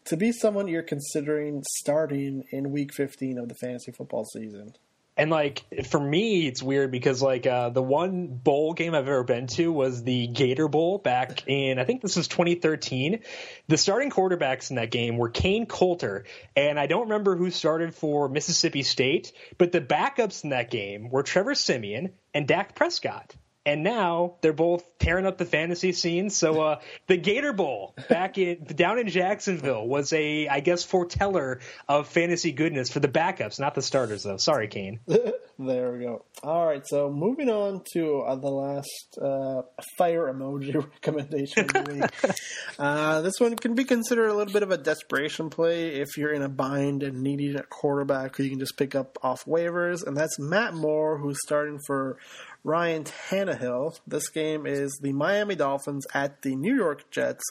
to 0.05 0.17
be 0.17 0.31
someone 0.31 0.67
you're 0.67 0.83
considering 0.83 1.63
starting 1.77 2.43
in 2.51 2.71
Week 2.71 2.93
15 2.93 3.37
of 3.37 3.47
the 3.47 3.55
fantasy 3.55 3.91
football 3.91 4.25
season. 4.25 4.73
And 5.15 5.29
like 5.29 5.63
for 5.85 5.99
me, 5.99 6.47
it's 6.47 6.63
weird 6.63 6.91
because 6.91 7.21
like 7.21 7.45
uh, 7.45 7.69
the 7.69 7.83
one 7.83 8.27
bowl 8.27 8.73
game 8.73 8.95
I've 8.95 9.07
ever 9.07 9.23
been 9.23 9.47
to 9.47 9.71
was 9.71 10.03
the 10.03 10.27
Gator 10.27 10.67
Bowl 10.67 10.97
back 10.97 11.47
in 11.47 11.77
I 11.77 11.83
think 11.83 12.01
this 12.01 12.15
was 12.15 12.27
2013. 12.27 13.19
The 13.67 13.77
starting 13.77 14.09
quarterbacks 14.09 14.71
in 14.71 14.77
that 14.77 14.89
game 14.89 15.17
were 15.17 15.29
Kain 15.29 15.67
Colter, 15.67 16.25
and 16.55 16.79
I 16.79 16.87
don't 16.87 17.03
remember 17.03 17.35
who 17.35 17.51
started 17.51 17.93
for 17.93 18.27
Mississippi 18.27 18.81
State, 18.81 19.33
but 19.57 19.71
the 19.71 19.81
backups 19.81 20.43
in 20.43 20.49
that 20.49 20.71
game 20.71 21.09
were 21.09 21.23
Trevor 21.23 21.53
Siemian 21.53 22.13
and 22.33 22.47
Dak 22.47 22.75
Prescott 22.75 23.35
and 23.65 23.83
now 23.83 24.35
they're 24.41 24.53
both 24.53 24.83
tearing 24.99 25.25
up 25.25 25.37
the 25.37 25.45
fantasy 25.45 25.93
scene. 25.93 26.29
So 26.29 26.61
uh, 26.61 26.79
the 27.07 27.17
Gator 27.17 27.53
Bowl 27.53 27.95
back 28.09 28.37
in 28.37 28.63
down 28.63 28.99
in 28.99 29.07
Jacksonville 29.07 29.87
was 29.87 30.11
a, 30.13 30.47
I 30.47 30.59
guess, 30.59 30.83
foreteller 30.83 31.59
of 31.87 32.07
fantasy 32.07 32.51
goodness 32.51 32.89
for 32.89 32.99
the 32.99 33.07
backups, 33.07 33.59
not 33.59 33.75
the 33.75 33.81
starters, 33.81 34.23
though. 34.23 34.37
Sorry, 34.37 34.67
Kain. 34.67 34.99
there 35.07 35.91
we 35.93 35.99
go. 35.99 36.25
All 36.43 36.65
right, 36.65 36.85
so 36.85 37.09
moving 37.09 37.49
on 37.49 37.83
to 37.93 38.21
uh, 38.21 38.35
the 38.35 38.49
last 38.49 39.17
uh, 39.21 39.61
fire 39.97 40.33
emoji 40.33 40.75
recommendation 40.93 41.65
of 41.65 41.85
the 41.85 41.93
week. 41.93 42.33
Uh, 42.79 43.21
this 43.21 43.33
one 43.39 43.55
can 43.55 43.75
be 43.75 43.83
considered 43.83 44.27
a 44.27 44.33
little 44.33 44.51
bit 44.51 44.63
of 44.63 44.71
a 44.71 44.77
desperation 44.77 45.49
play 45.49 45.89
if 45.89 46.17
you're 46.17 46.33
in 46.33 46.41
a 46.41 46.49
bind 46.49 47.03
and 47.03 47.21
needing 47.21 47.55
a 47.55 47.61
quarterback 47.63 48.35
who 48.35 48.43
you 48.43 48.49
can 48.49 48.59
just 48.59 48.75
pick 48.77 48.95
up 48.95 49.17
off 49.21 49.45
waivers, 49.45 50.05
and 50.05 50.17
that's 50.17 50.39
Matt 50.39 50.73
Moore, 50.73 51.19
who's 51.19 51.37
starting 51.45 51.79
for 51.85 52.17
Ryan 52.63 53.03
Tannehill. 53.03 53.99
This 54.07 54.29
game 54.29 54.65
is 54.65 54.97
the 55.01 55.11
Miami 55.11 55.55
Dolphins 55.55 56.05
at 56.13 56.43
the 56.43 56.55
New 56.55 56.75
York 56.75 57.11
Jets. 57.11 57.43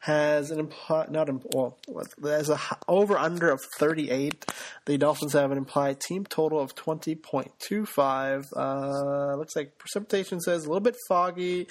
Has 0.00 0.50
an 0.50 0.58
implied 0.58 1.10
not 1.10 1.28
well, 1.54 1.76
there's 2.18 2.48
a 2.48 2.58
over 2.88 3.18
under 3.18 3.50
of 3.50 3.60
38. 3.78 4.44
The 4.86 4.98
Dolphins 4.98 5.34
have 5.34 5.50
an 5.50 5.58
implied 5.58 6.00
team 6.00 6.24
total 6.24 6.60
of 6.60 6.74
20.25. 6.74 8.44
Uh, 8.56 9.36
looks 9.36 9.56
like 9.56 9.78
precipitation 9.78 10.40
says 10.40 10.64
a 10.64 10.68
little 10.68 10.80
bit 10.80 10.96
foggy. 11.08 11.68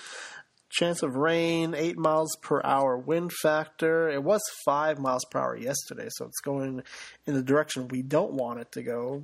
Chance 0.70 1.04
of 1.04 1.16
rain, 1.16 1.76
8 1.76 2.00
miles 2.00 2.36
per 2.42 2.60
hour 2.64 2.98
wind 2.98 3.32
factor. 3.32 4.10
It 4.10 4.24
was 4.24 4.42
5 4.66 4.98
miles 4.98 5.24
per 5.30 5.40
hour 5.40 5.56
yesterday, 5.56 6.08
so 6.10 6.26
it's 6.26 6.40
going 6.40 6.82
in 7.28 7.36
the 7.36 7.44
direction 7.44 7.88
we 7.88 8.02
don't 8.02 8.34
want 8.34 8.60
it 8.60 8.72
to 8.72 8.82
go. 8.82 9.24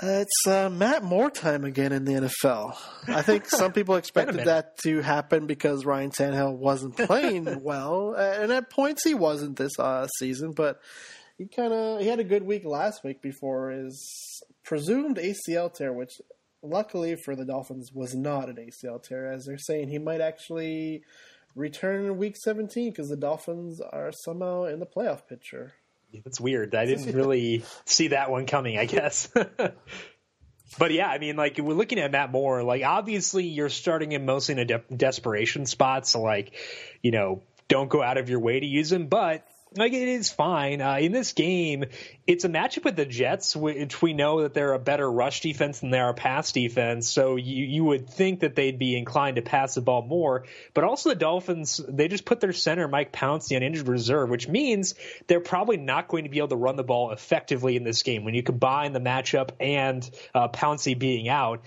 Uh, 0.00 0.22
it's 0.22 0.46
uh, 0.46 0.70
Matt 0.70 1.02
Moore 1.02 1.28
time 1.28 1.64
again 1.64 1.92
in 1.92 2.04
the 2.04 2.12
NFL. 2.12 2.76
I 3.08 3.22
think 3.22 3.46
some 3.48 3.72
people 3.72 3.96
expected 3.96 4.44
that 4.44 4.76
to 4.84 5.00
happen 5.00 5.46
because 5.46 5.84
Ryan 5.84 6.10
Tannehill 6.10 6.56
wasn't 6.56 6.96
playing 7.06 7.62
well, 7.64 8.14
and 8.14 8.52
at 8.52 8.70
points 8.70 9.02
he 9.02 9.14
wasn't 9.14 9.56
this 9.56 9.76
uh, 9.76 10.06
season. 10.18 10.52
But 10.52 10.80
he 11.36 11.46
kind 11.46 11.72
of 11.72 12.00
he 12.00 12.06
had 12.06 12.20
a 12.20 12.24
good 12.24 12.44
week 12.44 12.64
last 12.64 13.02
week 13.02 13.20
before 13.20 13.70
his 13.70 14.42
presumed 14.62 15.16
ACL 15.16 15.72
tear, 15.74 15.92
which 15.92 16.20
luckily 16.62 17.16
for 17.24 17.34
the 17.34 17.44
Dolphins 17.44 17.90
was 17.92 18.14
not 18.14 18.48
an 18.48 18.56
ACL 18.56 19.02
tear, 19.02 19.32
as 19.32 19.46
they're 19.46 19.58
saying 19.58 19.88
he 19.88 19.98
might 19.98 20.20
actually 20.20 21.02
return 21.56 22.04
in 22.04 22.18
Week 22.18 22.36
17 22.36 22.90
because 22.90 23.08
the 23.08 23.16
Dolphins 23.16 23.80
are 23.80 24.12
somehow 24.24 24.64
in 24.64 24.78
the 24.78 24.86
playoff 24.86 25.26
picture. 25.26 25.72
That's 26.24 26.40
weird. 26.40 26.74
I 26.74 26.86
didn't 26.86 27.14
really 27.14 27.64
see 27.84 28.08
that 28.08 28.30
one 28.30 28.46
coming, 28.46 28.78
I 28.78 28.86
guess. 28.86 29.28
but 30.78 30.90
yeah, 30.90 31.08
I 31.08 31.18
mean, 31.18 31.36
like 31.36 31.58
we're 31.58 31.74
looking 31.74 31.98
at 31.98 32.10
Matt 32.10 32.30
Moore. 32.30 32.62
Like 32.62 32.82
obviously, 32.82 33.44
you're 33.44 33.68
starting 33.68 34.12
him 34.12 34.24
mostly 34.24 34.52
in 34.52 34.58
a 34.58 34.64
de- 34.64 34.84
desperation 34.96 35.66
spot, 35.66 36.06
so 36.06 36.22
like, 36.22 36.52
you 37.02 37.10
know, 37.10 37.42
don't 37.68 37.88
go 37.90 38.02
out 38.02 38.16
of 38.16 38.30
your 38.30 38.40
way 38.40 38.58
to 38.58 38.66
use 38.66 38.90
him. 38.90 39.06
But 39.06 39.46
like 39.76 39.92
it 39.92 40.08
is 40.08 40.30
fine. 40.30 40.80
Uh, 40.80 40.96
in 40.96 41.12
this 41.12 41.32
game, 41.32 41.84
it's 42.26 42.44
a 42.44 42.48
matchup 42.48 42.84
with 42.84 42.96
the 42.96 43.04
Jets, 43.04 43.54
which 43.54 44.00
we 44.00 44.14
know 44.14 44.42
that 44.42 44.54
they're 44.54 44.72
a 44.72 44.78
better 44.78 45.10
rush 45.10 45.40
defense 45.40 45.80
than 45.80 45.90
they 45.90 45.98
are 45.98 46.14
pass 46.14 46.52
defense. 46.52 47.08
So 47.08 47.36
you 47.36 47.64
you 47.64 47.84
would 47.84 48.08
think 48.08 48.40
that 48.40 48.54
they'd 48.54 48.78
be 48.78 48.96
inclined 48.96 49.36
to 49.36 49.42
pass 49.42 49.74
the 49.74 49.80
ball 49.80 50.02
more. 50.02 50.44
But 50.74 50.84
also 50.84 51.10
the 51.10 51.14
Dolphins, 51.14 51.80
they 51.86 52.08
just 52.08 52.24
put 52.24 52.40
their 52.40 52.52
center 52.52 52.88
Mike 52.88 53.12
Pouncey 53.12 53.56
on 53.56 53.62
injured 53.62 53.88
reserve, 53.88 54.30
which 54.30 54.48
means 54.48 54.94
they're 55.26 55.40
probably 55.40 55.76
not 55.76 56.08
going 56.08 56.24
to 56.24 56.30
be 56.30 56.38
able 56.38 56.48
to 56.48 56.56
run 56.56 56.76
the 56.76 56.84
ball 56.84 57.10
effectively 57.10 57.76
in 57.76 57.84
this 57.84 58.02
game. 58.02 58.24
When 58.24 58.34
you 58.34 58.42
combine 58.42 58.92
the 58.92 59.00
matchup 59.00 59.50
and 59.60 60.08
uh, 60.34 60.48
Pouncey 60.48 60.98
being 60.98 61.28
out, 61.28 61.64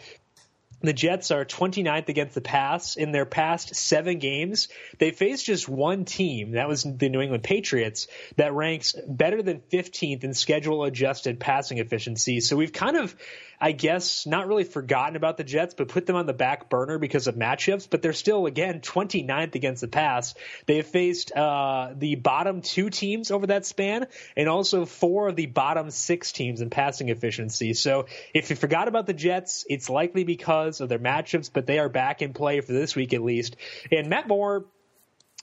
The 0.82 0.94
Jets 0.94 1.32
are 1.32 1.46
29th 1.46 2.10
against 2.10 2.36
the 2.36 2.42
pass. 2.42 2.96
In 2.96 3.12
their 3.12 3.26
past 3.26 3.76
seven 3.76 4.18
games, 4.20 4.68
they 4.98 5.12
faced 5.12 5.46
just 5.46 5.70
one 5.70 6.06
team, 6.06 6.52
that 6.52 6.68
was 6.68 6.84
the 6.84 7.10
New 7.10 7.22
England 7.22 7.44
Patriots, 7.44 8.08
that 8.38 8.54
ranks 8.54 8.96
better 9.08 9.44
than 9.44 9.62
15th 9.72 10.24
in 10.24 10.34
schedule 10.34 10.84
adjusted 10.84 11.40
passing 11.40 11.78
efficiency. 11.78 12.40
So 12.40 12.56
we've 12.56 12.74
kind 12.74 12.98
of 12.98 13.16
I 13.64 13.74
guess, 13.74 14.26
not 14.26 14.48
really 14.48 14.64
forgotten 14.64 15.16
about 15.16 15.38
the 15.38 15.44
Jets, 15.44 15.76
but 15.76 15.88
put 15.88 16.08
them 16.08 16.16
on 16.16 16.26
the 16.26 16.34
back 16.34 16.68
burner 16.68 16.98
because 16.98 17.28
of 17.28 17.36
matchups. 17.36 17.88
But 17.88 18.02
they're 18.02 18.12
still, 18.12 18.48
again, 18.48 18.82
29th 18.82 19.54
against 19.54 19.82
the 19.82 19.88
pass. 19.88 20.34
They 20.66 20.78
have 20.78 20.88
faced 20.88 21.32
uh, 21.32 21.94
the 21.96 22.16
bottom 22.16 22.62
two 22.62 22.90
teams 22.90 23.30
over 23.30 23.48
that 23.48 23.68
span 23.68 24.08
and 24.36 24.50
also 24.50 24.86
four 24.86 25.28
of 25.28 25.36
the 25.36 25.46
bottom 25.46 25.92
six 25.92 26.32
teams 26.32 26.62
in 26.62 26.72
passing 26.72 27.10
efficiency. 27.10 27.76
So 27.76 28.08
if 28.34 28.50
you 28.50 28.56
forgot 28.56 28.88
about 28.88 29.06
the 29.06 29.14
Jets, 29.14 29.64
it's 29.70 29.92
likely 29.92 30.24
because 30.24 30.82
of 30.82 30.90
their 30.90 30.98
matchups, 30.98 31.52
but 31.54 31.68
they 31.68 31.78
are 31.78 31.90
back 31.90 32.24
in 32.24 32.34
play 32.34 32.62
for 32.62 32.74
this 32.74 32.96
week 32.96 33.14
at 33.14 33.22
least. 33.22 33.58
And 33.92 34.10
Matt 34.10 34.28
Moore, 34.28 34.66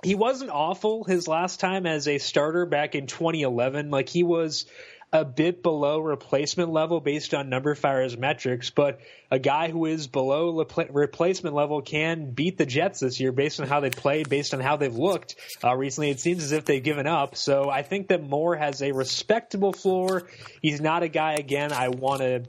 he 0.02 0.16
wasn't 0.16 0.50
awful 0.50 1.04
his 1.04 1.28
last 1.28 1.60
time 1.60 1.86
as 1.86 2.08
a 2.08 2.18
starter 2.18 2.66
back 2.66 2.96
in 2.96 3.06
2011. 3.06 3.90
Like 3.90 4.08
he 4.08 4.24
was 4.24 4.66
a 5.12 5.24
bit 5.24 5.62
below 5.62 6.00
replacement 6.00 6.70
level 6.70 7.00
based 7.00 7.32
on 7.32 7.48
number 7.48 7.74
numberFire's 7.74 8.16
metrics, 8.16 8.70
but 8.70 9.00
a 9.30 9.38
guy 9.38 9.70
who 9.70 9.86
is 9.86 10.06
below 10.06 10.64
replacement 10.90 11.54
level 11.54 11.80
can 11.82 12.30
beat 12.30 12.58
the 12.58 12.66
Jets 12.66 13.00
this 13.00 13.20
year 13.20 13.32
based 13.32 13.60
on 13.60 13.66
how 13.66 13.80
they 13.80 13.90
played, 13.90 14.28
based 14.28 14.54
on 14.54 14.60
how 14.60 14.76
they've 14.76 14.94
looked 14.94 15.34
uh, 15.64 15.74
recently. 15.74 16.10
It 16.10 16.20
seems 16.20 16.44
as 16.44 16.52
if 16.52 16.64
they've 16.64 16.82
given 16.82 17.06
up. 17.06 17.36
So 17.36 17.70
I 17.70 17.82
think 17.82 18.08
that 18.08 18.22
Moore 18.22 18.56
has 18.56 18.82
a 18.82 18.92
respectable 18.92 19.72
floor. 19.72 20.28
He's 20.62 20.80
not 20.80 21.02
a 21.02 21.08
guy 21.08 21.34
again 21.34 21.72
I 21.72 21.88
want 21.88 22.20
to 22.20 22.42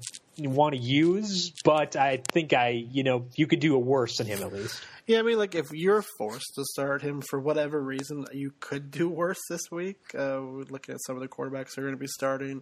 want 0.47 0.75
to 0.75 0.81
use, 0.81 1.51
but 1.63 1.95
I 1.95 2.21
think 2.31 2.53
I 2.53 2.69
you 2.69 3.03
know 3.03 3.25
you 3.35 3.47
could 3.47 3.59
do 3.59 3.75
a 3.75 3.79
worse 3.79 4.17
than 4.17 4.27
him 4.27 4.41
at 4.41 4.53
least. 4.53 4.81
Yeah, 5.07 5.19
I 5.19 5.21
mean, 5.23 5.39
like 5.39 5.55
if 5.55 5.71
you're 5.71 6.03
forced 6.19 6.53
to 6.53 6.63
start 6.65 7.01
him 7.01 7.21
for 7.21 7.39
whatever 7.39 7.81
reason, 7.81 8.25
you 8.31 8.53
could 8.59 8.91
do 8.91 9.09
worse 9.09 9.39
this 9.49 9.63
week. 9.71 9.97
Uh, 10.15 10.39
looking 10.39 10.93
at 10.93 11.01
some 11.07 11.15
of 11.15 11.21
the 11.21 11.27
quarterbacks 11.27 11.77
are 11.77 11.81
going 11.81 11.95
to 11.95 11.99
be 11.99 12.05
starting, 12.05 12.61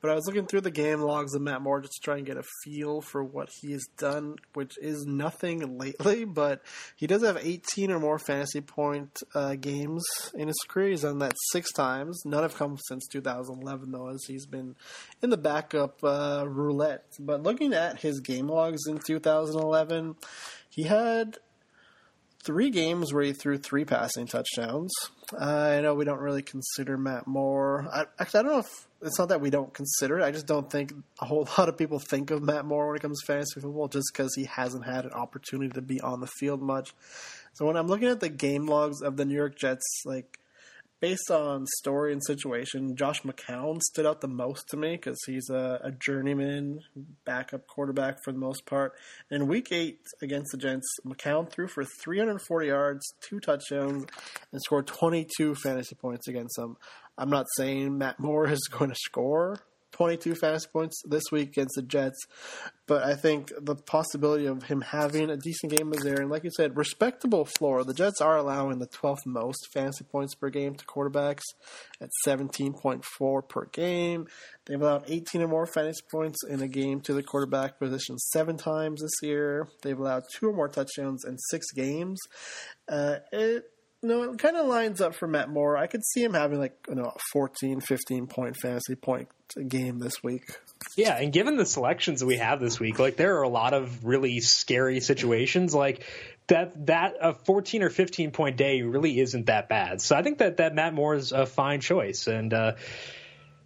but 0.00 0.10
I 0.10 0.14
was 0.14 0.26
looking 0.26 0.46
through 0.46 0.60
the 0.60 0.70
game 0.70 1.00
logs 1.00 1.34
of 1.34 1.42
Matt 1.42 1.62
Moore 1.62 1.80
just 1.80 1.94
to 1.94 2.04
try 2.04 2.16
and 2.18 2.26
get 2.26 2.36
a 2.36 2.44
feel 2.64 3.00
for 3.00 3.24
what 3.24 3.48
he 3.60 3.72
has 3.72 3.86
done, 3.96 4.36
which 4.54 4.78
is 4.80 5.04
nothing 5.06 5.78
lately. 5.78 6.24
But 6.24 6.62
he 6.96 7.06
does 7.06 7.24
have 7.24 7.36
18 7.36 7.90
or 7.90 7.98
more 7.98 8.18
fantasy 8.18 8.60
point 8.60 9.22
uh, 9.34 9.56
games 9.56 10.04
in 10.34 10.48
his 10.48 10.58
career. 10.68 10.90
He's 10.90 11.02
done 11.02 11.18
that 11.18 11.34
six 11.50 11.72
times. 11.72 12.22
None 12.24 12.42
have 12.42 12.56
come 12.56 12.78
since 12.88 13.06
2011, 13.08 13.90
though, 13.90 14.08
as 14.08 14.24
he's 14.26 14.46
been 14.46 14.76
in 15.22 15.30
the 15.30 15.36
backup 15.36 16.02
uh, 16.04 16.44
roulette. 16.46 17.04
But 17.18 17.42
looking 17.42 17.72
at 17.72 18.00
his 18.00 18.20
game 18.20 18.48
logs 18.48 18.86
in 18.86 18.98
2011, 18.98 20.14
he 20.68 20.84
had 20.84 21.38
three 22.42 22.70
games 22.70 23.12
where 23.12 23.24
he 23.24 23.32
threw 23.32 23.58
three 23.58 23.84
passing 23.84 24.26
touchdowns. 24.26 24.92
Uh, 25.32 25.44
I 25.44 25.80
know 25.80 25.94
we 25.94 26.04
don't 26.04 26.20
really 26.20 26.42
consider 26.42 26.96
Matt 26.96 27.26
Moore. 27.26 27.88
I, 27.92 28.04
actually, 28.18 28.40
I 28.40 28.42
don't 28.44 28.52
know 28.52 28.58
if 28.60 28.87
it's 29.02 29.18
not 29.18 29.28
that 29.28 29.40
we 29.40 29.50
don't 29.50 29.72
consider 29.72 30.18
it. 30.18 30.24
I 30.24 30.30
just 30.30 30.46
don't 30.46 30.70
think 30.70 30.92
a 31.20 31.24
whole 31.24 31.48
lot 31.58 31.68
of 31.68 31.76
people 31.76 31.98
think 31.98 32.30
of 32.30 32.42
Matt 32.42 32.64
Moore 32.64 32.88
when 32.88 32.96
it 32.96 33.02
comes 33.02 33.20
to 33.20 33.26
fantasy 33.26 33.60
football 33.60 33.88
just 33.88 34.10
because 34.12 34.34
he 34.34 34.44
hasn't 34.44 34.84
had 34.84 35.04
an 35.04 35.12
opportunity 35.12 35.70
to 35.72 35.82
be 35.82 36.00
on 36.00 36.20
the 36.20 36.26
field 36.26 36.62
much. 36.62 36.94
So 37.54 37.66
when 37.66 37.76
I'm 37.76 37.88
looking 37.88 38.08
at 38.08 38.20
the 38.20 38.28
game 38.28 38.66
logs 38.66 39.02
of 39.02 39.16
the 39.16 39.24
New 39.24 39.34
York 39.34 39.58
Jets, 39.58 39.84
like 40.04 40.38
based 41.00 41.30
on 41.30 41.66
story 41.78 42.12
and 42.12 42.24
situation, 42.24 42.96
Josh 42.96 43.22
McCown 43.22 43.80
stood 43.82 44.06
out 44.06 44.20
the 44.20 44.28
most 44.28 44.68
to 44.70 44.76
me 44.76 44.92
because 44.92 45.18
he's 45.26 45.48
a, 45.48 45.80
a, 45.82 45.92
journeyman 45.92 46.80
backup 47.24 47.66
quarterback 47.66 48.18
for 48.24 48.32
the 48.32 48.38
most 48.38 48.66
part. 48.66 48.94
In 49.30 49.46
week 49.46 49.70
eight 49.70 50.00
against 50.22 50.50
the 50.50 50.58
Jets, 50.58 50.88
McCown 51.06 51.48
threw 51.50 51.68
for 51.68 51.84
340 52.02 52.66
yards, 52.66 53.06
two 53.20 53.38
touchdowns, 53.38 54.06
and 54.52 54.62
scored 54.62 54.86
22 54.86 55.54
fantasy 55.56 55.94
points 55.94 56.26
against 56.26 56.56
them. 56.56 56.76
I'm 57.18 57.30
not 57.30 57.46
saying 57.56 57.98
Matt 57.98 58.20
Moore 58.20 58.48
is 58.48 58.68
going 58.70 58.90
to 58.90 58.96
score 58.96 59.60
22 59.92 60.36
fantasy 60.36 60.68
points 60.72 61.02
this 61.06 61.24
week 61.32 61.48
against 61.48 61.74
the 61.74 61.82
Jets. 61.82 62.18
But 62.86 63.02
I 63.02 63.14
think 63.14 63.52
the 63.60 63.74
possibility 63.74 64.46
of 64.46 64.62
him 64.62 64.80
having 64.80 65.28
a 65.28 65.36
decent 65.36 65.72
game 65.72 65.92
is 65.92 66.02
there. 66.02 66.20
And 66.20 66.30
like 66.30 66.44
you 66.44 66.50
said, 66.56 66.76
respectable 66.76 67.44
floor. 67.44 67.84
The 67.84 67.92
Jets 67.92 68.20
are 68.20 68.36
allowing 68.36 68.78
the 68.78 68.86
12th 68.86 69.26
most 69.26 69.68
fantasy 69.72 70.04
points 70.04 70.34
per 70.34 70.50
game 70.50 70.74
to 70.76 70.84
quarterbacks 70.86 71.42
at 72.00 72.10
17.4 72.26 73.48
per 73.48 73.64
game. 73.66 74.26
They've 74.66 74.80
allowed 74.80 75.04
18 75.08 75.42
or 75.42 75.48
more 75.48 75.66
fantasy 75.66 76.02
points 76.10 76.38
in 76.48 76.62
a 76.62 76.68
game 76.68 77.00
to 77.02 77.12
the 77.12 77.22
quarterback 77.22 77.78
position 77.78 78.18
seven 78.18 78.56
times 78.56 79.02
this 79.02 79.28
year. 79.28 79.68
They've 79.82 79.98
allowed 79.98 80.22
two 80.32 80.48
or 80.48 80.54
more 80.54 80.68
touchdowns 80.68 81.24
in 81.24 81.38
six 81.50 81.72
games. 81.72 82.18
Uh, 82.88 83.16
it 83.32 83.64
no, 84.02 84.22
it 84.22 84.38
kind 84.38 84.56
of 84.56 84.66
lines 84.66 85.00
up 85.00 85.14
for 85.14 85.26
Matt 85.26 85.48
Moore. 85.48 85.76
I 85.76 85.86
could 85.86 86.04
see 86.04 86.22
him 86.22 86.34
having 86.34 86.58
like 86.58 86.76
you 86.88 86.94
know 86.94 87.04
a 87.04 87.18
14, 87.32 87.80
15 87.80 88.26
point 88.26 88.56
fantasy 88.56 88.94
point 88.94 89.28
game 89.66 89.98
this 89.98 90.22
week. 90.22 90.44
Yeah, 90.96 91.16
and 91.16 91.32
given 91.32 91.56
the 91.56 91.66
selections 91.66 92.20
that 92.20 92.26
we 92.26 92.36
have 92.36 92.60
this 92.60 92.78
week, 92.78 92.98
like 92.98 93.16
there 93.16 93.38
are 93.38 93.42
a 93.42 93.48
lot 93.48 93.74
of 93.74 94.04
really 94.04 94.40
scary 94.40 95.00
situations. 95.00 95.74
Like 95.74 96.04
that 96.46 96.86
that 96.86 97.14
a 97.20 97.34
14 97.34 97.82
or 97.82 97.90
15 97.90 98.30
point 98.30 98.56
day 98.56 98.82
really 98.82 99.18
isn't 99.18 99.46
that 99.46 99.68
bad. 99.68 100.00
So 100.00 100.16
I 100.16 100.22
think 100.22 100.38
that 100.38 100.58
that 100.58 100.74
Matt 100.74 100.94
Moore 100.94 101.14
is 101.14 101.32
a 101.32 101.46
fine 101.46 101.80
choice 101.80 102.26
and. 102.26 102.52
uh 102.54 102.72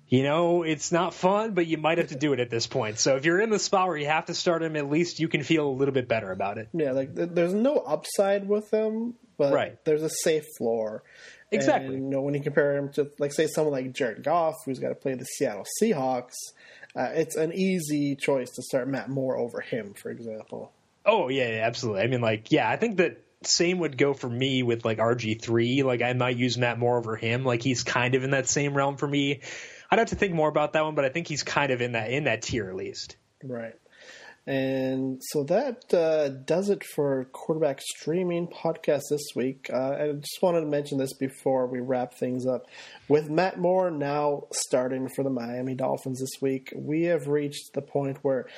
you 0.08 0.24
know, 0.24 0.62
it's 0.62 0.92
not 0.92 1.14
fun, 1.14 1.54
but 1.54 1.66
you 1.66 1.78
might 1.78 1.96
have 1.96 2.08
to 2.08 2.16
do 2.16 2.34
it 2.34 2.38
at 2.38 2.50
this 2.50 2.66
point. 2.66 2.98
So 2.98 3.16
if 3.16 3.24
you're 3.24 3.40
in 3.40 3.48
the 3.48 3.58
spot 3.58 3.88
where 3.88 3.96
you 3.96 4.08
have 4.08 4.26
to 4.26 4.34
start 4.34 4.62
him, 4.62 4.76
at 4.76 4.90
least 4.90 5.20
you 5.20 5.26
can 5.26 5.42
feel 5.42 5.66
a 5.66 5.72
little 5.72 5.94
bit 5.94 6.06
better 6.06 6.30
about 6.30 6.58
it. 6.58 6.68
Yeah, 6.74 6.92
like 6.92 7.14
there's 7.14 7.54
no 7.54 7.76
upside 7.76 8.46
with 8.46 8.70
him, 8.70 9.14
but 9.42 9.52
right. 9.52 9.84
there's 9.84 10.02
a 10.02 10.10
safe 10.10 10.44
floor. 10.56 11.02
Exactly. 11.50 11.96
And, 11.96 12.04
you 12.04 12.10
know, 12.10 12.22
when 12.22 12.34
you 12.34 12.40
compare 12.40 12.76
him 12.76 12.90
to, 12.94 13.10
like, 13.18 13.32
say, 13.32 13.46
someone 13.46 13.72
like 13.72 13.92
Jared 13.92 14.22
Goff, 14.22 14.54
who's 14.64 14.78
got 14.78 14.88
to 14.88 14.94
play 14.94 15.14
the 15.14 15.24
Seattle 15.24 15.66
Seahawks, 15.82 16.32
uh, 16.96 17.10
it's 17.14 17.36
an 17.36 17.52
easy 17.52 18.16
choice 18.16 18.50
to 18.50 18.62
start 18.62 18.88
Matt 18.88 19.08
Moore 19.08 19.36
over 19.36 19.60
him, 19.60 19.94
for 19.94 20.10
example. 20.10 20.72
Oh 21.04 21.28
yeah, 21.28 21.48
yeah, 21.48 21.66
absolutely. 21.66 22.02
I 22.02 22.06
mean, 22.06 22.20
like, 22.20 22.52
yeah, 22.52 22.68
I 22.68 22.76
think 22.76 22.98
that 22.98 23.20
same 23.42 23.80
would 23.80 23.98
go 23.98 24.14
for 24.14 24.28
me 24.28 24.62
with 24.62 24.84
like 24.84 24.98
RG 24.98 25.42
three. 25.42 25.82
Like, 25.82 26.00
I 26.00 26.12
might 26.12 26.36
use 26.36 26.56
Matt 26.56 26.78
Moore 26.78 26.98
over 26.98 27.16
him. 27.16 27.44
Like, 27.44 27.62
he's 27.62 27.82
kind 27.82 28.14
of 28.14 28.22
in 28.22 28.30
that 28.30 28.48
same 28.48 28.74
realm 28.74 28.96
for 28.96 29.08
me. 29.08 29.40
I'd 29.90 29.98
have 29.98 30.08
to 30.08 30.16
think 30.16 30.32
more 30.32 30.48
about 30.48 30.74
that 30.74 30.84
one, 30.84 30.94
but 30.94 31.04
I 31.04 31.08
think 31.08 31.26
he's 31.26 31.42
kind 31.42 31.72
of 31.72 31.80
in 31.80 31.92
that 31.92 32.10
in 32.10 32.24
that 32.24 32.42
tier 32.42 32.68
at 32.68 32.76
least. 32.76 33.16
Right. 33.42 33.74
And 34.44 35.22
so 35.30 35.44
that 35.44 35.94
uh, 35.94 36.30
does 36.30 36.68
it 36.68 36.82
for 36.82 37.26
quarterback 37.32 37.80
streaming 37.80 38.48
podcast 38.48 39.02
this 39.08 39.22
week. 39.36 39.70
Uh, 39.72 39.90
I 39.92 40.12
just 40.12 40.42
wanted 40.42 40.62
to 40.62 40.66
mention 40.66 40.98
this 40.98 41.12
before 41.12 41.68
we 41.68 41.78
wrap 41.78 42.14
things 42.14 42.44
up. 42.44 42.66
With 43.06 43.30
Matt 43.30 43.58
Moore 43.58 43.90
now 43.90 44.44
starting 44.52 45.08
for 45.14 45.22
the 45.22 45.30
Miami 45.30 45.76
Dolphins 45.76 46.18
this 46.18 46.40
week, 46.40 46.72
we 46.74 47.04
have 47.04 47.28
reached 47.28 47.74
the 47.74 47.82
point 47.82 48.18
where 48.22 48.48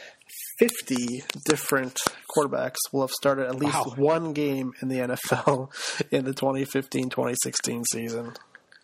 50 0.58 1.22
different 1.44 1.98
quarterbacks 2.34 2.78
will 2.90 3.02
have 3.02 3.10
started 3.10 3.46
at 3.46 3.56
least 3.56 3.74
wow. 3.74 3.94
one 3.96 4.32
game 4.32 4.72
in 4.80 4.88
the 4.88 5.00
NFL 5.00 5.70
in 6.10 6.24
the 6.24 6.32
2015 6.32 7.10
2016 7.10 7.84
season. 7.92 8.32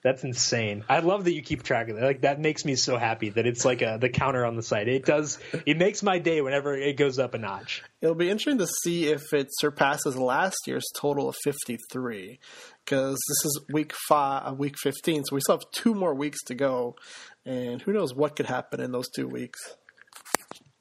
That's 0.02 0.24
insane. 0.24 0.82
I 0.88 1.00
love 1.00 1.24
that 1.24 1.34
you 1.34 1.42
keep 1.42 1.62
track 1.62 1.90
of 1.90 1.96
that. 1.96 2.02
Like 2.02 2.20
that 2.22 2.40
makes 2.40 2.64
me 2.64 2.74
so 2.74 2.96
happy 2.96 3.28
that 3.28 3.46
it's 3.46 3.66
like 3.66 3.82
a 3.82 3.98
the 4.00 4.08
counter 4.08 4.46
on 4.46 4.56
the 4.56 4.62
site. 4.62 4.88
It 4.88 5.04
does. 5.04 5.38
It 5.66 5.76
makes 5.76 6.02
my 6.02 6.18
day 6.18 6.40
whenever 6.40 6.74
it 6.74 6.96
goes 6.96 7.18
up 7.18 7.34
a 7.34 7.38
notch. 7.38 7.82
It'll 8.00 8.14
be 8.14 8.30
interesting 8.30 8.58
to 8.58 8.66
see 8.82 9.08
if 9.08 9.34
it 9.34 9.48
surpasses 9.50 10.16
last 10.16 10.56
year's 10.66 10.86
total 10.96 11.28
of 11.28 11.36
fifty 11.44 11.76
three, 11.92 12.40
because 12.82 13.18
this 13.28 13.44
is 13.44 13.60
week 13.70 13.92
five, 14.08 14.50
uh, 14.50 14.54
week 14.54 14.76
fifteen. 14.78 15.22
So 15.24 15.36
we 15.36 15.42
still 15.42 15.58
have 15.58 15.70
two 15.70 15.94
more 15.94 16.14
weeks 16.14 16.42
to 16.44 16.54
go, 16.54 16.96
and 17.44 17.82
who 17.82 17.92
knows 17.92 18.14
what 18.14 18.36
could 18.36 18.46
happen 18.46 18.80
in 18.80 18.92
those 18.92 19.10
two 19.10 19.28
weeks 19.28 19.58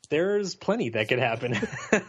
there's 0.09 0.55
plenty 0.55 0.89
that 0.89 1.07
could 1.07 1.19
happen. 1.19 1.55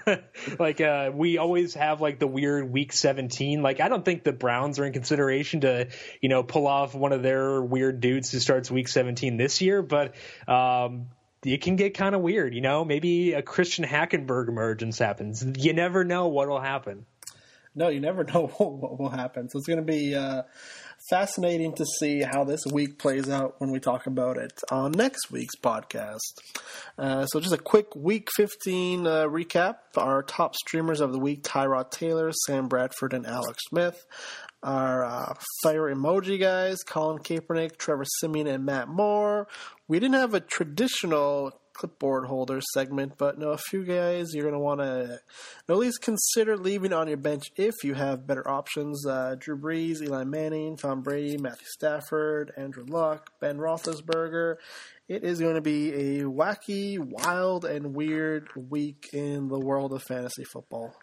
like 0.58 0.80
uh, 0.80 1.10
we 1.14 1.38
always 1.38 1.74
have 1.74 2.00
like 2.00 2.18
the 2.18 2.26
weird 2.26 2.70
week 2.70 2.92
17. 2.92 3.62
Like 3.62 3.80
I 3.80 3.88
don't 3.88 4.04
think 4.04 4.24
the 4.24 4.32
Browns 4.32 4.78
are 4.78 4.84
in 4.84 4.92
consideration 4.92 5.60
to 5.60 5.88
you 6.20 6.28
know 6.28 6.42
pull 6.42 6.66
off 6.66 6.94
one 6.94 7.12
of 7.12 7.22
their 7.22 7.60
weird 7.60 8.00
dudes 8.00 8.32
who 8.32 8.38
starts 8.38 8.70
week 8.70 8.88
17 8.88 9.36
this 9.36 9.60
year, 9.60 9.82
but 9.82 10.14
um, 10.48 11.08
it 11.44 11.62
can 11.62 11.76
get 11.76 11.94
kind 11.94 12.14
of 12.14 12.22
weird. 12.22 12.54
You 12.54 12.62
know, 12.62 12.84
maybe 12.84 13.34
a 13.34 13.42
Christian 13.42 13.84
Hackenberg 13.84 14.48
emergence 14.48 14.98
happens. 14.98 15.44
You 15.58 15.74
never 15.74 16.04
know 16.04 16.28
what 16.28 16.48
will 16.48 16.60
happen. 16.60 17.06
No, 17.74 17.88
you 17.88 18.00
never 18.00 18.24
know 18.34 18.46
what 18.46 18.98
will 18.98 19.10
happen. 19.10 19.48
So 19.48 19.58
it's 19.58 19.66
going 19.66 19.78
to 19.78 19.84
be. 19.84 20.14
Uh, 20.14 20.42
fascinating 21.10 21.72
to 21.74 21.84
see 21.98 22.22
how 22.22 22.44
this 22.44 22.64
week 22.72 22.96
plays 22.96 23.28
out 23.28 23.56
when 23.58 23.72
we 23.72 23.80
talk 23.80 24.06
about 24.06 24.36
it 24.36 24.62
on 24.70 24.92
next 24.92 25.30
week's 25.30 25.56
podcast. 25.56 26.18
Uh, 26.96 27.26
so, 27.26 27.40
just 27.40 27.52
a 27.52 27.58
quick 27.58 27.96
week 27.96 28.28
15 28.36 29.06
uh, 29.06 29.24
recap. 29.24 29.76
Our 29.96 30.22
top 30.22 30.54
streamers 30.54 31.00
of 31.00 31.12
the 31.12 31.18
week 31.18 31.42
Tyrod 31.42 31.90
Taylor, 31.90 32.30
Sam 32.46 32.68
Bradford, 32.68 33.12
and 33.12 33.26
Alex 33.26 33.58
Smith. 33.68 34.06
Our 34.62 35.04
uh, 35.04 35.34
fire 35.62 35.92
emoji 35.92 36.38
guys 36.38 36.78
Colin 36.84 37.18
Kaepernick, 37.18 37.76
Trevor 37.76 38.04
Siemian, 38.20 38.46
and 38.46 38.64
Matt 38.64 38.88
Moore. 38.88 39.48
We 39.88 39.98
didn't 39.98 40.20
have 40.20 40.34
a 40.34 40.40
traditional 40.40 41.52
clipboard 41.80 42.26
holder 42.26 42.60
segment, 42.74 43.14
but 43.16 43.38
no, 43.38 43.50
a 43.50 43.56
few 43.56 43.84
guys 43.84 44.34
you're 44.34 44.44
going 44.44 44.52
to 44.52 44.58
want 44.58 44.80
to 44.80 45.18
at 45.66 45.76
least 45.76 46.02
consider 46.02 46.56
leaving 46.56 46.92
on 46.92 47.08
your 47.08 47.16
bench 47.16 47.50
if 47.56 47.74
you 47.82 47.94
have 47.94 48.26
better 48.26 48.46
options. 48.48 49.06
Uh, 49.06 49.34
Drew 49.38 49.56
Brees, 49.56 50.02
Eli 50.02 50.24
Manning, 50.24 50.76
Tom 50.76 51.00
Brady, 51.00 51.38
Matthew 51.38 51.66
Stafford, 51.66 52.52
Andrew 52.56 52.84
Luck, 52.86 53.30
Ben 53.40 53.56
Roethlisberger. 53.56 54.56
It 55.08 55.24
is 55.24 55.40
going 55.40 55.54
to 55.54 55.62
be 55.62 56.20
a 56.20 56.24
wacky, 56.24 56.98
wild, 56.98 57.64
and 57.64 57.94
weird 57.94 58.48
week 58.54 59.08
in 59.14 59.48
the 59.48 59.58
world 59.58 59.94
of 59.94 60.02
fantasy 60.02 60.44
football. 60.44 60.94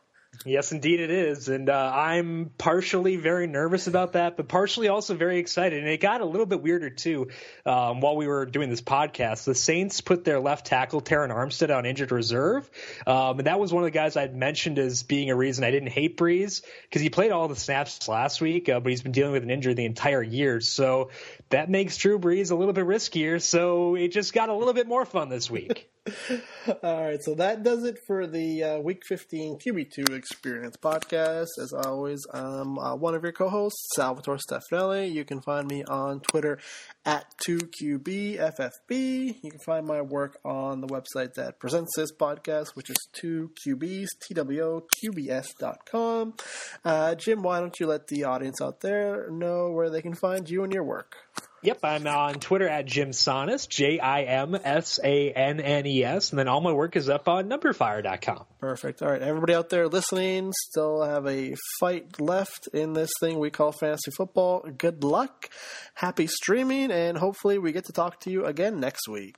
Yes, 0.46 0.72
indeed 0.72 1.00
it 1.00 1.10
is. 1.10 1.50
And 1.50 1.70
uh, 1.70 1.92
I'm 1.94 2.52
partially 2.58 3.16
very 3.16 3.48
nervous 3.48 3.88
about 3.88 4.14
that, 4.14 4.38
but 4.38 4.48
partially 4.48 4.88
also 4.88 5.16
very 5.16 5.40
excited. 5.40 5.80
And 5.80 5.90
it 5.90 6.00
got 6.00 6.22
a 6.22 6.26
little 6.26 6.46
bit 6.46 6.62
weirder, 6.62 6.90
too, 6.90 7.30
um, 7.66 8.02
while 8.02 8.16
we 8.16 8.28
were 8.28 8.46
doing 8.46 8.70
this 8.70 8.82
podcast. 8.82 9.46
The 9.46 9.56
Saints 9.56 10.02
put 10.02 10.24
their 10.24 10.40
left 10.40 10.68
tackle, 10.68 11.02
Terron 11.02 11.34
Armstead, 11.34 11.76
on 11.76 11.86
injured 11.86 12.12
reserve. 12.12 12.70
Um, 13.06 13.40
and 13.40 13.48
that 13.48 13.60
was 13.60 13.74
one 13.74 13.84
of 13.84 13.88
the 13.88 13.92
guys 13.92 14.16
I'd 14.16 14.36
mentioned 14.36 14.80
as 14.80 15.04
being 15.04 15.32
a 15.32 15.36
reason 15.36 15.64
I 15.64 15.72
didn't 15.72 15.90
hate 15.90 16.18
Brees 16.18 16.62
because 16.84 17.02
he 17.02 17.10
played 17.10 17.32
all 17.32 17.48
the 17.48 17.56
snaps 17.56 18.08
last 18.08 18.40
week, 18.40 18.70
uh, 18.70 18.80
but 18.80 18.90
he's 18.90 19.02
been 19.02 19.12
dealing 19.12 19.34
with 19.34 19.44
an 19.44 19.50
injury 19.50 19.74
the 19.74 19.86
entire 19.86 20.24
year. 20.24 20.62
So 20.62 21.10
that 21.50 21.70
makes 21.70 21.98
Drew 21.98 22.20
Brees 22.20 22.52
a 22.52 22.56
little 22.56 22.74
bit 22.74 22.86
riskier. 22.86 23.42
So 23.42 23.96
it 23.96 24.10
just 24.10 24.34
got 24.34 24.50
a 24.50 24.54
little 24.54 24.74
bit 24.74 24.88
more 24.88 25.06
fun 25.06 25.30
this 25.30 25.50
week. 25.50 25.90
All 26.84 27.04
right, 27.04 27.24
so 27.24 27.34
that 27.36 27.64
does 27.64 27.84
it 27.84 27.98
for 28.06 28.28
the 28.28 28.64
uh, 28.64 28.80
Week 28.80 29.02
15 29.08 29.60
QB2 29.60 30.16
Experience 30.16 30.76
podcast. 30.78 31.48
As 31.62 31.74
always, 31.74 32.26
I'm 32.34 32.78
uh, 32.78 32.96
one 32.96 33.16
of 33.16 33.24
your 33.24 33.32
co-hosts, 33.32 33.88
Salvatore 33.96 34.38
Stefanile. 34.38 35.12
You 35.12 35.26
can 35.26 35.42
find 35.42 35.68
me 35.68 35.84
on 35.84 36.20
Twitter 36.22 36.60
at 37.06 37.26
2QBFFB. 37.48 39.36
You 39.42 39.52
can 39.52 39.60
find 39.60 39.86
my 39.86 40.02
work 40.02 40.40
on 40.44 40.82
the 40.82 40.88
website 40.88 41.34
that 41.36 41.60
presents 41.60 41.96
this 41.96 42.12
podcast, 42.12 42.76
which 42.76 42.90
is 42.90 42.98
2QBs, 43.22 44.08
T-W-O-Q-B-S.com. 44.28 46.34
Uh, 46.86 47.16
Jim, 47.16 47.42
why 47.42 47.60
don't 47.60 47.80
you 47.80 47.88
let 47.88 48.08
the 48.08 48.24
audience 48.24 48.62
out 48.62 48.82
there 48.82 49.30
know 49.30 49.72
where 49.72 49.90
they 49.90 50.02
can 50.02 50.14
find 50.14 50.50
you 50.50 50.64
and 50.64 50.74
your 50.74 50.84
work? 50.84 51.16
Yep, 51.64 51.80
I'm 51.84 52.06
on 52.06 52.36
Twitter 52.36 52.68
at 52.68 52.86
Jim 52.86 53.10
Sannes, 53.10 53.68
J 53.68 54.00
I 54.00 54.24
M 54.24 54.56
S 54.64 55.00
A 55.04 55.32
N 55.32 55.60
N 55.60 55.88
E 55.88 56.04
S, 56.04 56.30
and 56.30 56.38
then 56.38 56.48
all 56.48 56.62
my 56.62 56.72
work 56.72 56.96
is 56.96 57.10
up 57.10 57.28
on 57.28 57.50
numberfire.com. 57.50 58.46
Perfect. 58.60 59.02
All 59.02 59.10
right, 59.10 59.22
everybody 59.22 59.56
out 59.56 59.70
there 59.70 59.88
listening, 59.88 60.54
still 60.70 61.02
have 61.04 61.26
a 61.26 61.56
fight 61.80 62.22
left 62.22 62.68
in 62.74 62.94
this 62.94 63.10
thing 63.20 63.40
we 63.40 63.50
call 63.50 63.72
fantasy 63.72 64.12
football. 64.12 64.66
Good 64.78 65.04
luck, 65.04 65.50
happy 65.96 66.28
streaming, 66.28 66.92
and 66.92 67.18
hopefully 67.18 67.58
we 67.58 67.72
get 67.72 67.86
to 67.86 67.94
talk 67.94 68.20
to 68.22 68.30
you 68.30 68.46
again 68.46 68.80
next 68.80 69.08
week. 69.08 69.36